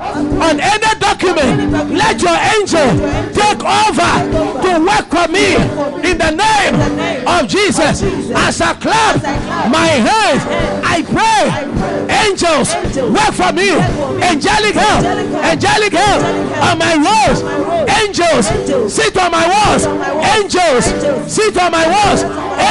on 0.43 0.59
any 0.59 0.91
document, 0.99 1.71
let 1.95 2.21
your 2.21 2.35
angel 2.59 2.91
take 3.31 3.63
over 3.63 4.13
to 4.61 4.71
work 4.83 5.07
for 5.07 5.31
me 5.31 5.55
in 6.03 6.19
the 6.19 6.33
name 6.35 6.75
of 7.27 7.47
Jesus. 7.47 8.03
As 8.35 8.61
I 8.61 8.75
clap 8.75 9.23
my 9.71 9.87
hands, 9.87 10.43
I 10.83 11.03
pray, 11.07 11.43
angels, 12.27 12.75
work 13.07 13.35
for 13.39 13.53
me. 13.55 13.71
Angelic 14.19 14.75
help, 14.75 15.05
angelic 15.47 15.93
help 15.93 16.23
on 16.67 16.79
my 16.79 16.95
walls. 16.99 17.39
Angels, 18.03 18.47
sit 18.93 19.17
on 19.17 19.31
my 19.31 19.47
walls. 19.47 19.87
Angels, 20.35 20.85
sit 21.31 21.57
on 21.57 21.71
my 21.71 21.87
walls. 21.87 22.23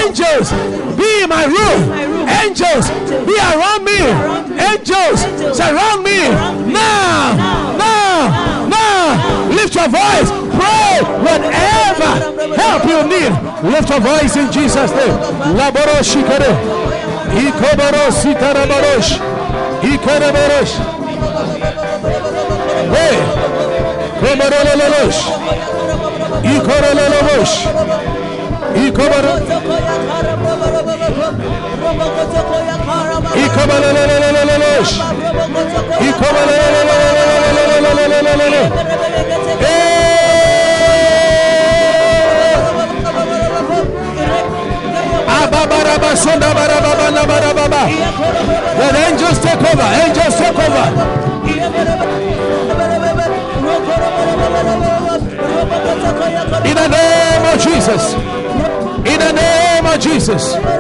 Angels, 0.04 0.52
be 0.98 1.24
in 1.24 1.30
my 1.30 1.46
room. 1.46 1.82
Angels, 2.28 2.90
be 3.26 3.36
around 3.38 3.86
me. 3.86 4.00
Angels 4.60 5.05
angels 5.06 5.58
surround 5.58 6.04
me 6.04 6.20
now, 6.72 7.36
now, 7.78 8.68
now. 8.68 9.50
Lift 9.50 9.76
your 9.76 9.90
voice, 9.90 10.30
pray 10.58 11.02
whatever 11.26 12.12
help 12.56 12.84
you 12.86 13.04
need. 13.08 13.32
Lift 13.72 13.90
your 13.90 14.00
voice 14.00 14.36
in 14.36 14.52
Jesus' 14.52 14.92
name. 14.92 15.16
Laboroshikare, 15.58 16.52
Ikoborositarabarosh, 17.46 19.12
Ikarebarosh. 19.82 20.74
Hey, 22.96 23.18
Komarololosh, 24.22 25.20
Ikorololosh, 26.54 27.56
Ikobar. 28.86 29.26
Let 48.78 48.94
angels 48.96 49.40
take 49.40 49.62
over. 49.62 49.88
Angels 50.04 50.36
take 50.38 50.58
over. 50.58 50.86
In 56.66 56.76
the 56.76 56.88
name 56.88 57.46
of 57.54 57.60
Jesus. 57.62 58.14
In 59.06 59.20
the 59.20 59.32
name 59.34 59.86
of 59.86 60.00
Jesus. 60.00 60.75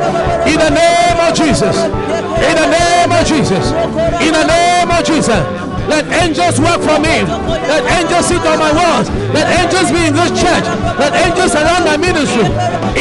Jesus. 1.55 1.77
In 1.87 2.55
the 2.59 2.67
name 2.67 3.11
of 3.15 3.25
Jesus. 3.25 3.71
In 4.19 4.33
the 4.33 4.43
name 4.43 4.91
of 4.91 5.05
Jesus. 5.05 5.39
Let 5.87 6.03
angels 6.11 6.59
work 6.59 6.81
for 6.81 6.99
me. 6.99 7.23
Let 7.23 7.83
angels 7.95 8.27
sit 8.27 8.41
on 8.41 8.59
my 8.59 8.73
walls. 8.75 9.09
Let 9.31 9.47
angels 9.63 9.89
be 9.89 10.05
in 10.05 10.13
this 10.13 10.31
church. 10.35 10.65
Let 10.99 11.15
angels 11.15 11.53
surround 11.53 11.85
my 11.85 11.95
ministry. 11.95 12.43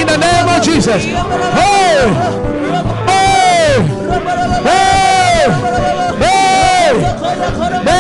In 0.01 0.07
the 0.07 0.19
name 0.19 0.47
of 0.47 0.63
Jesus. 0.63 1.03
Hey! 1.03 2.07
Hey! 3.11 3.83
Hey! 4.63 5.51
Hey! 6.23 7.01
Hey! 7.83 7.94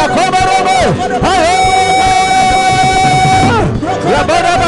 Yakobo 0.00 0.40
robo 0.48 0.76
Yabara 4.12 4.60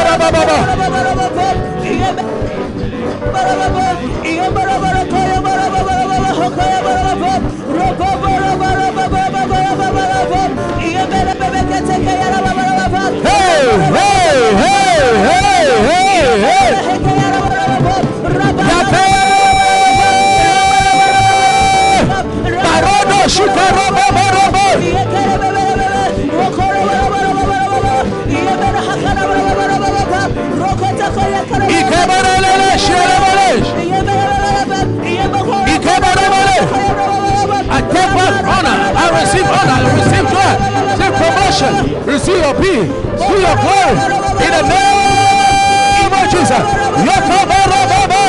I 37.72 37.80
take 37.80 38.10
back 38.12 38.34
honor. 38.44 38.76
I 38.92 39.06
receive 39.22 39.46
honor. 39.46 39.78
I 39.78 39.94
receive 39.94 40.26
joy. 40.34 40.52
Receive 40.90 41.14
promotion. 41.22 41.72
Receive 42.04 42.40
your 42.42 42.54
peace. 42.58 42.90
Receive 42.90 43.42
your 43.46 43.56
glory. 43.62 43.94
In 44.42 44.50
the 44.50 44.64
name 44.66 46.12
of 46.12 46.26
Jesus. 46.26 46.64
Yakobarobobo. 47.06 48.22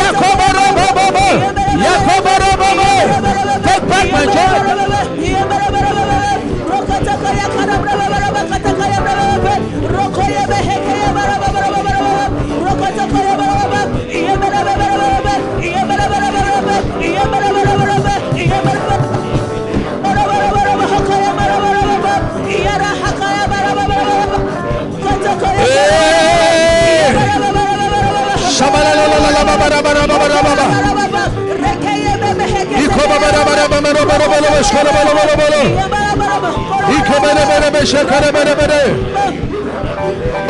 Yakobarobobo. 0.00 1.26
Yakobarobobo. 1.84 2.90
Take 3.62 3.84
back 3.88 4.06
my 4.12 4.24
joy. 4.24 4.80
Hey! 10.62 10.99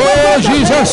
Oh, 0.03 0.41
Jesus. 0.41 0.91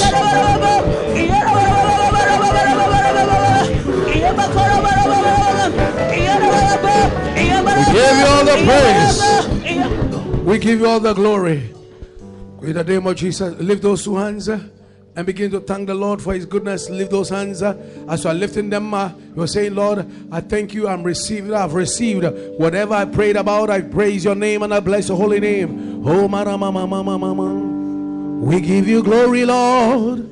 give 7.93 8.17
you 8.17 8.27
all 8.27 8.45
the 8.45 8.57
praise. 8.67 9.17
We 10.43 10.59
give 10.59 10.79
you 10.79 10.88
all 10.88 10.99
the 10.99 11.13
glory. 11.13 11.73
In 12.61 12.73
the 12.73 12.84
name 12.84 13.07
of 13.07 13.15
Jesus, 13.15 13.55
lift 13.59 13.81
those 13.84 14.03
two 14.03 14.15
hands 14.15 14.49
uh, 14.49 14.59
and 15.18 15.26
begin 15.26 15.49
to 15.49 15.60
thank 15.60 15.88
the 15.88 15.95
Lord 15.95 16.22
for 16.22 16.35
His 16.35 16.45
goodness. 16.45 16.91
Lift 16.91 17.10
those 17.10 17.30
hands 17.30 17.64
uh, 17.64 17.76
as 18.07 18.23
you 18.23 18.30
are 18.30 18.35
lifting 18.35 18.69
them. 18.69 18.94
Uh, 18.94 19.11
you're 19.35 19.48
saying, 19.48 19.73
Lord, 19.73 20.07
I 20.31 20.41
thank 20.41 20.76
you. 20.76 20.88
I'm 20.88 21.02
received. 21.02 21.52
I've 21.52 21.73
received 21.73 22.23
whatever 22.60 22.94
I 22.94 23.06
prayed 23.06 23.35
about. 23.35 23.72
I 23.72 23.81
praise 23.81 24.23
your 24.23 24.35
name 24.35 24.61
and 24.61 24.72
I 24.72 24.80
bless 24.80 25.10
your 25.10 25.18
holy 25.18 25.39
name. 25.39 26.07
Oh, 26.07 26.27
mama, 26.27 26.56
mama, 26.56 26.85
mama, 26.85 27.18
mama. 27.18 28.45
We 28.45 28.61
give 28.61 28.88
you 28.88 29.02
glory, 29.02 29.44
Lord. 29.44 30.31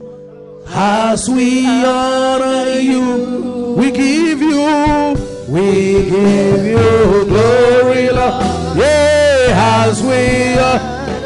As 0.67 1.27
we 1.29 1.65
honor 1.83 2.79
you, 2.79 3.73
we 3.75 3.89
give 3.89 4.39
you, 4.39 5.15
we 5.49 6.09
give 6.11 6.63
you 6.63 7.25
glory, 7.25 8.09
Lord. 8.09 8.77
Yeah, 8.77 9.87
as 9.87 10.03
we, 10.03 10.53
uh, 10.59 10.77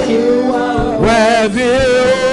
You, 0.09 0.51
Lord, 0.51 2.24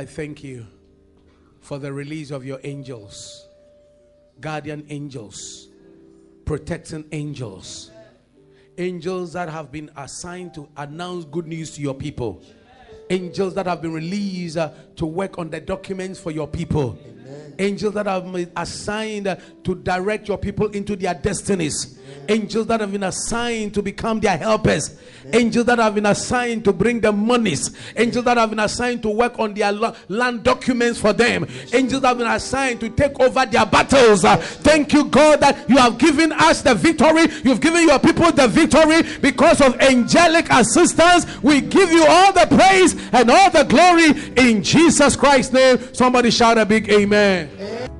I 0.00 0.06
thank 0.06 0.42
you 0.42 0.66
for 1.60 1.78
the 1.78 1.92
release 1.92 2.30
of 2.30 2.42
your 2.42 2.58
angels, 2.64 3.46
guardian 4.40 4.86
angels, 4.88 5.68
protecting 6.46 7.04
angels, 7.12 7.90
angels 8.78 9.34
that 9.34 9.50
have 9.50 9.70
been 9.70 9.90
assigned 9.98 10.54
to 10.54 10.70
announce 10.78 11.26
good 11.26 11.46
news 11.46 11.72
to 11.72 11.82
your 11.82 11.92
people, 11.92 12.42
angels 13.10 13.52
that 13.56 13.66
have 13.66 13.82
been 13.82 13.92
released 13.92 14.56
uh, 14.56 14.70
to 14.96 15.04
work 15.04 15.38
on 15.38 15.50
the 15.50 15.60
documents 15.60 16.18
for 16.18 16.30
your 16.30 16.48
people, 16.48 16.98
angels 17.60 17.94
that 17.94 18.06
have 18.06 18.32
been 18.32 18.50
assigned 18.56 19.36
to 19.64 19.74
direct 19.76 20.26
your 20.28 20.38
people 20.38 20.68
into 20.68 20.96
their 20.96 21.14
destinies. 21.14 21.98
Angels 22.28 22.66
that 22.66 22.80
have 22.80 22.90
been 22.90 23.04
assigned 23.04 23.74
to 23.74 23.82
become 23.82 24.18
their 24.18 24.36
helpers. 24.36 24.98
Angels 25.32 25.64
that 25.66 25.78
have 25.78 25.94
been 25.94 26.06
assigned 26.06 26.64
to 26.64 26.72
bring 26.72 27.00
them 27.00 27.24
monies. 27.24 27.70
Angels 27.96 28.24
that 28.24 28.36
have 28.36 28.50
been 28.50 28.58
assigned 28.58 29.02
to 29.02 29.10
work 29.10 29.38
on 29.38 29.54
their 29.54 29.70
land 30.08 30.42
documents 30.42 30.98
for 30.98 31.12
them. 31.12 31.46
Angels 31.72 32.02
that 32.02 32.08
have 32.08 32.18
been 32.18 32.26
assigned 32.26 32.80
to 32.80 32.88
take 32.90 33.18
over 33.20 33.46
their 33.46 33.66
battles. 33.66 34.22
Thank 34.22 34.92
you, 34.92 35.04
God, 35.04 35.40
that 35.40 35.68
you 35.68 35.76
have 35.76 35.98
given 35.98 36.32
us 36.32 36.62
the 36.62 36.74
victory. 36.74 37.26
You've 37.44 37.60
given 37.60 37.86
your 37.86 37.98
people 37.98 38.32
the 38.32 38.48
victory 38.48 39.02
because 39.20 39.60
of 39.60 39.78
angelic 39.80 40.48
assistance. 40.50 41.26
We 41.42 41.60
give 41.60 41.92
you 41.92 42.04
all 42.08 42.32
the 42.32 42.46
praise 42.46 42.94
and 43.12 43.30
all 43.30 43.50
the 43.50 43.64
glory 43.64 44.48
in 44.48 44.62
Jesus 44.62 45.14
Christ's 45.14 45.52
name. 45.52 45.94
Somebody 45.94 46.30
shout 46.30 46.58
a 46.58 46.66
big 46.66 46.88
amen. 46.90 47.49
É. 47.58 47.99